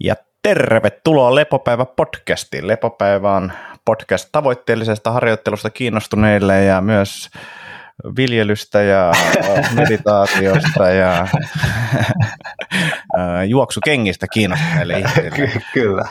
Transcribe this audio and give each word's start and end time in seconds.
Ja 0.00 0.14
tervetuloa 0.42 1.34
Lepopäivä 1.34 1.84
podcastiin. 1.84 2.68
Lepopäivä 2.68 3.36
on 3.36 3.52
podcast 3.84 4.28
tavoitteellisesta 4.32 5.12
harjoittelusta 5.12 5.70
kiinnostuneille 5.70 6.64
ja 6.64 6.80
myös 6.80 7.30
viljelystä 8.16 8.82
ja 8.82 9.12
meditaatiosta 9.80 10.90
ja 10.90 11.26
juoksukengistä 13.48 14.26
kiinnostuneille 14.32 14.98
ihmisille. 14.98 15.62
Kyllä. 15.72 16.04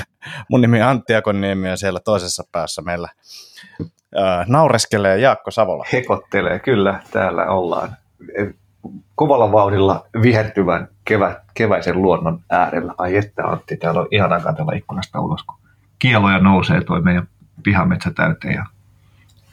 Mun 0.50 0.60
nimi 0.60 0.82
on 0.82 0.88
Antti 0.88 1.14
Akoniemi 1.14 1.68
ja 1.68 1.76
siellä 1.76 2.00
toisessa 2.00 2.44
päässä 2.52 2.82
meillä 2.82 3.08
naureskelee 4.46 5.18
Jaakko 5.18 5.50
Savola. 5.50 5.84
Hekottelee, 5.92 6.58
kyllä. 6.58 7.00
Täällä 7.10 7.46
ollaan 7.46 7.96
kovalla 9.14 9.52
vauhdilla 9.52 10.06
vihertyvän 10.22 10.88
kevä, 11.06 11.40
keväisen 11.54 12.02
luonnon 12.02 12.40
äärellä. 12.50 12.94
Ai 12.98 13.16
että 13.16 13.44
Antti, 13.44 13.76
täällä 13.76 14.00
on 14.00 14.08
ihanaa 14.10 14.40
katsella 14.40 14.72
ikkunasta 14.72 15.20
ulos, 15.20 15.42
kun 15.42 15.56
kieloja 15.98 16.38
nousee 16.38 16.80
toi 16.80 17.00
meidän 17.00 17.28
pihametsä 17.62 18.10
täyteen 18.10 18.54
ja 18.54 18.66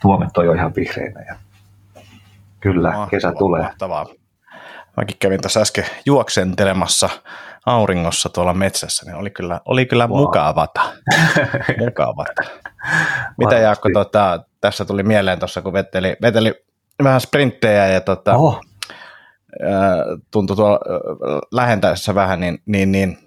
tuomet 0.02 0.36
on 0.36 0.46
jo 0.46 0.52
ihan 0.52 0.74
vihreinä. 0.76 1.20
Ja 1.28 1.36
kyllä, 2.60 2.88
mahtavaa, 2.88 3.06
kesä 3.06 3.32
tulee. 3.32 3.62
Mahtavaa. 3.62 4.06
Mäkin 4.96 5.16
kävin 5.18 5.40
tässä 5.40 5.60
äsken 5.60 5.84
juoksentelemassa 6.06 7.08
auringossa 7.66 8.28
tuolla 8.28 8.54
metsässä, 8.54 9.06
niin 9.06 9.16
oli 9.16 9.30
kyllä, 9.30 9.60
oli 9.64 9.86
kyllä 9.86 10.06
wow. 10.06 10.18
mukavata. 10.18 10.80
mukavata. 11.84 12.42
Mitä 13.38 13.54
Jaakko, 13.54 13.88
tota, 13.94 14.44
tässä 14.60 14.84
tuli 14.84 15.02
mieleen 15.02 15.38
tuossa, 15.38 15.62
kun 15.62 15.72
veteli, 15.72 16.16
veteli 16.22 16.64
vähän 17.02 17.20
sprinttejä 17.20 17.86
ja 17.86 18.00
tota, 18.00 18.34
oh 18.34 18.60
tuntui 20.30 20.56
tuolla 20.56 20.80
lähentäessä 21.52 22.14
vähän, 22.14 22.40
niin, 22.40 22.58
niin, 22.66 22.92
niin 22.92 23.18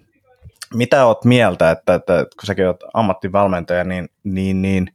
mitä 0.73 1.05
oot 1.05 1.25
mieltä, 1.25 1.71
että, 1.71 1.93
että 1.93 2.25
kun 2.39 2.45
säkin 2.45 2.67
oot 2.67 2.83
ammattivalmentaja, 2.93 3.83
niin, 3.83 4.09
niin, 4.23 4.61
niin 4.61 4.87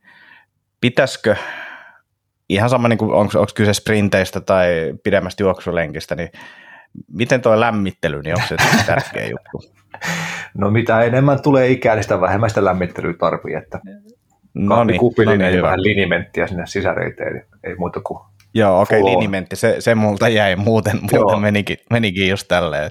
pitäisikö 0.80 1.36
ihan 2.48 2.70
sama, 2.70 2.88
niin 2.88 3.02
onko, 3.02 3.38
onko 3.40 3.52
kyse 3.54 3.74
sprinteistä 3.74 4.40
tai 4.40 4.94
pidemmästä 5.04 5.42
juoksulenkistä, 5.42 6.14
niin 6.14 6.28
miten 7.12 7.42
tuo 7.42 7.60
lämmittely, 7.60 8.22
niin 8.22 8.34
onko 8.34 8.48
se 8.48 8.56
tärkeä 8.86 9.26
juttu? 9.26 9.62
No 10.54 10.70
mitä 10.70 11.02
enemmän 11.02 11.42
tulee 11.42 11.68
ikää, 11.68 11.94
niin 11.94 12.02
sitä 12.02 12.20
vähemmän 12.20 12.50
sitä 12.50 12.64
lämmittelyä 12.64 13.14
tarvii, 13.18 13.54
että 13.54 13.80
no 14.54 14.84
niin, 14.84 15.00
kupillinen 15.00 15.46
no 15.46 15.50
niin, 15.50 15.62
vähän 15.62 15.82
linimenttiä 15.82 16.46
sinne 16.46 16.66
sisäreiteen, 16.66 17.46
ei 17.64 17.74
muuta 17.74 18.00
kuin 18.00 18.20
Joo, 18.54 18.80
okei, 18.80 19.00
okay, 19.00 19.12
linimentti, 19.12 19.56
se, 19.56 19.76
se 19.78 19.94
multa 19.94 20.28
jäi, 20.28 20.56
muuten, 20.56 21.00
muuten 21.12 21.40
menikin, 21.40 21.76
menikin 21.90 22.28
just 22.28 22.48
tälleen. 22.48 22.90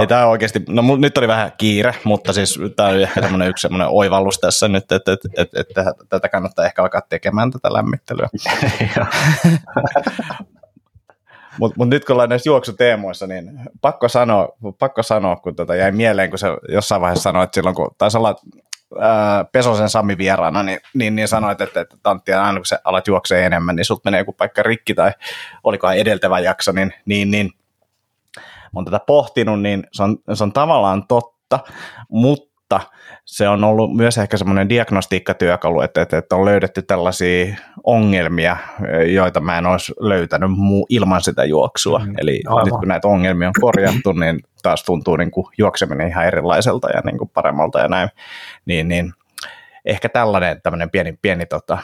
Ei 0.00 0.06
tämä 0.06 0.26
oikeasti, 0.26 0.62
no 0.68 0.96
nyt 0.96 1.18
oli 1.18 1.28
vähän 1.28 1.52
kiire, 1.58 1.94
mutta 2.04 2.32
siis 2.32 2.58
tämä 2.76 2.88
oli 2.88 3.02
ehkä 3.02 3.20
semmoinen 3.20 3.48
yksi 3.48 3.62
semmoinen 3.62 3.88
oivallus 3.88 4.38
tässä 4.38 4.68
nyt, 4.68 4.92
että, 4.92 5.12
että, 5.12 5.28
että, 5.36 5.60
että 5.60 5.92
tätä 6.08 6.28
kannattaa 6.28 6.64
ehkä 6.66 6.82
alkaa 6.82 7.00
tekemään 7.08 7.50
tätä 7.50 7.72
lämmittelyä. 7.72 8.28
Mutta 11.58 11.74
mut 11.78 11.88
nyt 11.88 12.04
kun 12.04 12.14
ollaan 12.14 12.28
näissä 12.28 12.48
juoksuteemoissa, 12.48 13.26
niin 13.26 13.60
pakko 13.80 14.08
sanoa, 14.08 14.48
pakko 14.78 15.02
sanoa 15.02 15.36
kun 15.36 15.56
tota 15.56 15.74
jäi 15.74 15.92
mieleen, 15.92 16.30
kun 16.30 16.38
se 16.38 16.46
jossain 16.68 17.00
vaiheessa 17.00 17.22
sanoit 17.22 17.44
että 17.44 17.54
silloin, 17.54 17.76
kun 17.76 17.94
taisi 17.98 18.18
olla 18.18 18.36
ää, 19.00 19.44
Pesosen 19.44 19.88
Sami 19.88 20.18
vieraana, 20.18 20.62
niin, 20.62 20.80
niin, 20.94 21.16
niin 21.16 21.28
sanoit, 21.28 21.60
että, 21.60 21.80
että 21.80 21.96
Tantti, 22.02 22.32
aina 22.32 22.58
kun 22.58 22.66
sä 22.66 22.80
alat 22.84 23.06
juoksee 23.06 23.46
enemmän, 23.46 23.76
niin 23.76 23.84
sut 23.84 24.04
menee 24.04 24.20
joku 24.20 24.32
paikka 24.32 24.62
rikki 24.62 24.94
tai 24.94 25.12
olikohan 25.64 25.96
edeltävä 25.96 26.40
jakso, 26.40 26.72
niin, 26.72 26.92
niin, 27.06 27.30
niin. 27.30 27.50
On 28.74 28.84
tätä 28.84 29.00
pohtinut, 29.06 29.62
niin 29.62 29.86
se 29.92 30.02
on, 30.02 30.18
se 30.34 30.44
on 30.44 30.52
tavallaan 30.52 31.06
totta, 31.06 31.58
mutta 32.08 32.51
se 33.32 33.48
on 33.48 33.64
ollut 33.64 33.96
myös 33.96 34.18
ehkä 34.18 34.36
semmoinen 34.36 34.68
diagnostiikkatyökalu, 34.68 35.80
että, 35.80 36.02
että, 36.02 36.18
että 36.18 36.36
on 36.36 36.44
löydetty 36.44 36.82
tällaisia 36.82 37.56
ongelmia, 37.84 38.56
joita 39.14 39.40
mä 39.40 39.58
en 39.58 39.66
olisi 39.66 39.92
löytänyt 40.00 40.50
muu 40.50 40.86
ilman 40.88 41.22
sitä 41.22 41.44
juoksua. 41.44 41.98
Mm, 41.98 42.14
Eli 42.18 42.42
aivan. 42.46 42.64
nyt 42.64 42.74
kun 42.78 42.88
näitä 42.88 43.08
ongelmia 43.08 43.48
on 43.48 43.54
korjattu, 43.60 44.12
niin 44.12 44.40
taas 44.62 44.84
tuntuu 44.84 45.16
niin 45.16 45.30
kuin 45.30 45.46
juokseminen 45.58 46.08
ihan 46.08 46.26
erilaiselta 46.26 46.90
ja 46.90 47.00
niin 47.04 47.18
kuin 47.18 47.30
paremmalta 47.34 47.78
ja 47.78 47.88
näin. 47.88 48.08
Niin, 48.64 48.88
niin 48.88 49.12
ehkä 49.84 50.08
tällainen 50.08 50.62
tämmöinen 50.62 50.90
pieni, 50.90 51.18
pieni 51.22 51.46
tota, 51.46 51.78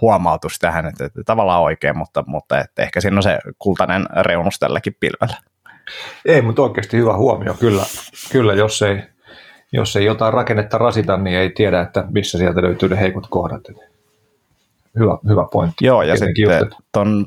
huomautus 0.00 0.58
tähän, 0.58 0.86
että, 0.86 1.04
että 1.04 1.22
tavallaan 1.26 1.62
oikein, 1.62 1.98
mutta, 1.98 2.24
mutta 2.26 2.60
että 2.60 2.82
ehkä 2.82 3.00
siinä 3.00 3.16
on 3.16 3.22
se 3.22 3.38
kultainen 3.58 4.06
reunus 4.20 4.58
tälläkin 4.58 4.96
pilvellä. 5.00 5.36
Ei, 6.24 6.42
mutta 6.42 6.62
oikeasti 6.62 6.96
hyvä 6.96 7.16
huomio. 7.16 7.54
Kyllä, 7.54 7.82
kyllä 8.32 8.54
jos 8.54 8.82
ei 8.82 9.13
jos 9.74 9.96
ei 9.96 10.04
jotain 10.04 10.32
rakennetta 10.32 10.78
rasita, 10.78 11.16
niin 11.16 11.36
ei 11.36 11.50
tiedä, 11.50 11.80
että 11.80 12.04
missä 12.10 12.38
sieltä 12.38 12.62
löytyy 12.62 12.88
ne 12.88 13.00
heikot 13.00 13.26
kohdat. 13.30 13.62
Hyvä, 14.98 15.18
hyvä 15.28 15.46
pointti. 15.52 15.86
Joo, 15.86 16.02
ja 16.02 16.14
Tietenkin 16.14 16.46
sitten 16.46 16.68
just, 16.68 16.80
ton... 16.92 17.26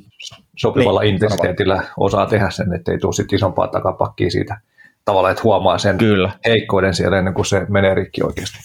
sopivalla 0.58 1.02
niin, 1.02 1.14
intensiteetillä 1.14 1.84
osaa 1.98 2.26
tehdä 2.26 2.50
sen, 2.50 2.74
ettei 2.74 2.98
tule 2.98 3.14
sitten 3.14 3.36
isompaa 3.36 3.68
takapakkia 3.68 4.32
siitä 4.32 4.58
tavallaan, 5.06 5.32
että 5.32 5.44
huomaa 5.44 5.78
sen 5.78 5.98
Kyllä. 5.98 6.32
heikkouden 6.46 6.94
siellä 6.94 7.18
ennen 7.18 7.34
kuin 7.34 7.46
se 7.46 7.66
menee 7.70 7.94
rikki 7.96 8.24
oikeasti. 8.24 8.58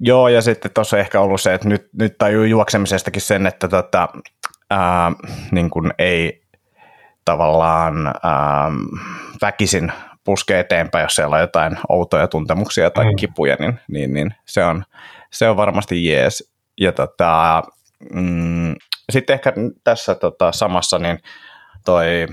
Joo, 0.00 0.28
ja 0.28 0.42
sitten 0.42 0.70
tuossa 0.74 0.98
ehkä 0.98 1.20
ollut 1.20 1.40
se, 1.40 1.54
että 1.54 1.68
nyt, 1.68 1.88
nyt 1.92 2.18
tajuu 2.18 2.44
juoksemisestakin 2.44 3.22
sen, 3.22 3.46
että 3.46 3.68
tota, 3.68 4.08
ää, 4.70 5.12
niin 5.50 5.70
kuin 5.70 5.92
ei 5.98 6.42
tavallaan 7.24 8.06
ää, 8.06 8.72
väkisin 9.42 9.92
puskee 10.24 10.60
eteenpäin, 10.60 11.02
jos 11.02 11.14
siellä 11.14 11.34
on 11.34 11.40
jotain 11.40 11.78
outoja 11.88 12.28
tuntemuksia 12.28 12.90
tai 12.90 13.04
mm. 13.04 13.16
kipuja, 13.16 13.56
niin, 13.58 13.80
niin, 13.88 14.12
niin 14.12 14.34
se, 14.46 14.64
on, 14.64 14.84
se 15.30 15.48
on 15.48 15.56
varmasti 15.56 16.06
jees. 16.06 16.54
Ja 16.80 16.92
tota, 16.92 17.62
mm, 18.12 18.74
sitten 19.12 19.34
ehkä 19.34 19.52
tässä 19.84 20.14
tota, 20.14 20.52
samassa 20.52 20.98
niin 20.98 21.18
toi 21.84 22.26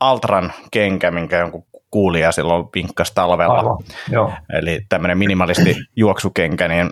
Altran 0.00 0.52
kenkä, 0.70 1.10
minkä 1.10 1.38
jonkun 1.38 1.64
kuulija 1.90 2.32
silloin 2.32 2.66
vinkkasi 2.74 3.14
talvella. 3.14 3.58
Aivan, 3.58 3.78
joo. 4.10 4.32
Eli 4.52 4.80
tämmöinen 4.88 5.18
minimalisti 5.18 5.76
juoksukenkä, 5.96 6.68
niin 6.68 6.90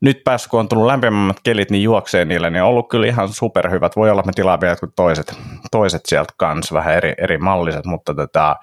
nyt 0.00 0.24
päässä, 0.24 0.50
kun 0.50 0.60
on 0.60 0.68
tullut 0.68 0.86
lämpimämmät 0.86 1.36
kelit, 1.42 1.70
niin 1.70 1.82
juoksee 1.82 2.24
niillä, 2.24 2.50
niin 2.50 2.62
on 2.62 2.68
ollut 2.68 2.88
kyllä 2.88 3.06
ihan 3.06 3.28
superhyvät. 3.28 3.96
Voi 3.96 4.10
olla, 4.10 4.20
että 4.20 4.28
me 4.28 4.32
tilaa 4.32 4.60
vielä 4.60 4.72
jotkut 4.72 4.92
toiset, 4.96 5.34
toiset 5.70 6.06
sieltä 6.06 6.32
kanssa, 6.36 6.74
vähän 6.74 6.94
eri, 6.94 7.14
eri 7.18 7.38
malliset, 7.38 7.84
mutta 7.84 8.14
tota, 8.14 8.56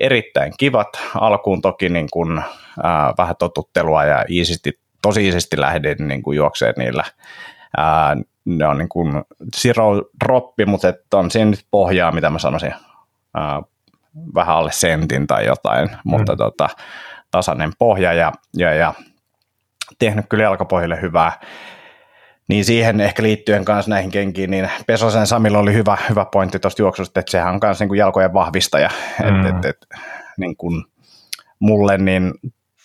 erittäin 0.00 0.52
kivat. 0.58 0.88
Alkuun 1.14 1.62
toki 1.62 1.88
niin 1.88 2.08
kuin, 2.12 2.42
ää, 2.82 3.14
vähän 3.18 3.36
totuttelua 3.38 4.04
ja 4.04 4.24
iisisti, 4.30 4.80
tosi 5.02 5.24
iisisti 5.26 5.60
lähdin 5.60 6.08
niin 6.08 6.22
kuin 6.22 6.36
juokseen 6.36 6.74
niillä. 6.76 7.04
Ää, 7.76 8.16
ne 8.44 8.66
on 8.66 8.78
niin 8.78 8.88
kuin 8.88 9.22
zero 9.56 10.02
droppi, 10.24 10.66
mutta 10.66 10.88
et 10.88 11.14
on 11.14 11.30
siinä 11.30 11.50
nyt 11.50 11.66
pohjaa, 11.70 12.12
mitä 12.12 12.30
mä 12.30 12.38
sanoisin, 12.38 12.74
ää, 13.34 13.62
vähän 14.34 14.56
alle 14.56 14.72
sentin 14.72 15.26
tai 15.26 15.46
jotain, 15.46 15.88
mm. 15.88 15.96
mutta 16.04 16.36
tota, 16.36 16.68
tasainen 17.30 17.72
pohja 17.78 18.12
ja, 18.12 18.32
ja, 18.56 18.74
ja 18.74 18.94
tehnyt 19.98 20.26
kyllä 20.28 20.44
jalkapohjille 20.44 21.00
hyvää. 21.02 21.40
Niin 22.48 22.64
siihen 22.64 23.00
ehkä 23.00 23.22
liittyen 23.22 23.64
kanssa 23.64 23.90
näihin 23.90 24.10
kenkiin, 24.10 24.50
niin 24.50 24.70
Pesosen 24.86 25.26
Samilla 25.26 25.58
oli 25.58 25.74
hyvä, 25.74 25.98
hyvä 26.08 26.24
pointti 26.32 26.58
tuosta 26.58 26.82
juoksusta, 26.82 27.20
että 27.20 27.30
sehän 27.30 27.54
on 27.54 27.60
myös 27.62 27.80
niin 27.80 27.88
kuin 27.88 27.98
jalkojen 27.98 28.34
vahvistaja. 28.34 28.90
Mm. 29.22 29.46
Et, 29.46 29.54
et, 29.54 29.64
et, 29.64 29.86
niin 30.38 30.56
kuin 30.56 30.84
mulle 31.58 31.98
niin 31.98 32.34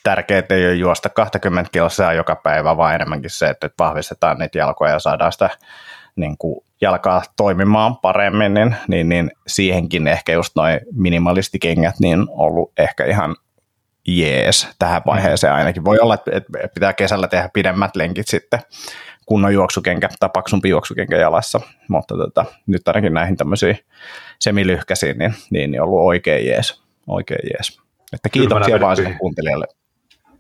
tärkeää 0.04 0.44
ei 0.50 0.66
ole 0.66 0.74
juosta 0.74 1.10
20 1.10 1.72
kilsaa 1.72 2.14
joka 2.14 2.36
päivä, 2.36 2.78
vaan 2.78 2.96
enemmänkin 2.96 3.30
se, 3.30 3.50
että 3.50 3.70
vahvistetaan 3.80 4.38
niitä 4.38 4.58
jalkoja 4.58 4.92
ja 4.92 5.00
saadaan 5.00 5.32
sitä 5.32 5.50
niin 6.16 6.38
kuin 6.38 6.66
jalkaa 6.82 7.22
toimimaan 7.38 7.98
paremmin, 7.98 8.54
niin, 8.54 8.76
niin, 8.88 9.10
niin 9.10 9.32
siihenkin 9.48 10.08
ehkä 10.08 10.34
just 10.34 10.56
noin 10.56 10.80
minimalistikengät 10.92 11.96
niin 12.00 12.26
ollut 12.30 12.72
ehkä 12.78 13.06
ihan 13.06 13.36
jees 14.08 14.68
tähän 14.80 15.02
mm. 15.02 15.10
vaiheeseen 15.12 15.54
ainakin. 15.54 15.86
Voi 15.86 16.00
olla, 16.00 16.14
että 16.14 16.32
pitää 16.74 16.94
kesällä 16.94 17.28
tehdä 17.28 17.50
pidemmät 17.54 17.96
lenkit 17.96 18.28
sitten 18.28 18.60
kunnon 19.26 19.54
juoksukenkä 19.54 20.10
tai 20.20 20.30
paksumpi 20.34 20.70
juoksukenkä 20.70 21.18
jalassa, 21.18 21.62
mutta 21.88 22.18
tota, 22.18 22.46
nyt 22.68 22.88
ainakin 22.88 23.14
näihin 23.14 23.38
tämmöisiin 23.38 23.80
semilyhkäisiin, 24.40 25.18
niin, 25.18 25.34
niin, 25.50 25.72
niin 25.72 25.82
ollut 25.82 26.02
oikein 26.02 26.48
jees. 26.48 26.84
Oikein 27.08 27.50
jees. 27.54 27.82
Että 28.14 28.30
kiitoksia 28.30 28.80
vaan 28.80 28.96
sille 28.96 29.16
kuuntelijalle. 29.20 29.66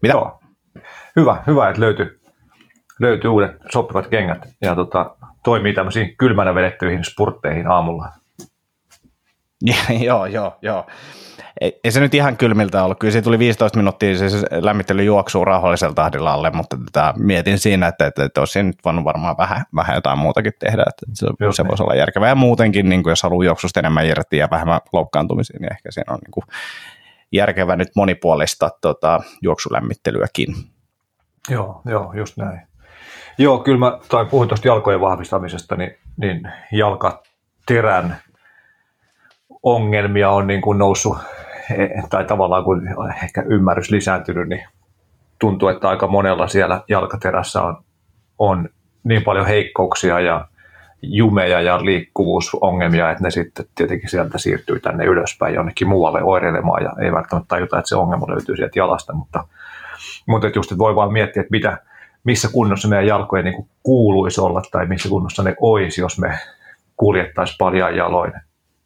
Mitä? 0.01 0.13
Joo. 0.13 0.39
Hyvä, 1.16 1.44
hyvä, 1.48 1.69
että 1.69 1.81
löytyy, 1.81 2.21
löytyy 3.00 3.30
uudet 3.30 3.51
sopivat 3.71 4.07
kengät 4.07 4.48
ja 4.62 4.75
tota, 4.75 5.16
toimii 5.44 5.74
tämmöisiin 5.74 6.18
kylmänä 6.18 6.56
vedettyihin 6.56 7.04
spurtteihin 7.04 7.68
aamulla. 7.68 8.09
joo, 10.06 10.25
joo, 10.25 10.57
joo. 10.62 10.86
Ei, 11.62 11.80
ei, 11.83 11.92
se 11.92 12.00
nyt 12.00 12.13
ihan 12.13 12.38
kylmiltä 12.38 12.83
ollut. 12.83 13.00
Kyllä 13.00 13.12
siinä 13.12 13.24
tuli 13.24 13.39
15 13.39 13.77
minuuttia 13.77 14.18
siis 14.18 14.45
lämmittely 14.51 15.04
juoksuu 15.04 15.45
rauhallisella 15.45 15.94
tahdilla 15.94 16.33
alle, 16.33 16.51
mutta 16.51 16.77
tätä 16.86 17.13
mietin 17.18 17.60
siinä, 17.60 17.88
että, 17.88 18.07
että, 18.07 18.24
että 18.24 18.42
olisi 18.42 18.63
nyt 18.63 18.77
voinut 18.86 19.06
varmaan 19.06 19.38
vähän, 19.38 19.63
vähän 19.75 19.95
jotain 19.95 20.19
muutakin 20.19 20.54
tehdä. 20.60 20.83
Että 20.89 21.06
se, 21.13 21.27
Joo, 21.39 21.51
se 21.51 21.68
voisi 21.68 21.83
olla 21.83 21.95
järkevää. 21.95 22.30
Ja 22.30 22.36
muutenkin, 22.36 22.89
niin 22.89 23.04
kuin 23.04 23.12
jos 23.12 23.24
haluaa 23.24 23.45
juoksusta 23.45 23.80
enemmän 23.80 24.06
irti 24.06 24.38
ja 24.38 24.48
vähemmän 24.51 24.80
loukkaantumisia, 24.94 25.60
niin 25.60 25.74
ehkä 25.74 25.92
siinä 25.92 26.13
on 26.13 26.19
niin 26.25 26.31
kuin 26.31 26.44
järkevä 27.31 27.75
nyt 27.75 27.89
monipuolista 27.95 28.69
tota, 28.81 29.19
juoksulämmittelyäkin. 29.42 30.56
Joo, 31.50 31.81
joo, 31.86 32.13
just 32.13 32.38
näin. 32.38 32.62
Joo, 33.38 33.59
kyllä 33.59 33.80
mä 33.80 34.00
tai 34.09 34.25
puhuin 34.25 34.50
tuosta 34.50 34.68
jalkojen 34.68 35.01
vahvistamisesta, 35.01 35.75
niin, 35.75 35.98
niin 36.18 36.51
jalkaterän 36.71 38.18
ongelmia 39.63 40.30
on 40.30 40.48
niin 40.48 40.62
kuin 40.62 40.77
noussut, 40.77 41.18
e, 41.77 41.88
tai 42.10 42.25
tavallaan 42.25 42.63
kun 42.63 42.88
ehkä 43.24 43.42
ymmärrys 43.42 43.92
lisääntynyt, 43.92 44.50
niin 44.50 44.63
tuntuu, 45.39 45.69
että 45.69 45.89
aika 45.89 46.07
monella 46.07 46.48
siellä 46.48 46.81
jalkaterässä 46.88 47.62
on, 47.62 47.83
on 48.39 48.69
niin 49.04 49.24
paljon 49.24 49.45
heikkouksia 49.45 50.19
ja 50.19 50.48
jumeja 51.01 51.62
ja 51.62 51.86
liikkuvuusongelmia, 51.86 53.12
että 53.12 53.24
ne 53.24 53.31
sitten 53.31 53.65
tietenkin 53.75 54.10
sieltä 54.10 54.38
siirtyy 54.38 54.80
tänne 54.80 55.06
ylöspäin 55.06 55.56
jonnekin 55.56 55.88
muualle 55.88 56.24
oireilemaan 56.24 56.83
ja 56.83 56.92
ei 57.01 57.12
välttämättä 57.12 57.48
tajuta, 57.48 57.80
että 57.80 57.89
se 57.89 57.95
ongelma 57.95 58.30
löytyy 58.30 58.56
sieltä 58.56 58.80
jalasta, 58.80 59.13
mutta, 59.13 59.48
mutta 60.25 60.48
just, 60.56 60.71
että 60.71 60.77
voi 60.77 60.95
vaan 60.95 61.13
miettiä, 61.13 61.42
että 61.42 61.51
mitä, 61.51 61.77
missä 62.24 62.50
kunnossa 62.54 62.88
meidän 62.88 63.07
jalkojen 63.07 63.45
niin 63.45 63.68
kuuluisi 63.83 64.42
olla 64.42 64.62
tai 64.71 64.86
missä 64.86 65.09
kunnossa 65.09 65.44
ne 65.44 65.56
olisi, 65.62 66.01
jos 66.01 66.19
me 66.19 66.38
kuljettaisiin 66.98 67.57
paljon 67.59 67.95
jaloin 67.95 68.33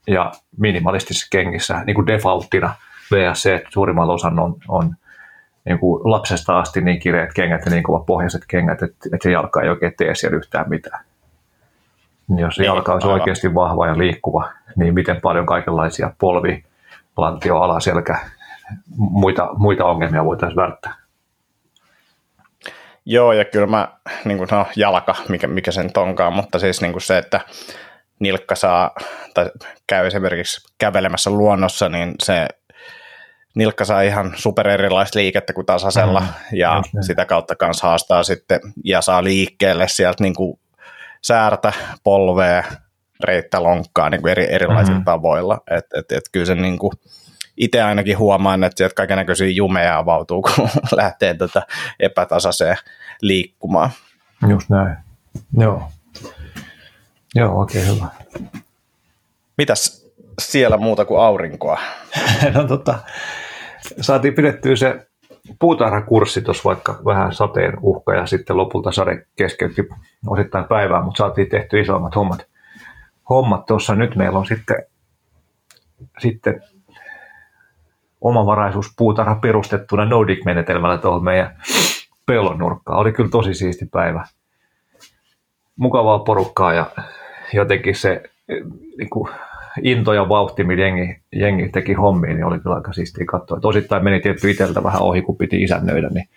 ja 0.08 0.32
minimalistisissa 0.58 1.28
kengissä 1.32 1.84
niin 1.86 1.96
kuin 1.96 2.08
defaulttina 2.08 2.74
VSC, 3.12 3.46
että 3.46 3.70
suurimmalla 3.72 4.14
osan 4.14 4.40
on, 4.40 4.56
on 4.68 4.96
niin 5.66 5.80
kuin 5.80 6.12
lapsesta 6.12 6.60
asti 6.60 6.82
niin 6.82 7.00
kireät 7.00 7.34
kengät 7.34 7.66
ja 7.66 7.72
niin 7.72 7.84
kovat 7.84 8.06
pohjaiset 8.06 8.42
kengät, 8.48 8.82
että, 8.82 9.10
että 9.14 9.24
se 9.24 9.32
jalka 9.32 9.62
ei 9.62 9.70
oikein 9.70 9.94
tee 9.98 10.16
siellä 10.16 10.38
yhtään 10.38 10.70
mitään. 10.70 11.06
Jos 12.38 12.56
se 12.56 12.62
niin, 12.62 12.68
jalka 12.68 12.94
olisi 12.94 13.08
aivan. 13.08 13.20
oikeasti 13.20 13.54
vahva 13.56 13.88
ja 13.88 13.98
liikkuva, 13.98 14.50
niin 14.76 14.94
miten 14.94 15.22
paljon 15.22 15.46
kaikenlaisia 15.46 16.12
polvi, 16.20 16.64
lantio, 17.18 17.58
alaselkä, 17.58 18.20
muita, 18.98 19.50
muita 19.58 19.86
ongelmia 19.86 20.26
voitaisiin 20.26 20.56
välttää. 20.56 20.94
Joo, 23.06 23.34
ja 23.34 23.46
kyllä 23.46 23.68
mä, 23.68 23.88
niin 24.26 24.38
kuin, 24.38 24.48
no 24.52 24.66
jalka, 24.76 25.16
mikä, 25.30 25.48
mikä 25.48 25.72
sen 25.72 25.90
onkaan, 25.98 26.34
mutta 26.34 26.60
siis 26.60 26.82
niin 26.82 26.92
kuin 26.92 27.02
se, 27.02 27.18
että 27.18 27.42
nilkka 28.20 28.56
saa, 28.56 28.92
tai 29.34 29.52
käy 29.88 30.08
esimerkiksi 30.08 30.68
kävelemässä 30.78 31.30
luonnossa, 31.30 31.90
niin 31.90 32.16
se 32.24 32.48
nilkka 33.56 33.86
saa 33.86 34.02
ihan 34.02 34.34
super 34.36 34.68
erilaista 34.68 35.20
liikettä 35.20 35.54
kuin 35.54 35.66
tasasella, 35.66 36.20
mm, 36.20 36.58
ja 36.58 36.82
sitä 37.02 37.26
kautta 37.26 37.56
kanssa 37.56 37.88
haastaa 37.88 38.24
sitten, 38.24 38.60
ja 38.84 39.02
saa 39.02 39.24
liikkeelle 39.24 39.88
sieltä 39.88 40.24
niin 40.24 40.36
kuin 40.36 40.60
säärtä, 41.22 41.74
polvea, 42.04 42.64
reittä, 43.24 43.64
lonkkaa 43.64 44.10
niin 44.10 44.22
kuin 44.22 44.32
eri, 44.32 44.54
erilaisilla 44.54 45.00
mm. 45.00 45.06
tavoilla. 45.06 45.58
Et, 45.72 45.86
et, 45.98 46.12
et 46.12 46.24
kyllä 46.32 46.46
se 46.46 46.56
niin 46.56 46.80
kuin, 46.80 46.92
itse 47.58 47.82
ainakin 47.82 48.18
huomaan, 48.18 48.64
että 48.64 48.78
sieltä 48.78 48.96
kaiken 48.96 49.18
näköisiä 49.18 49.48
jumeja 49.48 49.98
avautuu, 49.98 50.42
kun 50.56 50.70
lähtee 50.92 51.34
tätä 51.34 51.62
epätasaiseen 52.00 52.78
liikkumaan. 53.22 53.90
Just 54.50 54.70
näin. 54.70 54.98
Joo. 55.58 55.90
Joo, 57.36 57.60
oikein 57.60 57.88
hyvä. 57.88 58.08
Mitäs 59.58 60.08
siellä 60.42 60.78
muuta 60.78 61.06
kuin 61.06 61.22
aurinkoa? 61.22 61.80
no 62.54 62.64
tota, 62.64 63.00
saatiin 64.02 64.34
pidettyä 64.34 64.76
se 64.76 65.08
puutarhakurssi 65.60 66.42
tuossa 66.42 66.64
vaikka 66.64 67.00
vähän 67.06 67.34
sateen 67.34 67.74
uhka 67.82 68.14
ja 68.14 68.26
sitten 68.26 68.58
lopulta 68.58 68.92
sade 68.92 69.26
keskeytti 69.36 69.90
osittain 70.28 70.66
päivää, 70.66 71.02
mutta 71.02 71.18
saatiin 71.18 71.50
tehty 71.50 71.80
isommat 71.80 72.16
hommat. 72.16 72.48
Hommat 73.30 73.66
tuossa 73.66 73.96
nyt 73.96 74.16
meillä 74.16 74.40
on 74.40 74.46
sitten, 74.46 74.84
sitten 76.20 76.64
omavaraisuus 78.22 78.94
puutarha 78.98 79.36
perustettuna 79.36 80.06
Nordic-menetelmällä 80.06 80.98
tuohon 80.98 81.24
meidän 81.24 81.58
pellon 82.26 82.58
nurkkaan. 82.58 83.00
Oli 83.00 83.12
kyllä 83.12 83.30
tosi 83.30 83.54
siisti 83.54 83.86
päivä. 83.86 84.28
Mukavaa 85.78 86.20
porukkaa 86.20 86.74
ja 86.74 86.86
jotenkin 87.54 87.96
se 87.96 88.24
niin 88.98 89.10
kuin, 89.10 89.30
into 89.82 90.14
ja 90.14 90.30
vauhti, 90.30 90.64
millä 90.64 90.84
jengi, 90.84 91.22
jengi 91.36 91.70
teki 91.70 91.94
hommiin, 91.94 92.36
niin 92.36 92.46
oli 92.46 92.60
kyllä 92.60 92.76
aika 92.76 92.94
siistiä 92.94 93.26
katsoa. 93.26 93.60
osittain 93.64 94.04
meni 94.04 94.20
tietty 94.20 94.52
itseltä 94.52 94.84
vähän 94.84 95.02
ohi, 95.02 95.22
kun 95.22 95.38
piti 95.38 95.64
isännöidä, 95.64 96.10
niin 96.10 96.30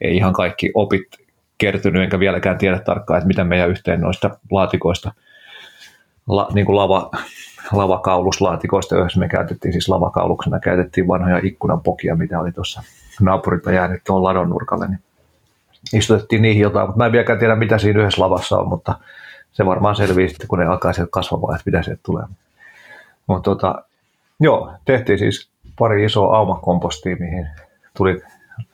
ei 0.00 0.16
ihan 0.16 0.32
kaikki 0.32 0.70
opit 0.74 1.06
kertynyt, 1.58 2.02
enkä 2.02 2.20
vieläkään 2.20 2.58
tiedä 2.58 2.78
tarkkaan, 2.78 3.18
että 3.18 3.28
miten 3.28 3.46
meidän 3.46 3.70
yhteen 3.70 4.00
noista 4.00 4.30
laatikoista, 4.50 5.12
la, 6.28 6.48
niin 6.54 6.66
kuin 6.66 6.76
lava, 6.76 7.10
lavakauluslaatikoista, 7.72 8.96
joissa 8.96 9.20
me 9.20 9.28
käytettiin 9.28 9.72
siis 9.72 9.88
lavakauluksena, 9.88 10.60
käytettiin 10.60 11.08
vanhoja 11.08 11.40
ikkunanpokia, 11.42 12.16
mitä 12.16 12.40
oli 12.40 12.52
tuossa 12.52 12.82
naapurilta 13.20 13.72
jäänyt 13.72 14.02
tuohon 14.06 14.24
ladon 14.24 14.50
nurkalle, 14.50 14.88
niin 14.88 15.00
istutettiin 15.92 16.42
niihin 16.42 16.62
jotain, 16.62 16.86
mutta 16.86 16.98
mä 16.98 17.06
en 17.06 17.12
vieläkään 17.12 17.38
tiedä, 17.38 17.56
mitä 17.56 17.78
siinä 17.78 18.00
yhdessä 18.00 18.22
lavassa 18.22 18.58
on, 18.58 18.68
mutta 18.68 18.98
se 19.52 19.66
varmaan 19.66 19.96
selvii 19.96 20.28
sitten, 20.28 20.48
kun 20.48 20.58
ne 20.58 20.66
alkaa 20.66 20.92
sieltä 20.92 21.10
kasvamaan, 21.10 21.54
että 21.54 21.70
mitä 21.70 21.82
sieltä 21.82 22.00
tulee. 22.04 22.24
Mutta 23.26 23.50
tota, 23.50 23.84
joo, 24.40 24.72
tehtiin 24.84 25.18
siis 25.18 25.50
pari 25.78 26.04
isoa 26.04 26.36
aumakompostia, 26.36 27.16
mihin 27.20 27.48
tuli 27.96 28.22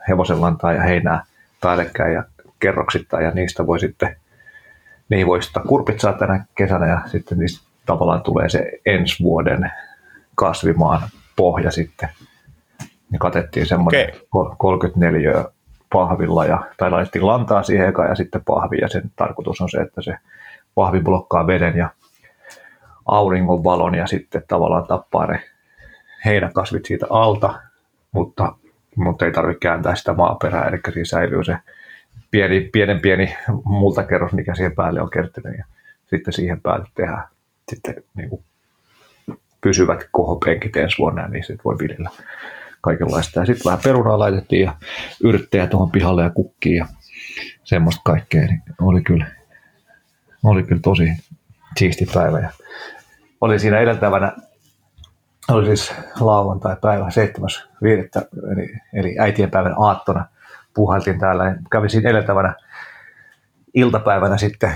hevosenlantaa 0.09 0.73
ja 0.73 0.83
heinää 0.83 1.25
päällekkäin 1.61 2.15
ja 2.15 2.25
kerroksittain 2.61 3.25
ja 3.25 3.31
niistä 3.31 3.67
voi 3.67 3.81
sitten, 3.81 4.17
niihin 5.09 5.27
voi 5.27 5.43
sitä 5.43 5.61
kurpitsaa 5.69 6.13
tänä 6.13 6.45
kesänä 6.55 6.87
ja 6.87 7.01
sitten 7.07 7.39
niistä 7.39 7.69
tavallaan 7.87 8.23
tulee 8.23 8.49
se 8.49 8.71
ensi 8.87 9.23
vuoden 9.23 9.71
kasvimaan 10.35 11.03
pohja 11.37 11.71
sitten. 11.71 12.09
Ja 13.13 13.19
katettiin 13.19 13.67
semmoinen 13.67 14.13
okay. 14.33 14.55
34 14.59 15.45
pahvilla 15.95 16.47
ja, 16.47 16.63
tai 16.77 16.91
laitettiin 16.91 17.27
lantaa 17.27 17.63
siihen 17.63 17.89
eka 17.89 18.05
ja 18.05 18.15
sitten 18.15 18.45
pahvi 18.45 18.79
ja 18.81 18.89
sen 18.89 19.11
tarkoitus 19.17 19.61
on 19.61 19.71
se, 19.71 19.81
että 19.81 20.03
se 20.03 20.17
pahvi 20.75 21.01
blokkaa 21.01 21.47
veden 21.47 21.77
ja 21.77 21.89
auringonvalon 23.07 23.95
ja 23.95 24.07
sitten 24.07 24.43
tavallaan 24.49 24.87
tappaa 24.87 25.27
ne 25.27 25.43
heinäkasvit 26.25 26.85
siitä 26.85 27.07
alta, 27.11 27.55
mutta, 28.13 28.57
mutta 28.97 29.25
ei 29.25 29.33
tarvitse 29.33 29.61
kääntää 29.61 29.95
sitä 29.95 30.15
maaperää, 30.15 30.69
eli 30.69 30.79
siinä 30.93 31.05
säilyy 31.05 31.45
se 31.45 31.57
pieni, 32.31 32.69
pienen 32.73 33.01
pieni 33.01 33.37
multakerros, 33.65 34.33
mikä 34.33 34.55
siihen 34.55 34.75
päälle 34.75 35.01
on 35.01 35.11
kertynyt 35.11 35.59
ja 35.59 35.65
sitten 36.07 36.33
siihen 36.33 36.61
päälle 36.61 36.87
tehdään 36.95 37.25
sitten 37.69 37.95
niin 38.15 38.31
kuin 38.31 38.45
pysyvät 39.61 40.09
kohopenkit 40.13 40.77
ensi 40.77 40.99
vuonna, 40.99 41.29
niin 41.29 41.45
sitten 41.45 41.65
voi 41.65 41.77
viljellä 41.79 42.11
kaikenlaista. 42.85 43.41
Ja 43.41 43.47
sitten 43.47 43.65
vähän 43.65 43.81
perunaa 43.85 44.19
laitettiin 44.19 44.63
ja 44.63 44.75
yrttejä 45.25 45.67
tuohon 45.67 45.91
pihalle 45.91 46.23
ja 46.23 46.31
kukkiin 46.31 46.77
ja 46.77 46.87
semmoista 47.65 48.03
kaikkea, 48.05 48.47
niin 48.47 48.63
oli 48.81 49.03
kyllä, 49.03 49.27
oli 50.45 50.63
kyllä 50.63 50.81
tosi 50.81 51.13
siisti 51.79 52.07
päivä. 52.15 52.41
Ja 52.41 52.51
oli 53.41 53.59
siinä 53.59 53.79
edeltävänä, 53.79 54.33
oli 55.51 55.67
siis 55.67 55.95
lauantai-päivä 56.21 57.09
7.5. 57.09 58.27
Eli, 58.53 58.75
eli 58.95 59.19
äitienpäivän 59.19 59.75
aattona 59.79 60.25
puhaltiin 60.75 61.21
täällä. 61.21 61.57
Kävin 61.71 61.91
siinä 61.91 62.11
edeltävänä 62.11 62.55
iltapäivänä 63.75 64.37
sitten 64.37 64.73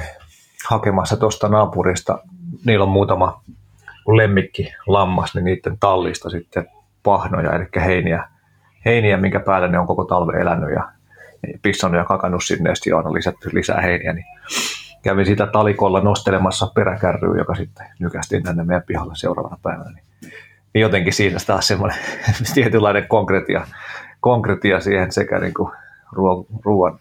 hakemassa 0.69 1.17
tuosta 1.17 1.49
naapurista. 1.49 2.19
Niillä 2.67 2.83
on 2.83 2.91
muutama 2.91 3.43
lemmikki 4.17 4.73
lammas, 4.87 5.35
niin 5.35 5.45
niiden 5.45 5.79
tallista 5.81 6.31
sitten 6.31 6.69
pahnoja, 7.03 7.53
eli 7.53 7.67
heiniä, 7.77 8.29
heiniä 8.85 9.17
minkä 9.17 9.41
päällä 9.41 9.69
ne 9.69 9.79
on 9.79 9.87
koko 9.87 10.05
talve 10.05 10.41
elänyt 10.41 10.71
ja 10.71 10.89
pissannut 11.63 11.99
ja 11.99 12.05
kakannut 12.05 12.45
sinne, 12.45 12.71
ja 12.87 12.97
on 12.97 13.15
lisätty 13.15 13.51
lisää 13.53 13.81
heiniä, 13.81 14.13
niin 14.13 14.27
kävin 15.03 15.27
sitä 15.27 15.47
talikolla 15.47 16.01
nostelemassa 16.01 16.67
peräkärryä, 16.75 17.39
joka 17.39 17.55
sitten 17.55 17.87
nykästiin 17.99 18.43
tänne 18.43 18.65
meidän 18.65 18.83
pihalle 18.87 19.13
seuraavana 19.17 19.59
päivänä. 19.63 19.91
Niin, 19.91 20.05
niin 20.75 20.83
jotenkin 20.83 21.13
siitä 21.13 21.39
taas 21.47 21.69
semmoinen 21.69 21.99
tietynlainen 22.55 23.09
konkretia, 23.09 23.67
konkretia 24.21 24.81
siihen 24.81 25.13
sekä 25.13 25.39
niin 25.39 25.55
kuin 25.55 25.73
ruoan, 26.65 26.99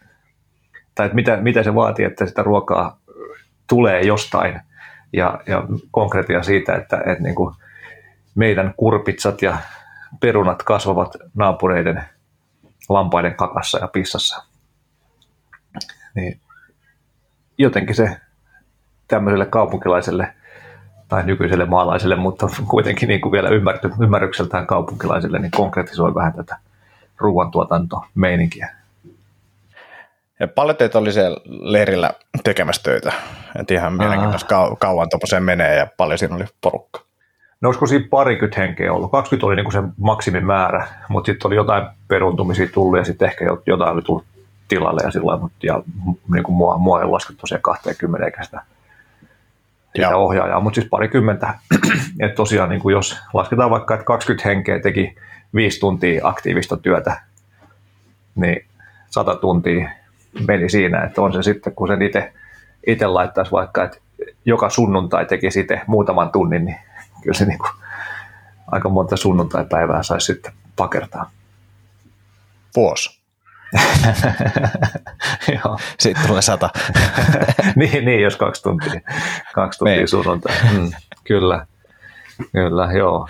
tai 0.95 1.05
että 1.05 1.15
mitä, 1.15 1.37
mitä 1.37 1.63
se 1.63 1.75
vaatii, 1.75 2.05
että 2.05 2.25
sitä 2.25 2.43
ruokaa 2.43 2.99
tulee 3.69 4.01
jostain, 4.01 4.61
ja, 5.13 5.39
ja 5.47 5.63
konkretia 5.91 6.43
siitä, 6.43 6.75
että, 6.75 6.97
että 6.97 7.23
niin 7.23 7.35
kuin 7.35 7.55
meidän 8.35 8.73
kurpitsat 8.77 9.41
ja 9.41 9.57
perunat 10.19 10.63
kasvavat 10.63 11.15
naapureiden 11.35 12.03
lampaiden 12.89 13.35
kakassa 13.35 13.77
ja 13.77 13.87
pissassa. 13.87 14.43
Niin 16.15 16.39
jotenkin 17.57 17.95
se 17.95 18.17
tämmöiselle 19.07 19.45
kaupunkilaiselle 19.45 20.33
tai 21.07 21.23
nykyiselle 21.23 21.65
maalaiselle, 21.65 22.15
mutta 22.15 22.47
kuitenkin 22.67 23.07
niin 23.09 23.21
kuin 23.21 23.31
vielä 23.31 23.49
ymmärrykseltään 24.01 24.67
kaupunkilaisille, 24.67 25.39
niin 25.39 25.51
konkretisoi 25.51 26.15
vähän 26.15 26.33
tätä 26.33 26.57
ruoantuotantomeininkiä. 27.17 28.75
Ja 30.39 30.47
paljon 30.47 30.77
teitä 30.77 30.97
oli 30.97 31.13
siellä 31.13 31.37
leirillä 31.47 32.11
tekemässä 32.43 32.83
töitä. 32.83 33.11
Et 33.55 33.71
ihan 33.71 33.93
mielenkiintoista 33.93 34.55
kau- 34.55 34.75
kauan 34.79 35.09
tuollaiseen 35.09 35.43
menee 35.43 35.75
ja 35.75 35.87
paljon 35.97 36.19
siinä 36.19 36.35
oli 36.35 36.45
porukka. 36.61 37.06
No 37.61 37.69
olisiko 37.69 37.85
siinä 37.85 38.07
parikymmentä 38.09 38.61
henkeä 38.61 38.93
ollut? 38.93 39.11
20 39.11 39.47
oli 39.47 39.55
niin 39.55 39.71
se 39.71 39.83
maksimimäärä, 39.97 40.87
mutta 41.09 41.25
sitten 41.25 41.47
oli 41.47 41.55
jotain 41.55 41.83
peruntumisia 42.07 42.67
tullut 42.73 42.97
ja 42.97 43.05
sitten 43.05 43.27
ehkä 43.27 43.45
jotain 43.65 43.93
oli 43.93 44.01
tullut 44.01 44.25
tilalle 44.67 45.01
ja 45.03 45.11
sillä 45.11 45.37
mutta 45.37 45.57
ja 45.63 45.83
niin 46.33 46.43
kuin 46.43 46.55
mua, 46.55 46.77
mua 46.77 47.01
ei 47.01 47.07
laskettu 47.07 47.41
tosiaan 47.41 47.61
20 47.61 48.25
eikä 48.25 48.43
sitä, 48.43 48.61
sitä 49.95 50.17
ohjaajaa, 50.17 50.59
mutta 50.59 50.75
siis 50.75 50.89
parikymmentä. 50.89 51.53
että 52.19 52.35
tosiaan 52.35 52.69
niin 52.69 52.81
kuin 52.81 52.93
jos 52.93 53.17
lasketaan 53.33 53.69
vaikka, 53.69 53.93
että 53.93 54.05
20 54.05 54.49
henkeä 54.49 54.79
teki 54.79 55.15
viisi 55.55 55.79
tuntia 55.79 56.27
aktiivista 56.27 56.77
työtä, 56.77 57.21
niin 58.35 58.65
100 59.09 59.35
tuntia 59.35 59.89
meni 60.47 60.69
siinä, 60.69 61.03
että 61.03 61.21
on 61.21 61.33
se 61.33 61.43
sitten, 61.43 61.75
kun 61.75 61.87
sen 61.87 62.01
itse, 62.01 62.33
itse 62.87 63.07
laittaisi 63.07 63.51
vaikka, 63.51 63.83
että 63.83 63.97
joka 64.45 64.69
sunnuntai 64.69 65.25
teki 65.25 65.51
sitten 65.51 65.81
muutaman 65.87 66.31
tunnin, 66.31 66.65
niin 66.65 66.77
kyllä 67.23 67.37
se 67.37 67.45
niin 67.45 67.59
kuin 67.59 67.71
aika 68.67 68.89
monta 68.89 69.17
sunnuntai-päivää 69.17 70.03
saisi 70.03 70.25
sitten 70.25 70.53
pakertaa. 70.75 71.31
Vuosi. 72.75 73.17
Joo. 75.63 75.77
Sitten 75.99 76.27
tulee 76.27 76.41
sata. 76.41 76.69
niin, 77.75 78.05
niin, 78.05 78.21
jos 78.21 78.35
kaksi 78.35 78.63
tuntia, 78.63 79.01
kaksi 79.53 79.79
tuntia 79.79 79.95
niin. 79.95 80.07
sunnuntai. 80.07 80.55
Mm, 80.73 80.91
kyllä, 81.23 81.65
kyllä, 82.51 82.93
joo. 82.93 83.27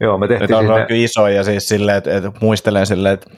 Joo, 0.00 0.18
me 0.18 0.28
tehtiin 0.28 0.50
Nyt 0.50 0.58
on 0.58 0.66
sinne... 0.66 0.86
kyllä 0.86 1.04
iso 1.04 1.28
ja 1.28 1.44
siis 1.44 1.68
silleen, 1.68 1.98
että, 1.98 2.16
että 2.16 2.32
muistelen 2.40 2.86
silleen, 2.86 3.14
että 3.14 3.30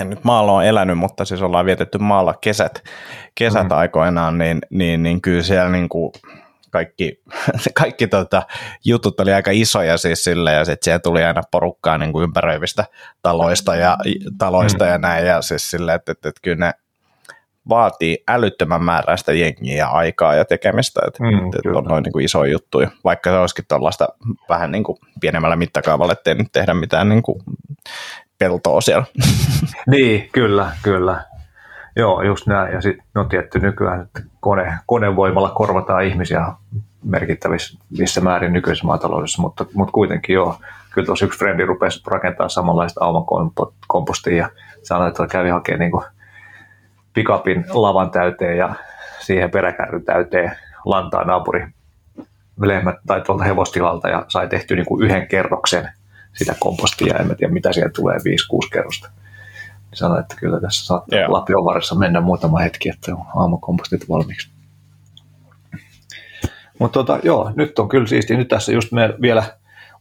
en 0.00 0.10
nyt 0.10 0.24
maalla 0.24 0.52
on 0.52 0.64
elänyt, 0.64 0.98
mutta 0.98 1.24
siis 1.24 1.42
ollaan 1.42 1.66
vietetty 1.66 1.98
maalla 1.98 2.34
kesät, 2.40 2.84
kesät 3.34 3.68
mm. 3.68 3.76
aikoinaan, 3.76 4.38
niin, 4.38 4.58
niin, 4.70 5.02
niin 5.02 5.20
kyllä 5.20 5.42
siellä 5.42 5.70
niin 5.70 5.88
kuin 5.88 6.12
kaikki, 6.74 7.22
kaikki 7.80 8.06
tota, 8.06 8.42
jutut 8.84 9.20
oli 9.20 9.32
aika 9.32 9.50
isoja 9.54 9.96
siis 9.96 10.24
sille, 10.24 10.52
ja 10.52 10.64
sitten 10.64 10.84
siellä 10.84 10.98
tuli 10.98 11.24
aina 11.24 11.42
porukkaa 11.50 11.98
niin 11.98 12.12
kuin 12.12 12.22
ympäröivistä 12.22 12.84
taloista 13.22 13.76
ja, 13.76 13.96
taloista 14.38 14.84
mm. 14.84 14.90
ja 14.90 14.98
näin, 14.98 15.26
ja 15.26 15.42
siis 15.42 15.70
silleen, 15.70 15.96
että, 15.96 16.12
että, 16.12 16.28
että 16.28 16.40
kyllä 16.42 16.66
ne 16.66 16.72
vaatii 17.68 18.18
älyttömän 18.28 18.84
määräistä 18.84 19.32
jengiä 19.32 19.76
ja 19.76 19.88
aikaa 19.88 20.34
ja 20.34 20.44
tekemistä, 20.44 21.00
että, 21.06 21.24
mm, 21.24 21.46
että 21.46 21.78
on 21.78 21.84
noin 21.84 22.02
niin 22.02 22.12
kuin 22.12 22.24
isoja 22.24 22.52
juttuja, 22.52 22.90
vaikka 23.04 23.30
se 23.30 23.38
olisikin 23.38 23.64
tuollaista 23.68 24.08
vähän 24.48 24.72
niin 24.72 24.84
kuin 24.84 24.98
pienemmällä 25.20 25.56
mittakaavalla, 25.56 26.12
ettei 26.12 26.34
nyt 26.34 26.52
tehdä 26.52 26.74
mitään 26.74 27.08
niin 27.08 27.22
kuin 27.22 27.42
peltoa 28.38 28.80
siellä. 28.80 29.04
niin, 29.90 30.28
kyllä, 30.32 30.72
kyllä. 30.82 31.33
Joo, 31.96 32.22
just 32.22 32.46
näin. 32.46 32.72
Ja 32.72 32.80
sitten 32.80 33.06
no 33.14 33.24
tietty 33.24 33.58
nykyään, 33.58 34.02
että 34.02 34.20
kone, 34.40 34.74
konevoimalla 34.86 35.50
korvataan 35.50 36.04
ihmisiä 36.04 36.46
merkittävissä 37.04 38.20
määrin 38.20 38.52
nykyisessä 38.52 38.86
maataloudessa, 38.86 39.42
mutta, 39.42 39.66
mutta 39.74 39.92
kuitenkin 39.92 40.34
joo. 40.34 40.56
Kyllä 40.90 41.06
tuossa 41.06 41.24
yksi 41.24 41.38
frendi 41.38 41.64
rupesi 41.64 42.02
rakentamaan 42.06 42.50
samanlaista 42.50 43.04
aumakompostia 43.04 44.36
ja 44.36 44.48
sanoi, 44.82 45.08
että 45.08 45.26
kävi 45.26 45.48
hakemaan 45.48 45.80
niin 45.80 45.92
pikapin 47.14 47.64
lavan 47.68 48.10
täyteen 48.10 48.58
ja 48.58 48.74
siihen 49.20 49.50
peräkärryn 49.50 50.04
täyteen 50.04 50.52
lantaa 50.84 51.24
naapuri 51.24 51.66
lehmät 52.60 52.96
tai 53.06 53.20
tuolta 53.20 53.44
hevostilalta 53.44 54.08
ja 54.08 54.24
sai 54.28 54.48
tehty 54.48 54.76
niin 54.76 54.86
yhden 55.00 55.26
kerroksen 55.26 55.88
sitä 56.32 56.54
kompostia. 56.58 57.16
En 57.16 57.36
tiedä, 57.36 57.52
mitä 57.52 57.72
siellä 57.72 57.92
tulee, 57.92 58.16
5-6 58.16 58.20
kerrosta 58.72 59.10
niin 59.94 59.98
sanoi, 59.98 60.20
että 60.20 60.36
kyllä 60.36 60.60
tässä 60.60 60.86
saattaa 60.86 61.18
yeah. 61.18 61.30
Lapion 61.30 61.64
varressa 61.64 61.94
mennä 61.94 62.20
muutama 62.20 62.58
hetki, 62.58 62.88
että 62.88 63.14
on 63.14 63.24
aamukompostit 63.36 64.08
valmiiksi. 64.08 64.50
Mutta 66.78 66.98
tota, 66.98 67.18
joo, 67.22 67.52
nyt 67.56 67.78
on 67.78 67.88
kyllä 67.88 68.06
siistiä. 68.06 68.36
Nyt 68.36 68.48
tässä 68.48 68.72
just 68.72 68.92
me 68.92 69.14
vielä 69.20 69.44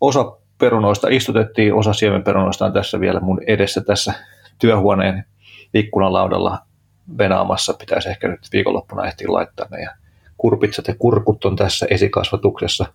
osa 0.02 0.38
perunoista 0.58 1.08
istutettiin, 1.12 1.74
osa 1.74 1.94
siemenperunoista 1.94 2.66
on 2.66 2.74
tässä 2.74 3.00
vielä 3.00 3.20
mun 3.20 3.42
edessä 3.48 3.82
tässä 3.82 4.14
työhuoneen 4.60 5.26
ikkunalaudalla 5.74 6.60
venaamassa. 7.18 7.74
Pitäisi 7.74 8.10
ehkä 8.10 8.28
nyt 8.28 8.48
viikonloppuna 8.54 9.08
ehtiä 9.08 9.28
laittaa 9.30 9.68
ne. 9.72 9.82
Ja 9.82 9.92
kurpitsat 10.38 10.88
ja 10.88 10.96
kurkut 11.00 11.46
on 11.46 11.56
tässä 11.56 11.86
esikasvatuksessa. 11.90 12.86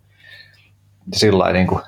Sillä 1.12 1.52
niin 1.52 1.66
kuin, 1.66 1.80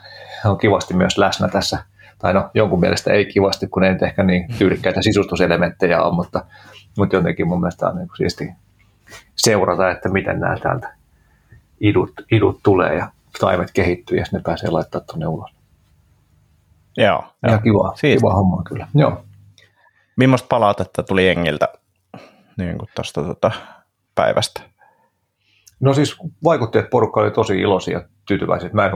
on 0.45 0.59
kivasti 0.59 0.95
myös 0.95 1.19
läsnä 1.19 1.49
tässä 1.49 1.85
tai 2.21 2.35
no 2.35 2.51
jonkun 2.55 2.81
mielestä 2.81 3.13
ei 3.13 3.27
kivasti, 3.27 3.67
kun 3.67 3.85
ei 3.85 3.97
ehkä 4.03 4.23
niin 4.23 4.47
tyylikkäitä 4.59 5.03
sisustuselementtejä 5.03 6.03
ole, 6.03 6.15
mutta, 6.15 6.45
mutta 6.99 7.17
jotenkin 7.17 7.49
mun 7.49 7.61
mielestä 7.61 7.89
on 7.89 7.97
niin 7.97 8.09
siisti 8.17 8.51
seurata, 9.37 9.91
että 9.91 10.09
miten 10.09 10.41
nämä 10.41 10.57
täältä 10.57 10.95
idut, 11.81 12.13
idut 12.33 12.61
tulee 12.63 12.95
ja 12.95 13.11
taimet 13.41 13.71
kehittyy 13.73 14.19
ja 14.19 14.25
ne 14.33 14.41
pääsee 14.45 14.71
laittaa 14.71 15.01
tuonne 15.01 15.27
ulos. 15.27 15.51
Joo. 16.97 17.25
Ja 17.43 17.51
joo. 17.51 17.61
kiva, 17.61 17.95
kiva 18.01 18.35
homma 18.35 18.63
kyllä. 18.63 18.87
Joo. 18.95 19.25
Millaista 20.17 20.47
palautetta 20.49 21.03
tuli 21.03 21.27
jengiltä 21.27 21.69
niin 22.59 22.79
kuin 22.79 22.89
tuosta 22.95 23.23
tuota 23.23 23.51
päivästä? 24.15 24.61
No 25.81 25.95
siis 25.95 26.17
vaikutti, 26.45 26.79
että 26.79 26.91
porukka 26.91 27.21
oli 27.21 27.31
tosi 27.31 27.61
iloisia 27.61 28.03
tyytyväisiä. 28.31 28.71
Mä 28.73 28.87
en, 28.87 28.93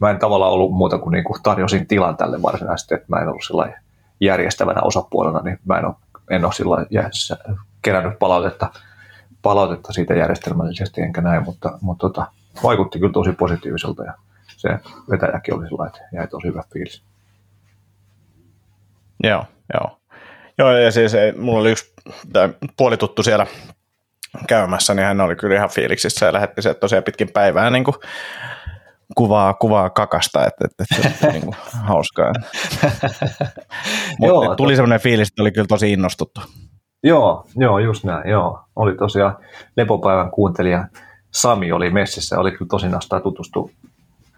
mä 0.00 0.10
en 0.10 0.18
tavallaan 0.18 0.52
ollut 0.52 0.72
muuta 0.72 0.98
kuin, 0.98 1.12
niin 1.12 1.24
kuin 1.24 1.42
tarjosin 1.42 1.86
tilan 1.86 2.16
tälle 2.16 2.42
varsinaisesti, 2.42 2.94
että 2.94 3.06
mä 3.08 3.16
en 3.16 3.28
ollut 3.28 3.44
sillä 3.44 3.72
järjestävänä 4.20 4.80
osapuolena, 4.82 5.40
niin 5.40 5.58
mä 5.64 5.78
en 5.78 5.84
ole, 5.84 5.94
en 6.30 6.44
ole 6.44 6.52
sillä 6.52 6.86
kerännyt 7.82 8.18
palautetta, 8.18 8.70
palautetta 9.42 9.92
siitä 9.92 10.14
järjestelmällisesti 10.14 11.00
enkä 11.00 11.20
näin, 11.20 11.44
mutta, 11.44 11.78
mutta 11.80 12.08
tota, 12.08 12.26
vaikutti 12.62 12.98
kyllä 12.98 13.12
tosi 13.12 13.32
positiiviselta 13.32 14.04
ja 14.04 14.12
se 14.56 14.68
vetäjäkin 15.10 15.54
oli 15.54 15.68
sillä 15.68 15.86
että 15.86 16.00
jäi 16.12 16.28
tosi 16.28 16.46
hyvä 16.46 16.62
fiilis. 16.72 17.02
Joo, 19.24 19.44
joo. 19.74 20.00
Joo, 20.58 20.70
ja 20.70 20.90
siis 20.90 21.12
mulla 21.38 21.60
oli 21.60 21.70
yksi 21.70 21.92
puolituttu 22.76 23.22
siellä 23.22 23.46
käymässä, 24.46 24.94
niin 24.94 25.06
hän 25.06 25.20
oli 25.20 25.36
kyllä 25.36 25.56
ihan 25.56 25.70
fiiliksissä 25.70 26.26
ja 26.26 26.32
lähetti 26.32 26.62
se 26.62 26.74
tosiaan 26.74 27.04
pitkin 27.04 27.28
päivää 27.28 27.70
niin 27.70 27.84
kuin 27.84 27.96
kuvaa, 29.16 29.54
kuvaa 29.54 29.90
kakasta, 29.90 30.46
että, 30.46 30.64
että, 30.64 30.84
että 31.08 31.20
se 31.20 31.32
niin 31.32 31.42
kuin 31.42 31.56
hauskaa. 31.82 32.32
Mutta 34.18 34.56
tuli 34.56 34.76
semmoinen 34.76 35.00
fiilis, 35.00 35.28
että 35.28 35.42
oli 35.42 35.52
kyllä 35.52 35.66
tosi 35.66 35.92
innostuttu. 35.92 36.40
Joo, 37.02 37.46
joo, 37.56 37.78
just 37.78 38.04
näin, 38.04 38.30
joo. 38.30 38.60
Oli 38.76 38.96
tosiaan 38.96 39.36
lepopäivän 39.76 40.30
kuuntelija 40.30 40.88
Sami 41.30 41.72
oli 41.72 41.90
messissä, 41.90 42.38
oli 42.38 42.50
kyllä 42.50 42.68
tosi 42.68 42.88
nastaa 42.88 43.20
tutustua. 43.20 43.70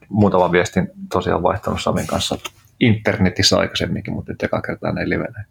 Muutaman 0.09 0.53
viestin 0.53 0.91
tosiaan 1.13 1.43
vaihtanut 1.43 1.83
Samin 1.83 2.07
kanssa 2.07 2.39
internetissä 2.81 3.59
aikaisemminkin, 3.59 4.15
mutta 4.15 4.33
nyt 4.33 4.43
eka 4.43 4.63
kertaa 4.63 4.93
näin 4.93 5.09
livenä. 5.09 5.45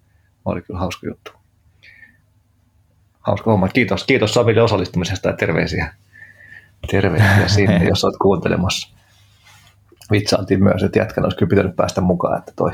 Oli 0.46 0.62
kyllä 0.62 0.80
hauska 0.80 1.08
juttu. 1.08 1.32
Hauska 3.20 3.51
homma. 3.51 3.68
Kiitos, 3.68 4.04
kiitos 4.04 4.34
Samille 4.34 4.62
osallistumisesta 4.62 5.30
ja 5.30 5.36
terveisiä, 5.36 5.94
terveisiä 6.92 7.48
sinne, 7.48 7.84
jos 7.90 8.04
olet 8.04 8.18
kuuntelemassa. 8.22 9.00
Vitsailtiin 10.12 10.63
myös, 10.63 10.84
että 10.84 11.00
jätkän 11.00 11.24
olisi 11.24 11.38
kyllä 11.38 11.50
pitänyt 11.50 11.75
päästä 11.75 12.01
mukaan, 12.01 12.39
että 12.39 12.51
toi 12.56 12.72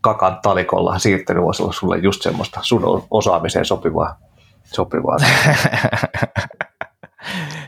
kakan 0.00 0.38
talikolla 0.42 0.98
siirtely 0.98 1.42
voisi 1.42 1.62
olla 1.62 1.72
sulle 1.72 1.98
just 1.98 2.22
semmoista 2.22 2.60
sun 2.62 3.06
osaamiseen 3.10 3.64
sopivaa. 3.64 4.18
sopivaa. 4.64 5.16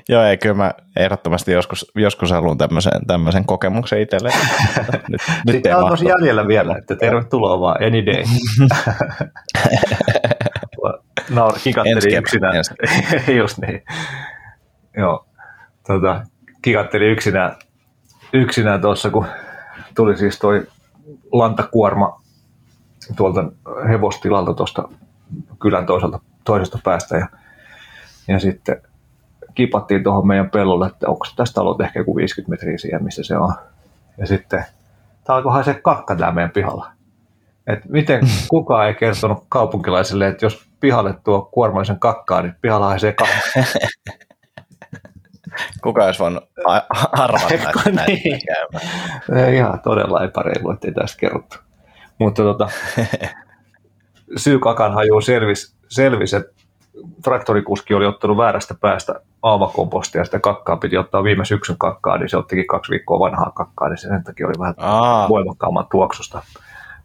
Joo, 0.09 0.23
ei 0.23 0.39
kyllä 0.39 0.55
mä 0.55 0.73
ehdottomasti 0.97 1.53
joskus, 1.53 1.93
joskus 1.95 2.31
haluan 2.31 2.59
tämmöisen, 2.59 3.07
tämmöisen 3.07 3.45
kokemuksen 3.45 4.01
itselle. 4.01 4.31
nyt, 5.09 5.21
nyt 5.47 5.57
Sitä 5.57 5.79
on 5.79 5.91
tosi 5.91 6.07
jäljellä 6.07 6.49
vielä, 6.49 6.77
että 6.77 6.97
tervetuloa 6.97 7.61
vaan 7.61 7.85
any 7.85 8.07
day. 8.07 8.25
no, 11.31 11.53
kikatteli 11.63 12.17
yksinään. 12.17 12.55
Just 13.39 13.59
niin. 13.59 13.83
Joo. 14.97 15.27
Tota, 15.87 16.23
kikatteli 16.63 17.05
yksinään, 17.05 17.57
yksinään 18.35 18.81
tuossa, 18.81 19.11
kun 19.11 19.27
tuli 19.95 20.17
siis 20.17 20.39
toi 20.39 20.67
lantakuorma 21.33 22.21
tuolta 23.17 23.45
hevostilalta 23.89 24.55
tuosta 24.55 24.89
kylän 25.61 25.87
toiselta, 25.87 26.21
toisesta 26.45 26.79
päästä 26.85 27.17
ja, 27.17 27.27
ja 28.29 28.39
sitten 28.39 28.83
kipattiin 29.55 30.03
tuohon 30.03 30.27
meidän 30.27 30.51
pellolle, 30.51 30.87
että 30.87 31.09
onko 31.09 31.27
tästä 31.37 31.61
ollut 31.61 31.81
ehkä 31.81 32.01
joku 32.01 32.17
50 32.17 32.51
metriä 32.51 32.79
siihen, 32.79 33.05
missä 33.05 33.23
se 33.23 33.37
on. 33.37 33.55
Ja 34.19 34.27
sitten, 34.27 34.65
tämä 35.25 35.37
alkoi 35.37 35.65
se 35.65 35.75
kakka 35.75 36.17
tää 36.17 36.33
meidän 36.33 36.51
pihalla. 36.51 36.91
Et 37.67 37.85
miten 37.89 38.21
kukaan 38.49 38.87
ei 38.87 38.95
kertonut 38.95 39.45
kaupunkilaisille, 39.49 40.27
että 40.27 40.47
jos 40.47 40.69
pihalle 40.81 41.15
tuo 41.25 41.49
kuormallisen 41.53 41.99
kakkaa, 41.99 42.43
niin 42.43 42.55
pihalla 42.61 42.87
haisee 42.87 43.13
kakka. 43.13 43.35
Kuka 45.83 46.05
olisi 46.05 46.21
voinut 46.21 46.45
arvata, 47.13 47.55
että 47.55 47.91
näin 47.93 48.21
niin. 48.25 48.41
Ihan 49.55 49.81
todella 49.81 50.25
epäreilu, 50.25 50.71
ettei 50.71 50.93
tästä 50.93 51.21
kerrottu. 51.21 51.57
Mutta 52.19 52.43
tota, 52.43 52.69
syykakan 54.37 54.95
haju 54.95 55.21
selvisi, 55.21 55.75
selvis, 55.89 56.35
että 56.35 56.55
traktorikuski 57.23 57.95
oli 57.95 58.07
ottanut 58.07 58.37
väärästä 58.37 58.75
päästä 58.81 59.21
aavakompostia 59.43 60.21
ja 60.21 60.25
sitä 60.25 60.41
kakkaa 60.41 60.77
piti 60.77 60.97
ottaa 60.97 61.25
viime 61.25 61.45
syksyn 61.45 61.79
kakkaa, 61.79 62.19
niin 62.19 62.29
se 62.29 62.37
ottikin 62.37 62.67
kaksi 62.67 62.91
viikkoa 62.91 63.19
vanhaa 63.19 63.53
kakkaa, 63.55 63.89
niin 63.89 63.99
sen 63.99 64.25
takia 64.25 64.47
oli 64.47 64.59
vähän 64.59 64.75
Aa. 64.79 65.29
voimakkaamman 65.29 65.87
tuoksusta. 65.91 66.43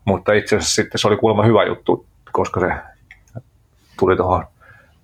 Mutta 0.06 0.34
itse 0.34 0.56
asiassa 0.56 0.76
sitten 0.76 1.00
se 1.00 1.08
oli 1.08 1.18
kuulemma 1.18 1.44
hyvä 1.44 1.64
juttu, 1.66 2.06
koska 2.32 2.60
se 2.60 2.74
tuli 4.00 4.18
tuohon 4.18 4.46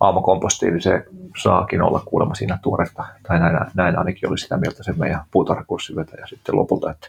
aamukompostiin, 0.05 0.81
se 0.81 1.05
saakin 1.43 1.81
olla 1.81 2.03
kuulemma 2.05 2.35
siinä 2.35 2.59
tuoretta. 2.61 3.05
Tai 3.27 3.39
näin, 3.39 3.57
näin 3.73 3.97
ainakin 3.97 4.29
oli 4.29 4.37
sitä 4.37 4.57
mieltä 4.57 4.83
se 4.83 4.93
meidän 4.93 5.21
ja 6.19 6.27
sitten 6.27 6.55
lopulta, 6.55 6.91
että 6.91 7.07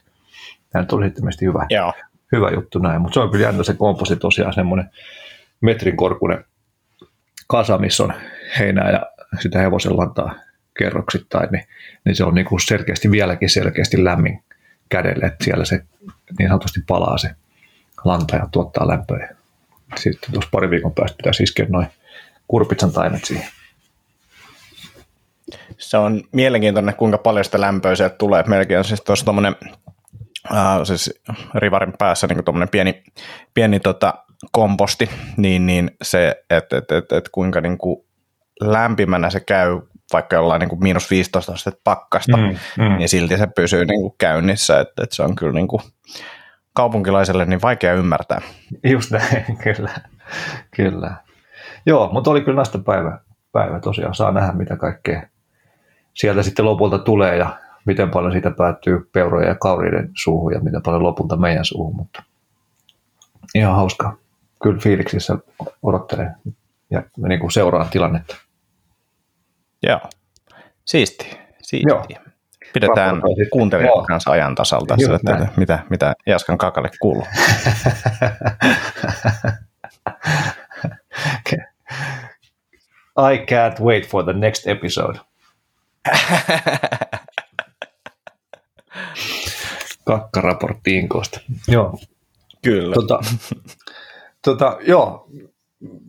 tämä 0.70 0.84
tuli 0.84 1.04
sitten 1.04 1.24
mielestäni 1.24 1.48
hyvä, 1.48 1.66
Joo. 1.70 1.92
hyvä 2.32 2.50
juttu 2.50 2.78
näin. 2.78 3.00
Mutta 3.00 3.14
se 3.14 3.20
on 3.20 3.30
kyllä 3.30 3.46
jännä 3.46 3.62
se 3.62 3.74
komposti 3.74 4.16
tosiaan 4.16 4.52
semmoinen 4.52 4.90
metrin 5.60 5.96
korkunen 5.96 6.44
kasa, 7.46 7.78
missä 7.78 8.04
on 8.04 8.12
heinää 8.58 8.90
ja 8.90 9.06
sitä 9.40 9.58
hevosen 9.58 9.96
lantaa 9.96 10.34
kerroksittain, 10.78 11.48
niin, 11.52 11.64
niin 12.04 12.16
se 12.16 12.24
on 12.24 12.34
niin 12.34 12.46
kuin 12.46 12.60
selkeästi 12.60 13.10
vieläkin 13.10 13.50
selkeästi 13.50 14.04
lämmin 14.04 14.42
kädelle, 14.88 15.26
että 15.26 15.44
siellä 15.44 15.64
se 15.64 15.84
niin 16.38 16.48
sanotusti 16.48 16.80
palaa 16.86 17.18
se 17.18 17.30
lanta 18.04 18.36
ja 18.36 18.48
tuottaa 18.52 18.88
lämpöä. 18.88 19.28
Sitten 19.96 20.32
tuossa 20.32 20.50
pari 20.52 20.70
viikon 20.70 20.92
päästä 20.92 21.16
pitäisi 21.16 21.42
iskeä 21.42 21.66
noin 21.68 21.86
kurpitsan 22.48 22.92
taimet 22.92 23.24
siihen. 23.24 23.48
Se 25.78 25.96
on 25.96 26.22
mielenkiintoinen, 26.32 26.94
kuinka 26.94 27.18
paljon 27.18 27.44
sitä 27.44 27.60
lämpöä 27.60 27.94
sieltä 27.94 28.16
tulee. 28.16 28.44
Melkein 28.46 28.78
on 28.78 28.84
siis 28.84 29.00
tuossa 29.00 29.24
tuommoinen 29.24 29.56
äh, 30.52 30.78
siis 30.84 31.22
rivarin 31.54 31.92
päässä 31.98 32.26
niin 32.26 32.44
tuommoinen 32.44 32.68
pieni, 32.68 33.02
pieni 33.54 33.80
tota, 33.80 34.14
komposti, 34.52 35.10
niin, 35.36 35.66
niin 35.66 35.90
se, 36.02 36.44
että 36.50 36.76
et, 36.76 36.92
et, 36.92 37.12
et 37.12 37.28
kuinka 37.28 37.60
niin 37.60 37.78
kuin 37.78 37.96
lämpimänä 38.60 39.30
se 39.30 39.40
käy 39.40 39.80
vaikka 40.12 40.36
jollain 40.36 40.60
niin 40.60 40.68
kuin 40.68 40.82
miinus 40.82 41.10
15 41.10 41.52
astetta 41.52 41.80
pakkasta, 41.84 42.36
mm, 42.36 42.56
mm. 42.78 42.98
niin 42.98 43.08
silti 43.08 43.36
se 43.36 43.46
pysyy 43.46 43.84
niin 43.84 44.00
kuin 44.00 44.14
käynnissä, 44.18 44.80
että, 44.80 45.02
että 45.02 45.16
se 45.16 45.22
on 45.22 45.36
kyllä 45.36 45.52
niin 45.52 45.68
kuin 45.68 45.82
kaupunkilaiselle 46.72 47.44
niin 47.44 47.62
vaikea 47.62 47.94
ymmärtää. 47.94 48.40
Just 48.84 49.10
näin, 49.10 49.44
kyllä. 49.64 49.90
kyllä. 50.76 51.25
Joo, 51.86 52.12
mutta 52.12 52.30
oli 52.30 52.40
kyllä 52.40 52.56
näistä 52.56 52.78
päivä, 52.78 53.18
päivä 53.52 53.80
tosiaan. 53.80 54.14
Saa 54.14 54.32
nähdä, 54.32 54.52
mitä 54.52 54.76
kaikkea 54.76 55.22
sieltä 56.14 56.42
sitten 56.42 56.64
lopulta 56.64 56.98
tulee 56.98 57.36
ja 57.36 57.58
miten 57.84 58.10
paljon 58.10 58.32
siitä 58.32 58.50
päättyy 58.50 59.08
peurojen 59.12 59.48
ja 59.48 59.54
kauriiden 59.54 60.10
suuhun 60.16 60.52
ja 60.52 60.60
miten 60.60 60.82
paljon 60.82 61.02
lopulta 61.02 61.36
meidän 61.36 61.64
suuhun. 61.64 61.96
Mutta 61.96 62.22
ihan 63.54 63.76
hauskaa. 63.76 64.16
Kyllä 64.62 64.78
fiiliksissä 64.78 65.38
odottelen 65.82 66.34
ja 66.90 67.02
niin 67.28 67.40
kuin 67.40 67.52
seuraan 67.52 67.88
tilannetta. 67.88 68.36
Joo, 69.82 70.00
siisti. 70.84 71.38
siisti. 71.62 71.88
Joo. 71.88 72.06
Pidetään 72.72 73.22
kuuntelijan 73.52 74.06
kanssa 74.06 74.30
ajan 74.30 74.54
tasalta, 74.54 74.96
että 75.14 75.48
mitä, 75.56 75.78
mitä 75.90 76.14
Jaskan 76.26 76.58
kakalle 76.58 76.90
kuuluu. 77.00 77.26
I 83.16 83.38
can't 83.38 83.80
wait 83.80 84.08
for 84.08 84.24
the 84.24 84.32
next 84.32 84.66
episode. 84.66 85.18
Kakkaraportti 90.04 90.96
Inkoosta. 90.96 91.40
Joo. 91.68 91.98
Kyllä. 92.62 92.94
Tota, 92.94 93.18
tota, 94.44 94.78
joo, 94.80 95.28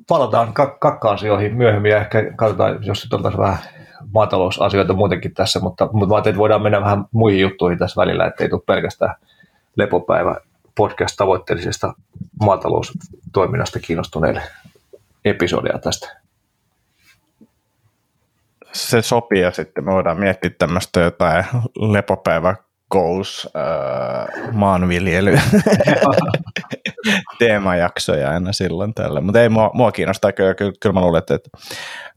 palataan 0.08 0.48
kak- 0.48 0.78
kakka-asioihin 0.80 1.56
myöhemmin 1.56 1.92
ja 1.92 1.98
ehkä 1.98 2.34
katsotaan, 2.36 2.86
jos 2.86 3.08
oltaisiin 3.14 3.42
vähän 3.42 3.58
maatalousasioita 4.14 4.94
muutenkin 4.94 5.34
tässä, 5.34 5.60
mutta, 5.60 5.90
mutta 5.92 6.16
mä 6.16 6.20
että 6.20 6.38
voidaan 6.38 6.62
mennä 6.62 6.82
vähän 6.82 7.06
muihin 7.12 7.42
juttuihin 7.42 7.80
tässä 7.80 8.02
välillä, 8.02 8.26
ettei 8.26 8.50
tule 8.50 8.62
pelkästään 8.66 9.16
lepopäivä 9.76 10.36
podcast 10.76 11.16
tavoitteellisesta 11.18 11.94
maataloustoiminnasta 12.42 13.80
kiinnostuneille 13.80 14.42
episodia 15.26 15.80
tästä. 15.80 16.27
Se 18.78 19.02
sopii 19.02 19.42
ja 19.42 19.52
sitten 19.52 19.86
me 19.86 19.92
voidaan 19.92 20.20
miettiä 20.20 20.52
tämmöistä 20.58 21.00
jotain 21.00 21.46
lepopäivä 21.76 22.56
goals 22.92 23.50
äh, 23.56 24.54
maanviljely 24.54 25.40
teemajaksoja 27.40 28.30
aina 28.30 28.54
silloin 28.54 28.94
tällä. 28.94 29.22
Mutta 29.22 29.42
ei 29.42 29.50
mua, 29.50 29.72
mua 29.74 29.92
kiinnostaa 29.92 30.32
kyllä, 30.32 30.54
kyllä, 30.54 30.72
kyllä 30.82 30.94
mä 30.94 31.02
luulen, 31.02 31.20
että, 31.20 31.36
että 31.36 31.50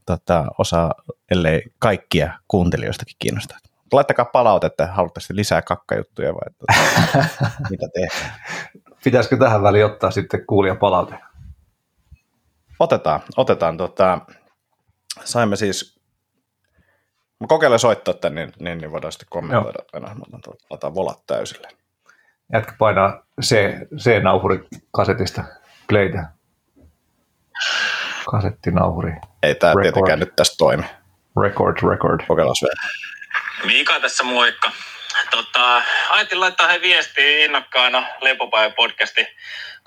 tota, 0.05 0.45
osa, 0.57 0.89
ellei 1.31 1.63
kaikkia 1.79 2.33
kuuntelijoistakin 2.47 3.15
kiinnostaa. 3.19 3.57
Laittakaa 3.93 4.25
palautetta, 4.25 4.87
haluaisitte 4.87 5.35
lisää 5.35 5.61
kakkajuttuja 5.61 6.33
vai 6.33 6.53
tota, 6.59 7.49
mitä 7.69 7.87
tehdään. 7.93 8.39
Pitäisikö 9.03 9.37
tähän 9.37 9.63
väliin 9.63 9.85
ottaa 9.85 10.11
sitten 10.11 10.45
kuulija 10.47 10.75
palaute? 10.75 11.15
Otetaan, 12.79 13.21
otetaan. 13.37 13.77
Tota, 13.77 14.19
saimme 15.23 15.55
siis, 15.55 16.00
mä 17.41 17.47
kokeilen 17.47 17.79
soittaa 17.79 18.13
tänne, 18.13 18.45
niin, 18.45 18.53
niin, 18.59 18.77
niin 18.77 18.91
voidaan 18.91 19.11
sitten 19.11 19.27
kommentoida, 19.29 19.79
Joo. 19.93 20.03
aina 20.07 20.15
laitetaan 20.69 20.95
volat 20.95 21.25
täysille. 21.27 21.67
Jätkä 22.53 22.73
painaa 22.79 23.25
C-nauhuri 23.97 24.67
kasetista 24.91 25.43
playtä. 25.87 26.25
Kasettinauhuri. 28.31 29.13
Ei 29.43 29.55
tämä 29.55 29.73
tietenkään 29.81 30.19
nyt 30.19 30.35
tästä 30.35 30.55
toimi. 30.57 30.83
Record, 31.41 31.77
record. 31.89 32.25
Kokeillaan 32.27 32.55
vielä. 32.61 32.81
Miika 33.65 33.99
tässä 33.99 34.23
moikka. 34.23 34.71
Tota, 35.31 35.81
ajattelin 36.09 36.41
laittaa 36.41 36.67
he 36.67 36.81
viestiä 36.81 37.45
innokkaana 37.45 38.03
Lepopäivä 38.21 38.75
podcasti 38.75 39.27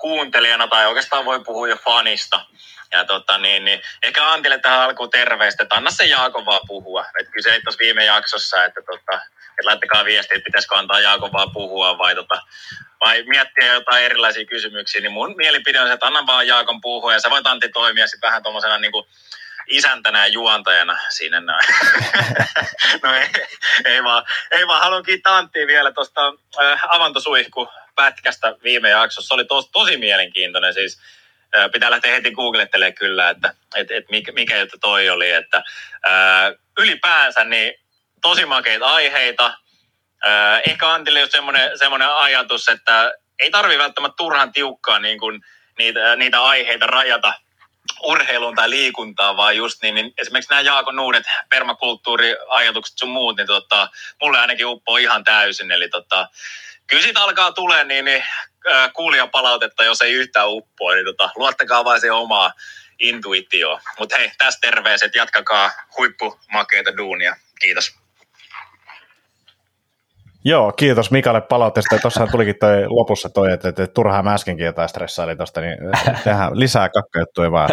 kuuntelijana 0.05 0.67
tai 0.67 0.87
oikeastaan 0.87 1.25
voi 1.25 1.39
puhua 1.39 1.67
jo 1.67 1.77
fanista. 1.77 2.45
Ja 2.91 3.05
tota, 3.05 3.37
niin, 3.37 3.65
niin, 3.65 3.81
ehkä 4.03 4.31
Antille 4.31 4.59
tähän 4.59 4.81
alkuun 4.81 5.09
terveistä, 5.09 5.63
että 5.63 5.75
anna 5.75 5.91
se 5.91 6.05
Jaakon 6.05 6.45
vaan 6.45 6.67
puhua. 6.67 7.05
Et 7.19 7.29
kyselit 7.29 7.63
tuossa 7.63 7.79
viime 7.79 8.05
jaksossa, 8.05 8.65
että, 8.65 8.81
tota, 8.81 9.15
että 9.49 9.65
laittakaa 9.65 10.05
viestiä, 10.05 10.35
että 10.35 10.45
pitäisikö 10.45 10.75
antaa 10.75 10.99
Jaakon 10.99 11.33
vaan 11.33 11.51
puhua 11.53 11.97
vai, 11.97 12.15
tota, 12.15 12.41
vai 13.05 13.23
miettiä 13.23 13.73
jotain 13.73 14.05
erilaisia 14.05 14.45
kysymyksiä. 14.45 15.01
Niin 15.01 15.11
mun 15.11 15.33
mielipide 15.37 15.79
on 15.79 15.87
se, 15.87 15.93
että 15.93 16.05
anna 16.05 16.27
vaan 16.27 16.47
Jaakon 16.47 16.81
puhua 16.81 17.13
ja 17.13 17.19
sä 17.19 17.29
voit 17.29 17.47
Antti 17.47 17.69
toimia 17.69 18.07
sitten 18.07 18.27
vähän 18.27 18.43
tuommoisena 18.43 18.77
niin 18.77 18.91
kuin, 18.91 19.05
isäntänä 19.67 20.19
ja 20.19 20.27
juontajana 20.27 20.97
siinä 21.09 21.41
näin. 21.41 21.67
no 23.03 23.13
ei, 23.13 23.27
ei, 23.85 24.03
vaan, 24.03 24.23
ei 24.51 24.67
vaan, 24.67 24.81
haluan 24.81 25.03
kiittää 25.03 25.35
Anttia 25.35 25.67
vielä 25.67 25.91
tuosta 25.91 26.33
äh, 26.61 26.81
avantosuihku 26.89 27.69
pätkästä 27.95 28.55
viime 28.63 28.89
jaksossa. 28.89 29.27
Se 29.27 29.33
oli 29.33 29.45
tos, 29.45 29.69
tosi 29.71 29.97
mielenkiintoinen 29.97 30.73
siis. 30.73 30.99
Äh, 31.57 31.71
pitää 31.71 31.91
lähteä 31.91 32.11
heti 32.11 32.31
googlettelemaan 32.31 32.93
kyllä, 32.93 33.29
että 33.29 33.53
et, 33.75 33.91
et 33.91 34.05
mikä, 34.11 34.31
mikä 34.31 34.59
juttu 34.59 34.77
toi 34.81 35.09
oli. 35.09 35.31
Että, 35.31 35.57
äh, 36.07 36.53
ylipäänsä 36.79 37.43
niin 37.43 37.73
tosi 38.21 38.45
makeita 38.45 38.85
aiheita. 38.85 39.45
Äh, 40.27 40.61
ehkä 40.67 40.89
Antille 40.89 41.19
just 41.19 41.31
semmoinen, 41.31 41.79
semmoinen 41.79 42.09
ajatus, 42.09 42.67
että 42.67 43.11
ei 43.39 43.51
tarvi 43.51 43.77
välttämättä 43.77 44.15
turhan 44.17 44.51
tiukkaa 44.51 44.99
niin 44.99 45.19
kuin 45.19 45.41
niitä, 45.77 46.15
niitä 46.15 46.43
aiheita 46.43 46.87
rajata 46.87 47.33
urheiluun 48.03 48.55
tai 48.55 48.69
liikuntaan, 48.69 49.37
vaan 49.37 49.57
just 49.57 49.81
niin, 49.81 49.95
niin 49.95 50.13
esimerkiksi 50.17 50.49
nämä 50.49 50.61
Jaakon 50.61 50.99
uudet 50.99 51.23
permakulttuuriajatukset 51.49 52.97
sun 52.97 53.09
muut, 53.09 53.37
niin 53.37 53.47
tota, 53.47 53.89
mulle 54.21 54.39
ainakin 54.39 54.65
uppoo 54.65 54.97
ihan 54.97 55.23
täysin. 55.23 55.71
Eli 55.71 55.89
tota, 55.89 56.27
kyllä 56.87 57.03
siitä 57.03 57.21
alkaa 57.21 57.51
tulee 57.51 57.83
niin, 57.83 58.05
niin 58.05 58.23
äh, 58.71 58.93
kuulijapalautetta, 58.93 59.83
jos 59.83 60.01
ei 60.01 60.13
yhtään 60.13 60.49
uppoa, 60.49 60.93
niin 60.93 61.05
tota, 61.05 61.29
luottakaa 61.35 61.85
vain 61.85 62.01
se 62.01 62.11
omaa 62.11 62.53
intuitio. 62.99 63.79
Mutta 63.99 64.17
hei, 64.17 64.31
tästä 64.37 64.61
terveiset, 64.61 65.15
jatkakaa 65.15 65.71
huippumakeita 65.97 66.97
duunia. 66.97 67.35
Kiitos. 67.61 68.04
Joo, 70.47 70.71
kiitos 70.71 71.11
Mikalle 71.11 71.41
palautteesta. 71.41 71.97
Tuossa 71.99 72.27
tulikin 72.27 72.55
toi 72.59 72.87
lopussa 72.87 73.29
toi, 73.29 73.53
että, 73.53 73.69
että 73.69 73.87
turhaan 73.87 74.23
mä 74.23 74.33
äskenkin 74.33 74.65
jotain 74.65 74.89
stressaili 74.89 75.35
tuosta, 75.35 75.61
niin 75.61 75.77
tehdään 76.23 76.59
lisää 76.59 76.89
kakkajuttuja 76.89 77.51
vaan. 77.51 77.69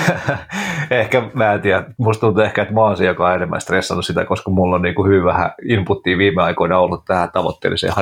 ehkä, 0.90 1.30
mä 1.34 1.52
en 1.52 1.60
tiedä, 1.60 1.84
musta 1.98 2.20
tuntuu 2.20 2.42
ehkä, 2.42 2.62
että 2.62 2.74
mä 2.74 2.80
oon 2.80 2.96
se, 2.96 3.04
joka 3.04 3.28
on 3.28 3.34
enemmän 3.34 3.60
stressannut 3.60 4.06
sitä, 4.06 4.24
koska 4.24 4.50
mulla 4.50 4.76
on 4.76 4.82
niin 4.82 4.94
kuin 4.94 5.08
hyvin 5.08 5.24
vähän 5.24 5.50
inputtia 5.68 6.18
viime 6.18 6.42
aikoina 6.42 6.78
ollut 6.78 7.04
tähän 7.04 7.32
tavoitteelliseen 7.32 7.92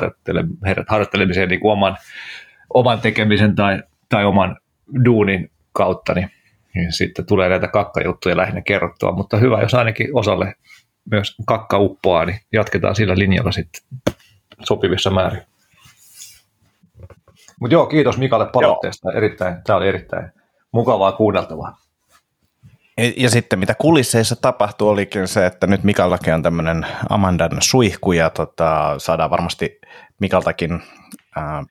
harjoittelemiseen 0.88 1.48
niin 1.48 1.60
kuin 1.60 1.72
oman, 1.72 1.96
oman 2.74 3.00
tekemisen 3.00 3.54
tai, 3.54 3.82
tai 4.08 4.24
oman 4.24 4.56
duunin 5.04 5.50
kautta, 5.72 6.14
niin, 6.14 6.30
niin 6.74 6.92
sitten 6.92 7.26
tulee 7.26 7.48
näitä 7.48 7.68
kakkajuttuja 7.68 8.36
lähinnä 8.36 8.62
kerrottua, 8.62 9.12
mutta 9.12 9.36
hyvä, 9.36 9.60
jos 9.60 9.74
ainakin 9.74 10.08
osalle 10.12 10.54
myös 11.10 11.34
kakka 11.46 11.78
uppoaa, 11.78 12.24
niin 12.24 12.40
jatketaan 12.52 12.96
sillä 12.96 13.18
linjalla 13.18 13.52
sitten 13.52 13.82
sopivissa 14.64 15.10
määrin. 15.10 15.42
Mutta 17.60 17.74
joo, 17.74 17.86
kiitos 17.86 18.18
Mikalle 18.18 18.46
palautteesta. 18.52 19.12
Erittäin, 19.12 19.56
tämä 19.66 19.76
oli 19.76 19.88
erittäin 19.88 20.32
mukavaa 20.72 21.12
kuunneltavaa. 21.12 21.78
Ja, 22.98 23.12
ja 23.16 23.30
sitten 23.30 23.58
mitä 23.58 23.74
kulisseissa 23.74 24.36
tapahtui 24.36 24.88
olikin 24.88 25.28
se, 25.28 25.46
että 25.46 25.66
nyt 25.66 25.84
Mikallakin 25.84 26.34
on 26.34 26.42
tämmöinen 26.42 26.86
Amandan 27.08 27.50
suihku 27.60 28.12
ja 28.12 28.30
tota, 28.30 28.94
saadaan 28.98 29.30
varmasti 29.30 29.80
Mikaltakin 30.20 30.82
ää, 31.36 31.64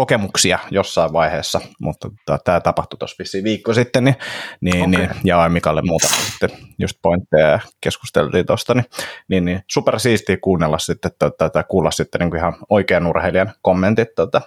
kokemuksia 0.00 0.58
jossain 0.70 1.12
vaiheessa, 1.12 1.60
mutta 1.80 2.10
tota, 2.26 2.44
tämä 2.44 2.60
tapahtui 2.60 2.98
tuossa 2.98 3.16
vissiin 3.18 3.44
viikko 3.44 3.74
sitten, 3.74 4.04
niin, 4.04 4.16
niin, 4.60 4.76
okay. 4.76 4.86
niin 4.86 5.10
jaoin 5.24 5.52
Mikalle 5.52 5.82
muuta 5.82 6.08
sitten 6.08 6.50
just 6.78 6.98
pointteja 7.02 7.46
ja 7.46 7.60
keskusteltiin 7.80 8.46
tuosta, 8.46 8.74
niin, 8.74 8.84
niin, 9.28 9.44
niin 9.44 9.62
super 9.70 9.98
siistiä 9.98 10.36
kuunnella 10.36 10.78
sitten 10.78 11.10
tota, 11.18 11.50
tai 11.50 11.64
kuulla 11.68 11.90
sitten 11.90 12.18
niin 12.18 12.30
kuin 12.30 12.38
ihan 12.38 12.56
oikean 12.68 13.06
urheilijan 13.06 13.52
kommentit 13.62 14.14
tuota, 14.14 14.40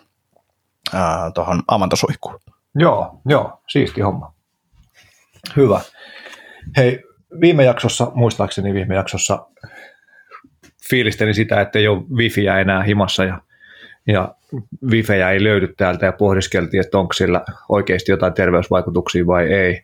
tuohon 1.33 1.63
avantosuihkuun. 1.67 2.39
Joo, 2.75 3.21
joo, 3.25 3.61
siisti 3.67 4.01
homma. 4.01 4.33
Hyvä. 5.55 5.81
Hei, 6.77 7.03
viime 7.41 7.63
jaksossa, 7.63 8.11
muistaakseni 8.15 8.73
viime 8.73 8.95
jaksossa 8.95 9.47
fiilisteli 10.89 11.33
sitä, 11.33 11.61
että 11.61 11.79
ei 11.79 11.87
ole 11.87 12.03
wifiä 12.13 12.59
enää 12.59 12.83
himassa 12.83 13.23
ja, 13.23 13.41
ja 14.07 14.35
wifejä 14.89 15.31
ei 15.31 15.43
löydy 15.43 15.73
täältä 15.77 16.05
ja 16.05 16.11
pohdiskeltiin, 16.11 16.81
että 16.81 16.97
onko 16.97 17.13
sillä 17.13 17.41
oikeasti 17.69 18.11
jotain 18.11 18.33
terveysvaikutuksia 18.33 19.27
vai 19.27 19.53
ei, 19.53 19.83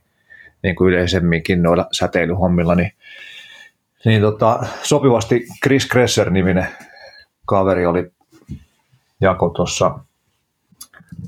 niin 0.63 0.75
kuin 0.75 0.93
yleisemminkin 0.93 1.63
noilla 1.63 1.88
säteilyhommilla, 1.91 2.75
niin, 2.75 2.91
niin 4.05 4.21
tota, 4.21 4.60
sopivasti 4.84 5.47
Chris 5.63 5.86
Kresser-niminen 5.86 6.67
kaveri 7.45 7.86
oli 7.86 8.12
jako 9.21 9.49
tuossa 9.49 9.99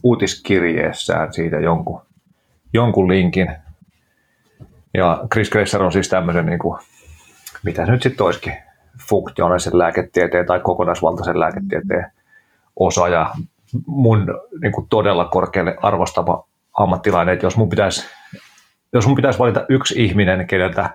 uutiskirjeessään 0.04 1.34
siitä 1.34 1.60
jonkun, 1.60 2.02
jonkun 2.74 3.08
linkin. 3.08 3.52
Ja 4.94 5.24
Chris 5.34 5.50
Kresser 5.50 5.84
on 5.84 5.92
siis 5.92 6.10
tämmöisen, 6.10 6.46
niin 6.46 6.60
kuin, 6.60 6.80
mitä 7.64 7.86
se 7.86 7.92
nyt 7.92 8.02
sitten 8.02 8.26
olisikin, 8.26 8.54
funktionaalisen 9.10 9.78
lääketieteen 9.78 10.46
tai 10.46 10.60
kokonaisvaltaisen 10.60 11.40
lääketieteen 11.40 12.12
osaaja. 12.76 13.32
Mun 13.86 14.28
niin 14.62 14.72
kuin 14.72 14.88
todella 14.90 15.26
korkealle 15.26 15.78
arvostava 15.82 16.48
ammattilainen, 16.74 17.34
että 17.34 17.46
jos 17.46 17.58
mun 17.58 17.70
pitäisi, 17.70 18.08
jos 18.94 19.08
mun 19.08 19.16
pitäisi 19.16 19.40
valita 19.40 19.66
yksi 19.70 20.04
ihminen, 20.04 20.48
keneltä 20.48 20.90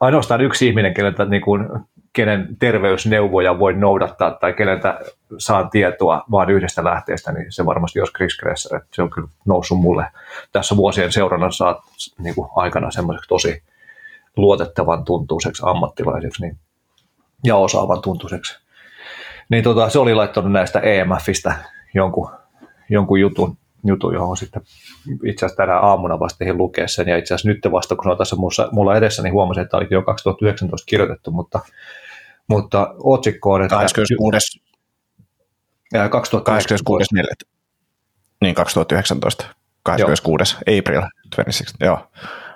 ainoastaan 0.00 0.40
yksi 0.40 0.68
ihminen, 0.68 0.94
keneltä 0.94 1.24
niin 1.24 1.42
kuin 1.42 1.68
kenen 2.12 2.56
terveysneuvoja 2.58 3.58
voi 3.58 3.72
noudattaa 3.72 4.30
tai 4.30 4.52
keneltä 4.52 5.00
saan 5.38 5.70
tietoa 5.70 6.24
vain 6.30 6.50
yhdestä 6.50 6.84
lähteestä, 6.84 7.32
niin 7.32 7.52
se 7.52 7.66
varmasti 7.66 8.00
olisi 8.00 8.12
Chris 8.12 8.36
Kresser. 8.36 8.80
Se 8.92 9.02
on 9.02 9.10
kyllä 9.10 9.28
noussut 9.46 9.80
mulle 9.80 10.06
tässä 10.52 10.76
vuosien 10.76 11.12
seurannassa 11.12 11.82
niin 12.18 12.34
kuin 12.34 12.48
aikana 12.56 12.90
semmoiseksi 12.90 13.28
tosi 13.28 13.62
luotettavan 14.36 15.04
tuntuiseksi 15.04 15.62
ammattilaiseksi 15.66 16.42
niin, 16.42 16.58
ja 17.44 17.56
osaavan 17.56 18.02
tuntuiseksi. 18.02 18.63
Niin 19.48 19.64
tota, 19.64 19.88
se 19.88 19.98
oli 19.98 20.14
laittanut 20.14 20.52
näistä 20.52 20.80
EMFistä 20.80 21.54
jonkun, 21.94 22.30
jonkun 22.90 23.20
jutun, 23.20 23.56
jutun, 23.84 24.14
johon 24.14 24.36
sitten 24.36 24.62
itse 25.24 25.46
asiassa 25.46 25.62
tänä 25.62 25.78
aamuna 25.78 26.20
vasta 26.20 26.44
lukea 26.52 26.88
sen, 26.88 27.08
ja 27.08 27.16
itse 27.16 27.34
asiassa 27.34 27.48
nyt 27.48 27.58
vasta, 27.72 27.96
kun 27.96 28.04
se 28.04 28.10
on 28.10 28.18
tässä 28.18 28.36
mulla 28.72 28.96
edessä, 28.96 29.22
niin 29.22 29.32
huomasin, 29.32 29.62
että 29.62 29.76
oli 29.76 29.86
jo 29.90 30.02
2019 30.02 30.86
kirjoitettu, 30.86 31.30
mutta 31.30 31.60
mutta 32.48 32.94
otsikko 32.98 33.52
on, 33.52 33.62
että... 33.62 33.76
26. 33.76 34.60
26. 36.44 37.14
4. 37.14 37.28
Niin, 38.40 38.54
2019. 38.54 39.46
26. 39.82 40.54
Joo. 40.54 40.78
April 40.78 41.02
26. 41.36 41.74
Joo. 41.80 41.98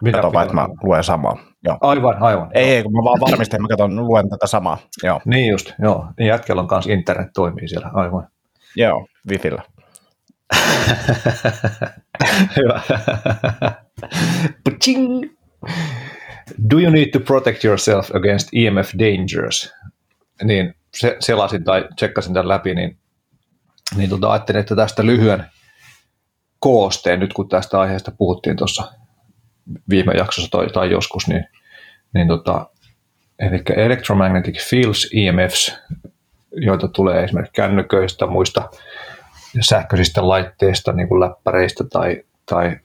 Mitä 0.02 0.18
Kato 0.18 0.32
vaan, 0.32 0.44
että 0.44 0.54
mä 0.54 0.68
luen 0.82 1.04
samaa. 1.04 1.36
Joo. 1.64 1.78
Aivan, 1.80 2.22
aivan. 2.22 2.50
Ei, 2.54 2.64
ei, 2.64 2.82
kun 2.82 2.92
mä 2.92 3.04
vaan 3.04 3.20
varmistin, 3.20 3.62
mä 3.62 3.68
katson, 3.68 4.06
luen 4.06 4.28
tätä 4.28 4.46
samaa. 4.46 4.78
Joo. 5.02 5.20
Niin 5.24 5.50
just, 5.50 5.72
joo. 5.82 6.06
Niin 6.18 6.26
jätkellä 6.26 6.62
on 6.62 6.68
kanssa 6.68 6.92
internet 6.92 7.28
toimii 7.34 7.68
siellä, 7.68 7.90
aivan. 7.92 8.28
Joo, 8.76 9.06
Wifillä. 9.30 9.62
Hyvä. 12.56 12.80
Do 16.70 16.78
you 16.78 16.90
need 16.90 17.10
to 17.10 17.20
protect 17.20 17.64
yourself 17.64 18.10
against 18.14 18.48
EMF 18.52 18.92
dangers? 18.98 19.72
Niin 20.42 20.74
se, 20.94 21.16
selasin 21.20 21.64
tai 21.64 21.88
tsekkasin 21.96 22.34
tämän 22.34 22.48
läpi, 22.48 22.74
niin, 22.74 22.98
niin 23.96 24.10
tota, 24.10 24.32
ajattelin, 24.32 24.60
että 24.60 24.76
tästä 24.76 25.06
lyhyen 25.06 25.44
koosteen, 26.58 27.20
nyt 27.20 27.32
kun 27.32 27.48
tästä 27.48 27.80
aiheesta 27.80 28.12
puhuttiin 28.18 28.56
tuossa 28.56 28.92
viime 29.90 30.12
jaksossa 30.12 30.50
tai, 30.50 30.66
tai 30.66 30.90
joskus, 30.90 31.28
niin, 31.28 31.44
niin 32.14 32.28
tota, 32.28 32.66
eli 33.38 33.62
electromagnetic 33.76 34.68
fields, 34.70 35.10
EMFs, 35.14 35.78
joita 36.52 36.88
tulee 36.88 37.24
esimerkiksi 37.24 37.52
kännyköistä, 37.52 38.26
muista 38.26 38.70
sähköisistä 39.60 40.28
laitteista, 40.28 40.92
niin 40.92 41.08
kuin 41.08 41.20
läppäreistä 41.20 41.84
tai, 41.84 42.22
tai 42.46 42.76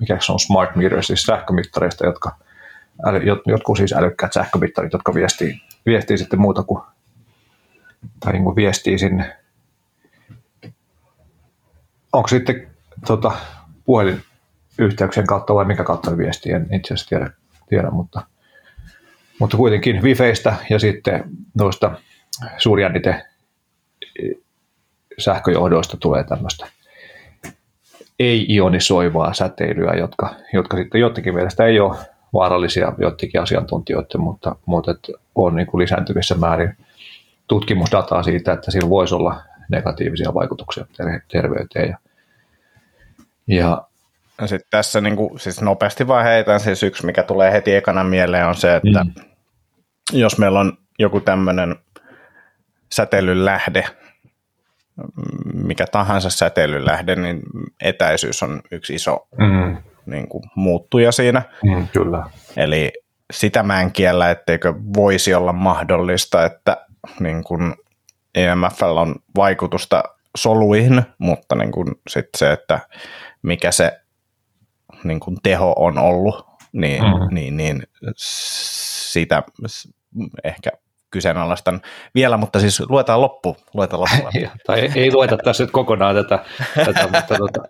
mikä 0.00 0.18
se 0.20 0.32
on 0.32 0.40
smart 0.40 0.76
meters, 0.76 1.06
siis 1.06 1.22
sähkömittareista, 1.22 2.06
jotka– 2.06 2.36
jotkut 3.46 3.76
siis 3.76 3.92
älykkäät 3.92 4.32
sähkömittarit, 4.32 4.92
jotka 4.92 5.14
viestii, 5.14 5.60
viestii 5.86 6.18
sitten 6.18 6.40
muuta 6.40 6.62
kuin, 6.62 6.82
tai 8.20 8.32
niin 8.32 8.44
kuin 8.44 8.56
viestii 8.56 8.98
sinne. 8.98 9.36
Onko 12.12 12.28
sitten 12.28 12.70
tota, 13.06 13.32
puhelinyhteyksien 14.78 15.26
kautta 15.26 15.54
vai 15.54 15.64
mikä 15.64 15.84
kautta 15.84 16.18
viestii, 16.18 16.52
en 16.52 16.68
itse 16.72 16.94
asiassa 16.94 17.08
tiedä, 17.08 17.30
tiedä 17.68 17.90
mutta, 17.90 18.22
mutta 19.38 19.56
kuitenkin 19.56 20.02
Wifeistä 20.02 20.54
ja 20.70 20.78
sitten 20.78 21.24
noista 21.54 21.92
suurjännite 22.58 23.26
sähköjohdoista 25.18 25.96
tulee 25.96 26.24
tämmöistä 26.24 26.66
ei-ionisoivaa 28.18 29.32
säteilyä, 29.32 29.92
jotka, 29.94 30.34
jotka 30.52 30.76
sitten 30.76 31.00
jotenkin 31.00 31.34
mielestä 31.34 31.64
ei 31.64 31.80
ole 31.80 31.96
vaarallisia 32.32 32.92
joidenkin 32.98 33.42
asiantuntijoiden, 33.42 34.20
mutta, 34.20 34.56
mutta 34.66 34.94
on 35.34 35.56
niin 35.56 35.66
kuin 35.66 35.82
lisääntyvissä 35.82 36.34
määrin 36.34 36.76
tutkimusdataa 37.48 38.22
siitä, 38.22 38.52
että 38.52 38.70
sillä 38.70 38.88
voisi 38.88 39.14
olla 39.14 39.42
negatiivisia 39.70 40.34
vaikutuksia 40.34 40.86
terveyteen. 41.28 41.88
Ja, 41.88 41.98
ja 43.48 43.87
sitten 44.46 44.70
tässä 44.70 45.00
niin 45.00 45.16
kuin, 45.16 45.40
siis 45.40 45.60
nopeasti 45.62 46.08
vaan 46.08 46.24
heitän 46.24 46.60
siis 46.60 46.82
yksi, 46.82 47.06
mikä 47.06 47.22
tulee 47.22 47.52
heti 47.52 47.74
ekana 47.74 48.04
mieleen 48.04 48.46
on 48.46 48.54
se, 48.54 48.76
että 48.76 49.04
mm. 49.04 49.12
jos 50.12 50.38
meillä 50.38 50.60
on 50.60 50.78
joku 50.98 51.20
tämmöinen 51.20 51.76
säteilyn 52.92 53.44
lähde, 53.44 53.84
mikä 55.54 55.86
tahansa 55.92 56.30
säteilyn 56.30 56.86
lähde, 56.86 57.16
niin 57.16 57.42
etäisyys 57.82 58.42
on 58.42 58.60
yksi 58.70 58.94
iso 58.94 59.28
mm 59.38 59.76
niin 60.08 60.28
kuin 60.28 60.44
muuttuja 60.54 61.12
siinä. 61.12 61.42
Mm, 61.64 61.88
kyllä. 61.88 62.24
Eli 62.56 62.92
sitä 63.32 63.62
mä 63.62 63.80
en 63.80 63.92
kiellä, 63.92 64.30
etteikö 64.30 64.74
voisi 64.96 65.34
olla 65.34 65.52
mahdollista, 65.52 66.44
että 66.44 66.86
niin 67.20 67.44
kuin 67.44 67.74
EMFL 68.34 68.96
on 68.96 69.14
vaikutusta 69.36 70.02
soluihin, 70.36 71.02
mutta 71.18 71.54
niin 71.54 71.72
kuin 71.72 71.88
sit 72.08 72.28
se, 72.36 72.52
että 72.52 72.80
mikä 73.42 73.72
se 73.72 74.00
niin 75.04 75.20
kuin 75.20 75.36
teho 75.42 75.72
on 75.76 75.98
ollut, 75.98 76.46
niin, 76.72 77.02
mm. 77.02 77.34
niin, 77.34 77.56
niin 77.56 77.82
sitä 78.16 79.42
ehkä 80.44 80.70
kyseenalaistan 81.10 81.80
vielä, 82.14 82.36
mutta 82.36 82.60
siis 82.60 82.80
luetaan 82.80 83.20
loppu. 83.20 83.56
Luetaan 83.74 84.00
loppu. 84.00 84.38
tai 84.66 84.90
ei, 84.94 85.12
lueta 85.12 85.36
tässä 85.36 85.64
nyt 85.64 85.70
kokonaan 85.70 86.14
tätä, 86.14 86.44
tätä 86.84 87.08
mutta 87.12 87.34
tota, 87.38 87.60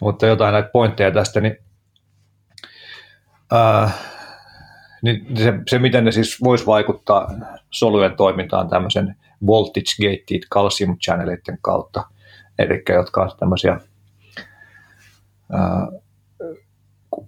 mutta 0.00 0.26
jotain 0.26 0.52
näitä 0.52 0.68
pointteja 0.72 1.10
tästä, 1.10 1.40
niin, 1.40 1.56
ää, 3.52 3.90
niin 5.02 5.36
se, 5.36 5.52
se, 5.68 5.78
miten 5.78 6.04
ne 6.04 6.12
siis 6.12 6.42
voisi 6.44 6.66
vaikuttaa 6.66 7.30
solujen 7.70 8.16
toimintaan 8.16 8.68
tämmöisen 8.68 9.16
voltage 9.46 9.90
gated 10.02 10.48
calcium 10.54 10.98
channelitten 10.98 11.58
kautta, 11.62 12.04
eli 12.58 12.82
jotka 12.88 13.22
on 13.22 13.30
tämmöisiä 13.38 13.80
ää, 15.52 15.88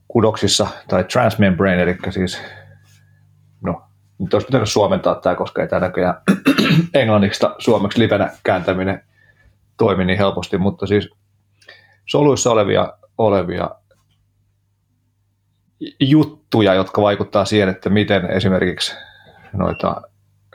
kudoksissa 0.09 0.67
tai 0.89 1.05
transmembrane, 1.05 1.83
eli 1.83 1.97
siis 2.11 2.41
no, 3.61 3.83
nyt 4.19 4.35
olisi 4.35 4.47
pitänyt 4.47 4.69
suomentaa 4.69 5.15
tämä, 5.15 5.35
koska 5.35 5.63
ei 5.63 5.69
tämä 5.69 5.81
näköjään 5.81 6.15
englanniksi 6.95 7.47
suomeksi 7.59 7.99
livenä 7.99 8.31
kääntäminen 8.45 9.03
toimi 9.77 10.05
niin 10.05 10.19
helposti, 10.19 10.59
mutta 10.59 10.87
siis 10.87 11.11
soluissa 12.07 12.51
olevia, 12.51 12.93
olevia 13.19 13.71
juttuja, 16.01 16.75
jotka 16.75 17.03
vaikuttaa 17.03 17.45
siihen, 17.45 17.69
että 17.69 17.91
miten 17.91 18.31
esimerkiksi 18.31 18.97
noita 19.53 20.03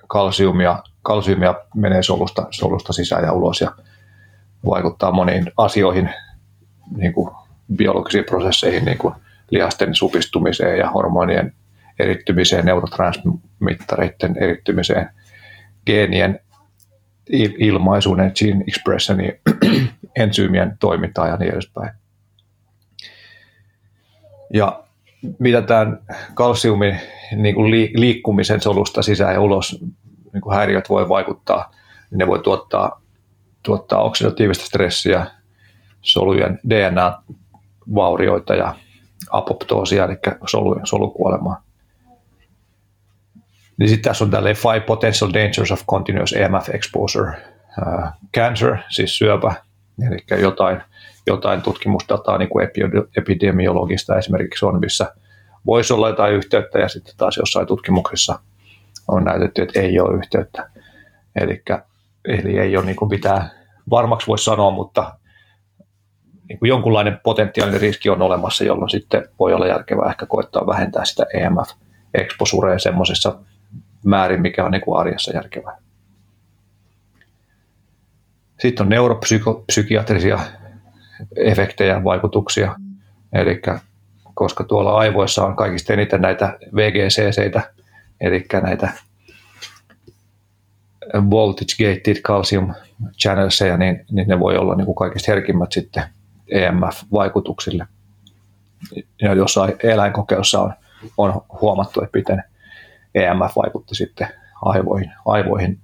kalsiumia, 0.08 0.84
kalsiumia 1.02 1.56
menee 1.76 2.04
solusta, 2.04 2.48
solusta 2.52 2.94
sisään 2.94 3.24
ja 3.24 3.34
ulos 3.34 3.62
ja 3.62 3.72
vaikuttaa 4.66 5.12
moniin 5.12 5.52
asioihin, 5.58 6.10
niin 6.96 7.14
kuin 7.14 7.36
biologisiin 7.76 8.24
prosesseihin, 8.24 8.86
niin 8.86 8.98
kuin 8.98 9.14
lihasten 9.54 9.96
supistumiseen 9.96 10.78
ja 10.78 10.90
hormonien 10.90 11.54
erittymiseen, 12.00 12.66
neurotransmittareiden 12.66 14.38
erittymiseen, 14.38 15.10
geenien 15.86 16.40
ilmaisuun, 17.58 18.18
gene 18.40 18.64
expressionin, 18.68 19.40
ensyymien 20.16 20.78
toimintaan 20.80 21.30
ja 21.30 21.38
niin 21.38 21.54
edespäin. 21.54 21.92
Ja 24.54 24.84
mitä 25.40 25.62
tämän 25.62 26.00
kalsiumin 26.34 27.00
niin 27.36 27.56
kuin 27.56 27.72
liikkumisen 27.72 28.62
solusta 28.62 29.02
sisään 29.02 29.34
ja 29.34 29.42
ulos 29.42 29.82
niin 30.34 30.42
kuin 30.42 30.56
häiriöt 30.56 30.90
voi 30.90 31.10
vaikuttaa, 31.10 31.72
niin 32.12 32.18
ne 32.18 32.28
voi 32.28 32.40
tuottaa, 32.40 33.02
tuottaa 33.64 34.04
oksidatiivista 34.04 34.66
stressiä, 34.66 35.26
solujen 36.02 36.60
DNA-vaurioita 36.70 38.56
ja 38.56 38.76
apoptoosia, 39.34 40.06
eli 40.06 40.18
solu, 40.46 40.80
solukuolemaa. 40.84 41.64
Niin 43.78 43.90
sitten 43.90 44.10
tässä 44.10 44.24
on 44.24 44.32
tällainen 44.32 44.62
five 44.62 44.80
potential 44.80 45.34
dangers 45.34 45.72
of 45.72 45.86
continuous 45.86 46.34
EMF 46.34 46.70
exposure. 46.70 47.32
Uh, 47.82 48.10
cancer, 48.36 48.78
siis 48.90 49.18
syöpä, 49.18 49.54
eli 50.08 50.42
jotain, 50.42 50.82
jotain 51.28 51.62
tutkimusdataa 51.62 52.38
niin 52.38 52.50
kuin 52.50 52.68
epidemiologista 53.18 54.18
esimerkiksi 54.18 54.66
on, 54.66 54.80
missä 54.80 55.14
voisi 55.66 55.94
olla 55.94 56.10
jotain 56.10 56.34
yhteyttä 56.34 56.80
ja 56.80 56.90
sitten 56.90 57.14
taas 57.18 57.38
jossain 57.38 57.68
tutkimuksissa 57.68 58.40
on 59.08 59.24
näytetty, 59.24 59.62
että 59.62 59.80
ei 59.80 60.00
ole 60.00 60.18
yhteyttä. 60.18 60.70
Elikkä, 61.36 61.86
eli 62.26 62.60
ei 62.60 62.78
ole 62.78 62.86
niin 62.86 62.96
kuin 62.96 63.10
mitään 63.10 63.52
varmaksi 63.90 64.28
voisi 64.28 64.44
sanoa, 64.44 64.72
mutta 64.72 65.18
niin 66.50 66.60
kuin 66.60 66.70
jonkunlainen 66.70 67.20
potentiaalinen 67.24 67.82
riski 67.82 68.10
on 68.10 68.22
olemassa, 68.22 68.64
jolloin 68.64 68.90
sitten 68.90 69.28
voi 69.40 69.54
olla 69.54 69.68
järkevää 69.68 70.10
ehkä 70.10 70.26
koittaa 70.26 70.68
vähentää 70.68 71.06
sitä 71.06 71.26
EMF-exposurea 71.34 72.80
semmoisessa 72.80 73.40
määrin, 74.06 74.42
mikä 74.42 74.66
on 74.66 74.72
niin 74.72 74.82
kuin 74.82 75.00
arjessa 75.00 75.32
järkevää. 75.32 75.78
Sitten 78.60 78.86
on 78.86 78.90
neuropsykiatrisia 78.90 80.40
efektejä, 81.36 82.04
vaikutuksia, 82.04 82.76
eli 83.34 83.62
koska 84.34 84.64
tuolla 84.64 84.98
aivoissa 84.98 85.46
on 85.46 85.56
kaikista 85.56 85.94
eniten 85.94 86.22
näitä 86.22 86.58
VGCCitä, 86.76 87.74
eli 88.22 88.46
näitä 88.64 88.94
voltage 91.30 91.74
gated 91.78 92.22
calcium 92.22 92.74
channelseja, 93.22 93.78
niin, 93.78 94.06
niin 94.12 94.28
ne 94.28 94.40
voi 94.40 94.58
olla 94.58 94.76
niin 94.76 94.86
kuin 94.86 94.96
kaikista 94.96 95.32
herkimmät 95.32 95.72
sitten 95.72 96.04
EMF-vaikutuksille. 96.54 97.88
Ja 99.22 99.34
jossain 99.34 99.76
eläinkokeessa 99.84 100.62
on, 100.62 100.74
on 101.18 101.42
huomattu, 101.62 102.02
että 102.02 102.18
miten 102.18 102.44
EMF 103.16 103.56
vaikutti 103.56 103.96
sitten 103.96 104.28
aivoihin, 104.62 105.12
aivoihin 105.26 105.80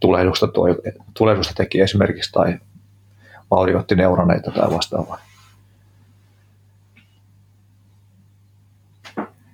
tulehdusta, 0.00 0.48
toi, 0.48 0.76
tulehdusta 1.18 1.54
teki 1.54 1.80
esimerkiksi 1.80 2.32
tai 2.32 2.58
vaurioitti 3.50 3.94
neuroneita 3.94 4.50
tai 4.50 4.70
vastaavaa. 4.70 5.18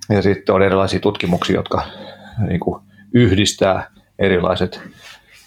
Ja 0.08 0.22
sitten 0.22 0.54
on 0.54 0.62
erilaisia 0.62 1.00
tutkimuksia, 1.00 1.56
jotka 1.56 1.82
niin 2.48 2.60
kuin 2.60 2.82
yhdistää 3.14 3.90
erilaiset, 4.18 4.80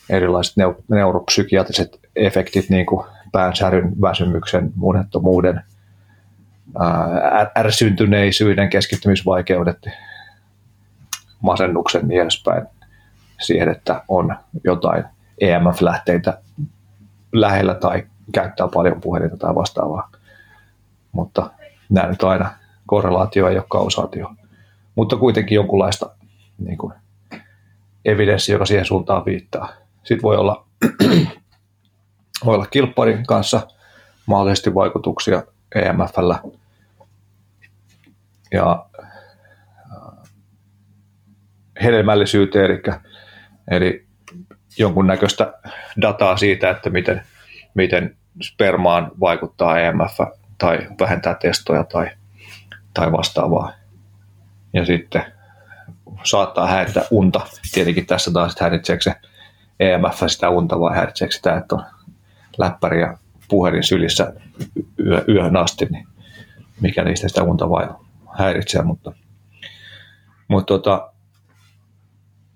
erilaiset 0.09 0.55
neuropsykiatriset 0.89 1.99
efektit, 2.15 2.69
niin 2.69 2.85
kuin 2.85 3.05
päänsäryn, 3.35 4.01
väsymyksen, 4.01 4.71
unettomuuden, 4.81 5.61
ärsyntyneisyyden, 7.57 8.69
keskittymisvaikeudet, 8.69 9.85
masennuksen 11.41 12.07
niin 12.07 12.21
edespäin 12.21 12.67
siihen, 13.41 13.69
että 13.69 14.01
on 14.07 14.35
jotain 14.63 15.03
EMF-lähteitä 15.41 16.41
lähellä 17.31 17.73
tai 17.73 18.03
käyttää 18.31 18.67
paljon 18.73 19.01
puhelinta 19.01 19.37
tai 19.37 19.55
vastaavaa. 19.55 20.11
Mutta 21.11 21.49
nämä 21.89 22.07
nyt 22.07 22.23
aina 22.23 22.51
korrelaatio 22.85 23.47
ei 23.49 23.57
ole 23.57 23.65
kausaatio. 23.69 24.31
Mutta 24.95 25.15
kuitenkin 25.17 25.55
jonkunlaista 25.55 26.09
niin 26.57 26.77
kuin, 26.77 26.93
evidenssi, 28.05 28.51
joka 28.51 28.65
siihen 28.65 28.85
suuntaan 28.85 29.25
viittaa. 29.25 29.69
Sitten 30.03 30.21
voi 30.21 30.37
olla, 30.37 30.65
voi 32.45 32.55
olla 32.55 32.65
kilpparin 32.65 33.25
kanssa 33.25 33.67
mahdollisesti 34.25 34.75
vaikutuksia 34.75 35.43
EMFllä. 35.75 36.39
Ja 38.51 38.85
hedelmällisyyteen, 41.83 42.65
eli, 42.65 42.81
eli 43.71 44.05
jonkunnäköistä 44.77 45.53
dataa 46.01 46.37
siitä, 46.37 46.69
että 46.69 46.89
miten, 46.89 47.21
miten 47.73 48.17
spermaan 48.41 49.11
vaikuttaa 49.19 49.79
EMF 49.79 50.19
tai 50.57 50.87
vähentää 50.99 51.35
testoja 51.35 51.83
tai, 51.83 52.09
tai 52.93 53.11
vastaavaa. 53.11 53.73
Ja 54.73 54.85
sitten 54.85 55.23
saattaa 56.23 56.67
häiritä 56.67 57.05
unta. 57.11 57.41
Tietenkin 57.73 58.05
tässä 58.05 58.31
taas, 58.31 58.51
että 58.51 58.63
häiritseekö 58.63 59.03
se 59.03 59.15
EMF 59.79 60.23
sitä 60.27 60.49
unta 60.49 60.79
vai 60.79 60.95
häiritseekö 60.95 61.35
sitä, 61.35 61.57
että 61.57 61.75
on 61.75 61.85
läppäri 62.57 63.01
ja 63.01 63.17
puhelin 63.49 63.83
sylissä 63.83 64.33
yö, 65.05 65.25
yöhön 65.29 65.57
asti, 65.57 65.85
niin 65.85 66.07
mikä 66.81 67.03
niistä 67.03 67.27
sitä 67.27 67.43
unta 67.43 67.69
vai 67.69 67.87
häiritsee, 68.37 68.81
mutta, 68.81 69.13
mutta 70.47 70.73
tota, 70.73 71.11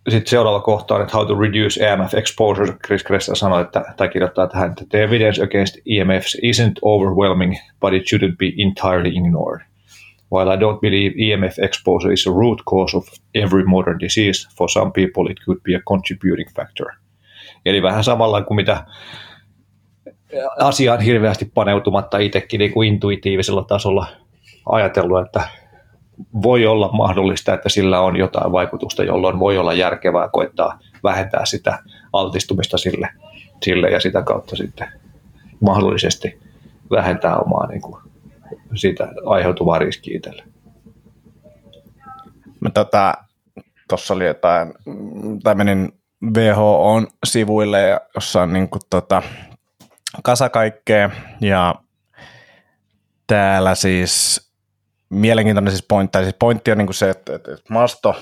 sitten 0.09 0.29
seuraava 0.29 0.59
kohta 0.59 0.95
on, 0.95 1.01
että 1.01 1.17
how 1.17 1.27
to 1.27 1.39
reduce 1.39 1.87
EMF 1.87 2.13
exposure. 2.13 2.73
Chris 2.85 3.03
Kressa 3.03 3.35
sanoi, 3.35 3.61
että, 3.61 3.83
tai 3.97 4.09
kirjoittaa 4.09 4.47
tähän, 4.47 4.69
että 4.69 4.85
the 4.89 5.03
evidence 5.03 5.43
against 5.43 5.75
EMFs 5.75 6.37
isn't 6.37 6.73
overwhelming, 6.81 7.55
but 7.81 7.93
it 7.93 8.03
shouldn't 8.03 8.37
be 8.37 8.45
entirely 8.57 9.09
ignored. 9.09 9.61
While 10.31 10.53
I 10.53 10.57
don't 10.57 10.79
believe 10.79 11.15
EMF 11.17 11.59
exposure 11.59 12.13
is 12.13 12.27
a 12.27 12.31
root 12.31 12.61
cause 12.69 12.97
of 12.97 13.07
every 13.35 13.63
modern 13.63 13.99
disease, 13.99 14.47
for 14.57 14.69
some 14.69 14.91
people 14.91 15.31
it 15.31 15.37
could 15.45 15.59
be 15.63 15.75
a 15.75 15.81
contributing 15.87 16.49
factor. 16.55 16.87
Eli 17.65 17.81
vähän 17.81 18.03
samalla 18.03 18.41
kuin 18.41 18.55
mitä 18.55 18.85
asiaan 20.59 21.01
hirveästi 21.01 21.51
paneutumatta 21.53 22.17
itsekin 22.17 22.59
niin 22.59 22.71
kuin 22.71 22.87
intuitiivisella 22.87 23.63
tasolla 23.63 24.07
ajatellut, 24.65 25.25
että 25.25 25.41
voi 26.41 26.65
olla 26.65 26.89
mahdollista, 26.91 27.53
että 27.53 27.69
sillä 27.69 28.01
on 28.01 28.17
jotain 28.17 28.51
vaikutusta, 28.51 29.03
jolloin 29.03 29.39
voi 29.39 29.57
olla 29.57 29.73
järkevää 29.73 30.29
koittaa 30.29 30.79
vähentää 31.03 31.45
sitä 31.45 31.79
altistumista 32.13 32.77
sille, 32.77 33.09
sille 33.63 33.89
ja 33.89 33.99
sitä 33.99 34.21
kautta 34.21 34.55
sitten 34.55 34.87
mahdollisesti 35.59 36.39
vähentää 36.91 37.37
omaa 37.37 37.67
niin 37.67 37.81
kuin, 37.81 38.01
siitä 38.75 39.07
aiheutuvaa 39.25 39.79
riskiä 39.79 40.17
itselle. 40.17 40.43
Tota, 42.73 43.13
tuossa 43.89 44.13
oli 44.13 44.25
jotain, 44.25 44.73
tai 45.43 45.55
menin 45.55 45.93
WHO-sivuille, 46.25 47.99
jossa 48.15 48.41
on 48.41 48.53
niin 48.53 48.69
kuin, 48.69 48.81
tota, 48.89 49.21
kasa 50.23 50.49
kaikkea, 50.49 51.09
ja 51.41 51.75
täällä 53.27 53.75
siis 53.75 54.41
mielenkiintoinen 55.09 55.71
siis 55.71 55.85
pointti, 55.87 56.17
siis 56.17 56.35
pointti 56.39 56.71
on 56.71 56.77
niin 56.77 56.87
kuin 56.87 56.95
se, 56.95 57.09
että, 57.09 57.35
että 57.35 57.57
masto, 57.69 58.15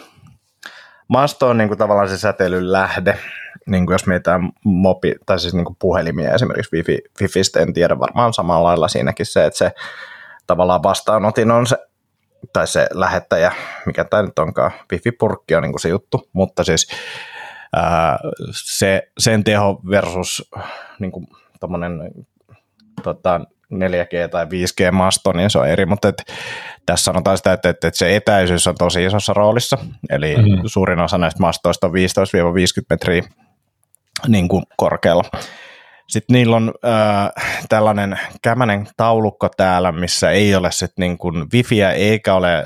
masto 1.08 1.48
on 1.48 1.58
niin 1.58 1.68
kuin 1.68 1.78
tavallaan 1.78 2.10
se 2.10 2.18
säteilyn 2.18 2.72
lähde, 2.72 3.18
niin 3.68 3.86
kuin 3.86 3.94
jos 3.94 4.08
mietitään 4.08 4.50
mobi, 4.64 5.16
tai 5.26 5.40
siis 5.40 5.54
niin 5.54 5.66
kuin 5.66 5.76
puhelimia 5.80 6.34
esimerkiksi 6.34 6.76
Wifi, 6.76 7.00
Wifistä, 7.22 7.60
en 7.60 7.74
tiedä 7.74 8.00
varmaan 8.00 8.34
samalla 8.34 8.68
lailla 8.68 8.88
siinäkin 8.88 9.26
se, 9.26 9.46
että 9.46 9.58
se 9.58 9.72
tavallaan 10.48 10.84
vastaanotin 10.84 11.52
on 11.52 11.68
se, 11.68 11.78
tai 12.54 12.68
se 12.68 12.88
lähettäjä, 12.94 13.52
mikä 13.86 14.04
tämä 14.04 14.24
nyt 14.24 14.40
onkaan, 14.40 14.72
Wifi-purkki 14.94 15.56
on 15.56 15.64
niin 15.64 15.72
kuin 15.72 15.82
se 15.82 15.90
juttu, 15.90 16.30
mutta 16.34 16.64
siis 16.64 16.88
ää, 17.76 18.20
se, 18.52 19.12
sen 19.18 19.44
teho 19.44 19.82
versus 19.90 20.52
niin 21.00 21.12
kuin 21.12 21.28
tota, 23.04 23.42
4G 23.74 24.30
tai 24.32 24.46
5G-masto, 24.46 25.34
niin 25.34 25.50
se 25.50 25.60
on 25.60 25.68
eri, 25.68 25.86
mutta 25.86 26.08
et, 26.08 26.24
tässä 26.86 27.04
sanotaan 27.04 27.38
sitä, 27.38 27.54
että, 27.54 27.70
että, 27.70 27.88
että 27.88 27.98
se 27.98 28.16
etäisyys 28.16 28.68
on 28.68 28.76
tosi 28.76 29.06
isossa 29.06 29.34
roolissa, 29.34 29.78
eli 30.10 30.36
mm-hmm. 30.36 30.62
suurin 30.66 31.00
osa 31.00 31.18
näistä 31.18 31.40
mastoista 31.40 31.88
on 31.88 31.94
15-50 31.94 31.96
metriä 32.90 33.24
niin 34.28 34.48
kuin 34.48 34.64
korkealla. 34.78 35.24
Sitten 36.08 36.34
niillä 36.34 36.56
on 36.56 36.74
äh, 36.86 37.46
tällainen 37.70 38.20
kämänen 38.42 38.88
taulukko 38.98 39.50
täällä, 39.58 39.92
missä 39.92 40.32
ei 40.32 40.56
ole 40.56 40.72
sit 40.72 40.92
niin 40.98 41.18
kuin 41.18 41.46
wifiä 41.54 41.92
eikä 41.92 42.34
ole 42.34 42.56
äh, 42.58 42.66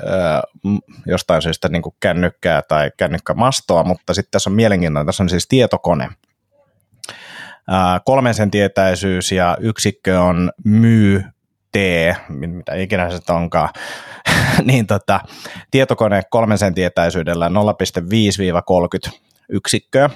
jostain 1.06 1.42
syystä 1.42 1.68
niin 1.68 1.82
kuin 1.82 1.94
kännykkää 2.00 2.62
tai 2.62 2.90
kännykkämastoa, 2.96 3.84
mutta 3.84 4.14
sitten 4.14 4.30
tässä 4.30 4.50
on 4.50 4.56
mielenkiintoinen, 4.56 5.06
tässä 5.06 5.22
on 5.22 5.28
siis 5.28 5.48
tietokone. 5.48 6.08
Kolmen 8.04 8.34
sen 8.34 8.50
tietäisyys 8.50 9.32
ja 9.32 9.56
yksikkö 9.60 10.20
on 10.20 10.52
myy 10.64 11.24
T, 11.72 11.76
mitä 12.28 12.74
ikinä 12.74 13.10
se 13.10 13.32
onkaan, 13.32 13.68
niin 14.64 14.86
tota, 14.86 15.20
tietokone 15.70 16.22
kolmen 16.30 16.58
sen 16.58 16.74
tietäisyydellä 16.74 17.48
0,5-30 19.08 19.12
yksikköä. 19.48 20.10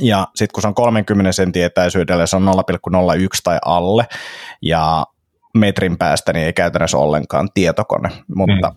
Ja 0.00 0.28
sitten 0.34 0.52
kun 0.54 0.62
se 0.62 0.68
on 0.68 0.74
30 0.74 1.32
sentin 1.32 1.64
etäisyydellä, 1.64 2.26
se 2.26 2.36
on 2.36 2.46
0,01 2.46 3.26
tai 3.44 3.58
alle. 3.64 4.06
Ja 4.62 5.06
metrin 5.54 5.98
päästä 5.98 6.32
niin 6.32 6.46
ei 6.46 6.52
käytännössä 6.52 6.98
ollenkaan 6.98 7.48
tietokone. 7.54 8.10
Mutta, 8.34 8.70
mm. 8.70 8.76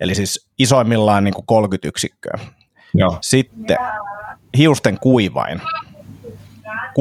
Eli 0.00 0.14
siis 0.14 0.48
isoimmillaan 0.58 1.24
niin 1.24 1.34
kuin 1.34 1.46
30 1.46 1.88
yksikköä. 1.88 2.38
Joo. 2.94 3.18
Sitten 3.20 3.78
hiusten 4.58 4.98
kuivain. 5.00 5.60
6-2000 6.90 6.92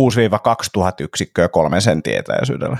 yksikköä 1.00 1.48
kolmen 1.48 1.82
sentin 1.82 2.18
etäisyydellä. 2.18 2.78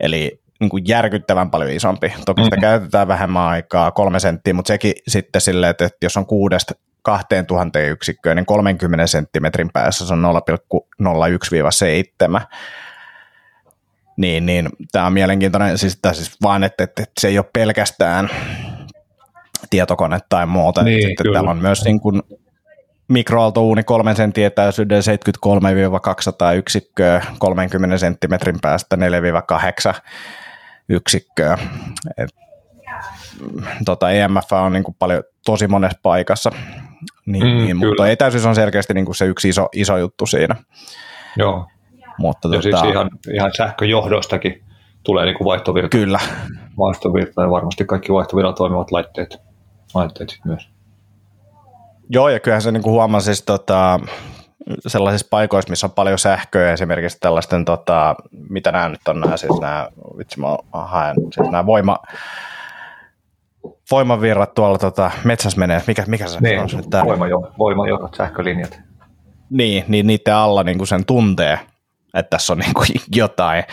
Eli 0.00 0.40
niin 0.60 0.70
kuin 0.70 0.84
järkyttävän 0.88 1.50
paljon 1.50 1.70
isompi. 1.70 2.12
Toki 2.26 2.44
sitä 2.44 2.56
mm. 2.56 2.60
käytetään 2.60 3.08
vähemmän 3.08 3.42
aikaa, 3.42 3.90
kolme 3.90 4.20
senttiä, 4.20 4.54
mutta 4.54 4.68
sekin 4.68 4.92
sitten 5.08 5.40
silleen, 5.40 5.70
että 5.70 5.90
jos 6.02 6.16
on 6.16 6.26
kuudesta 6.26 6.74
2000 7.02 7.80
yksikköä, 7.80 8.34
niin 8.34 8.46
30 8.46 9.06
senttimetrin 9.06 9.70
päässä 9.72 10.06
se 10.06 10.14
on 10.14 10.24
0,01-7. 12.40 12.40
Niin, 14.16 14.46
niin 14.46 14.68
tämä 14.92 15.06
on 15.06 15.12
mielenkiintoinen, 15.12 15.78
siis, 15.78 15.98
siis 16.12 16.36
vaan, 16.42 16.64
että, 16.64 16.84
että, 16.84 17.02
että, 17.02 17.20
se 17.20 17.28
ei 17.28 17.38
ole 17.38 17.46
pelkästään 17.52 18.30
tietokone 19.70 20.18
tai 20.28 20.46
muuta. 20.46 20.82
Niin, 20.82 21.08
sitten 21.08 21.32
täällä 21.32 21.50
on 21.50 21.62
myös 21.62 21.84
niin 21.84 22.00
kuin 22.00 22.22
mikroaaltouuni 23.10 23.82
3 23.82 24.14
sentin 24.14 24.44
etäisyyden 24.44 25.02
73-200 26.52 26.56
yksikköä, 26.56 27.22
30 27.38 27.98
senttimetrin 27.98 28.58
päästä 28.62 28.96
4-8 28.96 30.00
yksikköä. 30.88 31.58
Et, 32.18 32.30
tota 33.84 34.10
EMF 34.10 34.52
on 34.52 34.72
niin 34.72 34.84
kuin 34.84 34.96
paljon 34.98 35.22
tosi 35.44 35.68
monessa 35.68 35.98
paikassa, 36.02 36.50
niin, 37.26 37.46
mm, 37.46 37.64
niin, 37.64 37.76
mutta 37.76 38.08
etäisyys 38.08 38.46
on 38.46 38.54
selkeästi 38.54 38.94
niin 38.94 39.04
kuin 39.04 39.16
se 39.16 39.24
yksi 39.24 39.48
iso, 39.48 39.68
iso 39.72 39.96
juttu 39.96 40.26
siinä. 40.26 40.56
Joo, 41.36 41.66
mutta 42.18 42.48
ja 42.48 42.62
tota, 42.62 42.80
siis 42.80 42.92
ihan, 42.92 43.10
ihan 43.34 43.50
sähköjohdostakin 43.56 44.64
tulee 45.02 45.24
niin 45.24 45.36
kuin 45.36 45.44
vaihtovirta. 45.44 45.88
Kyllä. 45.88 46.20
Vaihtovirta 46.78 47.42
ja 47.42 47.50
varmasti 47.50 47.84
kaikki 47.84 48.12
vaihtovirta 48.12 48.52
toimivat 48.52 48.90
laitteet, 48.90 49.38
laitteet 49.94 50.38
myös. 50.44 50.68
Joo, 52.12 52.28
ja 52.28 52.40
kyllähän 52.40 52.62
se 52.62 52.72
niin 52.72 52.82
kuin 52.82 52.92
huomaa 52.92 53.20
siis 53.20 53.42
tota, 53.42 54.00
sellaisissa 54.86 55.26
paikoissa, 55.30 55.70
missä 55.70 55.86
on 55.86 55.90
paljon 55.90 56.18
sähköä, 56.18 56.72
esimerkiksi 56.72 57.18
tällaisten, 57.20 57.64
tota, 57.64 58.14
mitä 58.48 58.72
nämä 58.72 58.88
nyt 58.88 59.08
on 59.08 59.20
nämä, 59.20 59.36
siis 59.36 59.60
nämä, 59.60 59.88
vitsi 60.18 60.40
mä 60.40 60.46
haen, 60.72 61.16
siis 61.16 61.50
nämä 61.50 61.66
voima, 61.66 61.98
voimavirrat 63.90 64.54
tuolla 64.54 64.78
tota, 64.78 65.10
metsässä 65.24 65.58
menee, 65.58 65.82
mikä, 65.86 66.04
mikä 66.06 66.26
se 66.26 66.40
niin, 66.40 66.60
on? 66.60 66.68
Tämä? 66.90 67.04
Voimajo, 67.04 67.52
voimajohdot, 67.58 68.14
sähkölinjat. 68.14 68.80
Niin, 69.50 69.84
niin 69.88 70.06
niiden 70.06 70.34
alla 70.34 70.62
niin 70.62 70.78
kuin 70.78 70.88
sen 70.88 71.04
tuntee, 71.04 71.58
että 72.14 72.30
tässä 72.30 72.52
on 72.52 72.58
niin 72.58 72.74
kuin 72.74 72.88
jotain. 73.14 73.64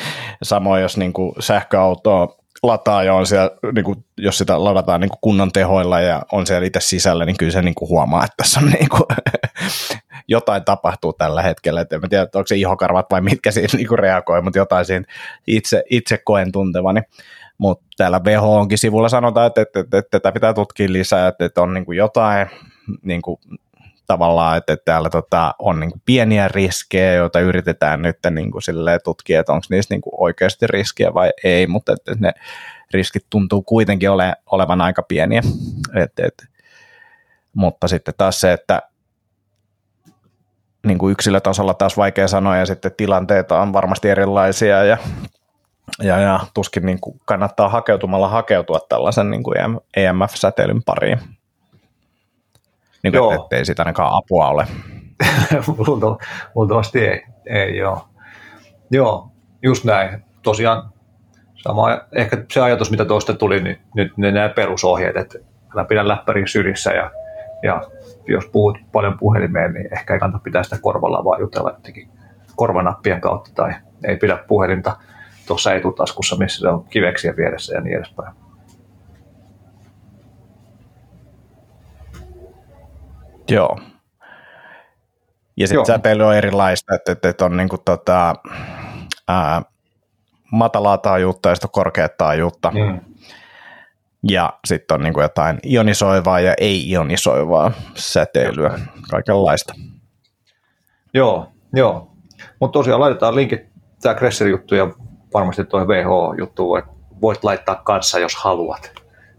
Samoin 0.43 0.81
jos 0.81 0.97
niin 0.97 1.13
kuin 1.13 1.33
sähköautoa 1.39 2.35
lataa 2.63 3.03
ja 3.03 3.13
on 3.13 3.27
siellä, 3.27 3.51
niin 3.75 3.85
kuin, 3.85 4.05
jos 4.17 4.37
sitä 4.37 4.63
ladataan 4.63 5.01
niin 5.01 5.09
kuin 5.09 5.19
kunnon 5.21 5.51
tehoilla 5.51 5.99
ja 5.99 6.21
on 6.31 6.47
siellä 6.47 6.67
itse 6.67 6.79
sisällä, 6.79 7.25
niin 7.25 7.37
kyllä 7.37 7.51
se 7.51 7.61
niin 7.61 7.75
kuin 7.75 7.89
huomaa, 7.89 8.23
että 8.23 8.33
tässä 8.37 8.59
on 8.59 8.69
niin 8.69 8.89
kuin, 8.89 9.03
jotain 10.27 10.65
tapahtuu 10.65 11.13
tällä 11.13 11.41
hetkellä. 11.41 11.81
Et 11.81 11.93
en 11.93 12.01
tiedä, 12.09 12.23
onko 12.35 12.47
se 12.47 12.55
ihokarvat 12.55 13.05
vai 13.11 13.21
mitkä 13.21 13.51
siinä 13.51 13.67
niin 13.73 13.87
kuin 13.87 13.99
reagoi, 13.99 14.41
mutta 14.41 14.59
jotain 14.59 14.85
siinä 14.85 15.05
itse, 15.47 15.83
itse 15.89 16.17
koen 16.17 16.51
tuntevani. 16.51 17.01
Mutta 17.57 17.85
täällä 17.97 18.21
WHO 18.25 18.57
onkin 18.57 18.77
sivulla 18.77 19.09
sanotaan, 19.09 19.47
että, 19.47 19.61
että, 19.61 19.79
että, 19.79 19.97
että 19.97 20.19
tätä 20.19 20.31
pitää 20.31 20.53
tutkia 20.53 20.91
lisää, 20.91 21.27
että, 21.27 21.45
että 21.45 21.61
on 21.61 21.73
niin 21.73 21.85
kuin 21.85 21.97
jotain 21.97 22.47
niin 23.01 23.21
kuin 23.21 23.39
tavallaan, 24.07 24.57
että 24.57 24.77
täällä 24.85 25.09
tota, 25.09 25.55
on 25.59 25.79
niin 25.79 25.91
kuin 25.91 26.01
pieniä 26.05 26.47
riskejä, 26.47 27.13
joita 27.13 27.39
yritetään 27.39 28.01
nyt 28.01 28.17
niin 28.29 28.51
kuin 28.51 28.61
tutkia, 29.03 29.39
että 29.39 29.53
onko 29.53 29.65
niissä 29.69 29.93
niin 29.93 30.01
kuin 30.01 30.13
oikeasti 30.17 30.67
riskiä 30.67 31.13
vai 31.13 31.31
ei, 31.43 31.67
mutta 31.67 31.93
että 31.93 32.15
ne 32.19 32.31
riskit 32.93 33.25
tuntuu 33.29 33.61
kuitenkin 33.61 34.09
ole, 34.09 34.35
olevan 34.51 34.81
aika 34.81 35.01
pieniä. 35.03 35.41
Et, 35.95 36.19
et, 36.19 36.45
mutta 37.53 37.87
sitten 37.87 38.13
taas 38.17 38.41
se, 38.41 38.53
että 38.53 38.81
niin 40.85 40.97
kuin 40.97 41.11
yksilötasolla 41.11 41.73
taas 41.73 41.97
vaikea 41.97 42.27
sanoa 42.27 42.57
ja 42.57 42.65
sitten 42.65 42.91
tilanteet 42.97 43.51
on 43.51 43.73
varmasti 43.73 44.09
erilaisia 44.09 44.83
ja, 44.83 44.97
ja, 46.03 46.19
ja 46.19 46.39
tuskin 46.53 46.85
niin 46.85 46.99
kuin 46.99 47.19
kannattaa 47.25 47.69
hakeutumalla 47.69 48.27
hakeutua 48.27 48.79
tällaisen 48.89 49.29
niin 49.31 49.43
kuin 49.43 49.57
EMF-säteilyn 49.97 50.83
pariin. 50.83 51.36
Niin 53.11 53.23
kuin, 53.23 53.41
että 53.41 53.55
ei 53.55 53.65
siitä 53.65 53.81
ainakaan 53.81 54.13
apua 54.13 54.47
ole. 54.47 54.67
Luultavasti 56.55 57.05
ei, 57.05 57.23
ei 57.45 57.77
joo. 57.77 58.07
Joo, 58.91 59.31
just 59.63 59.83
näin. 59.83 60.25
Tosiaan 60.43 60.89
sama, 61.55 61.99
ehkä 62.11 62.37
se 62.51 62.61
ajatus, 62.61 62.91
mitä 62.91 63.05
tuosta 63.05 63.33
tuli, 63.33 63.63
niin 63.63 63.77
nyt 63.95 64.17
ne 64.17 64.31
nämä 64.31 64.49
perusohjeet, 64.49 65.17
että 65.17 65.39
älä 65.75 65.85
pidä 65.85 66.07
läppärin 66.07 66.47
syrissä 66.47 66.91
ja, 66.91 67.11
ja 67.63 67.81
jos 68.27 68.45
puhut 68.45 68.77
paljon 68.91 69.17
puhelimeen, 69.19 69.73
niin 69.73 69.93
ehkä 69.93 70.13
ei 70.13 70.19
kannata 70.19 70.43
pitää 70.43 70.63
sitä 70.63 70.77
korvalla, 70.81 71.23
vaan 71.23 71.39
jutella 71.39 71.69
jotenkin 71.69 72.09
korvanappien 72.55 73.21
kautta 73.21 73.51
tai 73.55 73.73
ei 74.03 74.17
pidä 74.17 74.37
puhelinta 74.47 74.97
tuossa 75.47 75.73
etutaskussa, 75.73 76.35
missä 76.35 76.59
se 76.59 76.67
on 76.67 76.85
kiveksiä 76.89 77.33
vieressä 77.37 77.75
ja 77.75 77.81
niin 77.81 77.97
edespäin. 77.97 78.33
Joo. 83.49 83.79
Ja 85.57 85.67
sitten 85.67 85.85
säteily 85.85 86.23
on 86.23 86.35
erilaista, 86.35 86.95
että, 86.95 87.11
että, 87.11 87.29
että 87.29 87.45
on 87.45 87.57
niin 87.57 87.69
kuin 87.69 87.81
tota, 87.85 88.35
ää, 89.27 89.61
matalaa 90.51 90.97
taajuutta 90.97 91.49
ja 91.49 91.55
sitten 91.55 91.71
korkeaa 91.71 92.09
taajuutta. 92.09 92.71
Mm. 92.71 92.99
Ja 94.29 94.53
sitten 94.65 94.95
on 94.95 95.03
niin 95.03 95.13
kuin 95.13 95.21
jotain 95.21 95.59
ionisoivaa 95.65 96.39
ja 96.39 96.53
ei-ionisoivaa 96.57 97.71
säteilyä, 97.95 98.79
kaikenlaista. 99.09 99.73
Joo, 101.13 101.51
joo. 101.73 102.11
Mutta 102.59 102.73
tosiaan 102.73 103.01
laitetaan 103.01 103.35
linkit, 103.35 103.61
tämä 104.01 104.15
Kresser-juttu 104.15 104.75
ja 104.75 104.87
varmasti 105.33 105.65
tuo 105.65 105.85
WHO-juttu, 105.85 106.75
että 106.75 106.91
voit 107.21 107.43
laittaa 107.43 107.75
kanssa, 107.75 108.19
jos 108.19 108.35
haluat. 108.35 108.91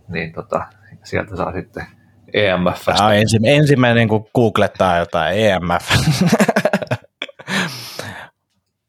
Niin 0.09 0.33
tota, 0.33 0.67
sieltä 1.05 1.37
saa 1.37 1.53
sitten 1.53 1.87
EMF. 2.35 2.85
Tämä 2.85 3.07
on 3.07 3.15
ensi, 3.15 3.39
ensimmäinen, 3.45 4.09
kun 4.09 4.27
googlettaa 4.35 4.99
jotain 4.99 5.39
EMF. 5.39 5.91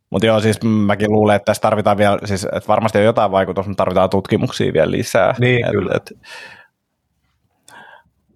Mutta 0.10 0.26
joo, 0.26 0.40
siis 0.40 0.60
mäkin 0.64 1.12
luulen, 1.12 1.36
että 1.36 1.46
tässä 1.46 1.62
tarvitaan 1.62 1.98
vielä, 1.98 2.18
siis 2.26 2.44
että 2.44 2.68
varmasti 2.68 2.98
on 2.98 3.04
jotain 3.04 3.32
vaikutusta, 3.32 3.70
mutta 3.70 3.82
tarvitaan 3.82 4.10
tutkimuksia 4.10 4.74
vielä 4.74 4.92
lisää. 4.92 5.36
Niin, 5.40 5.66
et, 5.66 5.72
kyllä. 5.72 5.92
Et, 5.96 6.12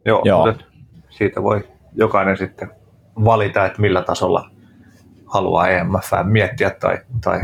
joo, 0.05 0.21
joo. 0.25 0.45
Mutta 0.45 0.63
siitä 1.09 1.43
voi 1.43 1.67
jokainen 1.93 2.37
sitten 2.37 2.71
valita, 3.25 3.65
että 3.65 3.81
millä 3.81 4.01
tasolla 4.01 4.49
haluaa 5.25 5.67
EMF 5.67 6.11
miettiä 6.23 6.69
tai, 6.69 6.97
tai 7.23 7.39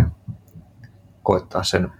koittaa 1.23 1.63
sen 1.63 1.91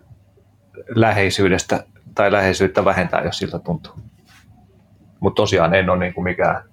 läheisyydestä 0.96 1.84
tai 2.16 2.32
läheisyyttä 2.32 2.86
vähentää, 2.86 3.24
jos 3.24 3.38
siltä 3.38 3.60
tuntuu. 3.60 3.94
Mutta 5.20 5.42
tosiaan 5.42 5.74
en 5.74 5.90
ole 5.90 6.00
niin 6.00 6.14
kuin 6.14 6.24
mikään, 6.24 6.64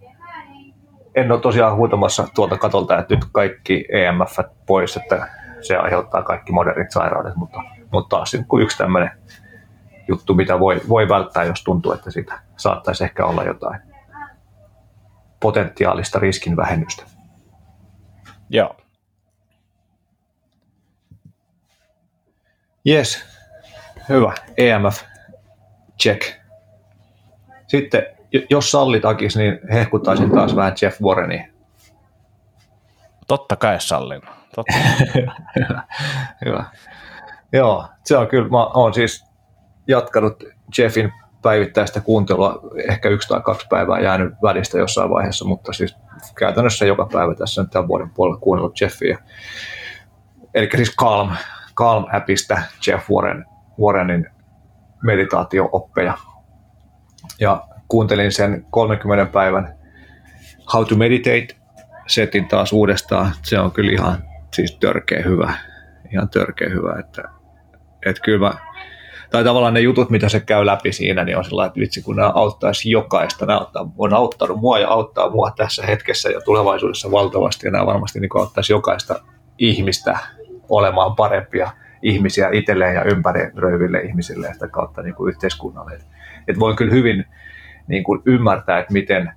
en 1.14 1.32
ole 1.32 1.40
tosiaan 1.40 1.76
huutamassa 1.76 2.28
tuolta 2.34 2.58
katolta, 2.58 2.98
että 2.98 3.14
nyt 3.14 3.24
kaikki 3.32 3.84
EMF 3.92 4.38
pois, 4.66 4.96
että 4.96 5.28
se 5.60 5.76
aiheuttaa 5.76 6.22
kaikki 6.22 6.52
modernit 6.52 6.90
sairaudet, 6.90 7.36
mutta, 7.36 7.62
mutta 7.92 8.16
taas 8.16 8.36
yksi 8.60 8.78
tämmöinen 8.78 9.10
juttu, 10.08 10.34
mitä 10.34 10.58
voi, 10.58 10.80
voi 10.88 11.08
välttää, 11.08 11.44
jos 11.44 11.64
tuntuu, 11.64 11.92
että 11.92 12.10
siitä 12.10 12.40
saattaisi 12.56 13.04
ehkä 13.04 13.26
olla 13.26 13.44
jotain 13.44 13.80
potentiaalista 15.40 16.18
riskin 16.18 16.56
vähennystä. 16.56 17.04
Joo. 18.50 18.76
Yes, 22.86 23.24
hyvä. 24.08 24.32
EMF, 24.56 25.02
check. 26.02 26.22
Sitten 27.66 28.15
jos 28.50 28.70
sallit 28.70 29.04
Akis, 29.04 29.36
niin 29.36 29.58
hehkuttaisin 29.72 30.30
taas 30.30 30.56
vähän 30.56 30.74
Jeff 30.82 31.02
Warrenia. 31.02 31.46
Totta 33.26 33.56
kai 33.56 33.80
sallin. 33.80 34.22
Totta. 34.54 34.74
hyvä, 35.14 35.32
hyvä. 36.44 36.64
Joo, 37.52 37.88
se 38.04 38.16
on 38.16 38.28
kyllä, 38.28 38.48
mä 38.48 38.66
oon 38.66 38.94
siis 38.94 39.24
jatkanut 39.88 40.44
Jeffin 40.78 41.12
päivittäistä 41.42 42.00
kuuntelua, 42.00 42.60
ehkä 42.88 43.08
yksi 43.08 43.28
tai 43.28 43.40
kaksi 43.40 43.66
päivää 43.70 44.00
jäänyt 44.00 44.34
välistä 44.42 44.78
jossain 44.78 45.10
vaiheessa, 45.10 45.44
mutta 45.44 45.72
siis 45.72 45.96
käytännössä 46.38 46.86
joka 46.86 47.08
päivä 47.12 47.34
tässä 47.34 47.62
nyt 47.62 47.70
tämän 47.70 47.88
vuoden 47.88 48.10
puolella 48.10 48.40
kuunnellut 48.40 48.80
Jeffia. 48.80 49.18
Eli 50.54 50.68
siis 50.76 50.96
Calm, 50.96 51.30
Calm-appista 51.80 52.60
Jeff 52.86 53.10
Warren, 53.10 53.44
Warrenin 53.80 54.30
meditaatio-oppeja. 55.02 56.18
Ja 57.40 57.68
kuuntelin 57.88 58.32
sen 58.32 58.66
30 58.70 59.32
päivän 59.32 59.74
How 60.72 60.86
to 60.86 60.96
Meditate 60.96 61.46
setin 62.06 62.48
taas 62.48 62.72
uudestaan. 62.72 63.32
Se 63.42 63.58
on 63.58 63.72
kyllä 63.72 63.92
ihan 63.92 64.24
siis 64.54 64.76
törkeä 64.80 65.22
hyvä. 65.22 65.54
Ihan 66.12 66.28
törkeä 66.28 66.68
hyvä, 66.68 66.96
että, 67.00 67.22
että 68.06 68.22
kyllä 68.22 68.48
mä, 68.48 68.54
tai 69.30 69.44
tavallaan 69.44 69.74
ne 69.74 69.80
jutut, 69.80 70.10
mitä 70.10 70.28
se 70.28 70.40
käy 70.40 70.66
läpi 70.66 70.92
siinä, 70.92 71.24
niin 71.24 71.38
on 71.38 71.44
sellainen, 71.44 71.68
että 71.68 71.80
vitsi, 71.80 72.02
kun 72.02 72.16
nämä 72.16 72.32
auttaisi 72.34 72.90
jokaista, 72.90 73.46
nämä 73.46 73.58
auttaa, 73.58 73.90
on 73.98 74.14
auttanut 74.14 74.60
mua 74.60 74.78
ja 74.78 74.88
auttaa 74.88 75.30
mua 75.30 75.50
tässä 75.50 75.86
hetkessä 75.86 76.28
ja 76.28 76.40
tulevaisuudessa 76.40 77.10
valtavasti, 77.10 77.66
ja 77.66 77.70
nämä 77.70 77.86
varmasti 77.86 78.20
niin 78.20 78.30
auttaisi 78.34 78.72
jokaista 78.72 79.20
ihmistä 79.58 80.18
olemaan 80.68 81.16
parempia 81.16 81.70
ihmisiä 82.02 82.48
itselleen 82.52 82.94
ja 82.94 83.04
ympäröiville 83.04 83.98
ihmisille 83.98 84.46
ja 84.46 84.52
sitä 84.52 84.68
kautta 84.68 85.02
niin 85.02 85.14
kuin 85.14 85.28
yhteiskunnalle. 85.28 85.92
Et, 85.92 86.06
et 86.48 86.58
voin 86.58 86.76
kyllä 86.76 86.92
hyvin 86.92 87.24
niin 87.88 88.04
kuin 88.04 88.22
ymmärtää, 88.26 88.78
että 88.78 88.92
miten 88.92 89.32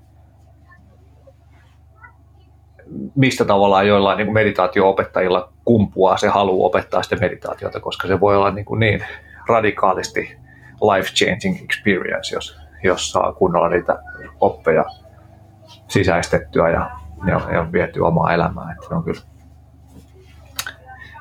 mistä 3.15 3.45
tavallaan 3.45 3.87
joillain 3.87 4.17
niin 4.17 4.33
meditaatio-opettajilla 4.33 5.53
kumpuaa 5.65 6.17
se 6.17 6.27
halu 6.27 6.65
opettaa 6.65 7.03
sitä 7.03 7.15
meditaatiota, 7.15 7.79
koska 7.79 8.07
se 8.07 8.19
voi 8.19 8.37
olla 8.37 8.51
niin, 8.51 8.65
kuin 8.65 8.79
niin 8.79 9.03
radikaalisti 9.47 10.37
life-changing 10.81 11.63
experience, 11.63 12.35
jos, 12.35 12.59
jos 12.83 13.11
saa 13.11 13.33
kunnolla 13.33 13.69
niitä 13.69 13.99
oppeja 14.39 14.85
sisäistettyä 15.87 16.69
ja, 16.69 16.91
ja, 17.27 17.41
ja 17.53 17.71
vietyä 17.71 18.07
omaa 18.07 18.33
elämää. 18.33 18.71
Että 18.71 18.95
on 18.95 19.03
kyllä 19.03 19.21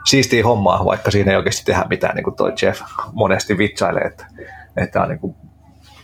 siistiä 0.04 0.44
hommaa, 0.44 0.84
vaikka 0.84 1.10
siinä 1.10 1.30
ei 1.30 1.36
oikeasti 1.36 1.64
tehdä 1.64 1.84
mitään, 1.90 2.16
niin 2.16 2.24
kuin 2.24 2.36
toi 2.36 2.52
Jeff 2.62 2.80
monesti 3.12 3.58
vitsailee, 3.58 4.02
että, 4.02 4.26
että 4.76 5.02
on 5.02 5.08
niin 5.08 5.18
kuin 5.18 5.36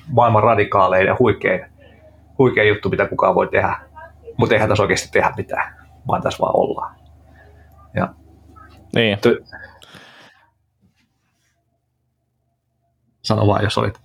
maailman 0.08 0.42
radikaalein 0.42 1.06
ja 1.06 1.16
huikein, 1.18 1.66
huikein 2.38 2.68
juttu, 2.68 2.88
mitä 2.88 3.06
kukaan 3.08 3.34
voi 3.34 3.48
tehdä. 3.48 3.76
Mutta 4.36 4.54
eihän 4.54 4.68
tässä 4.68 4.82
oikeasti 4.82 5.08
tehdä 5.12 5.32
mitään, 5.36 5.74
vaan 6.08 6.22
tässä 6.22 6.38
vaan 6.38 6.56
ollaan. 6.56 6.96
Ja 7.94 8.08
niin. 8.94 9.18
Ty- 9.18 9.44
Sano 13.22 13.46
vaan, 13.46 13.64
jos 13.64 13.78
olit. 13.78 14.00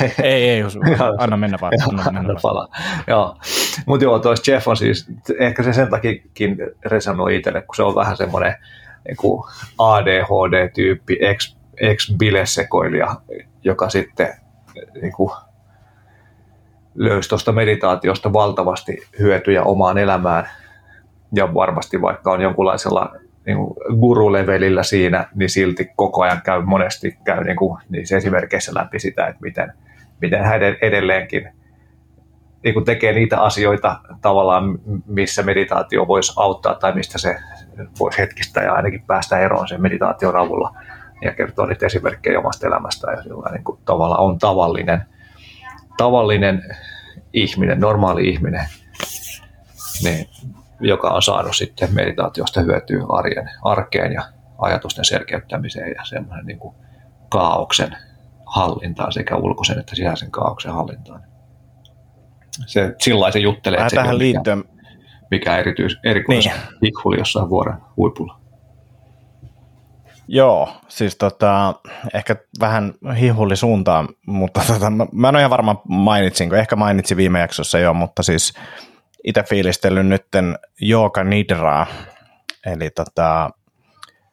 ei, 0.22 0.48
ei, 0.48 0.58
jos, 0.58 0.78
anna 1.18 1.36
mennä 1.36 1.58
vaan. 1.60 1.72
Anna 1.88 2.12
mennä 2.12 2.34
vaan. 2.42 2.68
Joo. 3.06 3.36
Mutta 3.86 4.04
joo, 4.04 4.18
tois 4.18 4.48
Jeff 4.48 4.68
on 4.68 4.76
siis, 4.76 5.06
ehkä 5.38 5.62
se 5.62 5.72
sen 5.72 5.90
takiakin 5.90 6.56
resonoi 6.84 7.36
itselle, 7.36 7.62
kun 7.62 7.76
se 7.76 7.82
on 7.82 7.94
vähän 7.94 8.16
semmoinen 8.16 8.54
niin 9.08 9.16
ADHD-tyyppi, 9.78 11.18
ex, 11.20 11.56
ex-bilesekoilija, 11.80 13.16
joka 13.64 13.88
sitten 13.90 14.34
niin 15.02 15.12
kuin, 15.12 15.30
löysi 16.94 17.28
tuosta 17.28 17.52
meditaatiosta 17.52 18.32
valtavasti 18.32 18.98
hyötyjä 19.18 19.62
omaan 19.62 19.98
elämään. 19.98 20.48
Ja 21.34 21.54
varmasti 21.54 22.02
vaikka 22.02 22.32
on 22.32 22.40
jonkunlaisella 22.40 23.16
niin 23.46 23.58
gurulevelillä 24.00 24.82
siinä, 24.82 25.28
niin 25.34 25.50
silti 25.50 25.90
koko 25.96 26.22
ajan 26.22 26.42
käy 26.44 26.62
monesti 26.62 27.18
käy 27.24 27.44
niin 27.44 27.56
kuin, 27.56 27.82
niissä 27.88 28.16
esimerkkeissä 28.16 28.72
läpi 28.74 28.98
sitä, 28.98 29.26
että 29.26 29.40
miten, 29.42 29.72
miten 30.20 30.44
hän 30.44 30.60
edelleenkin 30.62 31.48
niin 32.64 32.74
kuin 32.74 32.84
tekee 32.84 33.12
niitä 33.12 33.40
asioita 33.40 34.00
tavallaan, 34.22 34.78
missä 35.06 35.42
meditaatio 35.42 36.08
voisi 36.08 36.32
auttaa 36.36 36.74
tai 36.74 36.94
mistä 36.94 37.18
se 37.18 37.36
voisi 38.00 38.18
hetkistä 38.18 38.60
ja 38.60 38.72
ainakin 38.72 39.02
päästä 39.06 39.38
eroon 39.38 39.68
sen 39.68 39.82
meditaation 39.82 40.36
avulla 40.36 40.74
ja 41.22 41.34
kertoo 41.34 41.66
niitä 41.66 41.86
esimerkkejä 41.86 42.38
omasta 42.38 42.66
elämästä 42.66 43.10
ja 43.10 43.22
sillä 43.22 43.50
niin 43.52 43.64
kuin 43.64 43.80
tavallaan 43.84 44.20
on 44.20 44.38
tavallinen, 44.38 45.02
tavallinen 45.96 46.62
ihminen, 47.32 47.80
normaali 47.80 48.28
ihminen, 48.28 48.66
niin, 50.02 50.28
joka 50.80 51.08
on 51.10 51.22
saanut 51.22 51.56
sitten 51.56 51.94
meditaatiosta 51.94 52.60
hyötyä 52.60 53.04
arjen, 53.08 53.50
arkeen 53.62 54.12
ja 54.12 54.22
ajatusten 54.58 55.04
selkeyttämiseen 55.04 55.94
ja 55.96 56.04
semmoinen 56.04 56.46
niin 56.46 56.58
kuin 56.58 56.74
kaauksen 57.28 57.96
hallintaan 58.46 59.12
sekä 59.12 59.36
ulkoisen 59.36 59.78
että 59.78 59.96
sisäisen 59.96 60.30
kaauksen 60.30 60.72
hallintaan. 60.72 61.22
Se, 62.66 62.94
sillä 63.00 63.30
se 63.30 63.38
juttelee, 63.38 63.80
että 63.80 63.96
tähän 63.96 64.18
liittyen... 64.18 64.58
mikä, 64.58 64.70
mikä 65.30 65.56
erityis, 65.56 65.98
erikois 66.04 66.50
niin. 66.80 66.92
jossain 67.18 67.48
vuoren 67.48 67.76
huipulla. 67.96 68.40
Joo, 70.28 70.68
siis 70.88 71.16
tota, 71.16 71.74
ehkä 72.14 72.36
vähän 72.60 72.94
hihuli 73.20 73.56
suuntaan, 73.56 74.08
mutta 74.26 74.60
tota, 74.66 74.90
mä, 74.90 75.28
en 75.28 75.34
ole 75.34 75.38
ihan 75.38 75.50
varma 75.50 75.82
mainitsinko, 75.88 76.56
ehkä 76.56 76.76
mainitsin 76.76 77.16
viime 77.16 77.40
jaksossa 77.40 77.78
jo, 77.78 77.94
mutta 77.94 78.22
siis 78.22 78.54
itse 79.24 79.42
fiilistellyn 79.42 80.08
nytten 80.08 80.58
Jooga 80.80 81.24
Nidraa, 81.24 81.86
eli 82.66 82.90
tota, 82.90 83.50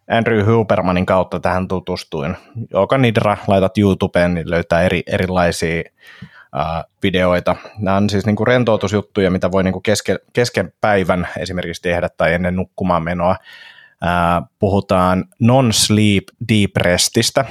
Andrew 0.10 0.46
Hubermanin 0.46 1.06
kautta 1.06 1.39
tähän 1.39 1.68
tutustuin. 1.68 2.38
Jooga 2.72 2.98
Nidra, 2.98 3.38
laitat 3.48 3.78
YouTubeen, 3.78 4.34
niin 4.34 4.50
löytää 4.50 4.82
eri, 4.82 5.04
erilaisia 5.08 5.84
videoita. 7.04 7.56
Nämä 7.78 7.98
on 7.98 8.10
siis 8.10 8.26
niinku 8.26 8.46
rentoutusjuttuja, 8.46 9.32
mitä 9.32 9.52
voi 9.52 9.64
niinku 9.64 9.82
kesken, 9.82 10.20
kesken 10.34 10.74
päivän 10.82 11.28
esimerkiksi 11.38 11.82
tehdä 11.82 12.10
tai 12.18 12.34
ennen 12.34 12.56
nukkumaan 12.56 13.04
menoa 13.04 13.36
puhutaan 14.60 15.26
non-sleep 15.39 16.24
deep 16.49 16.78
restistä, 16.78 17.45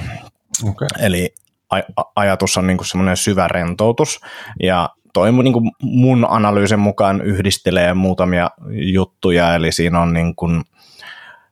okay. 0.63 0.87
eli 0.99 1.33
aj- 1.75 2.11
ajatus 2.15 2.57
on 2.57 2.67
niin 2.67 2.85
semmoinen 2.85 3.17
syvä 3.17 3.47
rentoutus, 3.47 4.19
ja 4.63 4.89
toi 5.13 5.31
niin 5.31 5.53
kuin 5.53 5.71
mun 5.81 6.27
analyysin 6.29 6.79
mukaan 6.79 7.21
yhdistelee 7.21 7.93
muutamia 7.93 8.49
juttuja, 8.69 9.55
eli 9.55 9.71
siinä 9.71 10.01
on 10.01 10.13
niin 10.13 10.35
kuin 10.35 10.63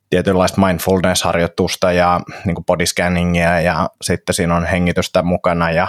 tietynlaista 0.10 0.62
mindfulness-harjoitusta 0.62 1.92
ja 1.92 2.22
niin 2.46 2.56
kuin 2.56 2.66
body 2.66 2.86
scanningia 2.86 3.62
ja 3.62 3.90
sitten 4.02 4.36
siinä 4.36 4.56
on 4.56 4.66
hengitystä 4.66 5.24
mukana 5.24 5.72
ja, 5.72 5.88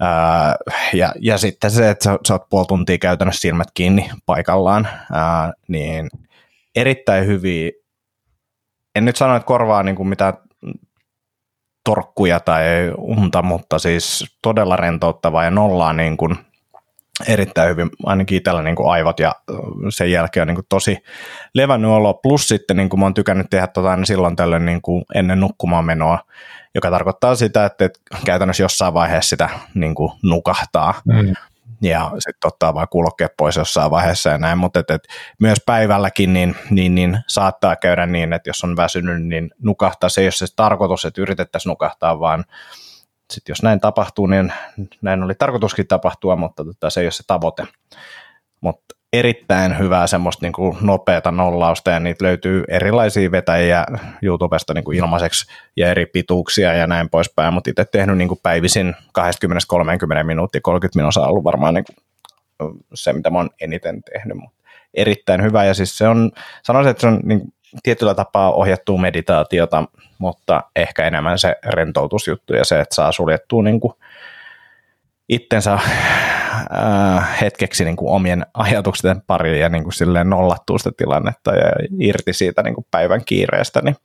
ää, 0.00 0.56
ja, 0.92 1.12
ja 1.20 1.38
sitten 1.38 1.70
se, 1.70 1.90
että 1.90 2.04
sä, 2.04 2.18
sä 2.28 2.34
oot 2.34 2.48
puoli 2.50 2.66
tuntia 2.66 2.98
käytännössä 2.98 3.40
silmät 3.40 3.68
kiinni 3.74 4.10
paikallaan, 4.26 4.88
ää, 5.12 5.52
niin 5.68 6.08
erittäin 6.74 7.26
hyviä 7.26 7.70
en 8.94 9.04
nyt 9.04 9.16
sano, 9.16 9.36
että 9.36 9.46
korvaa 9.46 9.82
niin 9.82 9.96
kuin 9.96 10.08
mitään 10.08 10.34
torkkuja 11.84 12.40
tai 12.40 12.64
unta, 12.98 13.42
mutta 13.42 13.78
siis 13.78 14.36
todella 14.42 14.76
rentouttavaa 14.76 15.44
ja 15.44 15.50
nollaa 15.50 15.92
niin 15.92 16.16
kuin 16.16 16.36
erittäin 17.28 17.70
hyvin, 17.70 17.90
ainakin 18.06 18.38
itsellä 18.38 18.62
niin 18.62 18.76
kuin 18.76 18.90
aivot 18.90 19.20
ja 19.20 19.34
sen 19.88 20.10
jälkeen 20.10 20.42
on 20.42 20.48
niin 20.48 20.56
kuin 20.56 20.66
tosi 20.68 20.98
levännyt 21.54 21.90
olo. 21.90 22.14
Plus 22.14 22.48
sitten 22.48 22.76
niin 22.76 22.88
kuin 22.88 23.00
mä 23.00 23.06
oon 23.06 23.14
tykännyt 23.14 23.46
tehdä 23.50 23.66
tota 23.66 23.90
aina 23.90 24.04
silloin 24.04 24.36
tällöin 24.36 24.66
niin 24.66 24.82
kuin 24.82 25.04
ennen 25.14 25.40
nukkumaan 25.40 25.84
menoa, 25.84 26.18
joka 26.74 26.90
tarkoittaa 26.90 27.34
sitä, 27.34 27.64
että 27.64 27.90
käytännössä 28.24 28.62
jossain 28.62 28.94
vaiheessa 28.94 29.30
sitä 29.30 29.48
niin 29.74 29.94
kuin 29.94 30.12
nukahtaa. 30.22 30.94
Mm 31.04 31.34
ja 31.82 32.10
sitten 32.18 32.48
ottaa 32.48 32.74
vaan 32.74 32.88
kuulokkeet 32.90 33.32
pois 33.36 33.56
jossain 33.56 33.90
vaiheessa 33.90 34.30
ja 34.30 34.38
näin, 34.38 34.58
mutta 34.58 34.80
et, 34.80 34.90
et 34.90 35.02
myös 35.40 35.58
päivälläkin 35.66 36.32
niin, 36.32 36.56
niin, 36.70 36.94
niin, 36.94 37.18
saattaa 37.28 37.76
käydä 37.76 38.06
niin, 38.06 38.32
että 38.32 38.50
jos 38.50 38.64
on 38.64 38.76
väsynyt, 38.76 39.26
niin 39.26 39.50
nukahtaa. 39.62 40.08
Se 40.08 40.20
ei 40.20 40.26
ole 40.26 40.32
se 40.32 40.46
tarkoitus, 40.56 41.04
että 41.04 41.20
yritettäisiin 41.20 41.70
nukahtaa, 41.70 42.20
vaan 42.20 42.44
sitten 43.30 43.52
jos 43.52 43.62
näin 43.62 43.80
tapahtuu, 43.80 44.26
niin 44.26 44.52
näin 45.02 45.22
oli 45.22 45.34
tarkoituskin 45.34 45.86
tapahtua, 45.86 46.36
mutta 46.36 46.64
tota, 46.64 46.90
se 46.90 47.00
ei 47.00 47.06
ole 47.06 47.10
se 47.12 47.22
tavoite. 47.26 47.66
Mutta 48.60 48.94
erittäin 49.12 49.78
hyvää 49.78 50.06
semmoista 50.06 50.46
niin 50.46 50.76
nopeata 50.80 51.30
nollausta 51.30 51.90
ja 51.90 52.00
niitä 52.00 52.24
löytyy 52.24 52.64
erilaisia 52.68 53.30
vetäjiä 53.30 53.84
YouTubesta 54.22 54.74
niin 54.74 54.84
kuin 54.84 54.98
ilmaiseksi 54.98 55.52
ja 55.76 55.90
eri 55.90 56.06
pituuksia 56.06 56.72
ja 56.72 56.86
näin 56.86 57.10
poispäin, 57.10 57.54
mutta 57.54 57.70
itse 57.70 57.84
tehnyt 57.84 58.18
niin 58.18 58.28
kuin 58.28 58.40
päivisin 58.42 58.94
20-30 60.20 60.22
minuuttia, 60.22 60.60
30 60.60 60.98
minuuttia 60.98 61.22
on 61.22 61.28
ollut 61.28 61.44
varmaan 61.44 61.74
niin 61.74 61.84
kuin 61.84 61.96
se, 62.94 63.12
mitä 63.12 63.30
mä 63.30 63.38
oon 63.38 63.50
eniten 63.60 64.02
tehnyt, 64.02 64.36
mutta 64.36 64.62
erittäin 64.94 65.42
hyvä. 65.42 65.64
Ja 65.64 65.74
siis 65.74 65.98
se 65.98 66.08
on, 66.08 66.30
sanoisin, 66.62 66.90
että 66.90 67.00
se 67.00 67.06
on 67.06 67.20
niin 67.24 67.40
kuin 67.40 67.52
tietyllä 67.82 68.14
tapaa 68.14 68.52
ohjattua 68.52 68.98
meditaatiota, 68.98 69.84
mutta 70.18 70.62
ehkä 70.76 71.04
enemmän 71.04 71.38
se 71.38 71.56
rentoutusjuttu 71.64 72.54
ja 72.54 72.64
se, 72.64 72.80
että 72.80 72.94
saa 72.94 73.12
suljettua 73.12 73.62
niin 73.62 73.80
kuin 73.80 73.92
itsensä 75.28 75.78
äh, 76.52 77.40
hetkeksi 77.40 77.84
niin 77.84 77.96
kuin 77.96 78.12
omien 78.12 78.46
ajatusten 78.54 79.22
pariin 79.26 79.60
ja 79.60 79.68
niin 79.68 79.82
kuin 79.82 79.92
silleen 79.92 80.30
nollattua 80.30 80.78
sitä 80.78 80.90
tilannetta 80.96 81.54
ja 81.54 81.72
irti 82.00 82.32
siitä 82.32 82.62
niin 82.62 82.74
kuin 82.74 82.86
päivän 82.90 83.24
kiireestä, 83.24 83.80
niin 83.84 83.96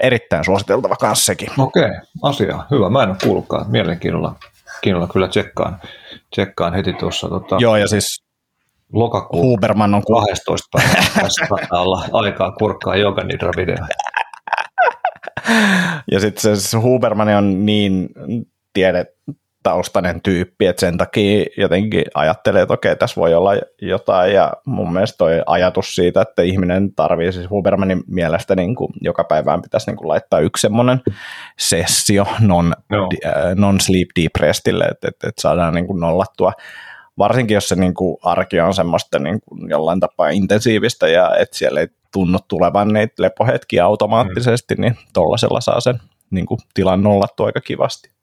erittäin 0.00 0.44
suositeltava 0.44 0.96
kanssa 0.96 1.24
sekin. 1.24 1.48
Okei, 1.58 1.90
asia. 2.22 2.64
Hyvä. 2.70 2.90
Mä 2.90 3.02
en 3.02 3.08
ole 3.08 3.16
kuullutkaan. 3.22 3.70
Mielenkiinnolla 3.70 4.34
kiinnolla 4.80 5.06
kyllä 5.06 5.28
tsekkaan, 5.28 5.80
tsekkaan 6.30 6.74
heti 6.74 6.92
tuossa. 6.92 7.28
Tota, 7.28 7.56
Joo, 7.60 7.76
ja 7.76 7.88
siis 7.88 8.24
lokakuun 8.92 9.46
Huberman 9.46 9.94
on 9.94 10.02
12 10.02 10.68
päivä 11.50 11.80
olla 11.80 12.04
aikaa 12.12 12.52
kurkkaa 12.52 12.96
Yoga 12.96 13.24
Nidra 13.24 13.52
video. 13.56 13.76
Ja 16.12 16.20
sitten 16.20 16.56
se 16.56 16.76
Huberman 16.76 17.28
on 17.28 17.66
niin 17.66 18.08
tiedetaustainen 19.64 20.20
tyyppi, 20.22 20.66
että 20.66 20.80
sen 20.80 20.98
takia 20.98 21.44
jotenkin 21.56 22.04
ajattelee, 22.14 22.62
että 22.62 22.74
okei, 22.74 22.96
tässä 22.96 23.20
voi 23.20 23.34
olla 23.34 23.50
jotain, 23.82 24.32
ja 24.32 24.52
mun 24.66 24.92
mielestä 24.92 25.18
toi 25.18 25.42
ajatus 25.46 25.94
siitä, 25.94 26.22
että 26.22 26.42
ihminen 26.42 26.94
tarvii, 26.94 27.32
siis 27.32 27.50
Hubermanin 27.50 28.02
mielestä 28.06 28.56
niin 28.56 28.74
kuin 28.74 28.92
joka 29.00 29.24
päivään 29.24 29.62
pitäisi 29.62 29.90
niin 29.90 29.96
kuin 29.96 30.08
laittaa 30.08 30.40
yksi 30.40 30.60
semmoinen 30.60 31.00
sessio 31.58 32.26
non, 32.40 32.74
Joo. 32.90 33.08
äh, 33.26 33.54
non-sleep 33.54 34.08
deep 34.20 34.36
restille, 34.40 34.84
että, 34.84 35.08
että, 35.08 35.28
että 35.28 35.42
saadaan 35.42 35.74
niin 35.74 35.86
kuin 35.86 36.00
nollattua 36.00 36.52
varsinkin 37.18 37.54
jos 37.54 37.68
se 37.68 37.74
niin 37.74 37.94
kuin 37.94 38.16
arki 38.22 38.60
on 38.60 38.74
semmoista 38.74 39.18
niin 39.18 39.40
kuin 39.48 39.70
jollain 39.70 40.00
tapaa 40.00 40.28
intensiivistä 40.28 41.08
ja 41.08 41.36
että 41.36 41.56
siellä 41.56 41.80
ei 41.80 41.88
tunnu 42.12 42.38
tulevan 42.48 42.88
niitä 42.88 43.22
lepohetkiä 43.22 43.84
automaattisesti, 43.84 44.74
mm. 44.74 44.80
niin 44.80 44.98
tuollaisella 45.14 45.60
saa 45.60 45.80
sen 45.80 46.00
niin 46.30 46.46
kuin, 46.46 46.60
tilan 46.74 47.02
nollattua 47.02 47.46
aika 47.46 47.60
kivasti. 47.60 48.13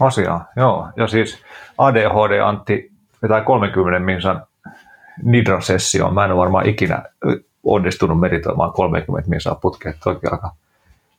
Asia, 0.00 0.40
joo. 0.56 0.88
Ja 0.96 1.06
siis 1.06 1.42
ADHD 1.78 2.40
Antti 2.44 2.90
vetää 3.22 3.40
30 3.40 4.00
minsan 4.00 4.46
Nidra-sessioon. 5.22 6.14
Mä 6.14 6.24
en 6.24 6.32
ole 6.32 6.40
varmaan 6.40 6.68
ikinä 6.68 7.02
onnistunut 7.64 8.20
meditoimaan 8.20 8.72
30 8.72 9.30
minsaa 9.30 9.54
putkeen. 9.54 9.94
Toikin 10.04 10.32
alkaa 10.32 10.56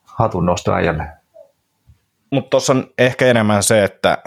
hatun 0.04 0.46
nosto 0.46 0.74
äijälle. 0.74 1.04
Mutta 2.32 2.50
tuossa 2.50 2.74
on 2.74 2.88
ehkä 2.98 3.26
enemmän 3.26 3.64
se, 3.64 3.84
että 3.84 4.18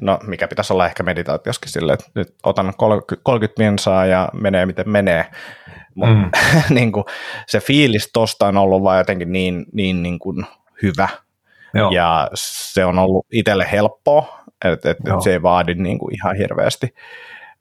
no 0.00 0.18
mikä 0.26 0.48
pitäisi 0.48 0.72
olla 0.72 0.86
ehkä 0.86 1.02
meditaatioskin 1.02 1.72
sille, 1.72 1.92
että 1.92 2.10
nyt 2.14 2.34
otan 2.42 2.72
30 3.22 3.62
minsaa 3.62 4.06
ja 4.06 4.28
menee 4.32 4.66
miten 4.66 4.90
menee. 4.90 5.26
Mut, 5.94 6.08
mm. 6.08 6.30
niin 6.74 6.92
kuin, 6.92 7.04
se 7.46 7.60
fiilis 7.60 8.10
tosta 8.12 8.46
on 8.46 8.56
ollut 8.56 8.82
vaan 8.82 8.98
jotenkin 8.98 9.32
niin, 9.32 9.66
niin, 9.72 10.02
niin 10.02 10.18
kuin 10.18 10.46
hyvä. 10.82 11.08
Joo. 11.74 11.90
Ja 11.90 12.28
se 12.34 12.84
on 12.84 12.98
ollut 12.98 13.26
itselle 13.32 13.68
helppoa, 13.72 14.38
että 14.64 14.90
et, 14.90 14.98
et 14.98 15.22
se 15.22 15.32
ei 15.32 15.42
vaadi 15.42 15.74
niin 15.74 15.98
kuin 15.98 16.14
ihan 16.14 16.36
hirveästi 16.36 16.94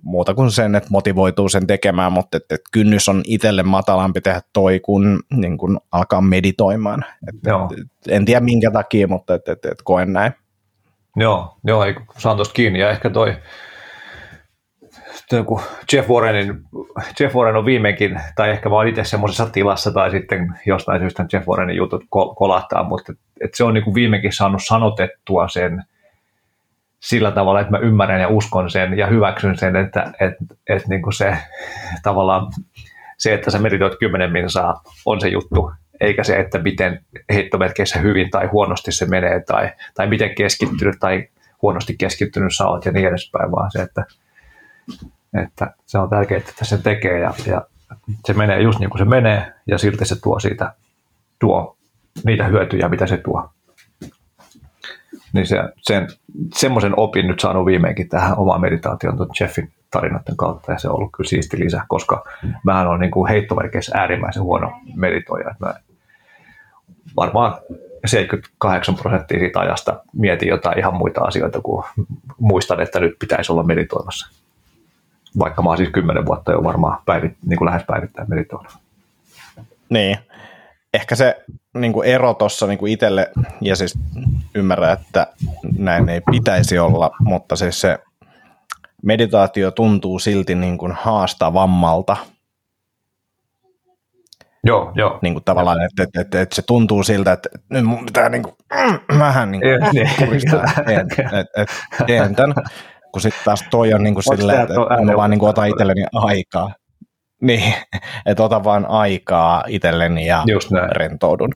muuta 0.03 0.34
kuin 0.34 0.51
sen, 0.51 0.76
että 0.76 0.89
motivoituu 0.91 1.49
sen 1.49 1.68
tekemään, 1.68 2.12
mutta 2.12 2.38
että, 2.38 2.55
että 2.55 2.70
kynnys 2.72 3.10
on 3.10 3.22
itselle 3.26 3.64
matalampi 3.64 4.22
tehdä 4.22 4.41
toi, 4.53 4.80
kun 4.80 5.20
niin 5.34 5.58
kuin 5.58 5.78
alkaa 5.91 6.22
meditoimaan. 6.22 7.05
Että, 7.28 7.51
että, 7.51 8.16
en 8.16 8.26
tiedä 8.26 8.39
minkä 8.39 8.72
takia, 8.72 9.08
mutta 9.08 9.34
että, 9.36 9.51
että, 9.51 9.72
että 9.72 9.84
koen 9.84 10.14
näin. 10.14 10.32
Joo, 11.16 11.58
joo 11.64 11.84
ei, 11.84 11.95
saan 12.18 12.36
tuosta 12.36 12.53
kiinni. 12.53 12.80
Ja 12.80 12.89
ehkä 12.89 13.10
toi, 13.10 13.36
kun 15.45 15.61
Jeff, 15.93 16.09
Warrenin, 16.09 16.61
Jeff 17.19 17.36
Warren 17.36 17.55
on 17.55 17.65
viimeinkin, 17.65 18.21
tai 18.36 18.49
ehkä 18.49 18.69
oon 18.69 18.88
itse 18.88 19.03
semmoisessa 19.03 19.49
tilassa, 19.49 19.91
tai 19.91 20.11
sitten 20.11 20.53
jostain 20.65 21.01
syystä 21.01 21.25
Jeff 21.34 21.47
Warrenin 21.47 21.75
jutut 21.75 22.03
kolahtaa, 22.36 22.84
mutta 22.84 23.11
et, 23.11 23.19
et 23.41 23.53
se 23.53 23.63
on 23.63 23.73
niin 23.73 23.84
kuin 23.84 23.93
viimeinkin 23.93 24.34
saanut 24.34 24.61
sanotettua 24.65 25.47
sen 25.47 25.84
sillä 26.99 27.32
tavalla, 27.32 27.59
että 27.59 27.71
mä 27.71 27.78
ymmärrän 27.78 28.21
ja 28.21 28.28
uskon 28.28 28.69
sen 28.69 28.97
ja 28.97 29.07
hyväksyn 29.07 29.57
sen, 29.57 29.75
että 29.75 30.13
et, 30.19 30.34
et 30.69 30.88
niin 30.88 31.01
kuin 31.01 31.13
se 31.13 31.38
tavallaan 32.03 32.51
se, 33.17 33.34
että 33.34 33.51
sä 33.51 33.59
meditoit 33.59 33.99
kymmenen 33.99 34.32
minsaa, 34.32 34.82
on 35.05 35.21
se 35.21 35.28
juttu, 35.28 35.71
eikä 36.01 36.23
se, 36.23 36.39
että 36.39 36.59
miten 36.59 37.05
heittomerkeissä 37.34 37.99
hyvin 37.99 38.30
tai 38.30 38.47
huonosti 38.47 38.91
se 38.91 39.05
menee, 39.05 39.43
tai, 39.47 39.71
tai 39.93 40.07
miten 40.07 40.36
keskittynyt 40.36 40.95
tai 40.99 41.28
huonosti 41.61 41.95
keskittynyt 41.99 42.55
sä 42.55 42.67
oot 42.67 42.86
ja 42.86 42.91
niin 42.91 43.07
edespäin, 43.07 43.51
vaan 43.51 43.71
se, 43.71 43.82
että, 43.82 44.05
että 45.34 45.73
se 45.86 45.97
on 45.97 46.09
tärkeää, 46.09 46.38
että 46.38 46.65
se 46.65 46.78
tekee 46.78 47.19
ja, 47.19 47.34
ja 47.45 47.61
se 48.25 48.34
menee 48.34 48.61
just 48.61 48.80
niin 48.80 48.89
kuin 48.89 48.99
se 48.99 49.05
menee 49.05 49.53
ja 49.67 49.78
silti 49.78 50.05
se 50.05 50.21
tuo 50.21 50.39
siitä 50.39 50.73
tuo 51.39 51.78
niitä 52.25 52.43
hyötyjä, 52.43 52.89
mitä 52.89 53.07
se 53.07 53.17
tuo. 53.17 53.49
Niin 55.34 55.47
se, 55.47 55.57
sen, 55.82 56.07
semmoisen 56.55 56.93
opin 56.97 57.28
nyt 57.28 57.39
saanut 57.39 57.65
viimeinkin 57.65 58.09
tähän 58.09 58.38
omaan 58.38 58.61
meditaatioon 58.61 59.17
tuon 59.17 59.30
Jeffin 59.39 59.73
tarinoiden 59.91 60.38
kautta 60.38 60.71
ja 60.71 60.80
se 60.80 60.89
on 60.89 60.95
ollut 60.95 61.11
kyllä 61.17 61.30
siisti 61.30 61.59
lisä, 61.59 61.82
koska 61.88 62.25
mähän 62.63 62.88
on 62.88 62.99
niin 62.99 63.11
kuin 63.11 63.30
heittomerkeissä 63.30 63.97
äärimmäisen 63.97 64.43
huono 64.43 64.71
meditoija. 64.95 65.55
Mä 65.59 65.73
varmaan 67.15 67.57
78 68.05 68.95
prosenttia 68.95 69.39
siitä 69.39 69.59
ajasta 69.59 70.03
mietin 70.13 70.49
jotain 70.49 70.80
ihan 70.80 70.95
muita 70.95 71.21
asioita, 71.21 71.61
kun 71.61 71.84
muistan, 72.39 72.82
että 72.82 72.99
nyt 72.99 73.15
pitäisi 73.19 73.51
olla 73.51 73.63
meditoimassa. 73.63 74.32
Vaikka 75.39 75.61
mä 75.61 75.69
oon 75.69 75.77
siis 75.77 75.89
kymmenen 75.89 76.25
vuotta 76.25 76.51
jo 76.51 76.63
varmaan 76.63 77.01
päivit, 77.05 77.33
niin 77.45 77.57
kuin 77.57 77.65
lähes 77.65 77.83
päivittäin 77.88 78.29
meditoinut. 78.29 78.71
Niin. 79.89 80.17
Ehkä 80.93 81.15
se 81.15 81.45
niin 81.73 81.93
kuin 81.93 82.07
ero 82.07 82.33
tuossa 82.33 82.67
niin 82.67 82.88
itselle, 82.88 83.31
ja 83.61 83.75
siis 83.75 83.99
ymmärrän, 84.55 84.93
että 84.93 85.27
näin 85.77 86.09
ei 86.09 86.21
pitäisi 86.31 86.79
olla, 86.79 87.11
mutta 87.19 87.55
siis 87.55 87.81
se 87.81 87.99
meditaatio 89.03 89.71
tuntuu 89.71 90.19
silti 90.19 90.55
niin 90.55 90.77
kuin 90.77 90.91
haastavammalta. 90.91 92.17
Joo, 94.63 94.91
joo. 94.95 95.19
Niin 95.21 95.33
kuin 95.33 95.43
tavallaan, 95.43 95.81
että, 95.81 96.03
että, 96.03 96.21
että, 96.21 96.41
että 96.41 96.55
se 96.55 96.61
tuntuu 96.61 97.03
siltä, 97.03 97.31
että 97.31 97.49
nyt 97.69 97.85
mun 97.85 98.05
pitää 98.05 98.29
niin 98.33 98.43
kuin, 98.43 98.55
vähän 99.19 99.51
niin 99.51 99.61
kuin 99.61 99.93
Niin. 99.93 100.99
että 100.99 101.39
et, 101.39 101.47
et, 101.57 101.69
teen 102.07 102.35
tämän. 102.35 102.55
Kun 103.12 103.22
sitten 103.22 103.41
taas 103.45 103.64
toi 103.72 103.93
on 103.93 104.03
niin 104.03 104.14
kuin 104.14 104.24
silleen, 104.38 104.62
että 104.62 104.74
että 104.91 105.05
mä 105.05 105.18
vaan 105.18 105.30
niin 105.30 105.39
kuin 105.39 105.49
otan 105.49 105.62
äänenvaihto? 105.64 105.91
itselleni 105.91 106.05
aikaa. 106.14 106.74
Niin, 107.41 107.74
että 108.26 108.43
otan 108.43 108.64
vaan 108.64 108.86
aikaa 108.86 109.64
itselleni 109.68 110.26
ja 110.26 110.43
Just 110.47 110.72
näin. 110.72 110.95
rentoudun. 110.95 111.51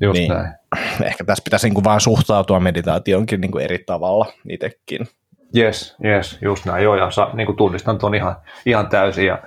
Just 0.00 0.18
Niin. 0.18 0.32
näin. 0.32 0.52
Ehkä 1.08 1.24
tässä 1.24 1.44
pitäisi 1.44 1.66
niin 1.66 1.74
kuin 1.74 1.84
vaan 1.84 2.00
suhtautua 2.00 2.60
meditaatioonkin 2.60 3.40
niin 3.40 3.50
kuin 3.50 3.64
eri 3.64 3.78
tavalla 3.86 4.26
itsekin. 4.48 5.08
Yes, 5.56 5.96
yes, 6.04 6.38
just 6.42 6.64
näin. 6.64 6.84
Joo, 6.84 6.96
ja 6.96 7.10
sa, 7.10 7.30
niin 7.34 7.46
kuin 7.46 7.56
tunnistan 7.56 7.98
tuon 7.98 8.14
ihan, 8.14 8.36
ihan 8.66 8.88
täysin. 8.88 9.26
Ja, 9.26 9.42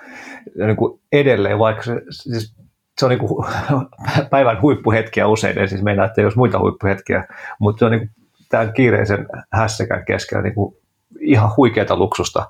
ja 0.57 0.67
niin 0.67 0.77
kuin 0.77 1.01
edelleen, 1.11 1.59
vaikka 1.59 1.83
se, 1.83 2.01
siis, 2.09 2.55
se 2.99 3.05
on 3.05 3.09
niin 3.09 3.19
kuin 3.19 3.45
päivän 4.29 4.61
huippuhetkiä 4.61 5.27
usein, 5.27 5.57
en 5.59 5.69
siis 5.69 5.81
meinaa, 5.83 6.05
että 6.05 6.21
ei 6.21 6.25
olisi 6.25 6.37
muita 6.37 6.59
huippuhetkiä, 6.59 7.27
mutta 7.59 7.79
se 7.79 7.85
on 7.85 7.91
niin 7.91 7.99
kuin 7.99 8.09
tämän 8.49 8.73
kiireisen 8.73 9.27
hässäkän 9.53 10.05
keskellä 10.05 10.43
niin 10.43 10.55
kuin 10.55 10.75
ihan 11.21 11.51
huikeata 11.57 11.95
luksusta, 11.95 12.47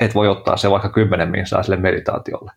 että 0.00 0.14
voi 0.14 0.28
ottaa 0.28 0.56
se 0.56 0.70
vaikka 0.70 0.88
kymmenen 0.88 1.30
minsaa 1.30 1.62
sille 1.62 1.76
meditaatiolle. 1.76 2.52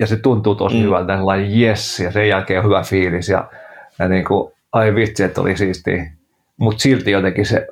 Ja 0.00 0.06
se 0.06 0.16
tuntuu 0.16 0.54
tosi 0.54 0.76
Mm. 0.76 0.82
hyvältä, 0.82 1.16
sellainen 1.16 1.60
yes, 1.60 2.00
ja 2.00 2.12
sen 2.12 2.28
jälkeen 2.28 2.60
on 2.60 2.64
hyvä 2.66 2.82
fiilis, 2.82 3.28
ja, 3.28 3.50
ja 3.98 4.08
niin 4.08 4.24
kuin, 4.24 4.52
ai 4.72 4.94
vitsi, 4.94 5.22
että 5.22 5.40
oli 5.40 5.56
siistiä. 5.56 6.12
Mutta 6.56 6.82
silti 6.82 7.10
jotenkin 7.10 7.46
se 7.46 7.66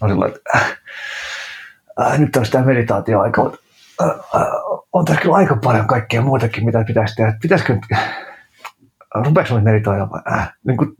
on 0.00 0.08
sellainen, 0.08 0.36
että 0.36 0.50
äh, 0.58 0.76
äh, 2.00 2.18
nyt 2.18 2.36
olisi 2.36 2.52
tämä 2.52 2.64
meditaatioaika, 2.64 3.42
mutta 3.42 3.58
äh, 4.02 4.08
äh, 4.08 4.46
on 4.92 5.04
tässä 5.04 5.22
kyllä 5.22 5.34
aika 5.36 5.56
paljon 5.64 5.86
kaikkea 5.86 6.22
muutakin, 6.22 6.64
mitä 6.64 6.84
pitäisi 6.86 7.14
tehdä. 7.14 7.38
Pitäisikö 7.42 7.72
nyt, 7.74 7.82
äh, 7.92 8.14
rupeeko 9.14 9.54
nyt 9.54 9.64
meditoimaan? 9.64 10.22
Äh, 10.32 10.52
niin 10.66 10.76
kuin 10.76 10.90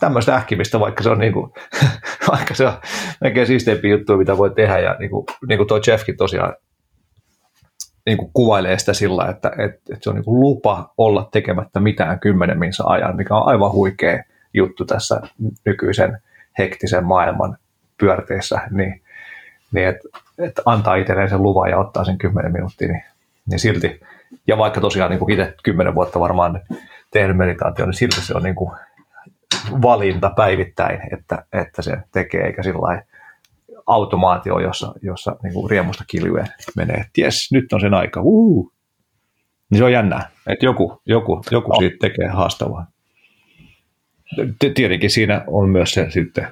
tämmöistä 0.00 0.34
ähkimistä, 0.34 0.80
vaikka 0.80 1.02
se 1.02 1.10
on, 1.10 1.18
niin 1.18 1.32
kuin, 1.32 1.52
vaikka 2.32 2.54
se 2.54 2.66
on 2.66 2.72
melkein 3.20 3.46
siisteimpiä 3.46 3.90
juttuja, 3.90 4.18
mitä 4.18 4.38
voi 4.38 4.50
tehdä. 4.50 4.78
Ja 4.78 4.96
niin 4.98 5.10
kuin, 5.10 5.26
niin 5.48 5.58
kuin 5.58 5.82
Jeffkin 5.86 6.16
tosiaan 6.16 6.54
niin 8.06 8.18
kuin 8.18 8.30
kuvailee 8.32 8.78
sitä 8.78 8.92
sillä, 8.92 9.28
että, 9.28 9.48
että, 9.48 9.80
että 9.92 10.04
se 10.04 10.10
on 10.10 10.16
niin 10.16 10.24
kuin 10.24 10.40
lupa 10.40 10.92
olla 10.98 11.28
tekemättä 11.32 11.80
mitään 11.80 12.20
kymmenen 12.20 12.58
minsa 12.58 12.84
ajan, 12.86 13.16
mikä 13.16 13.36
on 13.36 13.48
aivan 13.48 13.72
huikea 13.72 14.24
juttu 14.54 14.84
tässä 14.84 15.20
nykyisen 15.64 16.18
hektisen 16.58 17.04
maailman 17.04 17.56
pyörteissä, 18.00 18.60
niin, 18.70 19.02
niin 19.72 19.88
että, 19.88 20.08
että 20.38 20.62
antaa 20.64 20.94
itselleen 20.94 21.28
sen 21.28 21.42
luvan 21.42 21.70
ja 21.70 21.78
ottaa 21.78 22.04
sen 22.04 22.18
kymmenen 22.18 22.52
minuuttia, 22.52 22.88
niin, 22.88 23.04
niin 23.50 23.58
silti, 23.58 24.00
ja 24.46 24.58
vaikka 24.58 24.80
tosiaan 24.80 25.10
niin 25.10 25.18
kuin 25.18 25.32
itse 25.32 25.54
kymmenen 25.62 25.94
vuotta 25.94 26.20
varmaan 26.20 26.60
tehnyt 27.10 27.36
meditaatio, 27.36 27.86
niin 27.86 27.94
silti 27.94 28.20
se 28.20 28.34
on 28.34 28.42
niin 28.42 28.54
kuin 28.54 28.70
valinta 29.82 30.30
päivittäin, 30.36 31.00
että, 31.14 31.44
että 31.52 31.82
se 31.82 31.96
tekee, 32.12 32.46
eikä 32.46 32.62
sillä 32.62 33.02
automaatio, 33.86 34.58
jossa, 34.58 34.94
jossa 35.02 35.36
niin 35.42 35.52
kuin 35.54 35.70
riemusta 35.70 36.04
kiljuen 36.06 36.46
menee, 36.76 36.96
että 36.96 37.20
jes, 37.20 37.52
nyt 37.52 37.72
on 37.72 37.80
sen 37.80 37.94
aika, 37.94 38.20
uu. 38.22 38.72
Niin 39.70 39.78
se 39.78 39.84
on 39.84 39.92
jännää, 39.92 40.30
että 40.46 40.66
joku, 40.66 41.02
joku, 41.06 41.42
joku 41.50 41.74
siitä 41.78 41.96
tekee 42.00 42.28
haastavaa. 42.28 42.86
tietenkin 44.74 45.10
siinä 45.10 45.44
on 45.46 45.68
myös 45.68 45.94
se 45.94 46.10
sitten 46.10 46.48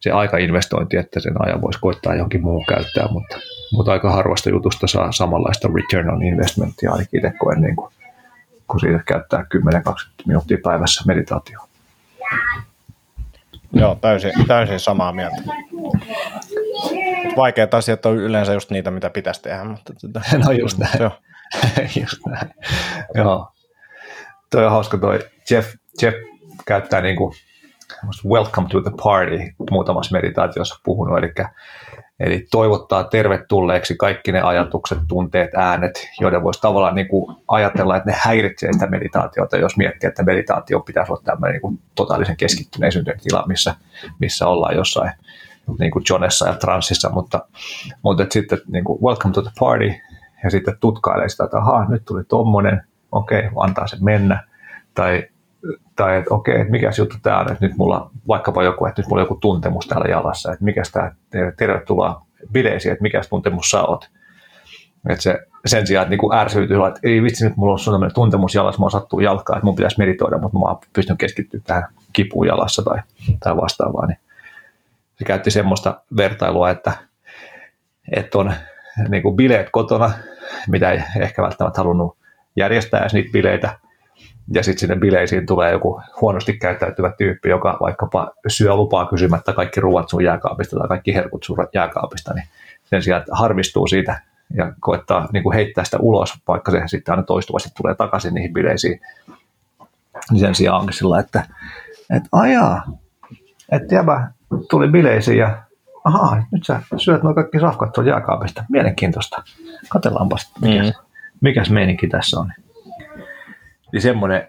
se 0.00 0.10
aikainvestointi, 0.10 0.96
että 0.96 1.20
sen 1.20 1.34
ajan 1.38 1.62
voisi 1.62 1.78
koittaa 1.80 2.14
johonkin 2.14 2.42
muuhun 2.42 2.64
käyttää, 2.68 3.08
mutta, 3.10 3.38
mutta 3.72 3.92
aika 3.92 4.10
harvasta 4.10 4.50
jutusta 4.50 4.86
saa 4.86 5.12
samanlaista 5.12 5.68
return 5.74 6.10
on 6.10 6.22
investmentia 6.22 6.92
ainakin 6.92 7.18
itse 7.18 7.38
koen, 7.38 7.60
niin 7.60 7.76
kuin, 7.76 7.92
kun 8.68 8.80
siitä 8.80 9.02
käyttää 9.06 9.46
10-20 9.54 10.22
minuuttia 10.26 10.58
päivässä 10.62 11.04
meditaatioon. 11.06 11.73
Joo, 13.72 13.94
täysin, 14.00 14.32
täysin 14.46 14.80
samaa 14.80 15.12
mieltä. 15.12 15.36
Vaikeat 17.36 17.74
asiat 17.74 18.06
on 18.06 18.16
yleensä 18.16 18.52
just 18.52 18.70
niitä, 18.70 18.90
mitä 18.90 19.10
pitäisi 19.10 19.42
tehdä. 19.42 19.64
Mutta 19.64 19.92
tota, 20.00 20.20
no 20.44 20.52
just 20.52 20.78
näin. 20.78 21.02
On. 21.02 21.10
just 22.00 22.26
näin. 22.26 22.50
Joo. 23.14 23.52
Toi 24.50 24.64
on 24.64 24.70
hauska 24.70 24.98
toi 24.98 25.18
Jeff, 25.50 25.74
Jeff 26.02 26.16
käyttää 26.66 27.00
niin 27.00 27.16
kuin 27.16 27.34
welcome 28.24 28.68
to 28.68 28.80
the 28.80 28.90
party 29.02 29.38
muutamassa 29.70 30.16
meditaatiossa 30.16 30.80
puhunut, 30.84 31.18
eli, 31.18 31.32
eli 32.20 32.46
toivottaa 32.50 33.04
tervetulleeksi 33.04 33.96
kaikki 33.96 34.32
ne 34.32 34.40
ajatukset, 34.40 34.98
tunteet, 35.08 35.50
äänet, 35.56 36.08
joiden 36.20 36.42
voisi 36.42 36.60
tavallaan 36.60 36.94
niin 36.94 37.08
kuin 37.08 37.36
ajatella, 37.48 37.96
että 37.96 38.10
ne 38.10 38.16
häiritsee 38.20 38.72
sitä 38.72 38.86
meditaatiota, 38.86 39.56
jos 39.56 39.76
miettii, 39.76 40.08
että 40.08 40.22
meditaatio 40.22 40.80
pitäisi 40.80 41.12
olla 41.12 41.22
tämmöinen 41.24 41.52
niin 41.52 41.62
kuin 41.62 41.80
totaalisen 41.94 42.36
keskittyneisyyden 42.36 43.20
tila, 43.22 43.44
missä, 43.46 43.74
missä 44.18 44.46
ollaan 44.46 44.76
jossain 44.76 45.10
niin 45.78 45.90
kuin 45.90 46.04
Jonessa 46.10 46.48
ja 46.48 46.54
Transissa, 46.54 47.10
mutta, 47.10 47.46
mutta 48.02 48.26
sitten 48.30 48.58
niin 48.66 48.84
kuin 48.84 49.02
welcome 49.02 49.34
to 49.34 49.42
the 49.42 49.50
party, 49.60 49.94
ja 50.44 50.50
sitten 50.50 50.76
tutkailee 50.80 51.28
sitä, 51.28 51.44
että 51.44 51.58
ahaa, 51.58 51.88
nyt 51.88 52.04
tuli 52.04 52.24
tommonen, 52.24 52.82
okei, 53.12 53.42
antaa 53.56 53.86
se 53.86 53.96
mennä, 54.00 54.44
tai 54.94 55.28
tai 55.96 56.18
että 56.18 56.34
okei, 56.34 56.60
että 56.60 56.70
mikä 56.70 56.90
juttu 56.98 57.16
tämä 57.22 57.40
on, 57.40 57.52
että 57.52 57.66
nyt 57.66 57.76
mulla 57.76 58.10
vaikkapa 58.28 58.62
joku, 58.62 58.86
että 58.86 59.02
nyt 59.02 59.08
mulla 59.08 59.22
on 59.22 59.24
joku 59.24 59.38
tuntemus 59.40 59.86
täällä 59.86 60.10
jalassa, 60.10 60.52
että 60.52 60.64
mikä 60.64 60.82
tämä, 60.92 61.12
tervetuloa 61.56 62.26
bileisiin, 62.52 62.92
että 62.92 63.02
mikä 63.02 63.20
tuntemus 63.30 63.70
sä 63.70 63.82
oot. 63.82 64.10
Että 65.08 65.22
se, 65.22 65.38
sen 65.66 65.86
sijaan, 65.86 66.12
että 66.12 66.16
niin 66.16 66.40
ärsyytyy, 66.40 66.86
että 66.86 67.00
ei 67.02 67.22
vitsi, 67.22 67.44
nyt 67.44 67.56
mulla 67.56 67.72
on 67.72 67.78
sellainen 67.78 68.14
tuntemus 68.14 68.54
jalassa, 68.54 68.80
mua 68.80 68.90
sattuu 68.90 69.20
jalkaa, 69.20 69.56
että 69.56 69.64
mun 69.64 69.76
pitäisi 69.76 69.98
meditoida, 69.98 70.38
mutta 70.38 70.58
mä 70.58 70.76
pystyn 70.92 71.16
keskittyä 71.16 71.60
tähän 71.64 71.84
kipuun 72.12 72.46
jalassa 72.46 72.82
tai, 72.82 72.98
tai 73.40 73.56
vastaavaan. 73.56 74.08
Niin 74.08 74.18
se 75.18 75.24
käytti 75.24 75.50
semmoista 75.50 76.00
vertailua, 76.16 76.70
että, 76.70 76.92
että 78.16 78.38
on 78.38 78.52
niin 79.08 79.22
kuin 79.22 79.36
bileet 79.36 79.68
kotona, 79.72 80.10
mitä 80.68 80.90
ei 80.90 81.02
ehkä 81.20 81.42
välttämättä 81.42 81.80
halunnut 81.80 82.16
järjestää 82.56 83.00
edes 83.00 83.14
niitä 83.14 83.32
bileitä, 83.32 83.78
ja 84.52 84.62
sitten 84.62 84.80
sinne 84.80 84.96
bileisiin 84.96 85.46
tulee 85.46 85.72
joku 85.72 86.00
huonosti 86.20 86.52
käyttäytyvä 86.58 87.12
tyyppi, 87.18 87.48
joka 87.48 87.76
vaikkapa 87.80 88.30
syö 88.48 88.74
lupaa 88.74 89.06
kysymättä 89.06 89.52
kaikki 89.52 89.80
ruoat 89.80 90.08
sun 90.08 90.24
jääkaapista 90.24 90.78
tai 90.78 90.88
kaikki 90.88 91.14
herkut 91.14 91.44
sun 91.44 91.56
jääkaapista, 91.74 92.34
niin 92.34 92.48
sen 92.84 93.02
sijaan, 93.02 93.20
että 93.20 93.36
harmistuu 93.36 93.86
siitä 93.86 94.20
ja 94.56 94.72
koettaa 94.80 95.28
niin 95.32 95.42
kuin 95.42 95.54
heittää 95.54 95.84
sitä 95.84 95.98
ulos, 95.98 96.34
vaikka 96.48 96.72
se 96.72 96.82
sitten 96.86 97.12
aina 97.12 97.22
toistuvasti 97.22 97.70
tulee 97.76 97.94
takaisin 97.94 98.34
niihin 98.34 98.52
bileisiin, 98.52 99.00
niin 100.30 100.40
sen 100.40 100.54
sijaan 100.54 100.80
onkin 100.80 100.96
sillä, 100.96 101.20
että, 101.20 101.46
että 102.16 102.28
ajaa, 102.32 102.86
että 103.72 103.94
jäbä 103.94 104.30
tuli 104.70 104.88
bileisiin 104.88 105.38
ja 105.38 105.62
ahaa, 106.04 106.42
nyt 106.52 106.64
sä 106.64 106.80
syöt 106.96 107.22
nuo 107.22 107.34
kaikki 107.34 107.60
safkat 107.60 107.94
sun 107.94 108.06
jääkaapista. 108.06 108.64
Mielenkiintoista. 108.68 109.42
Katellaanpas, 109.88 110.52
mikäs, 110.60 110.86
mm. 110.86 110.92
mikäs 111.40 111.70
meininki 111.70 112.08
tässä 112.08 112.40
on 112.40 112.52
niin 113.94 114.02
semmoinen 114.02 114.48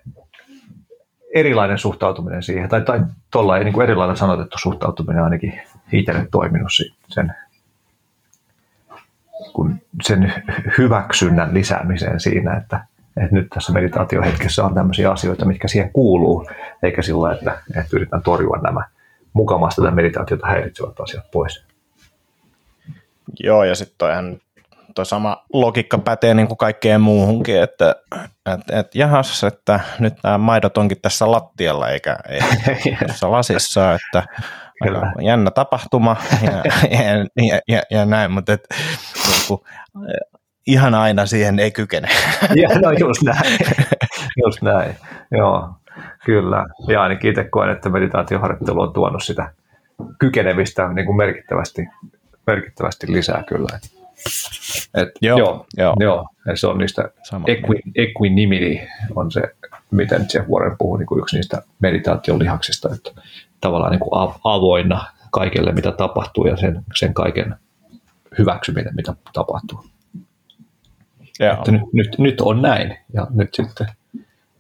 erilainen 1.36 1.78
suhtautuminen 1.78 2.44
siihen, 2.44 2.70
tai, 2.70 2.82
tai 2.82 3.00
tuolla 3.32 3.58
niin 3.58 3.82
erilainen 3.82 4.18
sanotettu 4.18 4.58
suhtautuminen 4.58 5.24
ainakin 5.24 5.62
itselle 5.92 6.28
toiminut 6.32 6.68
sen, 7.08 7.34
kun 9.54 9.80
sen 10.04 10.34
hyväksynnän 10.78 11.54
lisäämiseen 11.54 12.20
siinä, 12.20 12.58
että, 12.58 12.86
että 13.18 13.36
nyt 13.36 13.48
tässä 13.50 13.74
meditaatiohetkessä 13.74 14.64
on 14.64 14.74
tämmöisiä 14.74 15.12
asioita, 15.12 15.46
mitkä 15.46 15.68
siihen 15.68 15.94
kuuluu, 15.94 16.50
eikä 16.84 17.02
sillä, 17.02 17.34
että, 17.34 17.62
että 17.70 17.98
yritän 17.98 18.24
torjua 18.24 18.60
nämä 18.64 18.84
mukamasta 19.34 19.82
tätä 19.82 19.96
meditaatiota 19.96 20.48
häiritsevät 20.48 21.00
asiat 21.00 21.32
pois. 21.32 21.66
Joo, 23.40 23.64
ja 23.64 23.76
sitten 23.76 23.96
toihan 23.98 24.38
tuo 24.96 25.06
sama 25.06 25.46
logiikka 25.54 25.98
pätee 25.98 26.34
niin 26.34 26.48
kuin 26.48 26.58
kaikkeen 26.58 27.02
muuhunkin, 27.02 27.62
että 27.62 27.96
et, 28.46 28.80
et 28.80 28.96
jahas, 28.96 29.44
että 29.44 29.80
nyt 30.00 30.14
nämä 30.24 30.38
maidot 30.38 30.78
onkin 30.78 31.02
tässä 31.02 31.32
lattialla 31.32 31.90
eikä, 31.90 32.18
eikä 32.30 33.06
tässä 33.08 33.32
lasissa, 33.32 33.94
että 33.94 34.24
aika 34.82 35.12
jännä 35.22 35.52
tapahtuma 35.52 36.16
ja, 36.42 36.52
ja, 36.90 37.26
ja, 37.48 37.60
ja, 37.68 37.82
ja 37.92 38.06
näin, 38.06 38.32
mutta 38.32 38.54
et, 38.54 38.68
niin 39.28 39.42
kuin, 39.48 39.62
ihan 40.68 40.96
aina 40.96 41.26
siihen 41.26 41.60
ei 41.60 41.72
kykene. 41.72 42.08
Ja, 42.62 42.80
no 42.80 42.92
just 42.92 43.22
näin, 43.24 43.58
just 44.46 44.62
näin, 44.62 44.96
joo, 45.32 45.70
kyllä. 46.26 46.66
Ja 46.88 47.02
ainakin 47.02 47.30
itse 47.30 47.44
koen, 47.44 47.70
että 47.70 47.90
meditaatioharjoittelu 47.90 48.82
on 48.82 48.94
tuonut 48.94 49.24
sitä 49.24 49.52
kykenemistä 50.20 50.88
niin 50.94 51.06
kuin 51.06 51.18
merkittävästi, 51.18 51.88
merkittävästi 52.48 53.12
lisää 53.12 53.44
kyllä. 53.48 53.80
Et, 54.94 55.10
joo, 55.22 55.38
joo, 55.38 55.66
joo. 55.78 55.96
joo. 56.00 56.28
Ja 56.46 56.58
se 56.58 56.68
on 56.68 56.78
niistä, 56.78 57.10
equi, 57.48 57.76
equanimity 57.96 58.80
on 59.16 59.32
se, 59.32 59.42
miten 59.92 60.26
Jeff 60.34 60.50
Warren 60.50 60.78
puhuu 60.78 60.98
niin 60.98 61.08
kuin 61.08 61.20
yksi 61.20 61.36
niistä 61.36 61.62
meditaation 61.80 62.40
lihaksista, 62.40 62.90
että 62.94 63.22
tavallaan 63.62 63.92
niin 63.92 64.00
kuin 64.00 64.34
avoinna 64.44 65.06
kaikelle, 65.32 65.72
mitä 65.72 65.92
tapahtuu 65.92 66.48
ja 66.48 66.58
sen, 66.58 66.84
sen 66.96 67.14
kaiken 67.14 67.56
hyväksyminen, 68.38 68.96
mitä 68.96 69.14
tapahtuu. 69.34 69.86
Että 71.40 71.72
nyt, 71.72 71.82
nyt, 71.94 72.18
nyt 72.18 72.42
on 72.42 72.62
näin 72.62 72.98
ja 73.14 73.28
nyt 73.30 73.54
sitten 73.54 73.88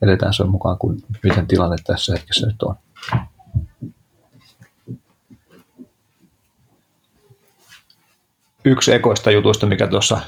edetään 0.01 0.33
sen 0.33 0.49
mukaan, 0.49 0.77
kun 0.77 0.97
miten 1.23 1.47
tilanne 1.47 1.75
tässä 1.87 2.13
hetkessä 2.13 2.47
nyt 2.47 2.63
on. 2.63 2.75
Yksi 8.65 8.93
ekoista 8.93 9.31
jutuista, 9.31 9.65
mikä 9.65 9.87
tuossa, 9.87 10.19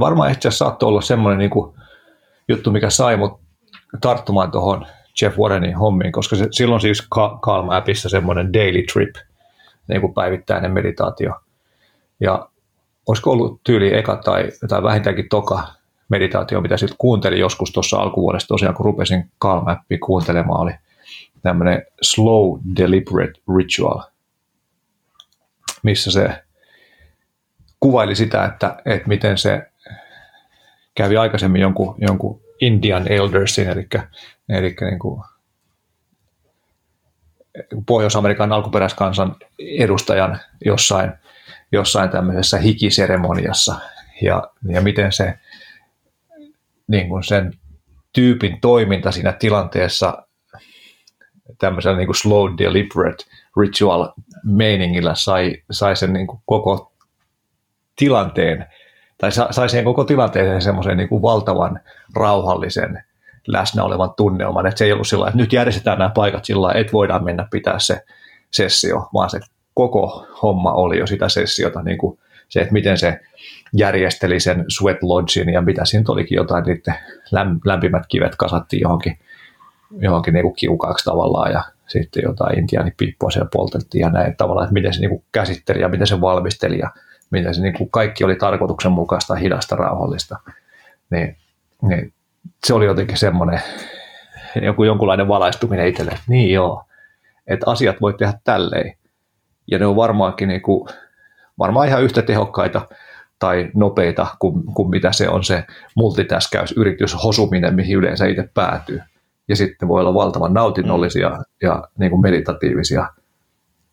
varmaan 0.00 0.30
asiassa 0.30 0.50
saattoi 0.50 0.88
olla 0.88 1.00
semmoinen 1.00 1.38
niin 1.38 1.50
kuin 1.50 1.76
juttu, 2.48 2.70
mikä 2.70 2.90
sai 2.90 3.16
mut 3.16 3.40
tarttumaan 4.00 4.50
tuohon 4.50 4.86
Jeff 5.22 5.38
Warrenin 5.38 5.76
hommiin, 5.76 6.12
koska 6.12 6.36
se, 6.36 6.48
silloin 6.50 6.80
siis 6.80 7.08
Calm-appissa 7.14 8.08
semmoinen 8.08 8.52
daily 8.52 8.82
trip, 8.92 9.14
niin 9.88 10.00
kuin 10.00 10.14
päivittäinen 10.14 10.72
meditaatio. 10.72 11.34
Ja 12.20 12.48
olisiko 13.06 13.30
ollut 13.30 13.60
tyyli 13.64 13.94
eka 13.94 14.16
tai, 14.16 14.48
tai 14.68 14.82
vähintäänkin 14.82 15.28
toka 15.28 15.68
meditaatio, 16.08 16.60
mitä 16.60 16.76
sitten 16.76 16.98
kuuntelin 16.98 17.40
joskus 17.40 17.72
tuossa 17.72 17.96
alkuvuodesta 17.96 18.48
tosiaan, 18.48 18.74
kun 18.74 18.86
rupesin 18.86 19.30
Calm-appia 19.44 19.98
kuuntelemaan, 20.04 20.60
oli 20.60 20.72
tämmöinen 21.42 21.82
slow 22.02 22.60
deliberate 22.76 23.40
ritual, 23.56 24.02
missä 25.82 26.10
se 26.10 26.42
kuvaili 27.80 28.14
sitä, 28.14 28.44
että, 28.44 28.76
että 28.84 29.08
miten 29.08 29.38
se 29.38 29.70
kävi 30.94 31.16
aikaisemmin 31.16 31.60
jonkun, 31.60 31.94
jonkun 31.98 32.40
Indian 32.60 33.12
Eldersin, 33.12 33.68
eli, 33.68 33.88
eli 34.48 34.76
niin 34.80 34.98
kuin 34.98 35.22
Pohjois-Amerikan 37.86 38.52
alkuperäiskansan 38.52 39.36
edustajan 39.58 40.38
jossain, 40.64 41.12
jossain 41.72 42.10
tämmöisessä 42.10 42.58
hikiseremoniassa. 42.58 43.80
Ja, 44.22 44.50
ja 44.72 44.80
miten 44.80 45.12
se 45.12 45.38
niin 46.88 47.08
kuin 47.08 47.24
sen 47.24 47.52
tyypin 48.12 48.60
toiminta 48.60 49.12
siinä 49.12 49.32
tilanteessa 49.32 50.26
tämmöisellä 51.58 51.96
niin 51.96 52.06
kuin 52.06 52.16
slow 52.16 52.54
deliberate 52.58 53.24
ritual 53.60 54.12
meiningillä 54.44 55.14
sai, 55.14 55.62
sai 55.70 55.96
sen 55.96 56.12
niin 56.12 56.26
kuin 56.26 56.40
koko 56.46 56.92
tilanteen, 57.98 58.66
tai 59.18 59.32
sai 59.32 59.68
siihen 59.68 59.84
koko 59.84 60.04
tilanteeseen 60.04 60.62
semmoisen 60.62 60.96
niin 60.96 61.08
kuin 61.08 61.22
valtavan 61.22 61.80
rauhallisen 62.16 63.02
läsnä 63.46 63.84
olevan 63.84 64.10
tunnelman, 64.16 64.66
että 64.66 64.78
se 64.78 64.84
ei 64.84 64.92
ollut 64.92 65.06
sillä 65.06 65.26
että 65.26 65.38
nyt 65.38 65.52
järjestetään 65.52 65.98
nämä 65.98 66.10
paikat 66.14 66.44
sillä 66.44 66.72
että 66.72 66.92
voidaan 66.92 67.24
mennä 67.24 67.48
pitää 67.50 67.78
se 67.78 68.04
sessio, 68.50 69.08
vaan 69.14 69.30
se 69.30 69.40
koko 69.74 70.26
homma 70.42 70.72
oli 70.72 70.98
jo 70.98 71.06
sitä 71.06 71.28
sessiota, 71.28 71.82
niin 71.82 71.98
kuin 71.98 72.18
se, 72.48 72.60
että 72.60 72.72
miten 72.72 72.98
se 72.98 73.20
järjesteli 73.72 74.40
sen 74.40 74.64
sweat 74.68 75.02
lodgein 75.02 75.48
ja 75.48 75.62
mitä 75.62 75.84
siinä 75.84 76.04
olikin 76.08 76.36
jotain, 76.36 76.64
sitten 76.64 76.94
lämpimät 77.64 78.02
kivet 78.08 78.36
kasattiin 78.36 78.80
johonkin, 78.80 79.18
johonkin 79.98 80.34
niin 80.34 80.54
kiukaaksi 80.56 81.04
tavallaan 81.04 81.52
ja 81.52 81.62
sitten 81.86 82.22
jotain 82.26 82.58
intiaanipiippua 82.58 83.30
siellä 83.30 83.48
poltettiin 83.52 84.00
ja 84.00 84.10
näin 84.10 84.36
tavallaan, 84.36 84.64
että 84.64 84.72
miten 84.72 84.94
se 84.94 85.00
niin 85.00 85.10
kuin 85.10 85.24
käsitteli 85.32 85.80
ja 85.80 85.88
miten 85.88 86.06
se 86.06 86.20
valmisteli 86.20 86.78
ja 86.78 86.90
miten 87.30 87.54
se 87.54 87.62
niin 87.62 87.74
kuin 87.74 87.90
kaikki 87.90 88.24
oli 88.24 88.36
tarkoituksenmukaista, 88.36 89.34
hidasta, 89.34 89.76
rauhallista, 89.76 90.36
niin, 91.10 91.36
niin 91.82 92.12
se 92.66 92.74
oli 92.74 92.84
jotenkin 92.84 93.18
semmoinen, 93.18 93.60
joku 94.62 94.84
jonkunlainen 94.84 95.28
valaistuminen 95.28 95.86
itselle, 95.86 96.10
että 96.10 96.24
niin 96.28 96.52
joo, 96.52 96.84
että 97.46 97.70
asiat 97.70 98.00
voi 98.00 98.14
tehdä 98.14 98.34
tälleen. 98.44 98.94
Ja 99.66 99.78
ne 99.78 99.86
on 99.86 99.96
varmaankin 99.96 100.48
niin 100.48 100.62
kuin, 100.62 100.88
varmaan 101.58 101.88
ihan 101.88 102.02
yhtä 102.02 102.22
tehokkaita 102.22 102.88
tai 103.38 103.70
nopeita 103.74 104.26
kuin, 104.38 104.64
kuin 104.74 104.90
mitä 104.90 105.12
se 105.12 105.28
on 105.28 105.44
se 105.44 105.64
multitäskäys, 105.96 106.72
yritys, 106.72 107.24
hosuminen, 107.24 107.74
mihin 107.74 107.96
yleensä 107.96 108.26
itse 108.26 108.48
päätyy. 108.54 109.00
Ja 109.48 109.56
sitten 109.56 109.88
voi 109.88 110.00
olla 110.00 110.14
valtavan 110.14 110.54
nautinnollisia 110.54 111.38
ja 111.62 111.84
niin 111.98 112.10
kuin 112.10 112.22
meditatiivisia 112.22 113.06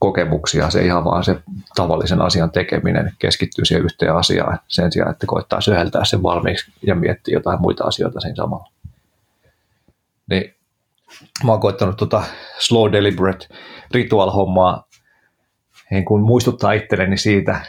kokemuksia, 0.06 0.70
se 0.70 0.86
ihan 0.86 1.04
vaan 1.04 1.24
se 1.24 1.36
tavallisen 1.76 2.22
asian 2.22 2.52
tekeminen 2.52 3.12
keskittyy 3.20 3.66
siihen 3.66 3.86
yhteen 3.86 4.16
asiaan 4.16 4.60
sen 4.68 4.92
sijaan, 4.92 5.12
että 5.12 5.28
koittaa 5.28 5.62
söheltää 5.62 6.06
sen 6.06 6.24
valmiiksi 6.24 6.72
ja 6.82 6.96
miettiä 6.96 7.34
jotain 7.34 7.62
muita 7.62 7.84
asioita 7.84 8.20
siinä 8.20 8.36
samalla. 8.36 8.70
Niin 10.30 10.56
mä 11.44 11.52
oon 11.52 11.62
koittanut 11.62 11.98
tuota 11.98 12.24
slow 12.60 12.92
deliberate 12.92 13.48
ritual 13.92 14.32
hommaa 14.32 14.88
niin 15.92 16.06
kun 16.06 16.22
muistuttaa 16.22 16.72
itselleni 16.72 17.18
siitä 17.18 17.60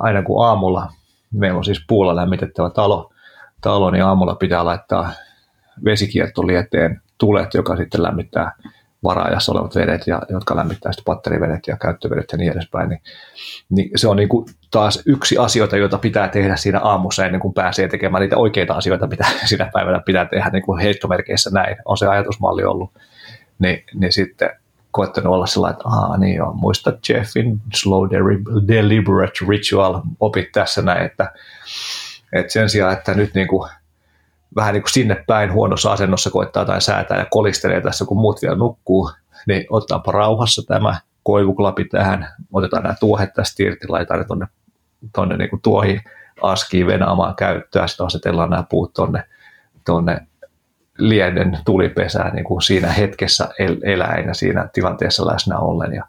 aina 0.00 0.22
kun 0.22 0.46
aamulla, 0.46 0.92
meillä 1.32 1.58
on 1.58 1.64
siis 1.64 1.84
puulla 1.88 2.16
lämmitettävä 2.16 2.70
talo, 2.70 3.12
talo 3.60 3.90
niin 3.90 4.04
aamulla 4.04 4.34
pitää 4.34 4.64
laittaa 4.64 5.12
vesikiertoli 5.84 6.54
eteen 6.54 7.02
tulet, 7.18 7.54
joka 7.54 7.76
sitten 7.76 8.02
lämmittää 8.02 8.52
varaajassa 9.04 9.52
olevat 9.52 9.74
vedet, 9.74 10.06
ja, 10.06 10.22
jotka 10.28 10.56
lämmittää 10.56 10.92
sitten 10.92 11.04
batterivedet 11.04 11.66
ja 11.66 11.76
käyttövedet 11.76 12.32
ja 12.32 12.38
niin 12.38 12.52
edespäin, 12.52 12.88
niin, 12.88 13.00
niin 13.70 13.90
se 13.96 14.08
on 14.08 14.16
niin 14.16 14.28
kuin 14.28 14.46
taas 14.70 15.02
yksi 15.06 15.38
asioita, 15.38 15.76
joita 15.76 15.98
pitää 15.98 16.28
tehdä 16.28 16.56
siinä 16.56 16.80
aamussa 16.80 17.24
ennen 17.24 17.40
kuin 17.40 17.54
pääsee 17.54 17.88
tekemään 17.88 18.20
niitä 18.20 18.36
oikeita 18.36 18.74
asioita, 18.74 19.06
mitä 19.06 19.26
siinä 19.48 19.70
päivänä 19.72 20.00
pitää 20.00 20.24
tehdä 20.24 20.50
niin 20.50 20.62
kuin 20.62 20.80
heittomerkeissä 20.80 21.50
näin, 21.50 21.76
on 21.84 21.96
se 21.96 22.06
ajatusmalli 22.06 22.64
ollut. 22.64 22.90
Ni, 23.58 23.84
niin 23.94 24.12
sitten 24.12 24.50
koettanut 24.90 25.34
olla 25.34 25.46
sellainen, 25.46 25.76
että 25.76 25.88
Aa, 25.88 26.16
niin 26.16 26.36
joo, 26.36 26.52
muista 26.52 26.92
Jeffin 27.08 27.60
slow 27.74 28.08
deliberate 28.68 29.38
ritual, 29.48 30.00
opit 30.20 30.52
tässä 30.52 30.82
näin, 30.82 31.06
että, 31.06 31.32
että 32.32 32.52
sen 32.52 32.70
sijaan, 32.70 32.92
että 32.92 33.14
nyt 33.14 33.34
niin 33.34 33.48
kuin 33.48 33.70
vähän 34.56 34.74
niin 34.74 34.82
kuin 34.82 34.92
sinne 34.92 35.24
päin 35.26 35.52
huonossa 35.52 35.92
asennossa 35.92 36.30
koittaa 36.30 36.64
tai 36.64 36.80
säätää 36.80 37.18
ja 37.18 37.26
kolistelee 37.30 37.80
tässä, 37.80 38.04
kun 38.04 38.20
muut 38.20 38.42
vielä 38.42 38.56
nukkuu, 38.56 39.10
niin 39.46 39.66
otetaanpa 39.70 40.12
rauhassa 40.12 40.62
tämä 40.66 41.00
koivuklapi 41.22 41.84
tähän, 41.84 42.28
otetaan 42.52 42.82
nämä 42.82 42.94
tuohet 43.00 43.34
tästä 43.34 43.62
irti, 43.62 43.88
laitetaan 43.88 44.20
ne 44.20 44.26
tuonne, 44.26 44.46
tuonne 45.14 45.36
niin 45.36 45.62
tuohi 45.62 46.00
askiin 46.42 46.86
venaamaan 46.86 47.34
käyttöä, 47.34 47.86
sitten 47.86 48.06
asetellaan 48.06 48.50
nämä 48.50 48.64
puut 48.70 48.92
tuonne, 48.92 49.24
tuonne 49.86 50.26
lieden 50.98 51.58
tulipesään 51.64 52.34
niin 52.34 52.44
kuin 52.44 52.62
siinä 52.62 52.92
hetkessä 52.92 53.48
el- 53.58 53.80
eläin 53.82 54.28
ja 54.28 54.34
siinä 54.34 54.68
tilanteessa 54.72 55.26
läsnä 55.26 55.58
ollen. 55.58 55.92
Ja, 55.92 56.04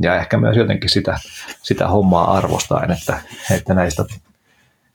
ja 0.00 0.16
ehkä 0.16 0.36
myös 0.36 0.56
jotenkin 0.56 0.90
sitä, 0.90 1.18
sitä 1.62 1.88
hommaa 1.88 2.36
arvostaen, 2.36 2.90
että, 2.90 3.18
että 3.50 3.74
näistä 3.74 4.04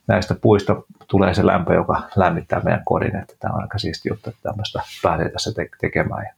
näistä 0.08 0.36
puista 0.36 0.76
tulee 1.08 1.34
se 1.34 1.46
lämpö, 1.46 1.74
joka 1.74 2.02
lämmittää 2.16 2.62
meidän 2.64 2.84
kodin, 2.86 3.16
että 3.16 3.34
tämä 3.40 3.54
on 3.54 3.62
aika 3.62 3.78
siisti 3.78 4.10
juttu, 4.10 4.30
että 4.30 4.42
tämmöistä 4.44 4.82
pääsee 5.04 5.30
tässä 5.30 5.54
te- 5.54 5.70
tekemään 5.82 6.26
ja 6.26 6.34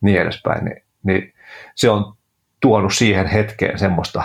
niin 0.00 0.20
edespäin, 0.20 0.64
niin, 0.64 0.82
niin 1.02 1.32
se 1.74 1.90
on 1.90 2.14
tuonut 2.60 2.94
siihen 2.94 3.26
hetkeen 3.26 3.78
semmoista 3.78 4.22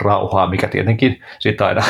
rauhaa, 0.00 0.50
mikä 0.50 0.68
tietenkin 0.68 1.20
sitten 1.38 1.66
aina 1.66 1.82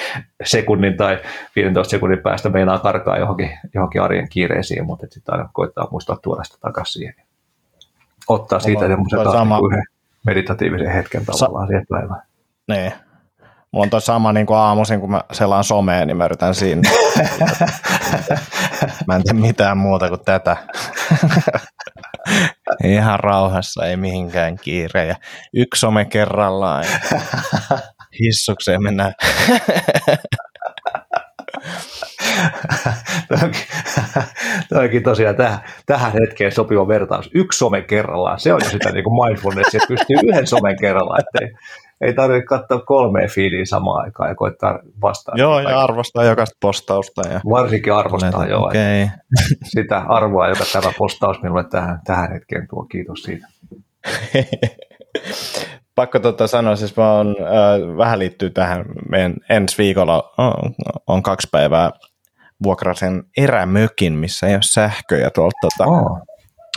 sekunnin 0.44 0.96
tai 0.96 1.18
15 1.56 1.90
sekunnin 1.90 2.18
päästä 2.18 2.48
meinaa 2.48 2.78
karkaa 2.78 3.18
johonkin, 3.18 3.50
johonkin 3.74 4.02
arjen 4.02 4.28
kiireisiin, 4.28 4.86
mutta 4.86 5.06
sitten 5.10 5.34
aina 5.34 5.48
koittaa 5.52 5.88
muistaa 5.90 6.16
tuoda 6.16 6.44
sitä 6.44 6.58
takaisin 6.60 6.92
siihen. 6.92 7.14
Ottaa 8.28 8.60
siitä 8.60 8.86
semmoisen 8.88 9.32
sama... 9.32 9.58
Niin 9.58 9.84
meditatiivisen 10.26 10.92
hetken 10.92 11.26
tavallaan 11.26 11.66
Sa- 11.66 11.68
siihen 11.68 11.86
päivään. 11.88 12.22
Niin, 12.68 12.92
Mulla 13.72 13.84
on 13.84 13.90
toi 13.90 14.00
sama 14.00 14.32
niin 14.32 14.46
kuin 14.46 14.56
aamuisin, 14.56 15.00
kun 15.00 15.10
mä 15.10 15.24
selaan 15.32 15.64
somea, 15.64 16.04
niin 16.04 16.16
mä 16.16 16.24
yritän 16.24 16.54
siinä. 16.54 16.90
mä 19.06 19.16
en 19.16 19.22
tee 19.24 19.32
mitään 19.32 19.78
muuta 19.78 20.08
kuin 20.08 20.20
tätä. 20.24 20.56
Ihan 22.84 23.20
rauhassa, 23.20 23.86
ei 23.86 23.96
mihinkään 23.96 24.56
kiire. 24.58 25.06
Ja 25.06 25.14
yksi 25.54 25.80
some 25.80 26.04
kerrallaan. 26.04 26.84
Hissukseen 28.20 28.82
mennään. 28.82 29.12
Toikin 34.68 35.02
tosiaan 35.02 35.36
tähän, 35.36 35.58
tähän 35.86 36.12
hetkeen 36.12 36.52
sopiva 36.52 36.88
vertaus. 36.88 37.30
Yksi 37.34 37.58
some 37.58 37.82
kerrallaan, 37.82 38.40
se 38.40 38.52
on 38.52 38.60
jo 38.64 38.70
sitä 38.70 38.90
niin 38.90 39.04
kuin 39.04 39.26
mindfulness, 39.26 39.74
että 39.74 39.88
pystyy 39.88 40.16
yhden 40.24 40.46
somen 40.46 40.76
kerrallaan, 40.80 41.20
ettei, 41.20 41.54
ei 42.00 42.14
tarvitse 42.14 42.46
katsoa 42.46 42.80
kolmea 42.80 43.28
fiiliä 43.28 43.64
samaan 43.64 44.04
aikaan 44.04 44.28
ja 44.28 44.34
koittaa 44.34 44.78
vastaa. 45.02 45.34
Joo, 45.38 45.60
ja 45.60 45.80
arvostaa 45.80 46.24
jokaista 46.24 46.56
postausta. 46.60 47.28
Ja... 47.28 47.40
Varsinkin 47.50 47.92
arvostaa, 47.92 48.46
joo. 48.46 48.66
Okay. 48.66 49.08
Sitä 49.74 49.98
arvoa, 50.08 50.48
joka 50.48 50.64
tämä 50.72 50.92
postaus 50.98 51.42
minulle 51.42 51.64
tähän, 51.64 52.00
tähän 52.04 52.32
hetkeen 52.32 52.68
tuo. 52.68 52.84
Kiitos 52.84 53.22
siitä. 53.22 53.46
Pakko 55.94 56.18
tota 56.18 56.46
sanoa, 56.46 56.76
siis 56.76 56.96
mä 56.96 57.12
on, 57.12 57.36
äh, 57.40 57.96
vähän 57.96 58.18
liittyy 58.18 58.50
tähän, 58.50 58.84
meidän 59.10 59.34
ensi 59.50 59.78
viikolla 59.78 60.32
on, 60.38 60.74
on 61.06 61.22
kaksi 61.22 61.48
päivää 61.52 61.90
vuokrasen 62.62 63.24
erämökin, 63.36 64.12
missä 64.12 64.46
ei 64.46 64.54
ole 64.54 64.62
sähköjä 64.62 65.30
tuolta 65.30 65.56
tota, 65.60 65.90
oh. 65.90 66.20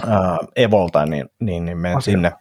äh, 0.04 0.38
Evolta, 0.56 1.06
niin, 1.06 1.26
niin, 1.40 1.66
niin 1.66 1.78
menen 1.78 2.02
sinne 2.02 2.32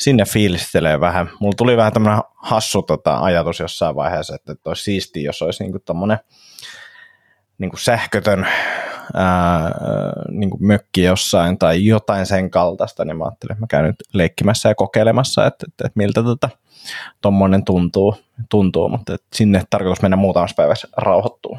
sinne 0.00 0.24
fiilistelee 0.24 1.00
vähän. 1.00 1.30
Mulla 1.40 1.54
tuli 1.56 1.76
vähän 1.76 1.92
tämmöinen 1.92 2.22
hassu 2.36 2.82
tota, 2.82 3.18
ajatus 3.18 3.60
jossain 3.60 3.96
vaiheessa, 3.96 4.34
että, 4.34 4.52
että 4.52 4.70
olisi 4.70 4.82
siistiä, 4.82 5.22
jos 5.22 5.42
olisi 5.42 5.62
niinku 5.62 5.78
tommonen 5.78 6.18
niinku 7.58 7.76
sähkötön 7.76 8.46
ää, 9.14 9.70
niinku 10.28 10.58
mökki 10.60 11.02
jossain 11.02 11.58
tai 11.58 11.86
jotain 11.86 12.26
sen 12.26 12.50
kaltaista, 12.50 13.04
niin 13.04 13.16
mä 13.16 13.24
ajattelin, 13.24 13.52
että 13.52 13.62
mä 13.62 13.66
käyn 13.66 13.84
nyt 13.84 13.96
leikkimässä 14.12 14.68
ja 14.68 14.74
kokeilemassa, 14.74 15.46
että, 15.46 15.66
että, 15.68 15.86
että 15.86 15.98
miltä 15.98 16.22
tota, 16.22 16.48
tommonen 17.20 17.64
tuntuu, 17.64 18.14
tuntuu 18.50 18.88
mutta 18.88 19.14
että 19.14 19.26
sinne 19.32 19.62
tarkoitus 19.70 20.02
mennä 20.02 20.16
muutamassa 20.16 20.54
päivässä 20.56 20.88
rauhoittuu. 20.96 21.58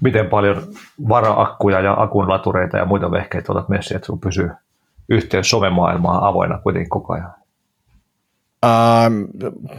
Miten 0.00 0.28
paljon 0.28 0.62
vara-akkuja 1.08 1.80
ja 1.80 1.94
akunlatureita 1.98 2.76
ja 2.76 2.84
muita 2.84 3.10
vehkeitä 3.10 3.52
otat 3.52 3.68
messiin, 3.68 3.96
että 3.96 4.06
sun 4.06 4.20
pysyy 4.20 4.50
yhteys 5.08 5.50
somemaailmaan 5.50 6.22
avoinna 6.22 6.58
kuitenkin 6.58 6.90
koko 6.90 7.12
ajan? 7.12 7.34
Ähm, 8.64 9.14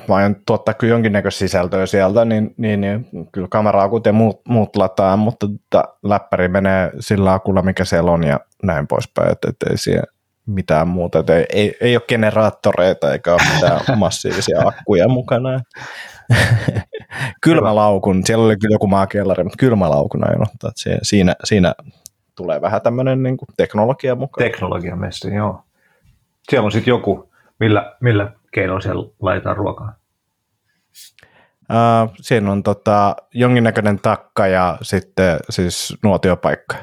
mä 0.07 0.15
aion 0.15 0.35
tuottaa 0.45 0.73
kyllä 0.73 0.93
jonkinnäköistä 0.93 1.39
sisältöä 1.39 1.85
sieltä, 1.85 2.25
niin, 2.25 2.53
niin, 2.57 2.81
niin 2.81 3.07
kyllä 3.31 3.47
kameraakut 3.47 4.05
ja 4.05 4.13
muut, 4.13 4.41
muut 4.47 4.75
lataa, 4.75 5.17
mutta 5.17 5.47
tota, 5.47 5.83
läppäri 6.03 6.47
menee 6.47 6.91
sillä 6.99 7.33
akulla, 7.33 7.61
mikä 7.61 7.85
siellä 7.85 8.11
on 8.11 8.23
ja 8.23 8.39
näin 8.63 8.87
poispäin, 8.87 9.31
että 9.31 9.49
et 9.49 9.71
ei 9.71 9.77
siellä 9.77 10.13
mitään 10.45 10.87
muuta, 10.87 11.19
että 11.19 11.35
ei, 11.35 11.45
ei, 11.53 11.77
ei 11.81 11.95
ole 11.95 12.03
generaattoreita 12.07 13.13
eikä 13.13 13.33
ole 13.33 13.41
mitään 13.55 13.81
massiivisia 13.99 14.61
akkuja 14.65 15.07
mukana. 15.07 15.59
kylmälaukun, 17.43 18.21
siellä 18.25 18.45
oli 18.45 18.57
kyllä 18.57 18.75
joku 18.75 18.87
maakellari, 18.87 19.43
mutta 19.43 19.57
kylmälaukun 19.59 20.29
aion 20.29 20.41
ottaa, 20.41 20.69
että 20.69 20.99
siinä, 21.03 21.35
siinä 21.43 21.73
tulee 22.35 22.61
vähän 22.61 22.81
tämmöinen 22.81 23.23
niin 23.23 23.37
kuin 23.37 23.49
teknologia 23.57 24.15
mukaan. 24.15 24.51
Teknologia 24.51 24.95
messi, 24.95 25.33
joo. 25.33 25.63
Siellä 26.49 26.65
on 26.65 26.71
sitten 26.71 26.91
joku, 26.91 27.33
millä, 27.59 27.95
millä 27.99 28.31
keinoin 28.51 28.81
siellä 28.81 29.09
laitetaan 29.21 29.57
ruokaa? 29.57 29.93
Uh, 31.69 32.15
siinä 32.21 32.51
on 32.51 32.63
tota, 32.63 33.15
jonkinnäköinen 33.33 33.99
takka 33.99 34.47
ja 34.47 34.77
sitten 34.81 35.39
siis 35.49 35.97
nuotiopaikka. 36.03 36.75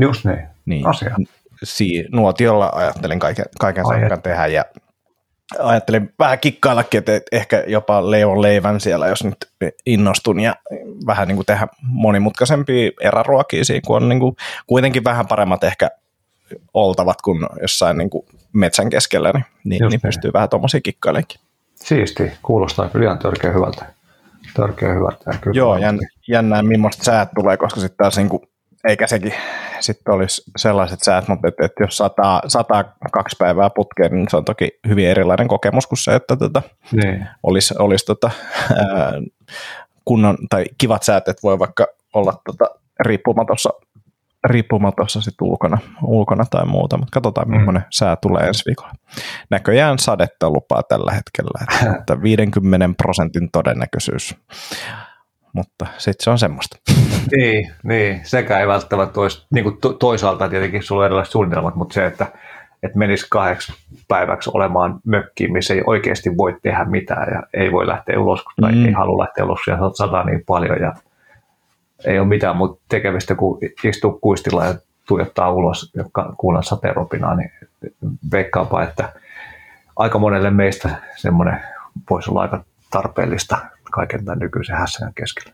Just 0.00 0.24
niin, 0.24 0.46
niin. 0.64 0.86
asia. 0.86 1.16
Si- 1.62 2.06
nuotiolla 2.12 2.70
ajattelin 2.74 3.18
kaiken, 3.18 3.44
kaiken 3.60 3.84
tehdä 4.22 4.46
ja 4.46 4.64
ajattelin 5.58 6.14
vähän 6.18 6.38
kikkaillakin, 6.38 6.98
että 6.98 7.20
ehkä 7.32 7.64
jopa 7.66 8.10
leivon 8.10 8.42
leivän 8.42 8.80
siellä, 8.80 9.08
jos 9.08 9.24
nyt 9.24 9.36
innostun 9.86 10.40
ja 10.40 10.56
vähän 11.06 11.28
niin 11.28 11.36
kuin 11.36 11.46
tehdä 11.46 11.68
monimutkaisempia 11.82 12.90
eräruokia 13.00 13.64
siinä, 13.64 13.80
kun 13.86 13.96
on 13.96 14.08
niin 14.08 14.20
kuin 14.20 14.36
kuitenkin 14.66 15.04
vähän 15.04 15.26
paremmat 15.26 15.64
ehkä 15.64 15.90
oltavat 16.74 17.22
kuin 17.22 17.46
jossain 17.60 17.98
niin 17.98 18.10
kuin 18.10 18.26
metsän 18.52 18.90
keskellä, 18.90 19.32
niin, 19.32 19.44
niin, 19.64 19.88
niin 19.90 20.00
pystyy 20.00 20.32
vähän 20.32 20.48
tuommoisia 20.48 20.80
kikkailenkin. 20.80 21.40
Siisti, 21.74 22.32
kuulostaa 22.42 22.88
kyllä 22.88 23.04
ihan 23.04 23.18
törkeä 23.18 23.52
hyvältä. 23.52 23.84
Törkeä 24.54 24.94
hyvältä. 24.94 25.38
Kyllä 25.40 25.56
Joo, 25.56 25.76
jänn, 25.76 25.98
jännää 26.28 26.62
millaista 26.62 27.04
säät 27.04 27.28
tulee, 27.34 27.56
koska 27.56 27.80
sitten 27.80 27.96
taas 27.96 28.16
niin 28.16 28.28
kuin 28.28 28.42
eikä 28.88 29.06
sekin 29.06 29.34
sitten 29.82 30.14
olisi 30.14 30.42
sellaiset 30.56 31.02
säät, 31.02 31.28
mutta 31.28 31.48
että, 31.48 31.64
että 31.64 31.82
jos 31.82 31.96
sataa, 31.96 32.42
sataa 32.48 32.84
kaksi 33.12 33.36
päivää 33.38 33.70
putkeen, 33.70 34.12
niin 34.12 34.26
se 34.30 34.36
on 34.36 34.44
toki 34.44 34.68
hyvin 34.88 35.08
erilainen 35.08 35.48
kokemus 35.48 35.86
kuin 35.86 35.98
se, 35.98 36.14
että 36.14 36.36
tota, 36.36 36.62
niin. 36.92 37.28
olisi, 37.42 37.74
olisi 37.78 38.06
tota, 38.06 38.30
ää, 38.70 39.12
kunnon 40.04 40.36
tai 40.50 40.64
kivat 40.78 41.02
säät, 41.02 41.28
että 41.28 41.42
voi 41.42 41.58
vaikka 41.58 41.86
olla 42.14 42.32
tota, 42.46 42.64
riippumatossa 43.00 43.70
riippumatta 44.44 45.08
sitten 45.08 45.48
ulkona, 45.48 45.78
ulkona 46.02 46.44
tai 46.50 46.66
muuta, 46.66 46.96
mutta 46.96 47.12
katsotaan 47.12 47.48
mm. 47.48 47.56
millainen 47.56 47.84
sää 47.90 48.16
tulee 48.16 48.46
ensi 48.46 48.64
viikolla. 48.66 48.92
Näköjään 49.50 49.98
sadetta 49.98 50.50
lupaa 50.50 50.82
tällä 50.82 51.12
hetkellä, 51.12 51.66
että 52.00 52.22
50 52.22 52.88
prosentin 53.02 53.48
todennäköisyys, 53.52 54.34
mutta 55.52 55.86
sitten 55.98 56.24
se 56.24 56.30
on 56.30 56.38
semmoista. 56.38 56.76
Niin, 57.36 57.72
niin, 57.82 58.20
sekä 58.22 58.58
ei 58.58 58.66
välttämättä 58.66 59.20
olisi, 59.20 59.46
niin 59.54 59.64
kuin 59.64 59.78
to, 59.80 59.92
toisaalta 59.92 60.48
tietenkin 60.48 60.82
sulla 60.82 61.00
on 61.00 61.06
erilaiset 61.06 61.32
suunnitelmat, 61.32 61.74
mutta 61.74 61.94
se, 61.94 62.06
että, 62.06 62.26
että 62.82 62.98
menisi 62.98 63.26
kahdeksi 63.30 63.72
päiväksi 64.08 64.50
olemaan 64.54 65.00
mökkiin, 65.04 65.52
missä 65.52 65.74
ei 65.74 65.82
oikeasti 65.86 66.36
voi 66.36 66.56
tehdä 66.62 66.84
mitään 66.84 67.32
ja 67.34 67.42
ei 67.54 67.72
voi 67.72 67.86
lähteä 67.86 68.20
ulos, 68.20 68.44
tai 68.60 68.72
mm. 68.72 68.86
ei 68.86 68.92
halua 68.92 69.24
lähteä 69.24 69.44
ulos 69.44 69.60
ja 69.66 69.78
sataa 69.94 70.24
niin 70.24 70.44
paljon 70.46 70.80
ja 70.80 70.94
ei 72.04 72.18
ole 72.18 72.28
mitään 72.28 72.56
muuta 72.56 72.82
tekemistä 72.88 73.34
kuin 73.34 73.58
istua 73.84 74.18
kuistilla 74.20 74.64
ja 74.64 74.74
tuijottaa 75.08 75.52
ulos 75.52 75.92
ja 75.96 76.04
kuulla 76.36 76.62
sateenropinaa, 76.62 77.34
niin 77.34 77.52
veikkaapa, 78.32 78.82
että 78.82 79.12
aika 79.96 80.18
monelle 80.18 80.50
meistä 80.50 80.90
semmoinen 81.16 81.60
voisi 82.10 82.30
olla 82.30 82.40
aika 82.40 82.64
tarpeellista 82.90 83.58
kaiken 83.92 84.24
tämän 84.24 84.38
nykyisen 84.38 84.76
hässän 84.76 85.14
keskellä. 85.14 85.52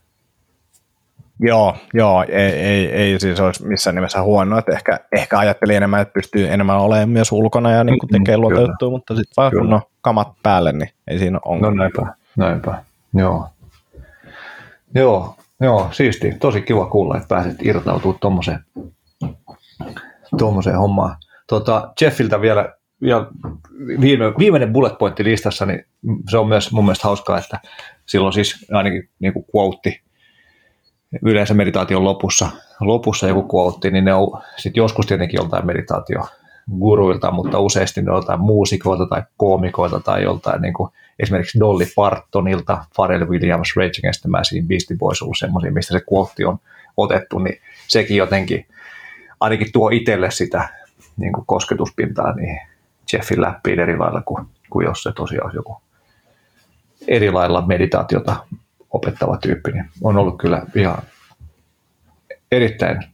Joo, 1.41 1.76
joo 1.95 2.24
ei, 2.28 2.53
ei, 2.53 2.93
ei 2.93 3.20
siis 3.20 3.41
olisi 3.41 3.66
missään 3.66 3.95
nimessä 3.95 4.22
huono, 4.22 4.59
että 4.59 4.72
ehkä, 4.72 5.01
ehkä 5.12 5.39
ajatteli 5.39 5.74
enemmän, 5.74 6.01
että 6.01 6.12
pystyy 6.12 6.49
enemmän 6.49 6.80
olemaan 6.80 7.09
myös 7.09 7.32
ulkona 7.32 7.70
ja 7.70 7.84
niin 7.84 7.99
tekee 8.12 8.36
mm, 8.36 8.41
luotettua, 8.41 8.91
mutta 8.91 9.16
sitten 9.16 9.32
vaan 9.36 9.53
kun 9.53 9.72
on 9.74 9.82
kamat 10.01 10.28
päälle, 10.43 10.72
niin 10.72 10.91
ei 11.09 11.18
siinä 11.18 11.39
ole. 11.45 11.61
No 11.61 11.70
näinpä, 11.70 12.07
näinpä, 12.36 12.82
joo. 13.14 13.49
Joo, 14.95 15.39
Joo, 15.61 15.89
siisti. 15.93 16.32
Tosi 16.41 16.62
kiva 16.62 16.86
kuulla, 16.86 17.16
että 17.16 17.28
pääset 17.28 17.57
irtautumaan 17.62 18.18
tuommoiseen 18.20 18.64
tuommoiseen 20.39 20.78
hommaan. 20.78 21.16
Tota, 21.47 21.93
Jeffiltä 22.01 22.41
vielä, 22.41 22.74
vielä 23.03 23.26
viime, 24.01 24.24
viimeinen 24.39 24.72
bullet 24.72 24.99
pointti 24.99 25.24
listassa, 25.24 25.66
niin 25.66 25.84
se 26.30 26.39
on 26.39 26.49
myös 26.49 26.72
mun 26.72 26.84
mielestä 26.84 27.09
hauskaa, 27.09 27.39
että 27.39 27.61
silloin 28.09 28.32
siis 28.32 28.66
ainakin 28.72 29.09
niin 29.18 29.32
kuin 29.32 29.44
quote, 29.56 30.00
yleensä 31.22 31.54
meditaation 31.54 32.04
lopussa, 32.04 32.50
lopussa 32.80 33.28
joku 33.28 33.48
quote, 33.56 33.90
niin 33.90 34.04
ne 34.04 34.14
on 34.14 34.42
sitten 34.56 34.80
joskus 34.80 35.06
tietenkin 35.06 35.38
joltain 35.38 35.66
meditaatio 35.66 36.20
guruilta, 36.78 37.30
mutta 37.30 37.59
useasti 37.59 38.02
ne 38.02 38.12
on 38.12 38.22
muusikoilta 38.38 39.06
tai 39.06 39.22
koomikoilta 39.36 40.00
tai 40.00 40.22
joltain 40.22 40.62
niin 40.62 40.74
kuin, 40.74 40.90
esimerkiksi 41.18 41.61
Dolly 41.61 41.84
Partonilta, 41.96 42.84
Pharrell 42.94 43.28
Williams, 43.28 43.76
Rage 43.76 43.98
Against 43.98 44.22
the 44.22 44.30
Machine, 44.30 44.66
Beastie 44.68 44.96
Boys 44.96 45.18
semmoisia, 45.38 45.72
mistä 45.72 45.92
se 45.92 46.04
quote 46.12 46.46
on 46.46 46.59
otettu, 46.96 47.38
niin 47.38 47.61
sekin 47.88 48.16
jotenkin 48.16 48.66
ainakin 49.40 49.72
tuo 49.72 49.90
itselle 49.90 50.30
sitä 50.30 50.68
niin 51.16 51.32
kuin 51.32 51.46
kosketuspintaa 51.46 52.32
niin 52.32 52.61
Jeffin 53.12 53.40
läppiin 53.40 53.80
eri 53.80 53.98
lailla 53.98 54.22
kuin, 54.22 54.46
kuin 54.70 54.84
jos 54.84 55.02
se 55.02 55.12
tosiaan 55.12 55.44
olisi 55.44 55.56
joku 55.56 55.80
eri 57.09 57.30
lailla 57.30 57.66
meditaatiota 57.66 58.36
opettava 58.90 59.36
tyyppi, 59.36 59.72
niin 59.72 59.90
on 60.02 60.16
ollut 60.16 60.38
kyllä 60.38 60.62
ihan 60.74 61.02
erittäin 62.52 63.04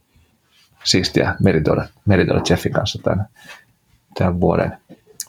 siistiä 0.83 1.35
meditoida, 1.43 1.87
meditoida 2.05 2.41
Jeffin 2.49 2.73
kanssa 2.73 2.99
tämän, 3.03 3.25
tämän 4.17 4.41
vuoden, 4.41 4.77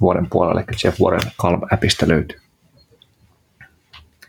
vuoden 0.01 0.27
puolella, 0.31 0.61
eli 0.61 0.67
Jeff 0.85 1.01
Warren 1.01 1.33
Calm-appista 1.43 2.09
löytyy. 2.09 2.41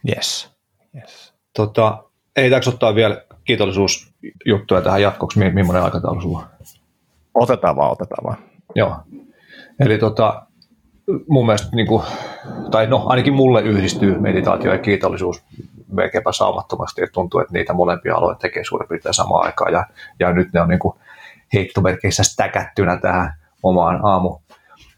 Yes. 0.09 0.49
yes. 0.95 1.33
Tota, 1.53 2.03
ei 2.35 2.49
täksi 2.49 2.69
ottaa 2.69 2.95
vielä 2.95 3.21
kiitollisuusjuttuja 3.43 4.81
tähän 4.81 5.01
jatkoksi, 5.01 5.39
millainen 5.39 5.83
aikataulu 5.83 6.21
sulla 6.21 6.37
on? 6.37 6.45
Otetaan 7.33 7.75
vaan, 7.75 7.91
otetaan 7.91 8.23
vaan. 8.23 8.37
Joo. 8.75 8.95
Eli 9.79 9.97
tota, 9.97 10.46
mun 11.27 11.45
mielestä, 11.45 11.75
niin 11.75 11.87
kuin, 11.87 12.03
tai 12.71 12.87
no 12.87 13.03
ainakin 13.05 13.33
mulle 13.33 13.61
yhdistyy 13.61 14.19
meditaatio 14.19 14.71
ja 14.71 14.77
kiitollisuus 14.77 15.43
melkeinpä 15.91 16.31
saumattomasti, 16.31 17.03
että 17.03 17.13
tuntuu, 17.13 17.39
että 17.39 17.53
niitä 17.53 17.73
molempia 17.73 18.15
aloja 18.15 18.35
tekee 18.35 18.63
suurin 18.63 18.87
piirtein 18.89 19.13
samaan 19.13 19.45
aikaan, 19.45 19.73
ja, 19.73 19.85
ja 20.19 20.33
nyt 20.33 20.53
ne 20.53 20.61
on 20.61 20.67
niin 20.67 20.79
heittomerkeissä 21.53 22.23
stäkättynä 22.23 22.97
tähän 22.97 23.33
omaan 23.63 23.99
aamu, 24.03 24.37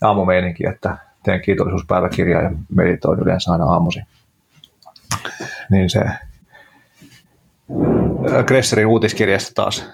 aamumeininkiin, 0.02 0.70
että 0.70 0.98
teen 1.24 1.42
kiitollisuuspäiväkirjaa 1.42 2.42
ja 2.42 2.52
meditoin 2.76 3.20
yleensä 3.20 3.52
aina 3.52 3.66
aamuisin. 3.66 4.06
Niin 5.72 5.90
se 5.90 6.02
Gresserin 8.46 8.88
uutiskirjasta 8.88 9.52
taas 9.56 9.90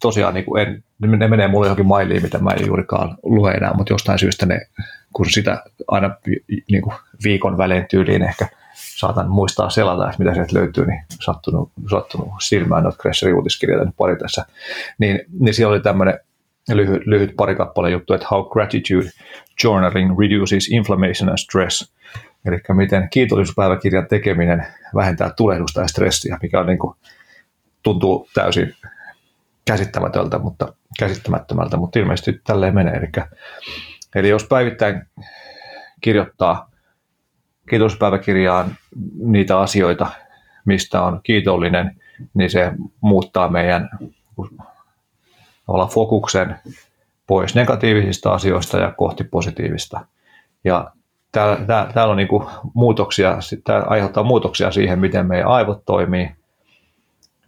tosiaan 0.00 0.34
niin 0.34 0.58
en, 0.58 0.84
ne 1.18 1.28
menee 1.28 1.48
mulle 1.48 1.66
johonkin 1.66 1.86
mailiin, 1.86 2.22
mitä 2.22 2.38
mä 2.38 2.50
en 2.50 2.66
juurikaan 2.66 3.18
lue 3.22 3.50
enää, 3.50 3.74
mutta 3.74 3.92
jostain 3.92 4.18
syystä 4.18 4.46
ne, 4.46 4.60
kun 5.12 5.30
sitä 5.30 5.62
aina 5.88 6.10
niin 6.70 6.82
kuin 6.82 6.94
viikon 7.24 7.58
välein 7.58 7.86
tyyliin 7.90 8.22
ehkä 8.22 8.48
saatan 8.74 9.30
muistaa 9.30 9.70
selata, 9.70 10.10
että 10.10 10.18
mitä 10.18 10.34
sieltä 10.34 10.58
löytyy, 10.58 10.86
niin 10.86 11.02
sattunut, 11.24 11.70
sattunut 11.90 12.28
silmään 12.42 12.82
noita 12.82 12.98
Gresserin 13.02 13.36
uutiskirjoja 13.36 13.92
pari 13.96 14.16
tässä. 14.16 14.46
Niin, 14.98 15.20
niin 15.40 15.54
siellä 15.54 15.72
oli 15.72 15.80
tämmöinen 15.80 16.20
lyhyt, 16.72 17.06
lyhyt 17.06 17.36
pari 17.36 17.54
kappale 17.54 17.90
juttu, 17.90 18.14
että 18.14 18.26
How 18.30 18.50
Gratitude 18.50 19.10
Journaling 19.64 20.18
Reduces 20.18 20.68
Inflammation 20.68 21.28
and 21.28 21.38
Stress– 21.38 21.84
Eli 22.46 22.58
miten 22.74 23.08
kiitollisuuspäiväkirjan 23.10 24.06
tekeminen 24.06 24.66
vähentää 24.94 25.30
tulehdusta 25.36 25.80
ja 25.80 25.88
stressiä, 25.88 26.38
mikä 26.42 26.60
on 26.60 26.66
niin 26.66 26.78
kuin, 26.78 26.96
tuntuu 27.82 28.28
täysin 28.34 28.74
käsittämätöltä, 29.66 30.38
mutta, 30.38 30.72
käsittämättömältä, 30.98 31.76
mutta 31.76 31.98
ilmeisesti 31.98 32.40
tälleen 32.44 32.74
menee. 32.74 32.94
Eli, 32.94 33.08
eli 34.14 34.28
jos 34.28 34.44
päivittäin 34.44 35.06
kirjoittaa 36.00 36.70
kiitollisuuspäiväkirjaan 37.70 38.76
niitä 39.18 39.60
asioita, 39.60 40.06
mistä 40.64 41.02
on 41.02 41.20
kiitollinen, 41.22 42.00
niin 42.34 42.50
se 42.50 42.72
muuttaa 43.00 43.48
meidän 43.48 43.90
fokuksen 45.90 46.56
pois 47.26 47.54
negatiivisista 47.54 48.34
asioista 48.34 48.78
ja 48.78 48.92
kohti 48.92 49.24
positiivista. 49.24 50.06
Ja 50.64 50.90
täällä, 51.32 51.56
täällä, 51.66 52.10
on 52.10 52.16
niin 52.16 52.28
muutoksia, 52.74 53.38
tämä 53.64 53.80
aiheuttaa 53.86 54.22
muutoksia 54.22 54.70
siihen, 54.70 54.98
miten 54.98 55.26
meidän 55.26 55.48
aivot 55.48 55.84
toimii, 55.86 56.30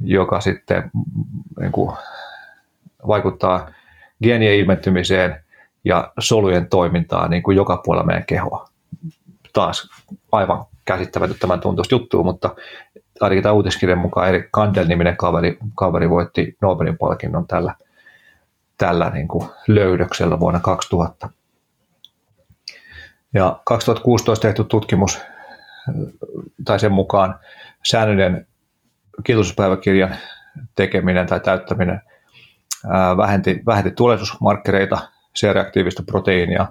joka 0.01 0.41
sitten 0.41 0.91
niin 1.61 1.73
kuin 1.73 1.97
vaikuttaa 3.07 3.71
geenien 4.23 4.55
ilmentymiseen 4.55 5.45
ja 5.85 6.13
solujen 6.19 6.69
toimintaan 6.69 7.31
niin 7.31 7.43
kuin 7.43 7.57
joka 7.57 7.77
puolella 7.85 8.07
meidän 8.07 8.27
kehoa. 8.27 8.69
Taas 9.53 9.91
aivan 10.33 10.65
käsittämättömän 10.85 11.61
tuntuista 11.61 11.95
juttua, 11.95 12.23
mutta 12.23 12.55
ainakin 13.21 13.43
tämä 13.43 13.53
uutiskirjan 13.53 13.99
mukaan 13.99 14.29
Erik 14.29 14.49
Kandel-niminen 14.51 15.17
kaveri, 15.17 15.59
kaveri 15.75 16.11
voitti 16.11 16.57
Nobelin 16.63 16.99
palkinnon 16.99 17.47
tällä, 17.47 17.75
tällä 18.79 19.11
niin 19.11 19.29
kuin 19.29 19.49
löydöksellä 19.69 20.41
vuonna 20.41 20.61
2000. 20.61 21.31
Ja 23.35 23.61
2016 23.65 24.43
tehty 24.43 24.65
tutkimus, 24.65 25.21
tai 26.65 26.81
sen 26.81 26.93
mukaan 26.93 27.39
säännöllinen 27.85 28.47
kiitospäiväkirjan 29.25 30.17
tekeminen 30.75 31.27
tai 31.27 31.41
täyttäminen 31.41 32.01
vähenti, 33.17 33.63
vähenti 33.67 33.91
tulehdusmarkkereita, 33.91 34.99
C-reaktiivista 35.39 36.03
proteiinia, 36.07 36.67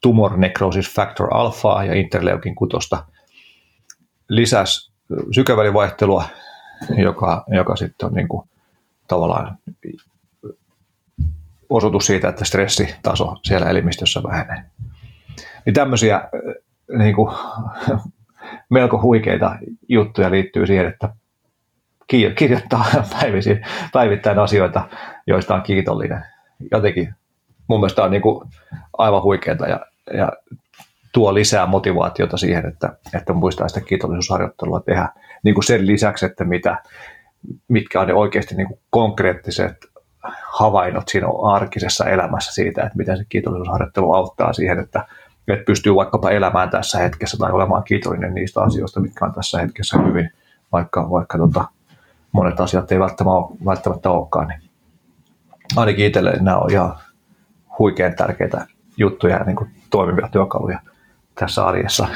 tumor 0.00 0.36
necrosis 0.36 0.94
factor 0.94 1.28
alpha 1.34 1.84
ja 1.84 1.94
interleukin 1.94 2.54
kutosta. 2.54 3.04
Lisäsi 4.28 4.92
sykevälivaihtelua, 5.34 6.24
joka, 6.96 7.44
joka 7.48 7.76
sitten 7.76 8.06
on 8.06 8.14
niin 8.14 8.28
kuin 8.28 8.48
tavallaan 9.08 9.58
osoitus 11.70 12.06
siitä, 12.06 12.28
että 12.28 12.44
stressitaso 12.44 13.36
siellä 13.42 13.70
elimistössä 13.70 14.22
vähenee. 14.22 14.64
Niin 15.66 15.74
tämmöisiä 15.74 16.28
niin 16.98 17.14
kuin, 17.14 17.36
melko 18.70 19.02
huikeita 19.02 19.56
juttuja 19.88 20.30
liittyy 20.30 20.66
siihen, 20.66 20.86
että 20.86 21.14
kirjoittaa 22.36 22.84
päivisin, 23.20 23.66
päivittäin 23.92 24.38
asioita, 24.38 24.88
joista 25.26 25.54
on 25.54 25.62
kiitollinen. 25.62 26.24
Jotenkin 26.72 27.14
mun 27.68 27.80
mielestä 27.80 28.04
on 28.04 28.10
niin 28.10 28.22
kuin 28.22 28.48
aivan 28.98 29.22
huikeaa 29.22 29.68
ja, 29.68 29.80
ja 30.14 30.32
tuo 31.12 31.34
lisää 31.34 31.66
motivaatiota 31.66 32.36
siihen, 32.36 32.66
että, 32.66 32.96
että 33.14 33.32
muistaa 33.32 33.68
sitä 33.68 33.80
kiitollisuusharjoittelua 33.80 34.80
tehdä 34.80 35.08
niin 35.42 35.54
kuin 35.54 35.64
sen 35.64 35.86
lisäksi, 35.86 36.26
että 36.26 36.44
mitä, 36.44 36.82
mitkä 37.68 38.00
on 38.00 38.06
ne 38.06 38.14
oikeasti 38.14 38.54
niin 38.54 38.66
kuin 38.66 38.80
konkreettiset 38.90 39.76
havainnot 40.52 41.08
siinä 41.08 41.26
arkisessa 41.52 42.04
elämässä 42.04 42.52
siitä, 42.52 42.82
että 42.82 42.98
miten 42.98 43.16
se 43.16 43.24
kiitollisuusharjoittelu 43.28 44.12
auttaa 44.12 44.52
siihen, 44.52 44.78
että 44.78 45.04
että 45.48 45.64
pystyy 45.64 45.94
vaikkapa 45.94 46.30
elämään 46.30 46.70
tässä 46.70 46.98
hetkessä 46.98 47.36
tai 47.36 47.52
olemaan 47.52 47.84
kiitollinen 47.84 48.34
niistä 48.34 48.60
asioista, 48.60 49.00
mitkä 49.00 49.24
on 49.24 49.32
tässä 49.32 49.60
hetkessä 49.60 49.98
hyvin, 49.98 50.30
vaikka, 50.72 51.10
vaikka 51.10 51.38
tota, 51.38 51.64
monet 52.32 52.60
asiat 52.60 52.92
ei 52.92 53.00
välttämättä, 53.00 53.30
ole, 53.30 53.56
välttämättä 53.64 54.10
olekaan. 54.10 54.48
Niin 54.48 54.70
ainakin 55.76 56.06
itselle 56.06 56.32
nämä 56.40 56.58
on 56.58 56.70
ihan 56.70 56.98
huikean 57.78 58.14
tärkeitä 58.14 58.66
juttuja 58.96 59.36
ja 59.36 59.44
niin 59.44 59.56
kuin 59.56 59.70
toimivia 59.90 60.28
työkaluja 60.28 60.80
tässä 61.34 61.66
arjessa 61.66 62.08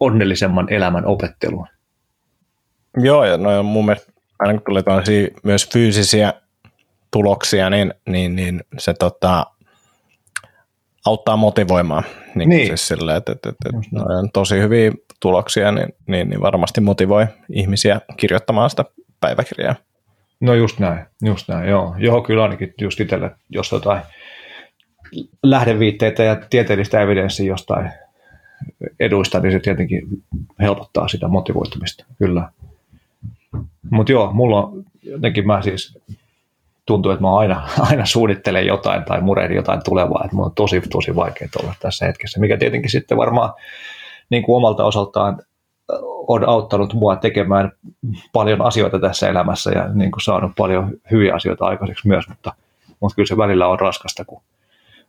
onnellisemman 0.00 0.72
elämän 0.72 1.06
opetteluun. 1.06 1.66
Joo, 2.96 3.24
ja 3.24 3.36
no 3.36 3.62
mun 3.62 3.84
mielestä 3.84 4.12
aina 4.38 4.52
kun 4.52 4.62
tulee 4.64 5.30
myös 5.44 5.68
fyysisiä 5.72 6.32
tuloksia, 7.10 7.70
niin, 7.70 7.94
niin, 8.08 8.36
niin 8.36 8.60
se 8.78 8.94
tota, 8.94 9.46
auttaa 11.06 11.36
motivoimaan. 11.36 12.04
Niin, 12.34 12.48
niin. 12.48 12.66
Siis 12.66 12.88
sille, 12.88 13.16
että, 13.16 13.32
että, 13.32 13.48
että, 13.48 13.68
että 13.68 14.04
on 14.18 14.30
tosi 14.32 14.58
hyviä 14.58 14.92
tuloksia, 15.20 15.72
niin, 15.72 15.88
niin, 16.06 16.28
niin 16.30 16.40
varmasti 16.40 16.80
motivoi 16.80 17.26
ihmisiä 17.52 18.00
kirjoittamaan 18.16 18.70
sitä 18.70 18.84
päiväkirjaa. 19.20 19.74
No 20.40 20.54
just 20.54 20.78
näin, 20.78 21.06
just 21.22 21.48
näin, 21.48 21.68
joo. 21.68 21.94
Joo, 21.98 22.22
kyllä 22.22 22.42
ainakin 22.42 22.74
just 22.80 23.00
itselle, 23.00 23.30
jos 23.48 23.72
jotain 23.72 24.02
lähdeviitteitä 25.42 26.22
ja 26.22 26.36
tieteellistä 26.50 27.00
evidenssiä 27.00 27.46
jostain 27.46 27.90
eduista, 29.00 29.40
niin 29.40 29.52
se 29.52 29.60
tietenkin 29.60 30.02
helpottaa 30.60 31.08
sitä 31.08 31.28
motivoitumista, 31.28 32.04
kyllä. 32.18 32.50
Mutta 33.90 34.12
joo, 34.12 34.32
mulla 34.32 34.62
on 34.62 34.84
jotenkin 35.02 35.46
mä 35.46 35.62
siis 35.62 35.98
tuntuu, 36.86 37.12
että 37.12 37.22
mä 37.22 37.36
aina, 37.36 37.68
aina 37.90 38.06
suunnittelen 38.06 38.66
jotain 38.66 39.04
tai 39.04 39.20
murehdin 39.20 39.56
jotain 39.56 39.80
tulevaa, 39.84 40.22
että 40.24 40.36
mulla 40.36 40.48
on 40.48 40.54
tosi, 40.54 40.80
tosi 40.80 41.16
vaikea 41.16 41.48
olla 41.62 41.74
tässä 41.80 42.06
hetkessä, 42.06 42.40
mikä 42.40 42.56
tietenkin 42.56 42.90
sitten 42.90 43.18
varmaan 43.18 43.52
niin 44.30 44.42
kuin 44.42 44.56
omalta 44.56 44.84
osaltaan 44.84 45.42
on 46.28 46.48
auttanut 46.48 46.94
mua 46.94 47.16
tekemään 47.16 47.72
paljon 48.32 48.62
asioita 48.62 48.98
tässä 48.98 49.28
elämässä 49.28 49.70
ja 49.70 49.88
niin 49.94 50.10
kuin 50.10 50.22
saanut 50.22 50.52
paljon 50.56 50.90
hyviä 51.10 51.34
asioita 51.34 51.66
aikaiseksi 51.66 52.08
myös, 52.08 52.28
mutta, 52.28 52.52
mutta 53.00 53.16
kyllä 53.16 53.26
se 53.26 53.36
välillä 53.36 53.68
on 53.68 53.80
raskasta, 53.80 54.24
kun 54.24 54.42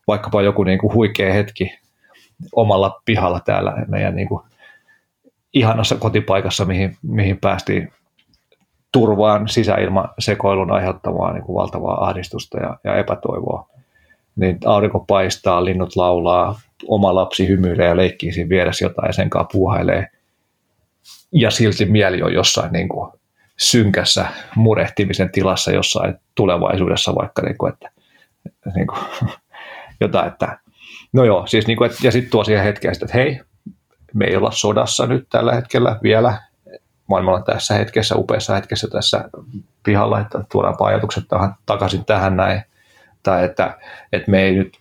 vaikkapa 0.08 0.42
joku 0.42 0.64
niin 0.64 0.80
kuin 0.80 0.94
huikea 0.94 1.34
hetki 1.34 1.80
omalla 2.52 3.02
pihalla 3.06 3.40
täällä 3.40 3.74
meidän 3.88 4.16
niin 4.16 4.28
kuin 4.28 4.44
ihanassa 5.54 5.96
kotipaikassa, 5.96 6.66
mihin, 6.66 6.98
mihin 7.02 7.38
päästiin 7.38 7.94
turvaan 8.92 9.48
sisäilmasekoilun 9.48 10.72
aiheuttamaa 10.72 11.34
niin 11.34 11.44
kuin 11.44 11.56
valtavaa 11.56 12.08
ahdistusta 12.08 12.58
ja, 12.60 12.78
ja 12.84 12.96
epätoivoa. 12.96 13.70
Niin 14.36 14.58
aurinko 14.66 15.00
paistaa, 15.00 15.66
linnut 15.66 15.96
laulaa, 15.96 16.60
oma 16.88 17.16
lapsi 17.16 17.48
hymyilee 17.48 17.88
ja 17.88 17.98
leikkii 17.98 18.32
siinä 18.32 18.50
vieressä 18.50 18.86
jotain 18.86 19.08
ja 19.10 19.14
sen 19.14 19.30
kanssa 19.30 19.50
puuhailee. 19.52 20.08
Ja 21.32 21.52
silti 21.52 21.86
mieli 21.86 22.22
on 22.22 22.34
jossain 22.34 22.72
niin 22.72 22.90
kuin 22.90 23.12
synkässä 23.58 24.26
murehtimisen 24.56 25.32
tilassa 25.32 25.72
jossain 25.72 26.16
tulevaisuudessa 26.36 27.16
vaikka, 27.16 27.42
niin 27.42 27.58
kuin, 27.58 27.74
että, 27.74 27.90
niin 28.76 28.88
kuin, 28.88 29.00
jotain, 30.02 30.28
että 30.28 30.60
no 31.14 31.26
joo, 31.26 31.48
siis 31.48 31.68
niin 31.68 31.78
kuin, 31.78 31.92
että, 31.92 32.08
ja 32.08 32.12
sitten 32.12 32.32
tuo 32.32 32.44
siihen 32.44 32.64
hetkeen, 32.64 32.94
että 32.94 33.14
hei, 33.14 33.40
me 34.14 34.26
ei 34.26 34.36
olla 34.36 34.52
sodassa 34.52 35.06
nyt 35.06 35.28
tällä 35.30 35.56
hetkellä 35.56 36.00
vielä, 36.04 36.42
maailmalla 37.08 37.42
tässä 37.42 37.74
hetkessä, 37.74 38.16
upeassa 38.16 38.56
hetkessä 38.56 38.88
tässä 38.88 39.30
pihalla, 39.84 40.20
että 40.20 40.44
tuodaan 40.52 40.76
ajatukset 40.80 41.24
tähän, 41.28 41.54
takaisin 41.66 42.06
tähän 42.06 42.38
näin, 42.38 42.62
tai 43.24 43.46
että, 43.46 43.78
että 44.14 44.32
me 44.32 44.44
ei 44.44 44.56
nyt 44.56 44.80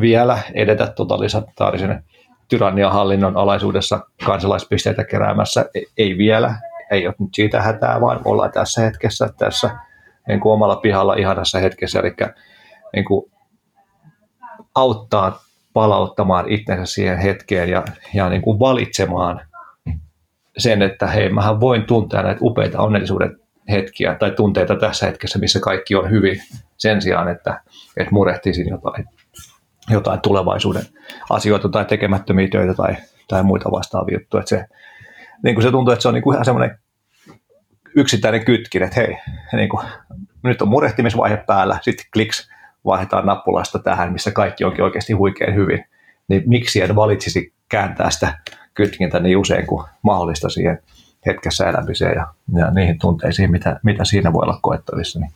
vielä 0.00 0.38
edetä 0.54 0.86
totalitaarisen 0.86 2.04
tyrannian 2.50 2.92
hallinnon 2.92 3.36
alaisuudessa 3.36 4.00
kansalaispisteitä 4.26 5.04
keräämässä, 5.04 5.64
ei 5.98 6.18
vielä, 6.18 6.54
ei 6.90 7.06
ole 7.06 7.14
nyt 7.18 7.34
siitä 7.34 7.62
hätää, 7.62 8.00
vaan 8.00 8.20
ollaan 8.24 8.52
tässä 8.52 8.80
hetkessä, 8.80 9.28
tässä 9.38 9.70
niin 10.28 10.40
kuin 10.40 10.52
omalla 10.52 10.76
pihalla 10.76 11.14
ihanassa 11.14 11.58
hetkessä, 11.58 12.00
eli 12.00 12.14
niin 12.92 13.04
kuin 13.04 13.32
auttaa 14.74 15.42
palauttamaan 15.72 16.48
itsensä 16.48 16.86
siihen 16.86 17.18
hetkeen 17.18 17.70
ja, 17.70 17.82
ja 18.14 18.28
niin 18.28 18.42
kuin 18.42 18.58
valitsemaan 18.58 19.40
sen, 20.58 20.82
että 20.82 21.06
hei, 21.06 21.28
mähän 21.28 21.60
voin 21.60 21.84
tuntea 21.84 22.22
näitä 22.22 22.40
upeita 22.42 22.82
onnellisuuden 22.82 23.40
hetkiä 23.70 24.14
tai 24.14 24.30
tunteita 24.30 24.76
tässä 24.76 25.06
hetkessä, 25.06 25.38
missä 25.38 25.60
kaikki 25.60 25.94
on 25.94 26.10
hyvin, 26.10 26.40
sen 26.76 27.02
sijaan, 27.02 27.28
että, 27.28 27.62
että 27.96 28.12
murehtisin 28.14 28.68
jotain, 28.68 29.06
jotain 29.88 30.20
tulevaisuuden 30.20 30.82
asioita 31.30 31.68
tai 31.68 31.84
tekemättömiä 31.84 32.48
töitä 32.48 32.74
tai, 32.74 32.96
tai 33.28 33.42
muita 33.42 33.70
vastaavia 33.70 34.18
juttuja. 34.18 34.40
Että 34.40 34.48
se, 34.48 34.64
niin 35.42 35.54
kuin 35.54 35.62
se 35.62 35.70
tuntuu, 35.70 35.92
että 35.92 36.02
se 36.02 36.08
on 36.08 36.14
niin 36.14 36.22
kuin 36.22 36.34
ihan 36.34 36.44
semmoinen 36.44 36.78
yksittäinen 37.96 38.44
kytkin, 38.44 38.82
että 38.82 39.00
hei, 39.00 39.16
niin 39.52 39.68
kuin, 39.68 39.86
nyt 40.42 40.62
on 40.62 40.68
murehtimisvaihe 40.68 41.36
päällä, 41.36 41.78
sitten 41.82 42.06
kliks, 42.12 42.48
vaihdetaan 42.84 43.26
nappulasta 43.26 43.78
tähän, 43.78 44.12
missä 44.12 44.30
kaikki 44.30 44.64
onkin 44.64 44.84
oikeasti 44.84 45.12
huikein 45.12 45.54
hyvin, 45.54 45.84
niin 46.28 46.42
miksi 46.46 46.80
en 46.80 46.96
valitsisi 46.96 47.52
kääntää 47.68 48.10
sitä 48.10 48.38
kytkintä 48.74 49.20
niin 49.20 49.36
usein 49.36 49.66
kuin 49.66 49.86
mahdollista 50.02 50.48
siihen 50.48 50.78
hetkessä 51.26 51.68
elämiseen 51.68 52.14
ja, 52.16 52.26
ja 52.56 52.70
niihin 52.70 52.98
tunteisiin, 52.98 53.50
mitä, 53.50 53.80
mitä 53.82 54.04
siinä 54.04 54.32
voi 54.32 54.42
olla 54.42 54.58
koettavissa. 54.62 55.20
Niin 55.20 55.32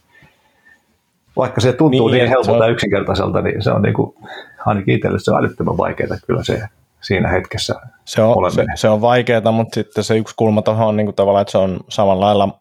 vaikka 1.36 1.60
se 1.60 1.72
tuntuu 1.72 2.08
niin, 2.08 2.18
niin 2.18 2.28
helpolta 2.28 2.64
ja 2.64 2.70
yksinkertaiselta, 2.70 3.40
niin 3.42 3.62
se 3.62 3.70
on 3.70 3.82
niin 3.82 3.94
kuin, 3.94 4.14
ainakin 4.66 4.94
itselle 4.94 5.18
se 5.18 5.30
on 5.30 5.38
älyttömän 5.38 5.76
vaikeaa 5.76 6.16
kyllä 6.26 6.44
se 6.44 6.62
siinä 7.00 7.28
hetkessä 7.28 7.74
se 8.04 8.22
on, 8.22 8.52
se, 8.52 8.64
se, 8.74 8.88
on 8.88 9.00
vaikeaa, 9.00 9.52
mutta 9.52 9.74
sitten 9.74 10.04
se 10.04 10.16
yksi 10.16 10.34
kulma 10.36 10.62
tuohon 10.62 10.88
on 10.88 10.96
niin 10.96 11.06
kuin 11.06 11.16
tavallaan, 11.16 11.42
että 11.42 11.52
se 11.52 11.58
on 11.58 11.80
samalla 11.88 12.26
lailla 12.26 12.60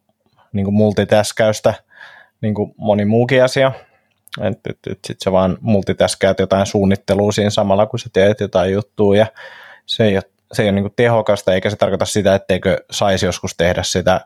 niin 0.54 0.64
kuin 0.64 0.76
multitäskäystä 0.76 1.74
niin 2.42 2.54
kuin 2.54 2.74
moni 2.78 3.06
muukin 3.06 3.44
asia. 3.44 3.72
Että 4.42 4.70
et, 4.70 4.78
et 4.88 5.00
sitten 5.08 5.24
se 5.24 5.32
vaan 5.32 5.58
multitäskäät 5.62 6.40
jotain 6.40 6.66
suunnittelua 6.66 7.32
siinä 7.32 7.50
samalla, 7.50 7.86
kun 7.86 8.00
sä 8.00 8.10
teet 8.14 8.40
jotain 8.40 8.74
juttua 8.74 9.16
ja 9.16 9.26
se 9.86 10.06
ei 10.06 10.18
ole 10.18 10.24
se 10.54 10.64
ei 10.64 10.70
ole 10.70 10.82
niin 10.82 10.94
tehokasta, 10.96 11.54
eikä 11.54 11.70
se 11.70 11.76
tarkoita 11.76 12.06
sitä, 12.06 12.36
etteikö 12.36 12.78
saisi 12.92 13.26
joskus 13.26 13.56
tehdä 13.58 13.84
sitä 13.84 14.22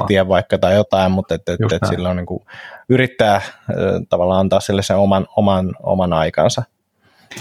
ehtiä 0.00 0.28
vaikka 0.28 0.58
tai 0.58 0.74
jotain, 0.74 1.12
mutta 1.12 1.34
että, 1.34 1.52
että, 1.52 1.76
että 1.76 1.88
sillä 1.88 2.08
on 2.08 2.16
niin 2.16 2.26
kuin, 2.26 2.44
yrittää 2.88 3.40
tavallaan 4.08 4.40
antaa 4.40 4.60
sille 4.60 4.82
sen 4.82 4.96
oman, 4.96 5.26
oman, 5.36 5.74
oman 5.82 6.12
aikansa. 6.12 6.62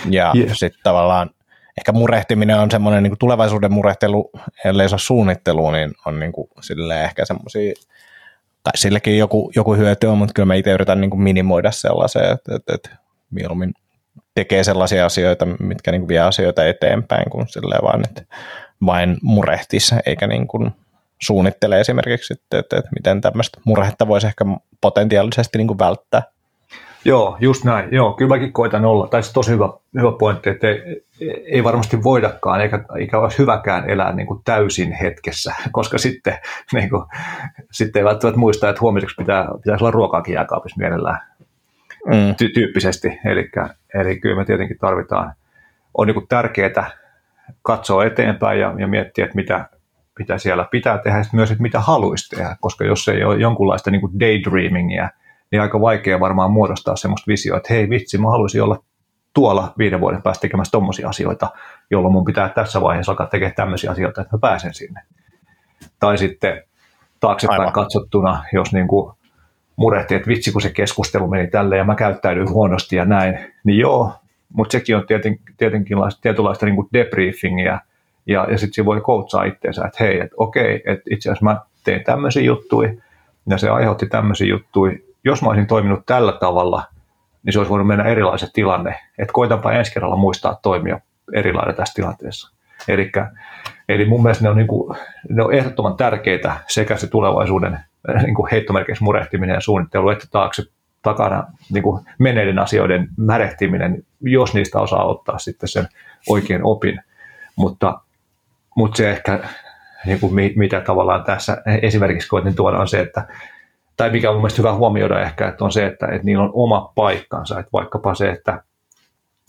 Ja 0.10 0.34
yes. 0.36 0.60
sitten 0.60 0.84
tavallaan 0.84 1.30
ehkä 1.78 1.92
murehtiminen 1.92 2.60
on 2.60 2.72
semmoinen 2.72 3.04
niin 3.04 3.18
tulevaisuuden 3.20 3.74
murehtelu, 3.74 4.32
ellei 4.66 4.90
se 4.90 4.96
ole 4.96 5.00
suunnittelu, 5.00 5.72
niin 5.72 5.92
on 6.06 6.20
niin 6.20 6.32
kuin, 6.32 6.50
ehkä 7.04 7.26
semmoisia, 7.26 7.74
tai 8.64 8.78
sillekin 8.78 9.18
joku, 9.18 9.52
joku 9.56 9.76
hyöty 9.76 10.08
on, 10.08 10.18
mutta 10.18 10.34
kyllä 10.34 10.46
mä 10.46 10.56
itse 10.56 10.72
yritän 10.72 11.02
niin 11.02 11.12
kuin 11.12 11.22
minimoida 11.22 11.72
sellaisen, 11.72 12.24
että, 12.24 12.56
että, 12.56 12.76
että 12.76 12.90
mieluummin 13.32 13.74
tekee 14.36 14.64
sellaisia 14.64 15.06
asioita, 15.06 15.46
mitkä 15.46 15.92
niin 15.92 16.02
kuin 16.02 16.08
vie 16.08 16.20
asioita 16.20 16.66
eteenpäin, 16.66 17.30
kun 17.30 17.48
silleen 17.48 17.84
vaan, 17.84 18.02
että 18.06 18.36
vain 18.86 19.18
murehtis, 19.22 19.96
eikä 20.06 20.28
niin 20.28 20.48
kuin 20.48 20.72
suunnittele 21.22 21.80
esimerkiksi, 21.80 22.34
että, 22.34 22.60
että, 22.60 22.78
että 22.78 22.90
miten 22.96 23.22
tämmöistä 23.22 23.62
murhetta 23.66 24.08
voisi 24.08 24.28
ehkä 24.28 24.46
potentiaalisesti 24.82 25.58
niin 25.58 25.68
kuin 25.68 25.80
välttää. 25.80 26.24
Joo, 27.06 27.38
just 27.40 27.64
näin. 27.64 27.90
Joo, 27.92 28.14
kyllä 28.14 28.30
mäkin 28.30 28.54
koitan 28.54 28.86
olla. 28.86 29.08
Tai 29.08 29.24
se 29.24 29.34
tosi 29.34 29.52
hyvä, 29.52 29.70
hyvä 29.98 30.12
pointti, 30.20 30.50
että 30.50 30.68
ei, 30.68 31.04
ei 31.46 31.64
varmasti 31.64 32.04
voidakaan, 32.04 32.62
eikä, 32.62 32.84
eikä 33.00 33.20
olisi 33.20 33.38
hyväkään 33.38 33.90
elää 33.90 34.16
niin 34.16 34.28
kuin 34.28 34.42
täysin 34.46 34.92
hetkessä, 34.92 35.54
koska 35.72 35.98
sitten, 35.98 36.38
niin 36.74 36.90
kuin, 36.90 37.04
sitten 37.72 38.00
ei 38.00 38.06
välttämättä 38.06 38.40
muista, 38.40 38.70
että 38.70 38.82
huomiseksi 38.82 39.16
pitää, 39.18 39.48
pitäisi 39.64 39.84
olla 39.84 39.92
ruokaakin 39.92 40.34
jääkaapissa 40.34 40.80
mielellään 40.80 41.31
mm. 42.06 42.32
ty- 42.32 42.52
tyyppisesti. 42.54 43.20
Elikkä, 43.26 43.70
eli 43.94 44.20
kyllä 44.20 44.36
me 44.36 44.46
tietenkin 44.46 44.78
tarvitaan, 44.78 45.34
on 45.98 46.08
niin 46.08 46.28
tärkeää 46.30 46.92
katsoa 47.62 48.06
eteenpäin 48.06 48.60
ja, 48.60 48.74
ja 48.78 48.88
miettiä, 48.88 49.26
että 49.26 49.36
mitä, 49.36 49.70
mitä 50.20 50.38
siellä 50.38 50.68
pitää 50.72 50.98
tehdä, 50.98 51.18
ja 51.18 51.26
myös, 51.34 51.52
että 51.52 51.62
mitä 51.62 51.80
haluaisi 51.80 52.36
tehdä, 52.36 52.56
koska 52.60 52.86
jos 52.86 53.08
ei 53.08 53.24
ole 53.24 53.38
jonkunlaista 53.38 53.92
niin 53.92 54.02
kuin 54.02 54.20
daydreamingia, 54.20 55.10
niin 55.52 55.62
aika 55.62 55.82
vaikea 55.82 56.20
varmaan 56.20 56.52
muodostaa 56.52 56.96
semmoista 56.96 57.28
visioa, 57.28 57.58
että 57.58 57.74
hei 57.74 57.90
vitsi, 57.90 58.18
mä 58.18 58.30
haluaisin 58.30 58.64
olla 58.64 58.84
tuolla 59.34 59.74
viiden 59.78 60.02
vuoden 60.02 60.22
päästä 60.22 60.42
tekemässä 60.42 60.72
tommosia 60.72 61.10
asioita, 61.10 61.50
jolloin 61.92 62.14
mun 62.14 62.26
pitää 62.26 62.50
tässä 62.50 62.82
vaiheessa 62.82 63.12
alkaa 63.12 63.28
tekemään 63.28 63.56
tämmöisiä 63.56 63.92
asioita, 63.92 64.22
että 64.22 64.36
mä 64.36 64.40
pääsen 64.40 64.74
sinne. 64.74 65.02
Tai 66.00 66.18
sitten 66.18 66.64
taaksepäin 67.20 67.60
Aivan. 67.60 67.74
katsottuna, 67.74 68.44
jos 68.54 68.74
niin 68.74 68.88
kuin 68.88 69.16
murehti, 69.82 70.16
että 70.16 70.28
vitsi 70.28 70.52
kun 70.52 70.62
se 70.62 70.70
keskustelu 70.70 71.28
meni 71.28 71.48
tälle 71.48 71.78
ja 71.78 71.84
mä 71.84 71.96
käyttäydyin 71.96 72.50
huonosti 72.50 72.96
ja 72.96 73.06
näin, 73.06 73.40
niin 73.64 73.80
joo, 73.80 74.14
mutta 74.54 74.72
sekin 74.72 74.98
on 74.98 75.08
tieten, 75.08 75.40
tietenkin 75.58 75.98
tietynlaista 76.22 76.66
niin 76.66 76.88
debriefingia 76.94 77.80
ja, 78.26 78.48
ja 78.52 78.58
sitten 78.58 78.86
voi 78.86 79.02
koutsaa 79.02 79.44
itseensä, 79.44 79.86
että 79.86 80.04
hei, 80.04 80.20
että 80.20 80.36
okei, 80.38 80.84
että 80.86 81.04
itse 81.12 81.30
asiassa 81.30 81.46
mä 81.46 81.60
tein 81.84 82.04
tämmöisiä 82.04 82.44
juttuja 82.44 82.94
ja 83.50 83.58
se 83.58 83.70
aiheutti 83.70 84.06
tämmöisiä 84.06 84.48
juttuja. 84.48 84.98
Jos 85.24 85.42
mä 85.42 85.50
olisin 85.50 85.68
toiminut 85.68 86.06
tällä 86.06 86.32
tavalla, 86.32 86.84
niin 87.44 87.54
se 87.54 87.60
olisi 87.60 87.70
voinut 87.70 87.88
mennä 87.88 88.04
erilaiset 88.04 88.50
tilanne. 88.54 89.00
Että 89.18 89.34
koitanpa 89.34 89.72
ensi 89.72 89.94
kerralla 89.94 90.16
muistaa 90.16 90.60
toimia 90.62 91.00
erilainen 91.34 91.76
tässä 91.76 91.94
tilanteessa. 91.94 92.56
Elikkä, 92.88 93.32
eli 93.90 94.06
mun 94.06 94.24
mielestä 94.24 94.44
ne 94.44 94.50
on, 94.50 94.58
niin 94.58 94.68
kuin, 94.68 94.98
ne 95.30 95.44
on 95.44 95.54
ehdottoman 95.54 95.98
tärkeitä 95.98 96.56
sekä 96.68 96.98
se 96.98 97.08
tulevaisuuden 97.08 97.80
niin 98.24 98.36
kuin 98.36 98.50
heittomerkeissä 98.52 99.06
murehtiminen 99.06 99.54
ja 99.54 99.62
suunnittelu, 99.62 100.10
että 100.10 100.28
taakse, 100.32 100.64
takana 101.02 101.44
niin 101.74 101.84
kuin 101.84 102.06
menneiden 102.20 102.60
asioiden 102.60 103.08
märehtiminen, 103.18 104.04
jos 104.22 104.54
niistä 104.54 104.80
osaa 104.80 105.06
ottaa 105.06 105.38
sitten 105.38 105.70
sen 105.70 105.88
oikein 106.30 106.64
opin. 106.64 107.02
Mutta, 107.56 108.00
mutta 108.76 108.98
se 108.98 109.12
ehkä, 109.12 109.40
niin 110.06 110.20
kuin 110.20 110.34
mitä 110.56 110.82
tavallaan 110.82 111.24
tässä 111.24 111.58
esimerkiksi 111.82 112.30
koitin 112.30 112.56
tuoda 112.56 112.78
on 112.78 112.88
se, 112.88 113.00
että 113.00 113.28
tai 113.98 114.10
mikä 114.10 114.30
on 114.30 114.36
mielestäni 114.36 114.68
hyvä 114.68 114.74
huomioida 114.74 115.22
ehkä, 115.22 115.48
että 115.48 115.64
on 115.66 115.72
se, 115.72 115.86
että, 115.86 116.06
että 116.06 116.26
niillä 116.26 116.44
on 116.44 116.52
oma 116.54 116.92
paikkansa, 116.96 117.60
että 117.60 117.70
vaikkapa 117.74 118.16
se, 118.16 118.30
että 118.30 118.64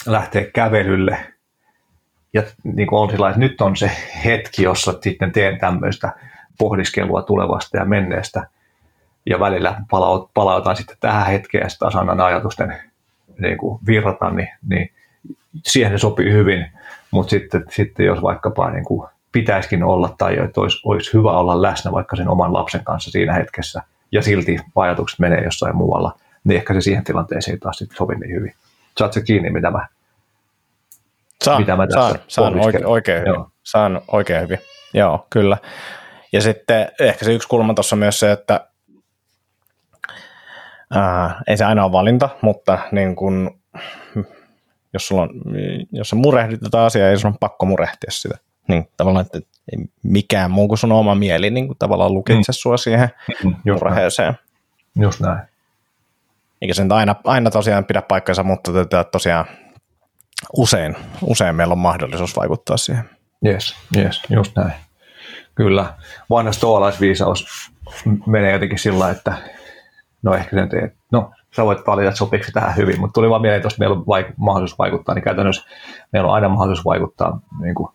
lähtee 0.06 0.50
kävelylle 0.54 1.18
ja 2.34 2.42
niin 2.64 2.88
kuin 2.88 3.00
on 3.00 3.10
sillä 3.10 3.28
että 3.28 3.40
nyt 3.40 3.60
on 3.60 3.76
se 3.76 3.90
hetki, 4.24 4.62
jossa 4.62 4.94
sitten 5.00 5.32
teen 5.32 5.58
tämmöistä 5.58 6.12
pohdiskelua 6.58 7.22
tulevasta 7.22 7.76
ja 7.76 7.84
menneestä 7.84 8.46
ja 9.26 9.40
välillä 9.40 9.80
palautan 10.34 10.76
sitten 10.76 10.96
tähän 11.00 11.26
hetkeen 11.26 11.62
ja 11.62 11.68
sitten 11.68 11.86
taas 11.86 11.96
annan 11.96 12.20
ajatusten 12.20 12.76
niin 13.38 13.58
kuin 13.58 13.78
virrata, 13.86 14.30
niin, 14.30 14.48
niin 14.68 14.90
siihen 15.66 15.92
se 15.92 15.98
sopii 15.98 16.32
hyvin, 16.32 16.66
mutta 17.10 17.30
sitten, 17.30 17.64
sitten 17.70 18.06
jos 18.06 18.22
vaikkapa 18.22 18.70
niin 18.70 18.84
kuin 18.84 19.08
pitäisikin 19.32 19.84
olla 19.84 20.14
tai 20.18 20.38
että 20.38 20.60
olisi, 20.60 20.80
olisi 20.84 21.12
hyvä 21.12 21.30
olla 21.30 21.62
läsnä 21.62 21.92
vaikka 21.92 22.16
sen 22.16 22.28
oman 22.28 22.52
lapsen 22.52 22.84
kanssa 22.84 23.10
siinä 23.10 23.32
hetkessä 23.32 23.82
ja 24.12 24.22
silti 24.22 24.56
ajatukset 24.76 25.18
menee 25.18 25.44
jossain 25.44 25.76
muualla, 25.76 26.18
niin 26.44 26.56
ehkä 26.56 26.74
se 26.74 26.80
siihen 26.80 27.04
tilanteeseen 27.04 27.60
taas 27.60 27.78
sitten 27.78 27.96
sovi 27.96 28.14
niin 28.14 28.34
hyvin. 28.34 28.54
Saat 28.98 29.12
se 29.12 29.22
kiinni, 29.22 29.50
mitä 29.50 29.70
mä, 29.70 29.86
saan, 31.44 31.62
mitä 31.62 31.76
mä 31.76 31.86
tässä 31.86 32.00
saan, 32.00 32.20
saan 32.28 32.60
oikein, 32.60 32.86
oikein 32.86 33.20
hyvin. 33.20 33.44
Saan 33.62 34.00
oikein 34.08 34.42
hyvin. 34.42 34.58
Joo, 34.94 35.26
kyllä. 35.30 35.56
Ja 36.32 36.40
sitten 36.40 36.88
ehkä 37.00 37.24
se 37.24 37.34
yksi 37.34 37.48
kulma 37.48 37.74
tuossa 37.74 37.96
myös 37.96 38.20
se, 38.20 38.32
että 38.32 38.68
ää, 40.94 41.42
ei 41.46 41.56
se 41.56 41.64
aina 41.64 41.84
ole 41.84 41.92
valinta, 41.92 42.28
mutta 42.42 42.78
niin 42.92 43.16
kun, 43.16 43.60
jos, 44.92 45.08
sulla 45.08 45.22
on, 45.22 45.30
jos 45.92 46.10
sä 46.10 46.16
murehdit 46.16 46.60
tätä 46.60 46.84
asiaa, 46.84 47.08
ei 47.08 47.18
sun 47.18 47.28
on 47.28 47.38
pakko 47.38 47.66
murehtia 47.66 48.10
sitä. 48.10 48.38
Niin 48.68 48.88
tavallaan, 48.96 49.26
että 49.26 49.38
ei 49.72 49.84
mikään 50.02 50.50
muu 50.50 50.68
kuin 50.68 50.78
sun 50.78 50.92
oma 50.92 51.14
mieli 51.14 51.50
niin 51.50 51.66
kuin 51.66 51.78
tavallaan 51.78 52.14
lukitse 52.14 52.52
mm. 52.52 52.54
sua 52.54 52.76
siihen 52.76 53.08
mm, 53.44 53.54
murheeseen. 53.64 54.34
Just 55.00 55.20
näin. 55.20 55.40
Eikä 56.62 56.74
sen 56.74 56.92
aina, 56.92 57.14
aina 57.24 57.50
tosiaan 57.50 57.84
pidä 57.84 58.02
paikkansa, 58.02 58.42
mutta 58.42 58.72
tätä 58.72 59.04
tosiaan 59.04 59.44
usein, 60.56 60.96
usein 61.22 61.56
meillä 61.56 61.72
on 61.72 61.78
mahdollisuus 61.78 62.36
vaikuttaa 62.36 62.76
siihen. 62.76 63.10
Yes, 63.46 63.76
yes, 63.96 64.22
just 64.30 64.56
näin. 64.56 64.72
Kyllä. 65.54 65.94
Vanha 66.30 66.52
stoalaisviisaus 66.52 67.70
menee 68.26 68.52
jotenkin 68.52 68.78
sillä, 68.78 69.10
että 69.10 69.34
no 70.22 70.34
ehkä 70.34 70.56
sen 70.56 70.68
teet, 70.68 70.94
no 71.12 71.30
sä 71.56 71.64
voit 71.64 71.86
valita, 71.86 72.08
että 72.08 72.18
sopiiko 72.18 72.44
se 72.44 72.52
tähän 72.52 72.76
hyvin, 72.76 73.00
mutta 73.00 73.14
tuli 73.14 73.30
vaan 73.30 73.42
mieleen, 73.42 73.56
että 73.56 73.66
jos 73.66 73.78
meillä 73.78 73.96
on 73.96 74.02
vaik- 74.02 74.34
mahdollisuus 74.36 74.78
vaikuttaa, 74.78 75.14
niin 75.14 75.24
käytännössä 75.24 75.68
meillä 76.12 76.28
on 76.28 76.34
aina 76.34 76.48
mahdollisuus 76.48 76.84
vaikuttaa 76.84 77.40
niin 77.60 77.74
kuin 77.74 77.88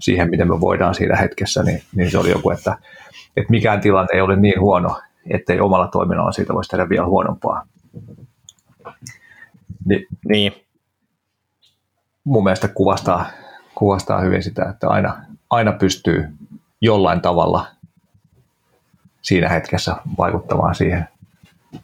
siihen, 0.00 0.30
miten 0.30 0.48
me 0.48 0.60
voidaan 0.60 0.94
siinä 0.94 1.16
hetkessä, 1.16 1.62
niin, 1.62 1.82
niin 1.94 2.10
se 2.10 2.18
oli 2.18 2.30
joku, 2.30 2.50
että, 2.50 2.76
että 3.36 3.50
mikään 3.50 3.80
tilanne 3.80 4.14
ei 4.14 4.20
ole 4.20 4.36
niin 4.36 4.60
huono, 4.60 5.00
ettei 5.30 5.60
omalla 5.60 5.88
toiminnalla 5.88 6.32
siitä 6.32 6.54
voisi 6.54 6.70
tehdä 6.70 6.88
vielä 6.88 7.06
huonompaa. 7.06 7.66
Niin, 9.84 10.06
niin. 10.28 10.52
Mun 12.24 12.44
mielestä 12.44 12.68
kuvastaa, 12.68 13.26
kuvastaa 13.74 14.20
hyvin 14.20 14.42
sitä, 14.42 14.68
että 14.68 14.88
aina, 14.88 15.16
aina 15.50 15.72
pystyy 15.72 16.28
jollain 16.80 17.20
tavalla 17.20 17.66
siinä 19.22 19.48
hetkessä 19.48 19.96
vaikuttamaan 20.18 20.74
siihen, 20.74 21.08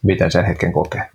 miten 0.02 0.30
sen 0.30 0.44
hetken 0.44 0.72
kokee. 0.72 1.10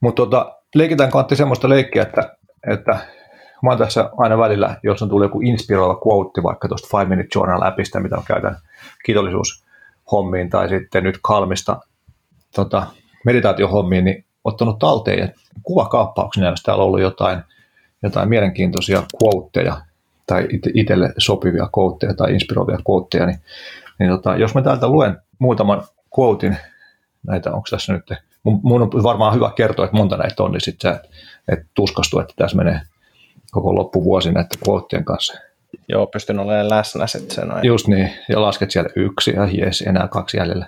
Mutta 0.00 0.22
tota, 0.22 0.58
leikitään 0.74 1.10
kantti 1.10 1.36
semmoista 1.36 1.68
leikkiä, 1.68 2.02
että, 2.02 2.36
että 2.70 2.92
mä 3.62 3.70
oon 3.70 3.78
tässä 3.78 4.10
aina 4.16 4.38
välillä, 4.38 4.76
jos 4.82 5.02
on 5.02 5.08
tullut 5.08 5.24
joku 5.24 5.40
inspiroiva 5.40 6.00
quote 6.06 6.42
vaikka 6.42 6.68
tuosta 6.68 6.88
Five 6.90 7.16
Minute 7.16 7.28
Journal 7.34 7.62
appista, 7.62 8.00
mitä 8.00 8.16
on 8.16 8.24
käytän 8.26 8.56
kiitollisuushommiin 9.04 10.50
tai 10.50 10.68
sitten 10.68 11.04
nyt 11.04 11.18
kalmista 11.22 11.80
tota, 12.54 12.86
meditaatiohommiin, 13.24 14.04
niin 14.04 14.24
ottanut 14.44 14.78
talteen 14.78 15.18
ja 15.18 15.28
kuvakaappauksena, 15.62 16.50
jos 16.50 16.62
täällä 16.62 16.82
on 16.82 16.86
ollut 16.86 17.00
jotain, 17.00 17.42
jotain 18.02 18.28
mielenkiintoisia 18.28 19.02
quoteja 19.22 19.80
tai 20.26 20.48
itselle 20.74 21.12
sopivia 21.18 21.68
quoteja 21.78 22.14
tai 22.14 22.32
inspiroivia 22.32 22.78
quoteja, 22.90 23.26
niin, 23.26 23.38
niin 23.98 24.10
tota, 24.10 24.36
jos 24.36 24.54
mä 24.54 24.62
täältä 24.62 24.88
luen 24.88 25.16
muutaman 25.38 25.82
quotein, 26.18 26.56
näitä 27.26 27.52
onko 27.52 27.66
tässä 27.70 27.92
nyt, 27.92 28.10
mun, 28.42 28.60
mun 28.62 28.82
on 28.82 29.02
varmaan 29.02 29.34
hyvä 29.34 29.50
kertoa, 29.56 29.84
että 29.84 29.96
monta 29.96 30.16
näitä 30.16 30.42
on, 30.42 30.52
niin 30.52 30.60
sitten 30.60 30.92
sä 30.92 31.00
et, 31.48 31.58
tuskastu, 31.74 32.18
että 32.18 32.34
tässä 32.36 32.56
menee 32.56 32.80
koko 33.50 33.74
loppuvuosi 33.74 34.32
näiden 34.32 34.58
quoteien 34.68 35.04
kanssa. 35.04 35.40
Joo, 35.88 36.06
pystyn 36.06 36.38
olemaan 36.38 36.70
läsnä 36.70 37.06
sitten 37.06 37.34
sen 37.34 37.50
ajan. 37.50 37.64
Just 37.64 37.88
niin, 37.88 38.10
ja 38.28 38.42
lasket 38.42 38.70
siellä 38.70 38.90
yksi 38.96 39.30
ja 39.30 39.48
jes, 39.52 39.82
enää 39.82 40.08
kaksi 40.08 40.36
jäljellä. 40.36 40.66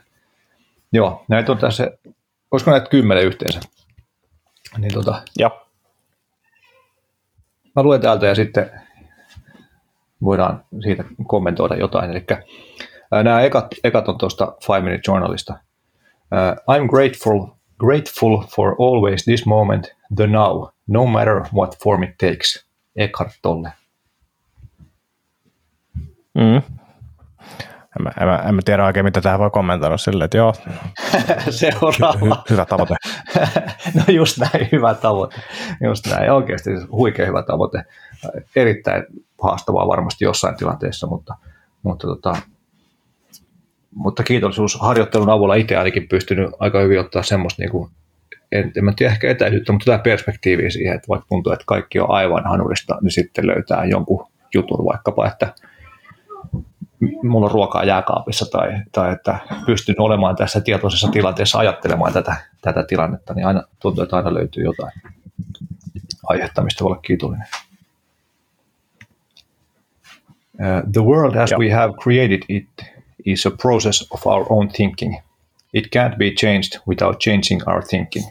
Joo, 0.93 1.25
näitä 1.29 1.53
on 1.53 1.59
tässä, 1.59 1.91
olisiko 2.51 2.71
näitä 2.71 2.89
kymmenen 2.89 3.25
yhteensä? 3.25 3.61
Niin 4.79 4.95
tota, 4.95 5.23
Joo. 5.39 5.67
Mä 7.77 7.83
luen 7.83 8.01
täältä 8.01 8.27
ja 8.27 8.35
sitten 8.35 8.71
voidaan 10.25 10.65
siitä 10.83 11.05
kommentoida 11.27 11.77
jotain. 11.77 12.11
Eli 12.11 12.25
nämä 13.25 13.41
ekat, 13.41 13.67
ekat 13.85 14.09
on 14.09 14.19
tuosta 14.19 14.53
Five 14.67 14.81
Minute 14.81 15.03
Journalista. 15.09 15.55
Uh, 16.33 16.77
I'm 16.77 16.89
grateful, 16.89 17.47
grateful 17.79 18.43
for 18.57 18.77
always 18.79 19.25
this 19.25 19.47
moment, 19.47 19.95
the 20.17 20.27
now, 20.27 20.69
no 20.87 21.07
matter 21.07 21.43
what 21.55 21.79
form 21.83 22.03
it 22.03 22.19
takes. 22.19 22.67
Eckhart 22.97 23.33
Tolle. 23.43 23.73
Mm. 26.35 26.63
En 27.99 28.03
mä, 28.03 28.11
en, 28.21 28.29
mä, 28.29 28.37
en 28.37 28.55
mä 28.55 28.61
tiedä 28.65 28.85
oikein, 28.85 29.05
mitä 29.05 29.21
tähän 29.21 29.39
voi 29.39 29.51
kommentoida 29.51 29.97
sille, 29.97 30.25
että 30.25 30.37
joo. 30.37 30.55
Seuraava. 31.51 32.27
Hy, 32.27 32.31
hyvä 32.51 32.65
tavoite. 32.65 32.95
no 33.97 34.03
just 34.09 34.39
näin, 34.39 34.69
hyvä 34.73 34.95
tavoite. 34.95 35.37
Just 35.85 36.07
näin, 36.07 36.31
oikeasti 36.31 36.71
huikea 36.91 37.27
hyvä 37.27 37.43
tavoite. 37.43 37.85
Erittäin 38.57 39.05
haastavaa 39.43 39.89
varmasti 39.89 40.25
jossain 40.25 40.57
tilanteessa, 40.57 41.07
mutta, 41.07 41.35
mutta, 41.83 42.07
tota, 42.07 42.37
mutta 43.95 44.23
kiitollisuusharjoittelun 44.23 45.31
avulla 45.31 45.55
itse 45.55 45.77
ainakin 45.77 46.09
pystynyt 46.09 46.51
aika 46.59 46.81
hyvin 46.81 47.01
ottaa 47.01 47.23
semmoista 47.23 47.63
niin 47.63 47.71
kuin 47.71 47.91
en, 48.53 48.73
en 48.77 48.85
mä 48.85 48.93
tiedä 48.97 49.13
ehkä 49.13 49.31
etäisyyttä, 49.31 49.73
mutta 49.73 49.85
tämä 49.85 49.99
perspektiiviä 49.99 50.71
siihen, 50.71 50.95
että 50.97 51.09
vaikka 51.09 51.27
tuntuu, 51.29 51.53
että 51.53 51.65
kaikki 51.67 52.01
on 52.01 52.11
aivan 52.11 52.45
hanurista, 52.45 52.99
niin 53.03 53.11
sitten 53.11 53.47
löytää 53.47 53.85
jonkun 53.85 54.27
jutun 54.55 54.85
vaikkapa, 54.85 55.27
että 55.27 55.55
mulla 57.23 57.47
on 57.47 57.53
ruokaa 57.53 57.85
jääkaapissa 57.85 58.47
tai, 58.51 58.73
tai 58.93 59.13
että 59.13 59.39
pystyn 59.67 60.01
olemaan 60.01 60.37
tässä 60.37 60.61
tietoisessa 60.61 61.09
tilanteessa 61.09 61.59
ajattelemaan 61.59 62.13
tätä, 62.13 62.37
tätä 62.61 62.85
tilannetta, 62.89 63.35
niin 63.35 63.47
aina 63.47 63.63
tuntuu, 63.79 64.05
että 64.05 64.17
aina 64.17 64.35
löytyy 64.35 64.65
jotain 64.65 64.93
aihetta, 66.29 66.63
mistä 66.63 66.85
voi 66.85 66.91
olla 66.91 67.01
kiitollinen. 67.01 67.47
Uh, 70.61 70.93
the 70.93 71.03
world 71.03 71.37
as 71.37 71.51
Joo. 71.51 71.59
we 71.59 71.71
have 71.71 71.93
created 72.03 72.43
it 72.49 72.67
is 73.27 73.47
a 73.47 73.51
process 73.51 74.07
of 74.11 74.27
our 74.27 74.47
own 74.49 74.69
thinking. 74.69 75.17
It 75.75 75.85
can't 75.97 76.17
be 76.17 76.31
changed 76.31 76.81
without 76.89 77.19
changing 77.19 77.63
our 77.69 77.83
thinking. 77.83 78.25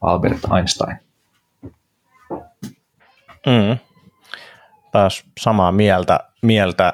Albert 0.00 0.40
Einstein. 0.56 0.96
Mm. 3.46 3.78
Taas 4.92 5.24
samaa 5.40 5.72
mieltä, 5.72 6.20
mieltä 6.42 6.92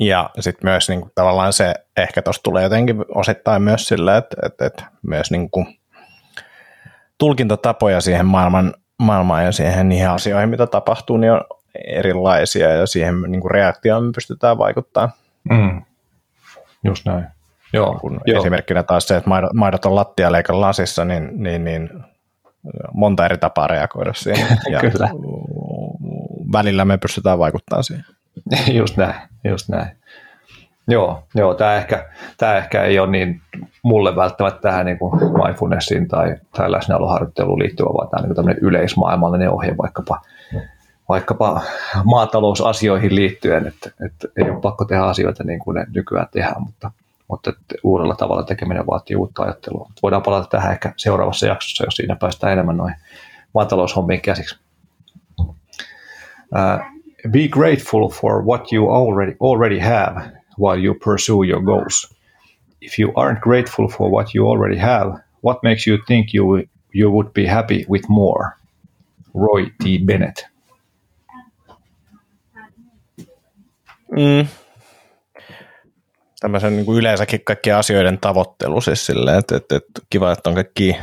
ja 0.00 0.30
sitten 0.40 0.70
myös 0.70 0.88
niin 0.88 1.00
kuin, 1.00 1.12
tavallaan 1.14 1.52
se, 1.52 1.74
ehkä 1.96 2.22
tuossa 2.22 2.42
tulee 2.42 2.62
jotenkin 2.62 3.04
osittain 3.14 3.62
myös 3.62 3.88
sillä, 3.88 4.16
että, 4.16 4.36
että, 4.46 4.66
että 4.66 4.84
myös 5.02 5.30
niin 5.30 5.50
kuin, 5.50 5.66
tulkintatapoja 7.18 8.00
siihen 8.00 8.26
maailman, 8.26 8.74
maailmaan 8.98 9.44
ja 9.44 9.52
siihen 9.52 9.88
niihin 9.88 10.08
asioihin, 10.08 10.48
mitä 10.48 10.66
tapahtuu, 10.66 11.16
niin 11.16 11.32
on 11.32 11.40
erilaisia 11.74 12.70
ja 12.70 12.86
siihen 12.86 13.22
niin 13.28 13.40
kuin 13.40 13.50
reaktioon 13.50 14.04
me 14.04 14.12
pystytään 14.14 14.58
vaikuttaa. 14.58 15.10
Mm. 15.50 15.82
Just 16.84 17.06
näin. 17.06 17.26
Joo, 17.72 17.98
kun 18.00 18.20
joo. 18.26 18.40
Esimerkkinä 18.40 18.82
taas 18.82 19.08
se, 19.08 19.16
että 19.16 19.28
maidot, 19.28 19.52
maidot 19.52 19.84
on 19.84 19.94
lattialeikon 19.94 20.60
lasissa, 20.60 21.04
niin, 21.04 21.42
niin, 21.42 21.64
niin 21.64 21.90
monta 22.92 23.24
eri 23.24 23.38
tapaa 23.38 23.66
reagoida 23.66 24.12
siihen. 24.14 24.46
Ja 24.70 24.80
Kyllä. 24.80 25.10
Välillä 26.52 26.84
me 26.84 26.98
pystytään 26.98 27.38
vaikuttamaan 27.38 27.84
siihen. 27.84 28.04
just 28.78 28.96
näin, 28.96 29.14
just 29.44 29.68
näin. 29.68 29.96
Joo, 30.88 31.22
joo 31.34 31.54
tämä, 31.54 31.74
ehkä, 31.74 32.08
tämä 32.38 32.56
ehkä 32.56 32.82
ei 32.82 32.98
ole 32.98 33.10
niin 33.10 33.40
mulle 33.82 34.16
välttämättä 34.16 34.60
tähän 34.60 34.86
niin 34.86 34.98
kuin 34.98 35.12
mindfulnessiin 35.44 36.08
tai, 36.08 36.36
tai 36.56 36.72
läsnäoloharjoitteluun 36.72 37.58
liittyvä, 37.58 37.88
vaan 37.88 38.08
tämä 38.10 38.34
on 38.38 38.46
niin 38.46 38.58
yleismaailmallinen 38.60 39.50
ohje 39.50 39.76
vaikkapa, 39.76 40.20
vaikkapa 41.10 41.60
maatalousasioihin 42.04 43.14
liittyen, 43.14 43.66
että, 43.66 43.90
että 44.06 44.28
ei 44.36 44.50
ole 44.50 44.60
pakko 44.60 44.84
tehdä 44.84 45.02
asioita 45.02 45.44
niin 45.44 45.60
kuin 45.60 45.74
ne 45.74 45.86
nykyään 45.94 46.28
tehdään, 46.32 46.62
mutta, 46.62 46.90
mutta 47.28 47.52
uudella 47.82 48.14
tavalla 48.14 48.42
tekeminen 48.42 48.86
vaatii 48.86 49.16
uutta 49.16 49.42
ajattelua. 49.42 49.90
Voidaan 50.02 50.22
palata 50.22 50.48
tähän 50.48 50.72
ehkä 50.72 50.92
seuraavassa 50.96 51.46
jaksossa, 51.46 51.84
jos 51.84 51.94
siinä 51.94 52.16
päästään 52.16 52.52
enemmän 52.52 52.76
noihin 52.76 52.96
maataloushommiin 53.54 54.20
käsiksi. 54.20 54.58
Uh, 55.40 56.80
be 57.30 57.48
grateful 57.48 58.08
for 58.08 58.44
what 58.44 58.72
you 58.72 58.90
already 58.90 59.36
already 59.40 59.78
have 59.78 60.22
while 60.60 60.84
you 60.84 60.94
pursue 61.04 61.46
your 61.48 61.62
goals. 61.62 62.16
If 62.80 62.98
you 62.98 63.12
aren't 63.12 63.40
grateful 63.40 63.88
for 63.88 64.10
what 64.10 64.34
you 64.34 64.50
already 64.50 64.78
have, 64.78 65.10
what 65.44 65.62
makes 65.62 65.86
you 65.86 65.98
think 66.06 66.34
you 66.34 66.62
you 66.94 67.10
would 67.10 67.32
be 67.32 67.46
happy 67.46 67.86
with 67.88 68.08
more? 68.08 68.44
Roy 69.34 69.66
T. 69.82 69.98
Bennett. 70.04 70.49
Mm. 74.10 74.46
Tämmöisen 76.40 76.76
niin 76.76 76.86
kuin 76.86 76.98
yleensäkin 76.98 77.44
kaikkien 77.44 77.76
asioiden 77.76 78.18
tavoittelu 78.18 78.80
siis 78.80 79.06
silleen, 79.06 79.38
että, 79.38 79.56
että, 79.56 79.76
että 79.76 80.02
kiva, 80.10 80.32
että 80.32 80.50
on 80.50 80.54
kaikki 80.54 80.96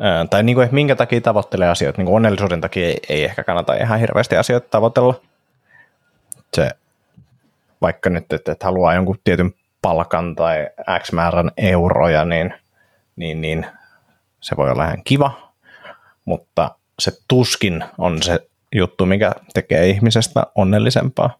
ää, 0.00 0.26
tai 0.26 0.42
niin 0.42 0.56
kuin, 0.56 0.64
että 0.64 0.74
minkä 0.74 0.96
takia 0.96 1.20
tavoittelee 1.20 1.68
asioita, 1.68 1.98
niin 1.98 2.06
kuin 2.06 2.16
onnellisuuden 2.16 2.60
takia 2.60 2.86
ei, 2.86 3.00
ei 3.08 3.24
ehkä 3.24 3.44
kannata 3.44 3.74
ihan 3.74 4.00
hirveästi 4.00 4.36
asioita 4.36 4.68
tavoitella. 4.70 5.20
Se, 6.54 6.70
vaikka 7.80 8.10
nyt, 8.10 8.32
että, 8.32 8.52
että 8.52 8.66
haluaa 8.66 8.94
jonkun 8.94 9.18
tietyn 9.24 9.54
palkan 9.82 10.36
tai 10.36 10.68
X 11.02 11.12
määrän 11.12 11.50
euroja, 11.56 12.24
niin, 12.24 12.54
niin, 13.16 13.40
niin 13.40 13.66
se 14.40 14.56
voi 14.56 14.70
olla 14.70 14.84
ihan 14.84 15.04
kiva, 15.04 15.52
mutta 16.24 16.70
se 16.98 17.12
tuskin 17.28 17.84
on 17.98 18.22
se 18.22 18.48
juttu, 18.74 19.06
mikä 19.06 19.32
tekee 19.54 19.86
ihmisestä 19.86 20.46
onnellisempaa 20.54 21.38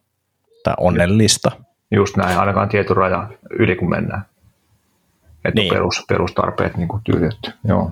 tai 0.63 0.73
onnellista. 0.77 1.51
Just 1.91 2.17
näin, 2.17 2.37
ainakaan 2.37 2.69
tietyn 2.69 2.97
rajan 2.97 3.37
yli 3.49 3.75
kun 3.75 3.89
mennään. 3.89 4.25
Että 5.45 5.61
niin. 5.61 5.73
perus, 5.73 6.05
perustarpeet 6.07 6.77
niin 6.77 6.87
tyydytty. 7.03 7.51
Joo. 7.63 7.91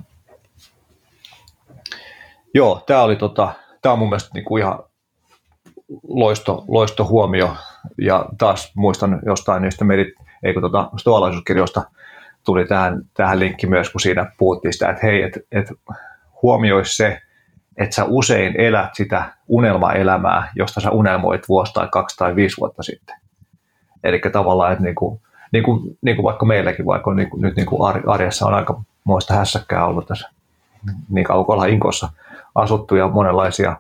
Joo, 2.53 2.83
tämä 2.87 3.01
oli 3.01 3.15
tota, 3.15 3.53
tämä 3.81 3.93
on 3.93 3.99
mun 3.99 4.09
mielestä 4.09 4.29
niin 4.33 4.45
kuin 4.45 4.63
ihan 4.63 4.79
loisto, 6.07 6.65
loisto 6.67 7.05
huomio. 7.05 7.55
Ja 8.01 8.25
taas 8.37 8.71
muistan 8.75 9.19
jostain 9.25 9.61
niistä 9.61 9.85
medit, 9.85 10.13
eikö 10.43 10.61
tota, 10.61 10.89
stoalaisuuskirjoista 10.97 11.83
tuli 12.45 12.67
tähän, 12.67 13.01
tähän 13.13 13.39
linkki 13.39 13.67
myös, 13.67 13.89
kun 13.89 14.01
siinä 14.01 14.31
puhuttiin 14.37 14.73
sitä, 14.73 14.89
että 14.89 15.05
hei, 15.05 15.21
että 15.21 15.39
et 15.51 15.67
huomioisi 16.41 16.95
se, 16.95 17.21
että 17.77 17.95
sä 17.95 18.05
usein 18.05 18.61
elät 18.61 18.95
sitä 18.95 19.33
unelmaelämää, 19.47 20.51
josta 20.55 20.81
sä 20.81 20.91
unelmoit 20.91 21.49
vuosi 21.49 21.73
tai 21.73 21.87
kaksi 21.91 22.17
tai 22.17 22.35
viisi 22.35 22.57
vuotta 22.57 22.83
sitten. 22.83 23.15
Eli 24.03 24.21
tavallaan, 24.31 24.71
että 24.71 24.83
niin 24.83 24.95
kuin, 24.95 25.21
niin 25.51 25.63
kuin, 25.63 25.97
niin 26.01 26.15
kuin 26.15 26.23
vaikka 26.23 26.45
meilläkin, 26.45 26.85
vaikka 26.85 27.13
niin 27.13 27.29
kuin, 27.29 27.41
nyt 27.41 27.55
niin 27.55 27.65
kuin 27.65 28.07
arjessa 28.07 28.45
on 28.45 28.53
aika 28.53 28.81
muista 29.03 29.33
hässäkkää 29.33 29.85
ollut 29.85 30.07
tässä 30.07 30.29
niin 31.09 31.25
kauan 31.25 31.45
kuin 31.45 31.69
Inkossa 31.69 32.09
asuttu 32.55 32.95
ja 32.95 33.07
monenlaisia 33.07 33.77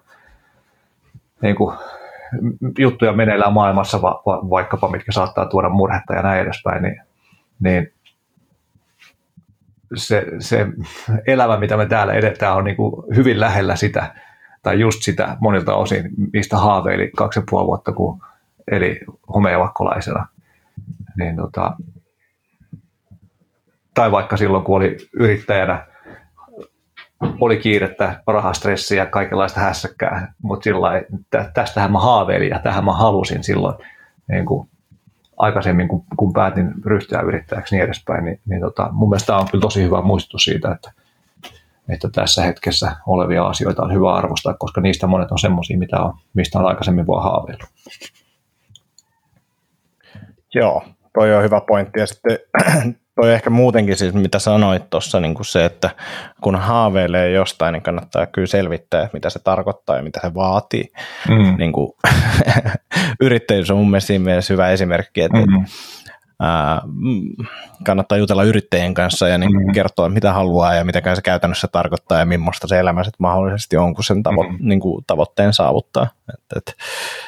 niin 1.41 1.55
kuin, 1.55 1.75
juttuja 2.77 3.13
meneillään 3.13 3.53
maailmassa, 3.53 4.01
va, 4.01 4.21
va, 4.25 4.49
vaikkapa 4.49 4.87
mitkä 4.87 5.11
saattaa 5.11 5.45
tuoda 5.45 5.69
murhetta 5.69 6.13
ja 6.13 6.21
näin 6.21 6.41
edespäin, 6.41 6.83
niin, 6.83 7.01
niin 7.59 7.93
se, 9.95 10.25
se 10.39 10.67
elämä, 11.27 11.57
mitä 11.57 11.77
me 11.77 11.85
täällä 11.85 12.13
edetään, 12.13 12.55
on 12.55 12.63
niin 12.63 12.75
kuin 12.75 13.15
hyvin 13.15 13.39
lähellä 13.39 13.75
sitä, 13.75 14.15
tai 14.63 14.79
just 14.79 15.03
sitä 15.03 15.37
monilta 15.39 15.75
osin, 15.75 16.09
mistä 16.33 16.57
haaveili 16.57 17.11
kaksi 17.17 17.39
ja 17.39 17.43
puoli 17.49 17.67
vuotta, 17.67 17.91
kun 17.91 18.21
eli 18.71 18.99
homeavakkolaisena. 19.35 20.27
Niin 21.17 21.35
tota, 21.35 21.77
tai 23.93 24.11
vaikka 24.11 24.37
silloin, 24.37 24.63
kun 24.63 24.77
oli 24.77 24.97
yrittäjänä, 25.13 25.87
oli 27.39 27.57
kiirettä, 27.57 28.23
rahastressiä 28.27 29.03
ja 29.03 29.09
kaikenlaista 29.09 29.59
hässäkkää, 29.59 30.33
mutta 30.41 30.63
sillä 30.63 30.87
tästähän 31.53 31.91
mä 31.91 31.99
haaveilin 31.99 32.49
ja 32.49 32.59
tähän 32.59 32.85
mä 32.85 32.93
halusin 32.93 33.43
silloin 33.43 33.75
niin 34.29 34.45
kuin 34.45 34.69
aikaisemmin, 35.37 35.87
kun, 35.87 36.03
kun 36.17 36.33
päätin 36.33 36.73
ryhtyä 36.85 37.21
yrittäjäksi 37.21 37.75
niin 37.75 37.83
edespäin, 37.83 38.25
niin, 38.25 38.39
niin 38.45 38.61
tota, 38.61 38.89
mun 38.91 39.09
mielestä 39.09 39.27
tämä 39.27 39.39
on 39.39 39.47
kyllä 39.51 39.61
tosi 39.61 39.83
hyvä 39.83 40.01
muistutus 40.01 40.43
siitä, 40.43 40.71
että, 40.71 40.91
että 41.89 42.09
tässä 42.09 42.43
hetkessä 42.43 42.95
olevia 43.07 43.43
asioita 43.43 43.83
on 43.83 43.93
hyvä 43.93 44.13
arvostaa, 44.13 44.53
koska 44.53 44.81
niistä 44.81 45.07
monet 45.07 45.31
on 45.31 45.39
semmoisia, 45.39 45.77
mitä 45.77 45.99
on, 45.99 46.13
mistä 46.33 46.59
on 46.59 46.65
aikaisemmin 46.65 47.07
voi 47.07 47.23
haaveilla. 47.23 47.65
Joo, 50.53 50.83
toi 51.13 51.35
on 51.35 51.43
hyvä 51.43 51.61
pointti. 51.61 51.99
Ja 51.99 52.07
sitten 52.07 52.39
toi 53.15 53.33
ehkä 53.33 53.49
muutenkin 53.49 53.97
siis, 53.97 54.13
mitä 54.13 54.39
sanoit 54.39 54.89
tuossa, 54.89 55.19
niin 55.19 55.33
kuin 55.33 55.45
se, 55.45 55.65
että 55.65 55.89
kun 56.41 56.55
haaveilee 56.55 57.31
jostain, 57.31 57.73
niin 57.73 57.83
kannattaa 57.83 58.25
kyllä 58.25 58.47
selvittää, 58.47 59.09
mitä 59.13 59.29
se 59.29 59.39
tarkoittaa 59.39 59.95
ja 59.95 60.03
mitä 60.03 60.19
se 60.23 60.33
vaatii. 60.33 60.91
Mm. 61.29 61.55
Niin 61.57 61.71
kuin, 61.71 61.91
yrittäjyys 63.21 63.71
on 63.71 63.77
mun 63.77 63.89
mielestä 63.89 64.07
siinä 64.07 64.25
mielessä 64.25 64.53
hyvä 64.53 64.69
esimerkki, 64.69 65.21
että 65.21 65.37
mm-hmm. 65.37 65.65
ää, 66.39 66.81
mm, 66.85 67.45
kannattaa 67.83 68.17
jutella 68.17 68.43
yrittäjien 68.43 68.93
kanssa 68.93 69.27
ja 69.27 69.37
niin 69.37 69.51
mm-hmm. 69.51 69.73
kertoa, 69.73 70.09
mitä 70.09 70.33
haluaa 70.33 70.73
ja 70.73 70.85
mitä 70.85 71.15
se 71.15 71.21
käytännössä 71.21 71.67
tarkoittaa 71.67 72.19
ja 72.19 72.25
millaista 72.25 72.67
se 72.67 72.79
elämä 72.79 73.03
mahdollisesti 73.19 73.77
on, 73.77 73.93
kun 73.93 74.03
sen 74.03 74.17
tavo- 74.17 74.49
mm-hmm. 74.49 74.69
niin 74.69 74.79
kuin 74.79 75.03
tavoitteen 75.07 75.53
saavuttaa. 75.53 76.07
Et, 76.33 76.57
et, 76.57 76.75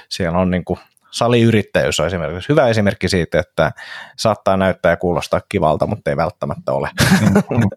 siellä 0.10 0.38
on 0.40 0.52
niin 0.52 0.66
kuin, 0.66 0.80
saliyrittäjyys 1.18 1.99
on 1.99 2.07
esimerkiksi 2.07 2.49
hyvä 2.49 2.68
esimerkki 2.68 3.10
siitä, 3.10 3.39
että 3.39 3.72
saattaa 4.18 4.57
näyttää 4.57 4.89
ja 4.89 4.98
kuulostaa 4.98 5.41
kivalta, 5.49 5.88
mutta 5.88 6.10
ei 6.10 6.18
välttämättä 6.18 6.72
ole. 6.72 6.89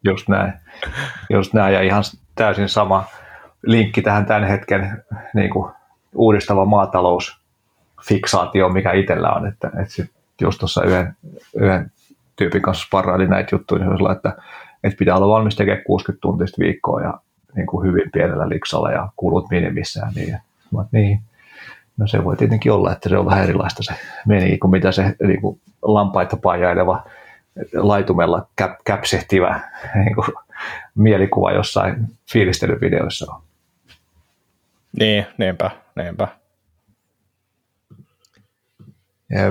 Just 0.04 0.28
näin. 0.28 0.52
Just 1.30 1.54
näin 1.54 1.74
ja 1.74 1.82
ihan 1.82 2.02
täysin 2.34 2.68
sama 2.68 3.04
linkki 3.62 4.02
tähän 4.02 4.26
tämän 4.26 4.44
hetken 4.44 5.04
niin 5.34 5.50
kuin 5.50 5.72
uudistava 6.14 6.64
maatalousfiksaatio, 6.64 8.68
mikä 8.68 8.92
itsellä 8.92 9.32
on. 9.32 9.46
Että, 9.46 9.68
että 9.68 9.94
sit 9.94 10.10
just 10.40 10.58
tuossa 10.58 10.84
yhden, 10.84 11.16
yhden 11.56 11.92
tyypin 12.36 12.62
kanssa 12.62 12.86
sparrailin 12.86 13.30
näitä 13.30 13.54
juttuja, 13.54 13.84
niin 13.84 14.12
että, 14.12 14.36
että 14.84 14.98
pitää 14.98 15.16
olla 15.16 15.34
valmis 15.34 15.56
tekemään 15.56 15.84
60 15.84 16.20
tuntista 16.20 16.58
viikkoa 16.58 17.00
ja 17.00 17.20
niin 17.56 17.66
kuin 17.66 17.88
hyvin 17.88 18.10
pienellä 18.12 18.48
liksalla 18.48 18.90
ja 18.90 19.08
kulut 19.16 19.50
minimissään. 19.50 20.12
Niin, 20.14 20.38
niin 20.92 21.20
No 22.00 22.06
se 22.06 22.24
voi 22.24 22.36
tietenkin 22.36 22.72
olla, 22.72 22.92
että 22.92 23.08
se 23.08 23.18
on 23.18 23.26
vähän 23.26 23.44
erilaista 23.44 23.82
se 23.82 23.94
meni, 24.26 24.58
kuin 24.58 24.70
mitä 24.70 24.92
se 24.92 25.16
niin 25.26 25.40
kuin 25.40 25.60
lampaita 25.82 26.36
pajaileva 26.36 27.04
laitumella 27.74 28.46
käp, 28.56 28.72
käpsehtivä 28.84 29.60
niin 29.94 30.14
kuin, 30.14 30.26
mielikuva 30.94 31.52
jossain 31.52 32.06
fiilistelyvideoissa 32.32 33.32
on. 33.32 33.42
Niin, 34.98 35.26
niinpä, 35.38 35.70
niinpä. 35.96 36.28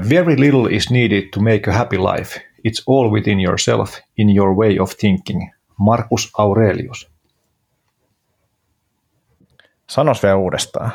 very 0.09 0.39
little 0.39 0.75
is 0.75 0.91
needed 0.91 1.23
to 1.33 1.39
make 1.39 1.71
a 1.71 1.73
happy 1.73 1.97
life. 1.97 2.41
It's 2.67 2.83
all 2.87 3.11
within 3.11 3.39
yourself, 3.39 3.99
in 4.17 4.37
your 4.37 4.55
way 4.55 4.79
of 4.79 4.91
thinking. 4.97 5.51
Marcus 5.77 6.29
Aurelius. 6.37 7.09
Sanos 9.89 10.23
vielä 10.23 10.35
uudestaan. 10.35 10.91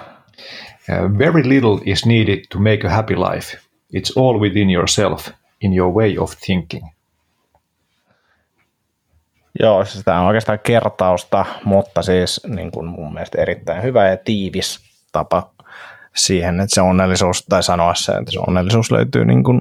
Uh, 0.89 1.19
very 1.19 1.48
little 1.48 1.81
is 1.86 2.06
needed 2.06 2.39
to 2.52 2.59
make 2.59 2.86
a 2.86 2.90
happy 2.90 3.15
life. 3.15 3.59
It's 3.97 4.12
all 4.16 4.40
within 4.40 4.70
yourself, 4.70 5.28
in 5.61 5.74
your 5.74 5.94
way 5.94 6.19
of 6.19 6.32
thinking. 6.47 6.86
Joo, 9.61 9.85
siis 9.85 10.05
tämä 10.05 10.20
on 10.20 10.27
oikeastaan 10.27 10.59
kertausta, 10.62 11.44
mutta 11.65 12.02
siis 12.02 12.40
niin 12.47 12.70
kuin 12.70 12.86
mun 12.86 13.12
mielestä 13.12 13.43
erittäin 13.43 13.82
hyvä 13.82 14.09
ja 14.09 14.16
tiivis 14.16 14.81
tapa 15.12 15.51
siihen, 16.16 16.61
että 16.61 16.74
se 16.74 16.81
onnellisuus, 16.81 17.47
tai 17.48 17.62
sanoa 17.62 17.94
se, 17.94 18.12
että 18.12 18.32
se 18.32 18.40
onnellisuus 18.47 18.90
löytyy 18.90 19.24
niin 19.24 19.44
kuin 19.44 19.61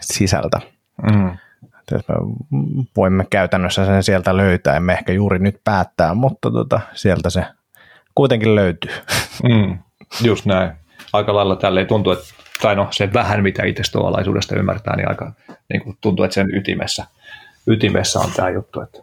sisältä. 0.00 0.60
Mm. 1.02 1.28
Että 1.78 1.96
me 1.96 2.14
voimme 2.96 3.26
käytännössä 3.30 3.86
sen 3.86 4.02
sieltä 4.02 4.36
löytää, 4.36 4.76
emme 4.76 4.92
ehkä 4.92 5.12
juuri 5.12 5.38
nyt 5.38 5.60
päättää, 5.64 6.14
mutta 6.14 6.50
tota, 6.50 6.80
sieltä 6.94 7.30
se 7.30 7.44
kuitenkin 8.14 8.54
löytyy. 8.54 8.92
Mm. 9.42 9.78
Just 10.24 10.46
näin. 10.46 10.72
Aika 11.12 11.34
lailla 11.34 11.56
tälleen 11.56 11.86
tuntuu, 11.86 12.12
että, 12.12 12.24
tai 12.62 12.76
no 12.76 12.88
se 12.90 13.12
vähän 13.12 13.42
mitä 13.42 13.64
itse 13.64 13.82
ymmärtää, 14.56 14.96
niin 14.96 15.08
aika 15.08 15.32
niin 15.68 15.82
kuin 15.82 15.98
tuntuu, 16.00 16.24
että 16.24 16.34
sen 16.34 16.54
ytimessä, 16.54 17.06
ytimessä 17.66 18.20
on 18.20 18.30
tämä 18.36 18.50
juttu, 18.50 18.80
että 18.80 19.02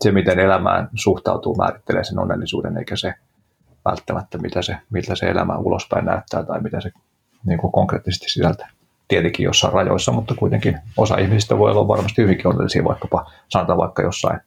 se 0.00 0.12
miten 0.12 0.38
elämään 0.38 0.88
suhtautuu 0.94 1.56
määrittelee 1.56 2.04
sen 2.04 2.18
onnellisuuden, 2.18 2.76
eikä 2.76 2.96
se 2.96 3.14
välttämättä 3.84 4.38
mitä 4.38 4.62
se, 4.62 4.76
miltä 4.90 5.14
se 5.14 5.26
elämä 5.26 5.56
ulospäin 5.56 6.04
näyttää 6.04 6.42
tai 6.42 6.60
mitä 6.60 6.80
se 6.80 6.90
niin 7.46 7.58
kuin 7.58 7.72
konkreettisesti 7.72 8.28
sisältää. 8.28 8.70
Tietenkin 9.08 9.44
jossain 9.44 9.72
rajoissa, 9.72 10.12
mutta 10.12 10.34
kuitenkin 10.34 10.78
osa 10.96 11.18
ihmisistä 11.18 11.58
voi 11.58 11.70
olla 11.70 11.88
varmasti 11.88 12.22
hyvinkin 12.22 12.46
onnellisia, 12.46 12.84
vaikkapa 12.84 13.30
sanotaan 13.48 13.78
vaikka 13.78 14.02
jossain 14.02 14.40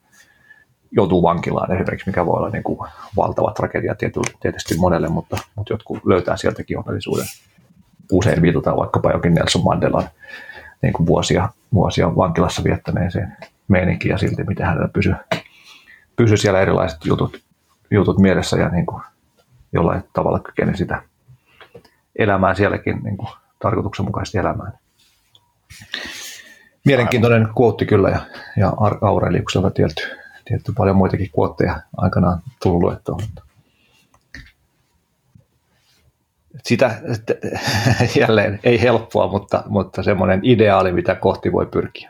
joutuu 0.92 1.24
vankilaan 1.24 1.72
esimerkiksi, 1.72 2.10
mikä 2.10 2.26
voi 2.26 2.38
olla 2.38 2.50
niin 2.50 2.64
kuin 2.64 2.80
valtava 3.18 3.52
tragedia 3.52 3.96
tietysti 4.40 4.78
monelle, 4.78 5.10
mutta, 5.10 5.38
mutta 5.56 5.74
jotkut 5.74 6.06
löytää 6.06 6.38
sieltäkin 6.38 6.78
onnellisuuden. 6.78 7.26
Usein 8.12 8.42
viitataan 8.42 8.78
vaikkapa 8.78 9.12
jokin 9.12 9.34
Nelson 9.34 9.64
Mandelan 9.64 10.10
niin 10.82 10.94
kuin 10.94 11.08
vuosia, 11.08 11.50
vuosia 11.74 12.16
vankilassa 12.16 12.64
viettäneeseen 12.64 13.38
meininkiin 13.68 14.12
ja 14.12 14.18
silti 14.18 14.44
miten 14.44 14.66
hänellä 14.66 14.88
pysyi, 14.88 15.14
pysy 16.16 16.38
siellä 16.38 16.62
erilaiset 16.62 17.06
jutut, 17.06 17.42
jutut 17.92 18.20
mielessä 18.20 18.58
ja 18.58 18.70
niin 18.70 18.86
kuin 18.86 19.02
jollain 19.74 20.04
tavalla 20.14 20.40
kykeni 20.40 20.78
sitä 20.78 21.02
elämää 22.16 22.54
sielläkin 22.54 23.00
niin 23.04 23.18
kuin 23.18 23.30
tarkoituksenmukaisesti 23.60 24.38
elämään. 24.38 24.74
Mielenkiintoinen 26.86 27.48
kuotti 27.56 27.86
kyllä 27.86 28.10
ja, 28.10 28.20
ja 28.58 28.74
Aureliukselta 29.02 29.72
tietty, 29.72 30.02
tietty 30.48 30.74
paljon 30.78 30.95
muitakin 30.95 31.30
kuotteja 31.32 31.82
aikanaan 31.98 32.41
tullut 32.64 32.82
luettua. 32.82 33.18
Sitä 36.64 37.02
jälleen 38.19 38.60
ei 38.64 38.82
helppoa, 38.82 39.28
mutta, 39.28 39.64
mutta 39.68 40.03
semmoinen 40.03 40.40
ideaali, 40.44 40.91
mitä 40.91 41.15
kohti 41.15 41.52
voi 41.52 41.65
pyrkiä. 41.65 42.10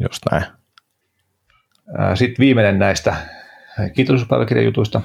Just 0.00 0.22
näin. 0.30 0.44
Sitten 2.14 2.42
viimeinen 2.42 2.78
näistä 2.78 3.16
kiitollisuuspäiväkirjajutuista. 3.94 5.00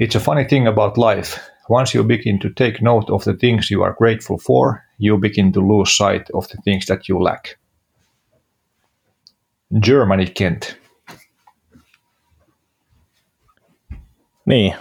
It's 0.00 0.16
a 0.16 0.20
funny 0.20 0.44
thing 0.44 0.68
about 0.68 0.96
life. 0.96 1.40
Once 1.68 1.98
you 1.98 2.04
begin 2.04 2.38
to 2.38 2.48
take 2.48 2.78
note 2.80 3.12
of 3.12 3.22
the 3.24 3.34
things 3.34 3.70
you 3.70 3.82
are 3.82 3.94
grateful 3.98 4.38
for, 4.46 4.74
you 4.98 5.18
begin 5.18 5.52
to 5.52 5.60
lose 5.60 5.94
sight 5.94 6.22
of 6.32 6.46
the 6.46 6.58
things 6.64 6.86
that 6.86 7.08
you 7.08 7.24
lack. 7.24 7.59
Germany 9.84 10.26
Kent. 10.26 10.80
Niin, 14.46 14.74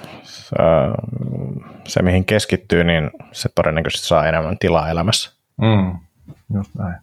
se 1.88 2.02
mihin 2.02 2.26
keskittyy, 2.26 2.84
niin 2.84 3.12
se 3.32 3.50
todennäköisesti 3.56 4.08
saa 4.08 4.28
enemmän 4.28 4.58
tilaa 4.60 4.90
elämässä. 4.90 5.32
Mm, 5.62 6.00
just 6.54 6.76
näin. 6.76 6.96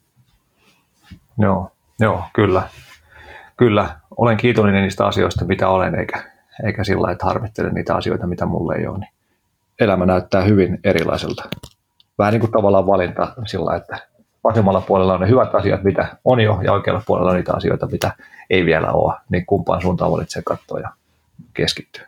Joo, 1.38 1.72
joo, 2.00 2.24
kyllä. 2.32 2.62
Kyllä, 3.56 4.00
olen 4.16 4.36
kiitollinen 4.36 4.82
niistä 4.82 5.06
asioista, 5.06 5.44
mitä 5.44 5.68
olen, 5.68 5.94
eikä, 5.94 6.24
eikä 6.66 6.84
sillä 6.84 7.02
lailla, 7.02 7.12
että 7.12 7.26
harmittelen 7.26 7.74
niitä 7.74 7.94
asioita, 7.94 8.26
mitä 8.26 8.46
mulle 8.46 8.74
ei 8.76 8.86
ole. 8.86 8.98
Niin 8.98 9.10
elämä 9.80 10.06
näyttää 10.06 10.42
hyvin 10.42 10.78
erilaiselta. 10.84 11.48
Vähän 12.18 12.32
niin 12.32 12.40
kuin 12.40 12.52
tavallaan 12.52 12.86
valinta 12.86 13.34
sillä 13.46 13.76
että 13.76 13.98
vasemmalla 14.48 14.80
puolella 14.80 15.14
on 15.14 15.20
ne 15.20 15.28
hyvät 15.28 15.54
asiat, 15.54 15.82
mitä 15.82 16.16
on 16.24 16.40
jo, 16.40 16.60
ja 16.62 16.72
oikealla 16.72 17.02
puolella 17.06 17.30
on 17.30 17.36
niitä 17.36 17.54
asioita, 17.54 17.86
mitä 17.86 18.12
ei 18.50 18.64
vielä 18.64 18.90
ole. 18.90 19.14
Niin 19.28 19.46
kumpaan 19.46 19.82
suuntaan 19.82 20.12
valitsee 20.12 20.42
katsoa 20.44 20.80
ja 20.80 20.90
keskittyä. 21.54 22.06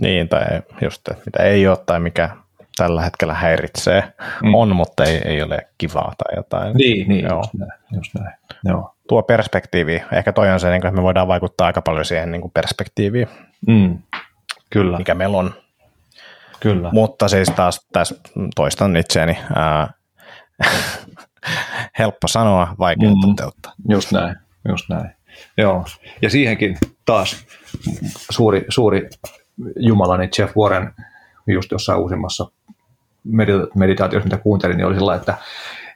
Niin, 0.00 0.28
tai 0.28 0.44
just, 0.82 1.08
että 1.08 1.22
mitä 1.26 1.42
ei 1.42 1.68
ole 1.68 1.78
tai 1.86 2.00
mikä 2.00 2.30
tällä 2.76 3.02
hetkellä 3.02 3.34
häiritsee, 3.34 4.12
mm. 4.42 4.54
on, 4.54 4.76
mutta 4.76 5.04
ei, 5.04 5.20
ei 5.24 5.42
ole 5.42 5.58
kivaa 5.78 6.12
tai 6.18 6.36
jotain. 6.36 6.76
Niin, 6.76 7.08
niin 7.08 7.24
Joo. 7.24 7.36
just 7.38 7.54
näin. 7.54 7.72
Just 7.92 8.14
näin. 8.14 8.34
Joo. 8.64 8.94
Tuo 9.08 9.22
perspektiivi, 9.22 10.02
ehkä 10.12 10.32
toi 10.32 10.50
on 10.50 10.60
se, 10.60 10.70
niin 10.70 10.86
että 10.86 10.90
me 10.90 11.02
voidaan 11.02 11.28
vaikuttaa 11.28 11.66
aika 11.66 11.82
paljon 11.82 12.04
siihen 12.04 12.32
niin 12.32 12.40
kuin 12.40 12.52
perspektiiviin, 12.54 13.28
mm. 13.66 13.98
Kyllä. 14.70 14.98
mikä 14.98 15.14
meillä 15.14 15.36
on. 15.36 15.54
Kyllä. 16.60 16.90
Mutta 16.92 17.28
siis 17.28 17.48
taas 17.48 17.86
tässä 17.92 18.14
toistan 18.56 18.96
itseäni, 18.96 19.38
ää, 19.54 19.92
helppo 21.98 22.28
sanoa, 22.28 22.74
vaikea 22.78 23.08
mm. 23.08 23.34
toteuttaa. 23.36 23.72
Just 23.88 24.12
näin, 24.12 24.36
just 24.68 24.88
näin. 24.88 25.10
Joo, 25.56 25.84
ja 26.22 26.30
siihenkin 26.30 26.78
taas 27.04 27.46
suuri, 28.30 28.64
suuri 28.68 29.08
jumalani 29.76 30.28
Jeff 30.38 30.56
Warren 30.56 30.90
just 31.46 31.70
jossain 31.70 31.98
uusimmassa 32.00 32.50
meditaatiossa, 33.74 34.26
mitä 34.26 34.42
kuuntelin, 34.42 34.76
niin 34.76 34.86
oli 34.86 34.94
sillä 34.94 35.14
että, 35.14 35.34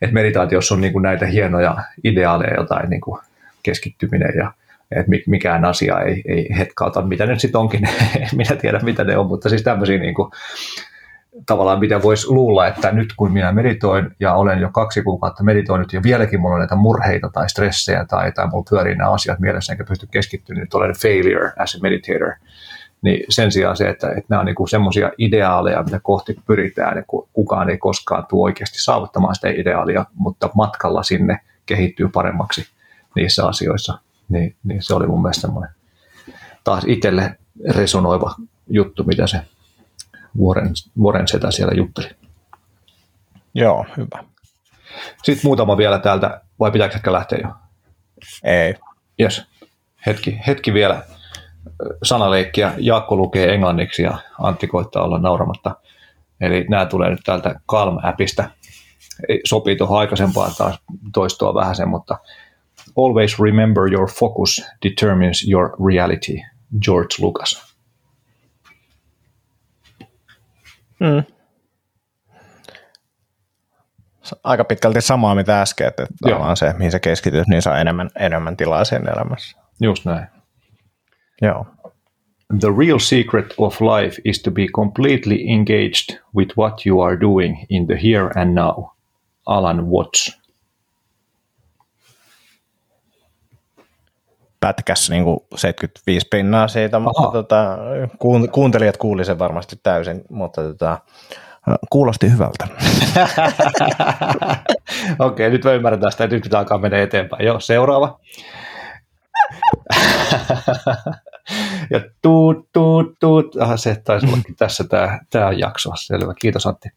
että 0.03 0.15
meditaatiossa 0.15 0.75
on 0.75 0.81
niin 0.81 0.93
kuin 0.93 1.03
näitä 1.03 1.27
hienoja 1.27 1.77
ideaaleja, 2.05 2.61
jotain 2.61 2.91
niin 2.91 3.01
kuin 3.01 3.21
keskittyminen 3.63 4.33
ja 4.37 4.53
että 4.91 5.13
mikään 5.27 5.65
asia 5.65 6.01
ei, 6.01 6.23
ei 6.29 6.49
hetkauta, 6.59 7.03
mitä 7.03 7.27
ne 7.27 7.39
sitten 7.39 7.61
onkin, 7.61 7.81
minä 8.37 8.57
tiedän 8.57 8.85
mitä 8.85 9.05
ne 9.05 9.17
on, 9.17 9.27
mutta 9.27 9.49
siis 9.49 9.63
tämmöisiä 9.63 9.99
niin 9.99 10.15
kuin, 10.15 10.31
tavallaan 11.47 11.81
mitä 11.81 12.03
voisi 12.03 12.29
luulla, 12.29 12.67
että 12.67 12.93
nyt 12.93 13.09
kun 13.17 13.33
minä 13.33 13.53
meditoin 13.53 14.11
ja 14.21 14.35
olen 14.35 14.61
jo 14.61 14.71
kaksi 14.71 15.03
kuukautta 15.03 15.45
meditoinut 15.45 15.93
ja 15.93 16.03
vieläkin 16.03 16.41
mulla 16.41 16.55
on 16.55 16.61
näitä 16.61 16.75
murheita 16.75 17.31
tai 17.33 17.51
stressejä 17.51 18.05
tai, 18.05 18.33
tai 18.33 18.47
mulla 18.47 18.65
pyörii 18.71 18.95
nämä 18.95 19.11
asiat 19.11 19.39
mielessä 19.39 19.73
enkä 19.73 19.85
pysty 19.85 20.09
keskittymään, 20.11 20.63
niin 20.63 20.81
olen 20.81 20.95
failure 21.03 21.53
as 21.59 21.75
a 21.75 21.79
meditator– 21.83 22.33
niin 23.03 23.25
sen 23.29 23.53
sijaan 23.53 23.77
se, 23.77 23.89
että, 23.89 24.09
että 24.09 24.27
nämä 24.29 24.41
on 24.41 24.47
niin 24.47 24.69
semmoisia 24.71 25.11
ideaaleja, 25.19 25.83
mitä 25.83 26.01
kohti 26.03 26.37
pyritään, 26.47 26.97
ja 26.97 27.03
kukaan 27.33 27.71
ei 27.71 27.79
koskaan 27.79 28.27
tule 28.27 28.43
oikeasti 28.43 28.79
saavuttamaan 28.83 29.35
sitä 29.35 29.49
ideaalia, 29.49 30.05
mutta 30.15 30.51
matkalla 30.55 31.03
sinne 31.03 31.41
kehittyy 31.67 32.09
paremmaksi 32.09 32.67
niissä 33.15 33.47
asioissa. 33.47 33.99
Niin, 34.29 34.57
niin 34.65 34.83
se 34.83 34.95
oli 34.95 35.07
mun 35.07 35.23
mielestä 35.23 35.41
semmoinen 35.41 35.71
taas 36.65 36.85
itselle 36.87 37.39
resonoiva 37.71 38.35
juttu, 38.69 39.05
mitä 39.05 39.27
se 39.27 39.41
vuoren, 40.37 40.73
vuoren 40.99 41.29
setä 41.29 41.51
siellä 41.51 41.75
jutteli. 41.75 42.11
Joo, 43.55 43.87
hyvä. 43.97 44.25
Sitten 45.23 45.41
muutama 45.45 45.77
vielä 45.77 45.99
täältä, 45.99 46.41
vai 46.61 46.71
pitääkö 46.71 46.95
ehkä 46.95 47.13
lähteä 47.13 47.39
jo? 47.43 47.55
Ei. 48.45 48.75
Yes. 49.21 49.47
Hetki, 50.07 50.39
hetki 50.47 50.75
vielä 50.75 51.03
sanaleikkiä. 52.03 52.73
Jaakko 52.79 53.17
lukee 53.17 53.55
englanniksi 53.55 54.03
ja 54.03 54.19
Antti 54.39 54.67
koittaa 54.67 55.05
olla 55.05 55.19
nauramatta. 55.19 55.77
Eli 56.41 56.67
nämä 56.69 56.87
tulee 56.87 57.11
nyt 57.11 57.21
täältä 57.25 57.61
Calm-appista. 57.73 58.45
Sopii 59.45 59.77
tuohon 59.77 59.99
aikaisempaan 59.99 60.53
taas 60.59 60.79
toistoa 61.13 61.55
vähän 61.55 61.77
sen, 61.77 61.89
mutta 61.89 62.19
Always 62.97 63.39
remember 63.39 63.93
your 63.93 64.11
focus 64.11 64.63
determines 64.83 65.49
your 65.49 65.77
reality. 65.87 66.33
George 66.85 67.15
Lucas. 67.19 67.68
Mm. 71.01 71.23
Aika 74.45 74.65
pitkälti 74.65 75.01
samaa 75.01 75.35
mitä 75.35 75.63
äsken, 75.63 75.87
että 75.87 76.07
on 76.37 76.57
se, 76.57 76.75
mihin 76.79 76.93
sä 76.93 76.99
keskityt, 76.99 77.47
niin 77.47 77.63
saa 77.63 77.79
enemmän, 77.79 78.11
enemmän 78.19 78.57
tilaa 78.57 78.85
sen 78.85 79.09
elämässä. 79.09 79.59
Just 79.81 80.05
näin. 80.05 80.27
Joo. 81.43 81.67
The 82.61 82.69
real 82.79 82.99
secret 82.99 83.55
of 83.59 83.81
life 83.81 84.23
is 84.25 84.43
to 84.43 84.51
be 84.51 84.67
completely 84.67 85.37
engaged 85.49 86.21
with 86.37 86.57
what 86.59 86.87
you 86.87 87.01
are 87.03 87.21
doing 87.21 87.65
in 87.69 87.87
the 87.87 87.95
here 87.95 88.31
and 88.43 88.55
now. 88.55 88.85
Alan 89.47 89.91
Watts. 89.91 90.38
Pätkäs 94.61 95.11
niin 95.11 95.25
kuin 95.25 95.39
75 95.57 96.27
pinnaa 96.31 96.69
siitä, 96.69 96.99
mutta 96.99 97.31
tota, 97.33 97.79
kuuntelijat 98.53 98.97
kuuli 98.97 99.25
sen 99.25 99.39
varmasti 99.39 99.77
täysin, 99.83 100.25
mutta 100.31 100.63
tota, 100.63 100.99
kuulosti 101.91 102.31
hyvältä. 102.33 102.65
Okei, 105.19 105.47
okay, 105.47 105.51
nyt 105.51 105.65
mä 105.65 105.73
ymmärrän 105.73 106.13
sitä, 106.13 106.25
että 106.25 106.37
nyt 106.37 106.43
pitää 106.43 106.61
alkaa 106.61 106.79
mennä 106.79 106.99
eteenpäin. 106.99 107.47
Joo, 107.47 107.61
seuraava. 107.61 108.21
ja 111.93 112.01
tuut, 112.23 112.69
tuut, 112.73 113.07
tuut. 113.21 113.57
Aha, 113.57 113.77
se 113.77 113.97
taisi 114.05 114.27
olla 114.27 114.39
tässä 114.59 114.85
tämä, 114.85 115.21
tämä 115.31 115.53
jakso. 115.53 115.91
Selvä, 115.97 116.35
kiitos 116.41 116.67
Antti. 116.67 116.89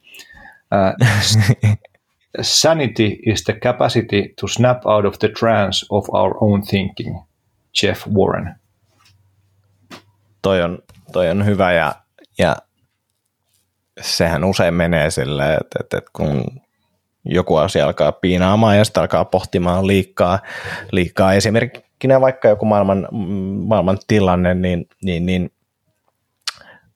Uh, 0.71 1.07
sanity 2.41 3.17
is 3.25 3.43
the 3.43 3.53
capacity 3.53 4.33
to 4.39 4.47
snap 4.47 4.85
out 4.85 5.05
of 5.05 5.19
the 5.19 5.29
trance 5.39 5.85
of 5.89 6.05
our 6.09 6.37
own 6.41 6.61
thinking. 6.61 7.30
Jeff 7.83 8.07
Warren. 8.07 8.55
Toi 10.41 10.61
on, 10.61 10.79
toi 11.11 11.29
on 11.29 11.45
hyvä 11.45 11.73
ja, 11.73 11.95
ja 12.37 12.55
sehän 14.01 14.43
usein 14.43 14.73
menee 14.73 15.11
silleen, 15.11 15.51
että, 15.61 15.79
että, 15.79 15.97
että 15.97 16.11
kun 16.13 16.61
joku 17.25 17.55
asia 17.55 17.85
alkaa 17.85 18.11
piinaamaan 18.11 18.77
ja 18.77 18.83
sitten 18.83 19.01
alkaa 19.01 19.25
pohtimaan 19.25 19.87
liikaa, 19.87 20.39
liikaa 20.91 21.33
esimerkkinä 21.33 22.21
vaikka 22.21 22.47
joku 22.47 22.65
maailman, 22.65 23.07
maailman 23.67 23.97
tilanne, 24.07 24.53
niin, 24.53 24.85
niin, 25.03 25.25
niin 25.25 25.51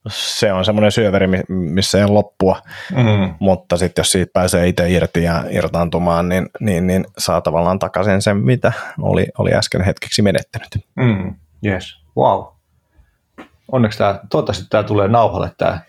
se 0.10 0.53
on 0.53 0.65
semmoinen 0.65 0.91
syöveri, 0.91 1.27
missä 1.48 1.99
ei 1.99 2.07
loppua, 2.07 2.61
mm. 2.91 3.34
mutta 3.40 3.77
sitten 3.77 4.02
jos 4.02 4.11
siitä 4.11 4.32
pääsee 4.34 4.68
itse 4.68 4.90
irti 4.90 5.23
ja 5.23 5.44
irtaantumaan, 5.49 6.30
niin, 6.30 6.49
niin, 6.60 6.88
niin 6.88 7.06
saa 7.18 7.41
tavallaan 7.41 7.80
takaisin 7.80 8.22
sen, 8.22 8.38
mitä 8.38 8.72
oli, 9.02 9.27
oli 9.38 9.53
äsken 9.53 9.82
hetkeksi 9.82 10.22
menettänyt. 10.22 10.69
Mm. 10.95 11.36
Yes, 11.65 11.99
wow. 12.18 12.44
Onneksi 13.72 13.98
tämä, 13.98 14.19
toivottavasti 14.30 14.65
tämä 14.69 14.84
tulee 14.84 15.07
nauhalle 15.07 15.52
tämä 15.57 15.80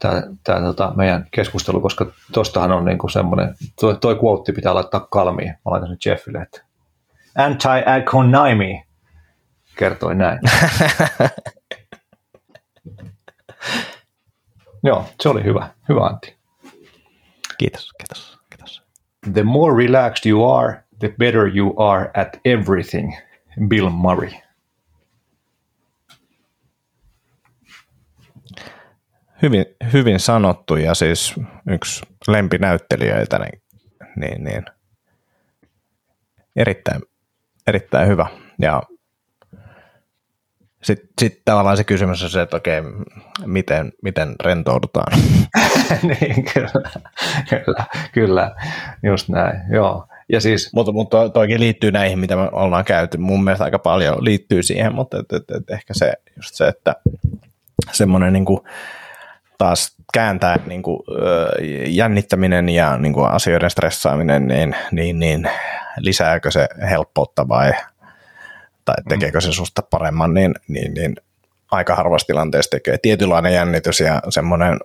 tämä, 0.00 0.22
tämä 0.44 0.60
tota, 0.60 0.92
meidän 0.96 1.26
keskustelu, 1.30 1.80
koska 1.80 2.06
tuostahan 2.32 2.72
on 2.72 2.84
niinku 2.84 3.08
semmoinen, 3.08 3.54
toi, 3.80 3.96
toi 4.00 4.18
quote 4.24 4.52
pitää 4.52 4.74
laittaa 4.74 5.00
kalmiin. 5.00 5.48
Mä 5.48 5.56
laitan 5.64 5.88
sen 5.88 5.98
Jeffille, 6.06 6.42
että 6.42 6.62
anti-aconymy 7.38 8.80
kertoi 9.76 10.14
näin. 10.14 10.38
Joo, 14.84 15.06
se 15.20 15.28
oli 15.28 15.44
hyvä. 15.44 15.70
Hyvä 15.88 16.06
Antti. 16.06 16.36
Kiitos, 17.58 17.92
kiitos, 17.98 18.38
kiitos. 18.50 18.82
The 19.32 19.42
more 19.42 19.86
relaxed 19.86 20.30
you 20.30 20.54
are, 20.54 20.84
the 20.98 21.14
better 21.18 21.56
you 21.56 21.74
are 21.82 22.10
at 22.14 22.28
everything. 22.44 23.14
Bill 23.68 23.88
Murray. 23.88 24.30
Hyvin, 29.42 29.64
hyvin 29.92 30.20
sanottu 30.20 30.76
ja 30.76 30.94
siis 30.94 31.34
yksi 31.70 32.06
lempinäyttelijöitä, 32.28 33.38
niin, 33.38 33.62
niin, 34.16 34.44
niin 34.44 34.64
erittäin, 36.56 37.02
erittäin 37.66 38.08
hyvä. 38.08 38.26
Ja 38.58 38.82
sitten 40.82 41.08
sit 41.20 41.42
tavallaan 41.44 41.76
se 41.76 41.84
kysymys 41.84 42.22
on 42.22 42.30
se, 42.30 42.42
että 42.42 42.56
okei, 42.56 42.82
miten, 43.46 43.92
miten 44.02 44.34
rentoudutaan. 44.44 45.18
niin, 46.02 46.44
kyllä, 46.54 46.90
kyllä, 47.50 47.84
kyllä, 48.12 48.56
just 49.02 49.28
näin, 49.28 49.60
joo. 49.72 50.06
Ja 50.28 50.40
siis, 50.40 50.70
mutta, 50.74 50.92
mutta 50.92 51.28
toikin 51.28 51.60
liittyy 51.60 51.92
näihin, 51.92 52.18
mitä 52.18 52.36
me 52.36 52.48
ollaan 52.52 52.84
käyty. 52.84 53.18
Mun 53.18 53.44
mielestä 53.44 53.64
aika 53.64 53.78
paljon 53.78 54.24
liittyy 54.24 54.62
siihen, 54.62 54.94
mutta 54.94 55.18
et, 55.18 55.32
et, 55.32 55.50
et 55.56 55.70
ehkä 55.70 55.94
se, 55.94 56.12
just 56.36 56.54
se, 56.54 56.68
että 56.68 56.96
semmoinen 57.92 58.32
niin 58.32 58.44
kuin, 58.44 58.60
taas 59.58 59.96
kääntää 60.12 60.56
niin 60.66 60.82
kuin, 60.82 61.00
jännittäminen 61.86 62.68
ja 62.68 62.98
niin 62.98 63.12
kuin 63.12 63.30
asioiden 63.30 63.70
stressaaminen, 63.70 64.48
niin, 64.48 64.76
niin, 64.92 65.18
niin 65.18 65.50
lisääkö 65.98 66.50
se 66.50 66.68
helppoutta 66.90 67.48
vai 67.48 67.72
tai 68.84 68.94
tekeekö 69.08 69.40
se 69.40 69.52
susta 69.52 69.82
paremman, 69.90 70.34
niin, 70.34 70.54
niin, 70.68 70.94
niin 70.94 71.16
aika 71.70 71.94
harvassa 71.94 72.26
tilanteessa 72.26 72.70
tekee. 72.70 72.98
Tietynlainen 72.98 73.54
jännitys 73.54 74.00
ja 74.00 74.22
semmoinen 74.28 74.78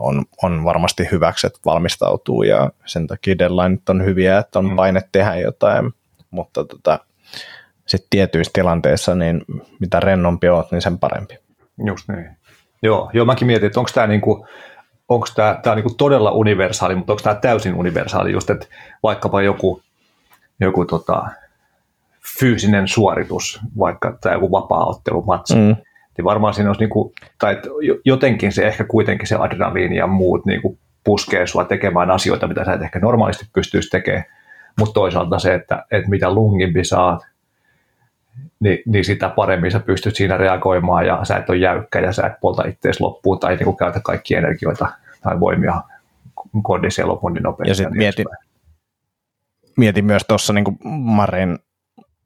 on, 0.00 0.24
on 0.42 0.64
varmasti 0.64 1.08
hyväksi, 1.10 1.46
että 1.46 1.60
valmistautuu 1.64 2.42
ja 2.42 2.70
sen 2.86 3.06
takia 3.06 3.38
deadline 3.38 3.78
on 3.88 4.04
hyviä, 4.04 4.38
että 4.38 4.58
on 4.58 4.70
mm. 4.70 4.76
paine 4.76 5.02
tehdä 5.12 5.36
jotain, 5.36 5.92
mutta 6.30 6.64
tota, 6.64 6.98
sitten 7.86 8.10
tietyissä 8.10 8.50
tilanteissa, 8.54 9.14
niin 9.14 9.44
mitä 9.78 10.00
rennompi 10.00 10.48
oot, 10.48 10.72
niin 10.72 10.82
sen 10.82 10.98
parempi. 10.98 11.38
Just 11.86 12.08
niin. 12.08 12.30
Joo, 12.82 13.10
joo 13.12 13.24
mäkin 13.24 13.46
mietin, 13.46 13.66
että 13.66 13.80
onko 13.80 13.90
tämä 13.94 14.06
niinku, 14.06 14.46
onko 15.08 15.26
tämä, 15.34 15.60
tämä 15.62 15.76
niinku 15.76 15.94
todella 15.94 16.30
universaali, 16.30 16.94
mutta 16.94 17.12
onko 17.12 17.22
tämä 17.22 17.34
täysin 17.34 17.74
universaali, 17.74 18.32
just 18.32 18.50
että 18.50 18.66
vaikkapa 19.02 19.42
joku, 19.42 19.82
joku 20.60 20.84
tota, 20.84 21.28
fyysinen 22.40 22.88
suoritus, 22.88 23.60
vaikka 23.78 24.18
tämä 24.20 24.34
joku 24.34 24.50
vapaa-ottelumatsi, 24.50 25.54
mm. 25.54 25.76
niin 26.16 26.24
varmaan 26.24 26.54
siinä 26.54 26.70
olisi, 26.70 26.80
niinku, 26.80 27.12
tai 27.38 27.60
jotenkin 28.04 28.52
se 28.52 28.66
ehkä 28.66 28.84
kuitenkin 28.84 29.26
se 29.26 29.36
adrenaliini 29.36 29.96
ja 29.96 30.06
muut 30.06 30.46
niinku 30.46 30.78
puskee 31.04 31.46
sua 31.46 31.64
tekemään 31.64 32.10
asioita, 32.10 32.48
mitä 32.48 32.64
sä 32.64 32.72
et 32.72 32.82
ehkä 32.82 32.98
normaalisti 32.98 33.46
pystyisi 33.52 33.90
tekemään, 33.90 34.24
mutta 34.78 34.92
toisaalta 34.92 35.38
se, 35.38 35.54
että, 35.54 35.84
että 35.90 36.10
mitä 36.10 36.34
lungimpi 36.34 36.84
saat, 36.84 37.26
niin, 38.60 38.78
niin 38.86 39.04
sitä 39.04 39.28
paremmin 39.28 39.70
sä 39.70 39.80
pystyt 39.80 40.16
siinä 40.16 40.36
reagoimaan 40.36 41.06
ja 41.06 41.24
sä 41.24 41.36
et 41.36 41.50
ole 41.50 41.58
jäykkä 41.58 42.00
ja 42.00 42.12
sä 42.12 42.26
et 42.26 42.40
polta 42.40 42.68
itseäsi 42.68 43.00
loppuun 43.00 43.38
tai 43.38 43.56
niin 43.56 43.76
käytä 43.76 44.00
kaikki 44.04 44.34
energioita 44.34 44.88
tai 45.22 45.40
voimia 45.40 45.82
ja 46.98 47.08
lopun 47.08 47.32
niin 47.32 47.42
nopeasti. 47.42 47.70
Ja 47.70 47.74
sitten 47.74 47.98
mietin, 47.98 48.26
mietin 49.76 50.04
myös 50.04 50.22
tuossa 50.28 50.52
niin 50.52 50.78
Marin 50.84 51.58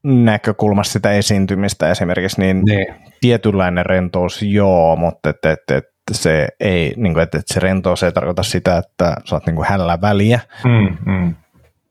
näkökulmasta 0.05 0.93
sitä 0.93 1.13
esiintymistä 1.13 1.91
esimerkiksi, 1.91 2.41
niin 2.41 2.63
ne. 2.67 2.75
Niin. 2.75 2.95
tietynlainen 3.21 3.87
rentous 3.87 4.43
joo, 4.43 4.97
mutta 4.97 5.31
et, 5.31 5.45
et, 5.45 5.71
et 5.71 5.85
se 6.13 6.49
ei, 6.61 6.95
niin 6.97 7.15
kuin, 7.15 7.23
että, 7.23 7.39
että 7.39 7.55
se 7.55 7.61
rentous 7.61 8.03
ei 8.03 8.13
tarkoita 8.13 8.43
sitä, 8.43 8.79
että 8.79 9.17
sä 9.25 9.37
oot 9.37 9.47
niin 9.47 9.57
kuin 9.57 9.69
hällä 9.69 10.01
väliä, 10.01 10.41
mm, 10.65 11.13
mm 11.13 11.35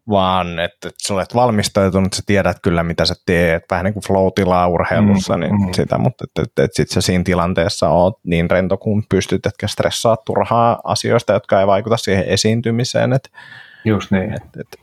vaan 0.09 0.59
että, 0.59 0.87
että 0.87 1.07
sä 1.07 1.13
olet 1.13 1.35
valmistautunut, 1.35 2.13
sä 2.13 2.23
tiedät 2.25 2.57
kyllä 2.63 2.83
mitä 2.83 3.05
sä 3.05 3.13
teet, 3.25 3.63
vähän 3.71 3.85
niin 3.85 3.93
kuin 3.93 4.03
flow 4.03 4.27
urheilussa, 4.69 5.33
mm, 5.33 5.39
niin 5.39 5.61
mm. 5.61 5.73
sitä, 5.73 5.97
mutta 5.97 6.23
että, 6.23 6.41
että, 6.41 6.63
että 6.63 6.75
sitten 6.75 6.93
sä 6.93 7.01
siinä 7.01 7.23
tilanteessa 7.23 7.89
oot 7.89 8.19
niin 8.23 8.49
rento 8.49 8.77
kuin 8.77 9.03
pystyt, 9.09 9.45
etkä 9.45 9.67
stressaa 9.67 10.17
turhaa 10.17 10.79
asioista, 10.83 11.33
jotka 11.33 11.59
ei 11.59 11.67
vaikuta 11.67 11.97
siihen 11.97 12.25
esiintymiseen, 12.27 13.13
että, 13.13 13.29
Just 13.85 14.11
niin. 14.11 14.33
Että, 14.33 14.61
että, 14.61 14.77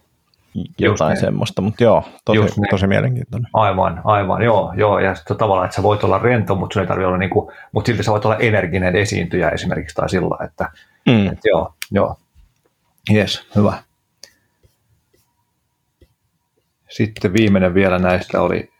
jotain 0.79 1.11
niin. 1.11 1.21
semmoista, 1.21 1.63
mutta 1.63 1.85
joo, 1.85 2.05
tosi, 2.25 2.41
niin. 2.41 2.71
tosi 2.71 2.87
mielenkiintoinen. 2.87 3.51
Aivan, 3.53 4.01
aivan, 4.05 4.43
joo, 4.43 4.73
joo, 4.77 4.99
ja 4.99 5.15
sitten 5.15 5.37
tavallaan, 5.37 5.65
että 5.65 5.77
sä 5.77 5.83
voit 5.83 6.05
olla 6.05 6.19
rento, 6.19 6.55
mutta 6.55 6.75
sun 6.75 6.81
ei 6.81 6.87
tarvitse 6.87 7.07
olla 7.07 7.19
niin 7.19 7.31
kuin, 7.31 7.53
mutta 7.73 7.87
silti 7.87 8.03
sä 8.03 8.11
voit 8.11 8.25
olla 8.25 8.37
energinen 8.37 8.97
esiintyjä 8.97 9.49
esimerkiksi 9.49 9.97
tai 9.97 10.09
sillä, 10.09 10.45
että, 10.45 10.71
mm. 11.07 11.27
että 11.27 11.49
joo, 11.49 11.75
joo, 11.91 12.17
yes, 13.15 13.49
hyvä. 13.57 13.83
Sitten 16.89 17.33
viimeinen 17.33 17.75
vielä 17.75 17.99
näistä 17.99 18.43
oli 18.43 18.71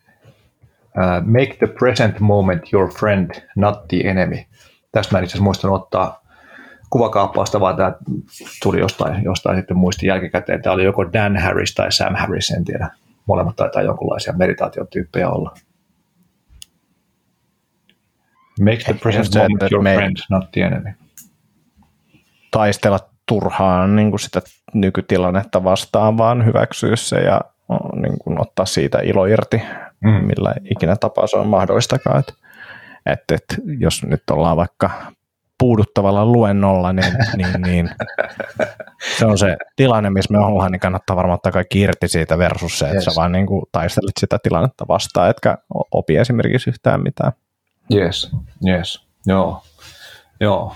uh, 0.85 1.27
Make 1.27 1.57
the 1.59 1.67
present 1.79 2.21
moment 2.21 2.63
your 2.73 2.93
friend, 2.93 3.31
not 3.57 3.89
the 3.89 4.01
enemy. 4.05 4.37
Tästä 4.93 5.15
mä 5.15 5.19
en 5.19 5.25
itse 5.25 5.33
asiassa 5.33 5.45
muistanut 5.45 5.83
ottaa 5.83 6.20
kuvakaappausta, 6.91 7.61
vaan 7.61 7.77
tämä 7.77 7.93
tuli 8.63 8.81
jostain, 8.81 9.25
jostain 9.25 9.57
sitten 9.57 9.77
muistin 9.77 10.07
jälkikäteen. 10.07 10.63
Tämä 10.63 10.75
oli 10.75 10.85
joko 10.85 11.13
Dan 11.13 11.37
Harris 11.37 11.75
tai 11.75 11.93
Sam 11.93 12.15
Harris, 12.15 12.51
en 12.51 12.65
tiedä. 12.65 12.91
Molemmat 13.27 13.57
taitaa 13.57 13.83
jonkinlaisia 13.83 14.33
meditaatiotyyppejä 14.33 15.31
olla. 15.31 15.55
Make 18.61 18.77
the 18.85 18.95
present 18.95 19.35
moment 19.35 19.73
your 19.73 19.85
friend, 19.85 20.17
not 20.31 20.53
the 20.53 20.61
enemy. 20.61 20.93
Taistella 22.51 22.99
turhaan 23.27 23.97
niin 23.97 24.11
kuin 24.11 24.21
sitä 24.21 24.43
nykytilannetta 24.75 25.65
vastaan, 25.65 26.19
vaan 26.19 26.47
hyväksyä 26.47 26.97
se 26.97 27.21
ja 27.21 27.41
niin 27.95 28.19
kuin 28.19 28.41
ottaa 28.41 28.67
siitä 28.67 28.99
ilo 28.99 29.27
irti, 29.27 29.63
mm. 30.05 30.11
millä 30.11 30.55
ikinä 30.71 30.97
tapaa 30.97 31.27
se 31.27 31.37
on 31.37 31.49
mahdollistakaan. 31.49 32.19
Että 32.19 32.35
et, 33.07 33.21
et, 33.33 33.45
jos 33.79 34.03
nyt 34.03 34.23
ollaan 34.31 34.57
vaikka 34.57 34.91
puuduttavalla 35.61 36.27
luennolla, 36.27 36.93
niin, 36.93 37.13
niin, 37.37 37.63
niin 37.63 37.91
se 39.19 39.27
on 39.27 39.39
se 39.39 39.57
tilanne, 39.77 40.11
missä 40.11 40.33
me 40.33 40.39
ollaan, 40.39 40.73
niin 40.73 40.81
kannattaa 40.81 41.17
varmaan 41.17 41.35
ottaa 41.35 41.53
kaikki 41.53 41.81
irti 41.81 42.09
siitä 42.09 42.39
versus 42.39 42.79
se, 42.79 42.85
että 42.85 42.95
yes. 42.95 43.05
sä 43.05 43.11
vaan 43.17 43.33
niin 43.33 43.47
kuin 43.47 43.63
taistelet 43.73 44.13
sitä 44.21 44.39
tilannetta 44.43 44.89
vastaan, 44.89 45.31
etkä 45.31 45.59
opi 45.93 46.17
esimerkiksi 46.17 46.71
yhtään 46.71 47.03
mitään. 47.03 47.33
Yes, 47.95 48.31
yes, 48.69 49.07
joo. 49.27 49.63
Joo, 50.43 50.75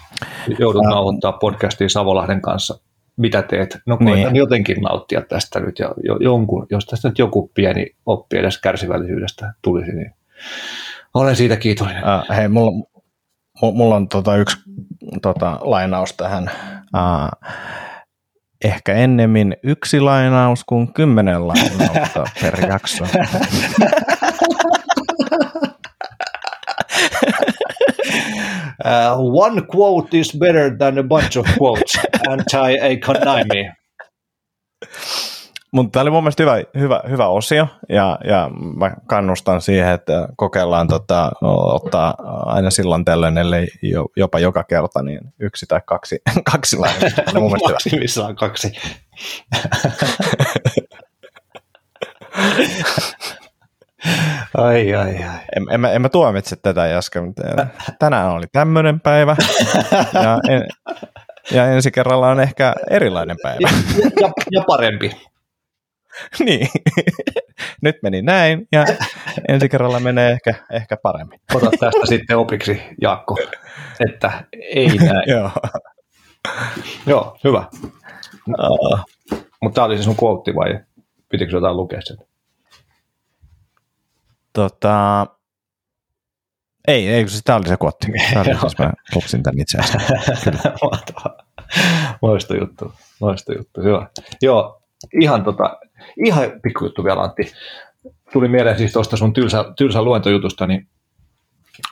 joudut 0.58 0.82
nauhoittaa 0.82 1.32
podcastia 1.32 1.88
Savolahden 1.88 2.40
kanssa 2.40 2.78
mitä 3.16 3.42
teet. 3.42 3.78
No 3.86 3.96
koitan 3.96 4.14
niin. 4.14 4.36
jotenkin 4.36 4.76
nauttia 4.80 5.22
tästä 5.22 5.60
nyt 5.60 5.78
ja 5.78 5.94
jonkun, 6.20 6.66
jos 6.70 6.86
tästä 6.86 7.08
nyt 7.08 7.18
joku 7.18 7.50
pieni 7.54 7.86
oppi 8.06 8.36
edes 8.36 8.60
kärsivällisyydestä 8.60 9.52
tulisi, 9.62 9.92
niin 9.92 10.14
olen 11.14 11.36
siitä 11.36 11.56
kiitollinen. 11.56 12.02
Uh, 12.02 12.36
hei, 12.36 12.48
mulla, 12.48 12.86
mulla 13.62 13.96
on 13.96 14.08
tota 14.08 14.36
yksi 14.36 14.56
tota, 15.22 15.58
lainaus 15.60 16.12
tähän. 16.12 16.50
Uh, 16.96 17.50
ehkä 18.64 18.94
ennemmin 18.94 19.56
yksi 19.62 20.00
lainaus 20.00 20.64
kuin 20.64 20.92
kymmenen 20.92 21.48
lainausta 21.48 22.24
per 22.42 22.66
jakso. 22.66 23.04
Uh, 28.84 29.16
one 29.16 29.62
quote 29.74 30.18
is 30.18 30.36
better 30.38 30.76
than 30.76 30.98
a 30.98 31.02
bunch 31.02 31.38
of 31.38 31.46
quotes, 31.58 31.98
anti-economy. 32.28 33.70
Mutta 35.74 35.90
tämä 35.92 36.02
oli 36.02 36.10
mun 36.10 36.22
mielestä 36.22 36.42
hyvä, 36.42 36.62
hyvä, 36.78 37.00
hyvä 37.08 37.26
osio 37.28 37.68
ja, 37.88 38.18
ja 38.24 38.50
mä 38.76 38.90
kannustan 39.06 39.60
siihen, 39.60 39.92
että 39.92 40.28
kokeillaan 40.36 40.88
tota, 40.88 41.30
ottaa 41.72 42.14
aina 42.46 42.70
silloin 42.70 43.04
tällöin, 43.04 43.38
ellei 43.38 43.68
jopa 44.16 44.38
joka 44.38 44.64
kerta, 44.64 45.02
niin 45.02 45.20
yksi 45.40 45.66
tai 45.66 45.80
kaksi, 45.86 46.18
kaksi 46.52 46.76
lainaa. 46.76 47.10
mun 47.34 47.42
mielestä 47.42 47.70
Maksimissaan 47.70 48.36
kaksi. 48.36 48.72
Ai, 54.58 54.94
ai, 54.94 55.24
ai. 55.24 55.40
En, 55.56 55.66
en, 55.70 55.80
mä, 55.80 55.90
en 55.90 56.02
mä 56.02 56.08
tuomitse 56.08 56.56
tätä, 56.56 56.86
Jaska, 56.86 57.22
mutta 57.22 57.42
tänään 57.98 58.30
oli 58.30 58.46
tämmöinen 58.52 59.00
päivä 59.00 59.36
ja, 60.22 60.38
en, 60.48 60.66
ja 61.50 61.66
ensi 61.66 61.90
kerralla 61.90 62.28
on 62.28 62.40
ehkä 62.40 62.74
erilainen 62.90 63.36
päivä. 63.42 63.58
Ja, 63.60 63.68
ja, 64.20 64.32
ja 64.50 64.64
parempi. 64.66 65.33
niin. 66.44 66.68
Nyt 67.82 67.96
meni 68.02 68.22
näin 68.22 68.68
ja 68.72 68.84
ensi 69.48 69.68
kerralla 69.68 70.00
menee 70.00 70.32
ehkä, 70.32 70.54
ehkä 70.72 70.96
paremmin. 70.96 71.40
Ota 71.54 71.70
tästä 71.70 72.06
sitten 72.06 72.38
opiksi, 72.38 72.82
Jaakko, 73.00 73.36
että 74.08 74.44
ei 74.52 74.96
näin. 74.96 75.30
Joo. 75.36 75.50
Joo, 77.06 77.38
hyvä. 77.44 77.64
Uh. 78.48 79.00
Mutta 79.62 79.74
tämä 79.74 79.84
oli 79.84 79.96
se 79.96 80.02
sun 80.02 80.16
quote 80.22 80.54
vai 80.54 80.80
pitikö 81.28 81.52
jotain 81.52 81.76
lukea 81.76 82.00
sen? 82.04 82.16
Tota, 84.52 85.26
ei, 86.88 87.08
ei, 87.08 87.28
siis 87.28 87.42
tämä 87.44 87.56
oli 87.56 87.68
se 87.68 87.76
kuotti. 87.76 88.06
Tämä 88.32 88.40
oli 88.40 88.58
siis 88.60 88.78
mä 88.78 88.92
luksin 89.14 89.42
tämän 89.42 89.60
itse 89.60 89.78
asiassa. 89.78 90.60
Loista 92.22 92.56
juttu, 92.56 92.92
loista 93.20 93.54
juttu, 93.54 93.82
hyvä. 93.82 94.08
Joo, 94.42 94.82
ihan, 95.20 95.44
tota, 95.44 95.78
ihan 96.24 96.44
pikkujuttu 96.62 97.04
vielä 97.04 97.22
Antti. 97.22 97.52
Tuli 98.32 98.48
mieleen 98.48 98.78
siis 98.78 98.92
tuosta 98.92 99.16
sun 99.16 99.32
tylsä, 99.32 99.64
tylsä 99.76 100.02
luentojutusta, 100.02 100.66
niin 100.66 100.86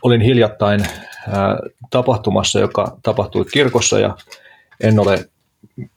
olin 0.03 0.21
hiljattain 0.21 0.81
ää, 1.29 1.59
tapahtumassa, 1.91 2.61
joka 2.61 2.97
tapahtui 3.03 3.45
kirkossa 3.45 3.99
ja 3.99 4.17
en 4.81 4.99
ole 4.99 5.29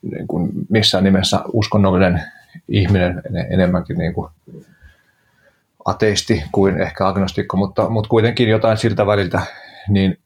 niin 0.01 0.27
kuin 0.27 0.51
missään 0.69 1.03
nimessä 1.03 1.39
uskonnollinen 1.53 2.21
ihminen, 2.69 3.21
enemmänkin 3.49 3.97
niin 3.97 4.13
kuin 4.13 4.31
ateisti 5.85 6.43
kuin 6.51 6.81
ehkä 6.81 7.07
agnostikko, 7.07 7.57
mutta, 7.57 7.89
mutta 7.89 8.09
kuitenkin 8.09 8.49
jotain 8.49 8.77
siltä 8.77 9.05
väliltä, 9.05 9.41
niin 9.89 10.17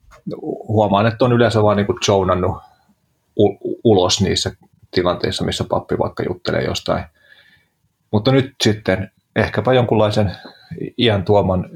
huomaan, 0.68 1.08
että 1.08 1.26
on 1.26 1.34
yleensä 1.34 1.64
vaan 1.64 1.78
niin 1.78 1.88
kuin 1.88 1.98
zonannut 2.06 2.58
ulos 3.84 4.22
niissä 4.22 4.52
tilanteissa, 4.92 5.46
missä 5.46 5.64
pappi 5.70 5.98
vaikka 5.98 6.24
juttelee 6.30 6.64
jostain. 6.64 7.04
Mutta 8.12 8.32
nyt 8.32 8.56
sitten 8.64 9.12
ehkäpä 9.36 9.74
jonkunlaisen 9.74 10.32
iän 10.98 11.24
tuoman 11.24 11.70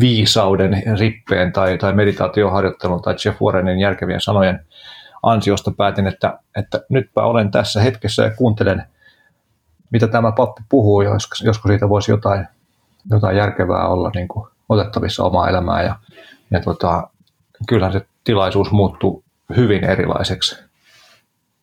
viisauden 0.00 0.82
rippeen 0.98 1.52
tai, 1.52 1.78
tai 1.78 1.92
meditaatioharjoittelun 1.92 3.02
tai 3.02 3.14
Jeff 3.24 3.42
Warrenin 3.42 3.78
järkevien 3.78 4.20
sanojen 4.20 4.66
ansiosta 5.22 5.70
päätin, 5.70 6.06
että, 6.06 6.38
että 6.56 6.80
nytpä 6.88 7.22
olen 7.22 7.50
tässä 7.50 7.80
hetkessä 7.80 8.22
ja 8.22 8.30
kuuntelen, 8.30 8.82
mitä 9.90 10.08
tämä 10.08 10.32
pappi 10.32 10.62
puhuu, 10.68 11.02
joskus, 11.02 11.40
joskus 11.40 11.68
siitä 11.68 11.88
voisi 11.88 12.10
jotain, 12.10 12.46
jotain 13.10 13.36
järkevää 13.36 13.88
olla 13.88 14.10
niin 14.14 14.28
kuin 14.28 14.48
otettavissa 14.68 15.24
omaa 15.24 15.48
elämää. 15.48 15.82
Ja, 15.82 15.96
ja 16.50 16.60
tota, 16.60 17.08
kyllähän 17.68 17.92
se 17.92 18.06
tilaisuus 18.24 18.70
muuttuu 18.70 19.24
hyvin 19.56 19.84
erilaiseksi 19.84 20.71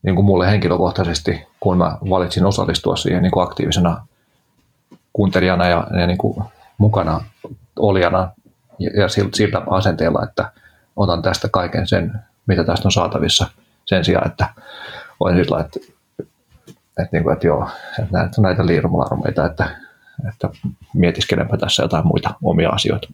niin 0.02 0.14
kuin 0.14 0.26
mulle 0.26 0.50
henkilökohtaisesti, 0.50 1.46
kun 1.60 1.78
mä 1.78 1.98
valitsin 2.10 2.46
osallistua 2.46 2.96
siihen 2.96 3.22
niin 3.22 3.30
kuin 3.30 3.44
aktiivisena 3.44 4.06
kuuntelijana 5.12 5.68
ja, 5.68 5.86
ja 6.00 6.06
niin 6.06 6.18
kuin 6.18 6.44
mukana 6.78 7.24
olijana 7.78 8.30
ja, 8.78 8.90
ja 9.00 9.08
sillä 9.08 9.62
asenteella, 9.70 10.22
että 10.22 10.52
otan 10.96 11.22
tästä 11.22 11.48
kaiken 11.48 11.86
sen, 11.86 12.12
mitä 12.46 12.64
tästä 12.64 12.88
on 12.88 12.92
saatavissa 12.92 13.46
sen 13.84 14.04
sijaan, 14.04 14.26
että 14.26 14.48
olen 15.20 15.36
sillä 15.36 15.60
että, 15.60 15.80
että, 16.88 17.08
niin 17.12 17.22
kuin, 17.22 17.32
että 17.32 17.46
joo, 17.46 17.70
että 17.98 18.18
näitä, 18.18 18.40
näitä 18.40 18.66
liirumalarmeita, 18.66 19.46
että, 19.46 19.76
että 20.28 20.48
mietiskelenpä 20.94 21.56
tässä 21.56 21.82
jotain 21.82 22.06
muita 22.06 22.34
omia 22.42 22.68
asioita. 22.68 23.08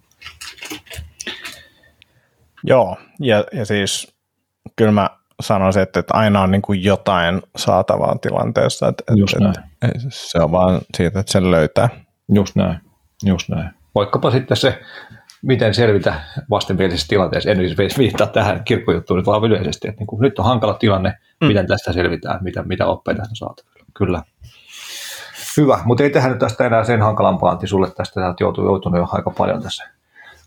Joo, 2.64 2.96
ja, 3.20 3.44
ja 3.52 3.64
siis 3.64 4.14
kyllä 4.76 4.92
mä 4.92 5.10
sanoisin, 5.40 5.82
että, 5.82 6.00
että 6.00 6.14
aina 6.14 6.42
on 6.42 6.50
niin 6.50 6.62
kuin 6.62 6.84
jotain 6.84 7.42
saatavaa 7.56 8.18
tilanteessa, 8.18 8.88
että, 8.88 9.04
Just 9.16 9.34
että, 9.34 9.44
näin. 9.44 9.70
että 9.82 9.98
se 10.10 10.38
on 10.38 10.52
vaan 10.52 10.80
siitä, 10.96 11.20
että 11.20 11.32
sen 11.32 11.50
löytää. 11.50 11.88
Just 12.34 12.56
näin, 12.56 12.80
just 13.24 13.48
näin. 13.48 13.70
Vaikkapa 13.94 14.30
sitten 14.30 14.56
se, 14.56 14.80
miten 15.42 15.74
selvitä 15.74 16.20
vastenmielisessä 16.50 17.08
tilanteessa. 17.08 17.50
En 17.50 17.56
siis 17.56 17.98
viittaa 17.98 18.26
tähän 18.26 18.64
kirkkojuttuun 18.64 19.18
nyt 19.18 19.26
vaan 19.26 19.44
yleisesti, 19.44 19.88
että 19.88 19.98
niin 19.98 20.06
kuin 20.06 20.20
nyt 20.20 20.38
on 20.38 20.44
hankala 20.44 20.74
tilanne, 20.74 21.14
mm. 21.40 21.46
miten 21.46 21.66
tästä 21.66 21.92
selvitään, 21.92 22.44
mitä, 22.44 22.62
mitä 22.62 22.86
oppeja 22.86 23.16
tästä 23.16 23.34
saatavilla. 23.34 23.86
Kyllä. 23.94 24.22
Hyvä, 25.56 25.78
mutta 25.84 26.02
ei 26.02 26.10
tehdä 26.10 26.28
nyt 26.28 26.38
tästä 26.38 26.66
enää 26.66 26.84
sen 26.84 27.02
hankalampaa, 27.02 27.50
Antti, 27.50 27.66
sulle 27.66 27.90
tästä 27.90 28.20
sä 28.20 28.26
oot 28.26 28.40
joutunut, 28.40 28.70
joutunut 28.70 28.98
jo 28.98 29.08
aika 29.12 29.30
paljon 29.30 29.62
tässä 29.62 29.90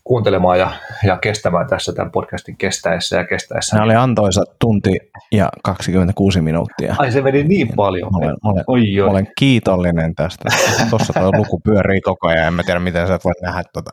kuuntelemaan 0.04 0.58
ja, 0.58 0.70
ja 1.04 1.16
kestämään 1.16 1.66
tässä 1.66 1.92
tämän 1.92 2.10
podcastin 2.10 2.56
kestäessä 2.56 3.16
ja 3.16 3.26
kestäessä. 3.26 3.76
Nämä 3.76 3.84
oli 3.84 3.94
antoisa 3.94 4.44
tunti 4.60 4.98
ja 5.32 5.48
26 5.64 6.40
minuuttia. 6.40 6.94
Ai 6.98 7.12
se 7.12 7.22
meni 7.22 7.44
niin 7.44 7.68
paljon. 7.76 8.10
Olen, 8.14 8.36
olen, 8.44 8.64
oi, 8.66 9.00
oi. 9.00 9.10
olen 9.10 9.28
kiitollinen 9.38 10.14
tästä. 10.14 10.44
Tuossa 10.90 11.12
tuo 11.12 11.32
luku 11.36 11.60
pyörii 11.64 12.00
koko 12.00 12.28
ajan, 12.28 12.46
en 12.46 12.54
mä 12.54 12.62
tiedä 12.62 12.80
miten 12.80 13.06
sä 13.06 13.14
et 13.14 13.24
voi 13.24 13.32
nähdä 13.42 13.62
tota. 13.72 13.90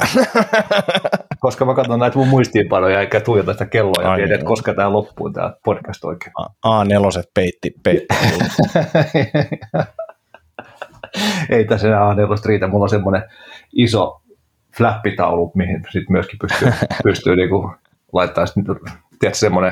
Koska 1.40 1.66
mä 1.66 1.74
katson 1.74 2.00
näitä 2.00 2.18
mun 2.18 2.28
muistiinpanoja 2.28 3.00
eikä 3.00 3.20
tuijota 3.20 3.54
sitä 3.54 3.66
kelloa 3.66 4.04
ja 4.04 4.12
Ai 4.12 4.16
tiedän, 4.16 4.30
niin. 4.30 4.36
että 4.36 4.48
koska 4.48 4.74
tämä 4.74 4.94
loppuu 4.94 5.30
tämä 5.30 5.54
podcast 5.66 6.06
oikein. 6.06 6.34
A4 6.68 7.24
peitti, 7.34 7.72
peitti. 7.84 8.16
ei 11.50 11.66
tässä 11.66 11.88
enää 11.88 12.14
A4 12.14 12.46
riitä. 12.46 12.68
Mulla 12.68 12.84
on 12.84 12.90
semmoinen 12.90 13.24
iso 13.74 14.22
flappitaulu, 14.78 15.52
mihin 15.56 15.84
sitten 15.92 16.12
myöskin 16.12 16.40
pystyy, 16.40 16.72
pystyy 17.04 17.36
niinku 17.36 17.72
laittaa 18.14 18.46
sit, 18.46 18.56
tiedätkö, 19.20 19.38
semmoinen 19.40 19.72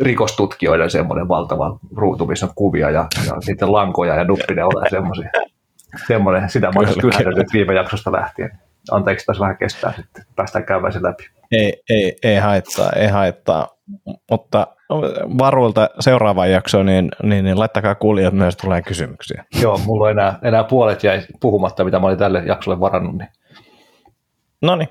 rikostutkijoiden 0.00 0.90
semmoinen 0.90 1.28
valtava 1.28 1.78
ruutu, 1.96 2.26
missä 2.26 2.46
on 2.46 2.52
kuvia 2.54 2.90
ja, 2.90 3.06
ja 3.26 3.40
sitten 3.40 3.72
lankoja 3.72 4.14
ja 4.14 4.24
nuppineuloja 4.24 4.86
ja 4.86 4.90
semmoisia. 4.90 5.30
Semmoinen, 6.06 6.50
sitä 6.50 6.66
mä 6.66 6.80
kyllä 7.00 7.32
nyt 7.36 7.52
viime 7.52 7.74
jaksosta 7.74 8.12
lähtien. 8.12 8.58
Anteeksi, 8.90 9.26
tässä 9.26 9.40
vähän 9.40 9.56
kestää 9.56 9.92
sitten. 9.96 10.24
Päästään 10.36 10.64
käymään 10.64 10.92
sen 10.92 11.02
läpi. 11.02 11.28
ei, 11.52 11.82
ei, 11.90 12.16
ei 12.22 12.36
haittaa, 12.36 12.90
ei 12.96 13.08
haittaa. 13.08 13.68
Mutta 14.30 14.66
varuilta 15.38 15.90
seuraavaan 16.00 16.50
jaksoon, 16.50 16.86
niin, 16.86 17.08
niin, 17.22 17.44
niin 17.44 17.58
laittakaa 17.58 17.94
kuulijat 17.94 18.34
myös 18.34 18.56
tulee 18.56 18.82
kysymyksiä. 18.82 19.44
Joo, 19.62 19.80
mulla 19.86 20.04
on 20.04 20.10
enää, 20.10 20.38
enää 20.42 20.64
puolet 20.64 21.04
jäi 21.04 21.22
puhumatta, 21.40 21.84
mitä 21.84 21.98
mä 21.98 22.06
olin 22.06 22.18
tälle 22.18 22.42
jaksolle 22.46 22.80
varannut. 22.80 23.18
Niin. 23.18 23.28
No 24.62 24.76
niin. 24.76 24.88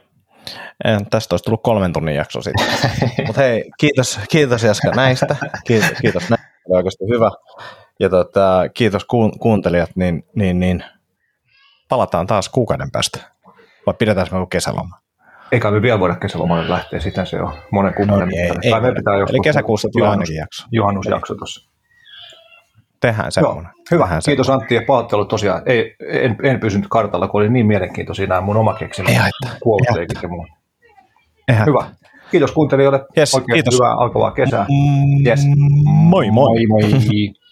Tästä 1.09 1.33
olisi 1.33 1.43
tullut 1.43 1.63
kolmen 1.63 1.93
tunnin 1.93 2.15
jakso 2.15 2.41
sitten. 2.41 2.67
Mutta 3.27 3.41
hei, 3.41 3.71
kiitos, 3.79 4.19
kiitos 4.29 4.63
Jaska 4.63 4.91
näistä. 4.91 5.35
Kiitos, 5.67 5.91
kiitos 6.01 6.29
näistä. 6.29 6.47
Oli 6.69 6.77
oikeasti 6.77 7.05
hyvä. 7.09 7.31
Ja 7.99 8.09
tota, 8.09 8.61
kiitos 8.73 9.05
kuun, 9.05 9.39
kuuntelijat, 9.39 9.89
niin, 9.95 10.23
niin, 10.35 10.59
niin 10.59 10.83
palataan 11.89 12.27
taas 12.27 12.49
kuukauden 12.49 12.91
päästä. 12.91 13.19
Vai 13.85 13.93
pidetään 13.99 14.27
me 14.31 14.47
kesäloma? 14.49 14.99
Eikä 15.51 15.71
me 15.71 15.81
vielä 15.81 15.99
voida 15.99 16.15
kesälomalle 16.15 16.69
lähteä, 16.69 16.99
sitä 16.99 17.25
se 17.25 17.41
on 17.41 17.53
monen 17.71 17.93
kummenen. 17.93 18.19
No, 18.19 18.35
ei, 18.35 18.41
mittainen. 18.41 18.65
ei 18.65 18.71
Tai 18.71 18.79
me 18.81 18.87
voida. 18.87 18.95
pitää 18.99 19.13
Eli 19.29 19.39
kesäkuussa 19.43 19.87
tulee 19.91 20.07
juhannus- 20.07 20.11
ainakin 20.19 20.35
jakso. 20.35 20.67
Juhannusjakso 20.71 21.35
tuossa. 21.35 21.74
Tehdään 22.99 23.25
Joo, 23.25 23.31
semmoinen. 23.31 23.71
hyvä. 23.91 24.03
Tehdään 24.03 24.21
Kiitos 24.25 24.45
semmoinen. 24.45 24.63
Antti 24.63 24.75
ja 24.75 24.81
pahoittelut 24.87 25.27
tosiaan. 25.27 25.61
Ei, 25.65 25.95
en, 26.09 26.35
en 26.43 26.59
pysynyt 26.59 26.87
kartalla, 26.89 27.27
kun 27.27 27.41
oli 27.41 27.49
niin 27.49 27.65
mielenkiintoisia 27.67 28.27
nämä 28.27 28.41
mun 28.41 28.57
oma 28.57 28.73
haittaa. 29.21 29.59
puolusleikit 29.63 30.23
ja. 30.23 30.47
Eihän. 31.47 31.67
Hyvä. 31.67 31.85
Kiitos 32.31 32.51
kuuntelijoille. 32.51 33.05
Yes, 33.17 33.33
Oikein 33.35 33.53
kiitos. 33.55 33.73
hyvää 33.73 33.93
alkavaa 33.93 34.31
kesää. 34.31 34.65
Mm, 34.69 35.25
Yes. 35.27 35.39
Moi 35.85 36.31
moi. 36.31 36.65
Moi 36.67 36.67
moi. 36.67 36.91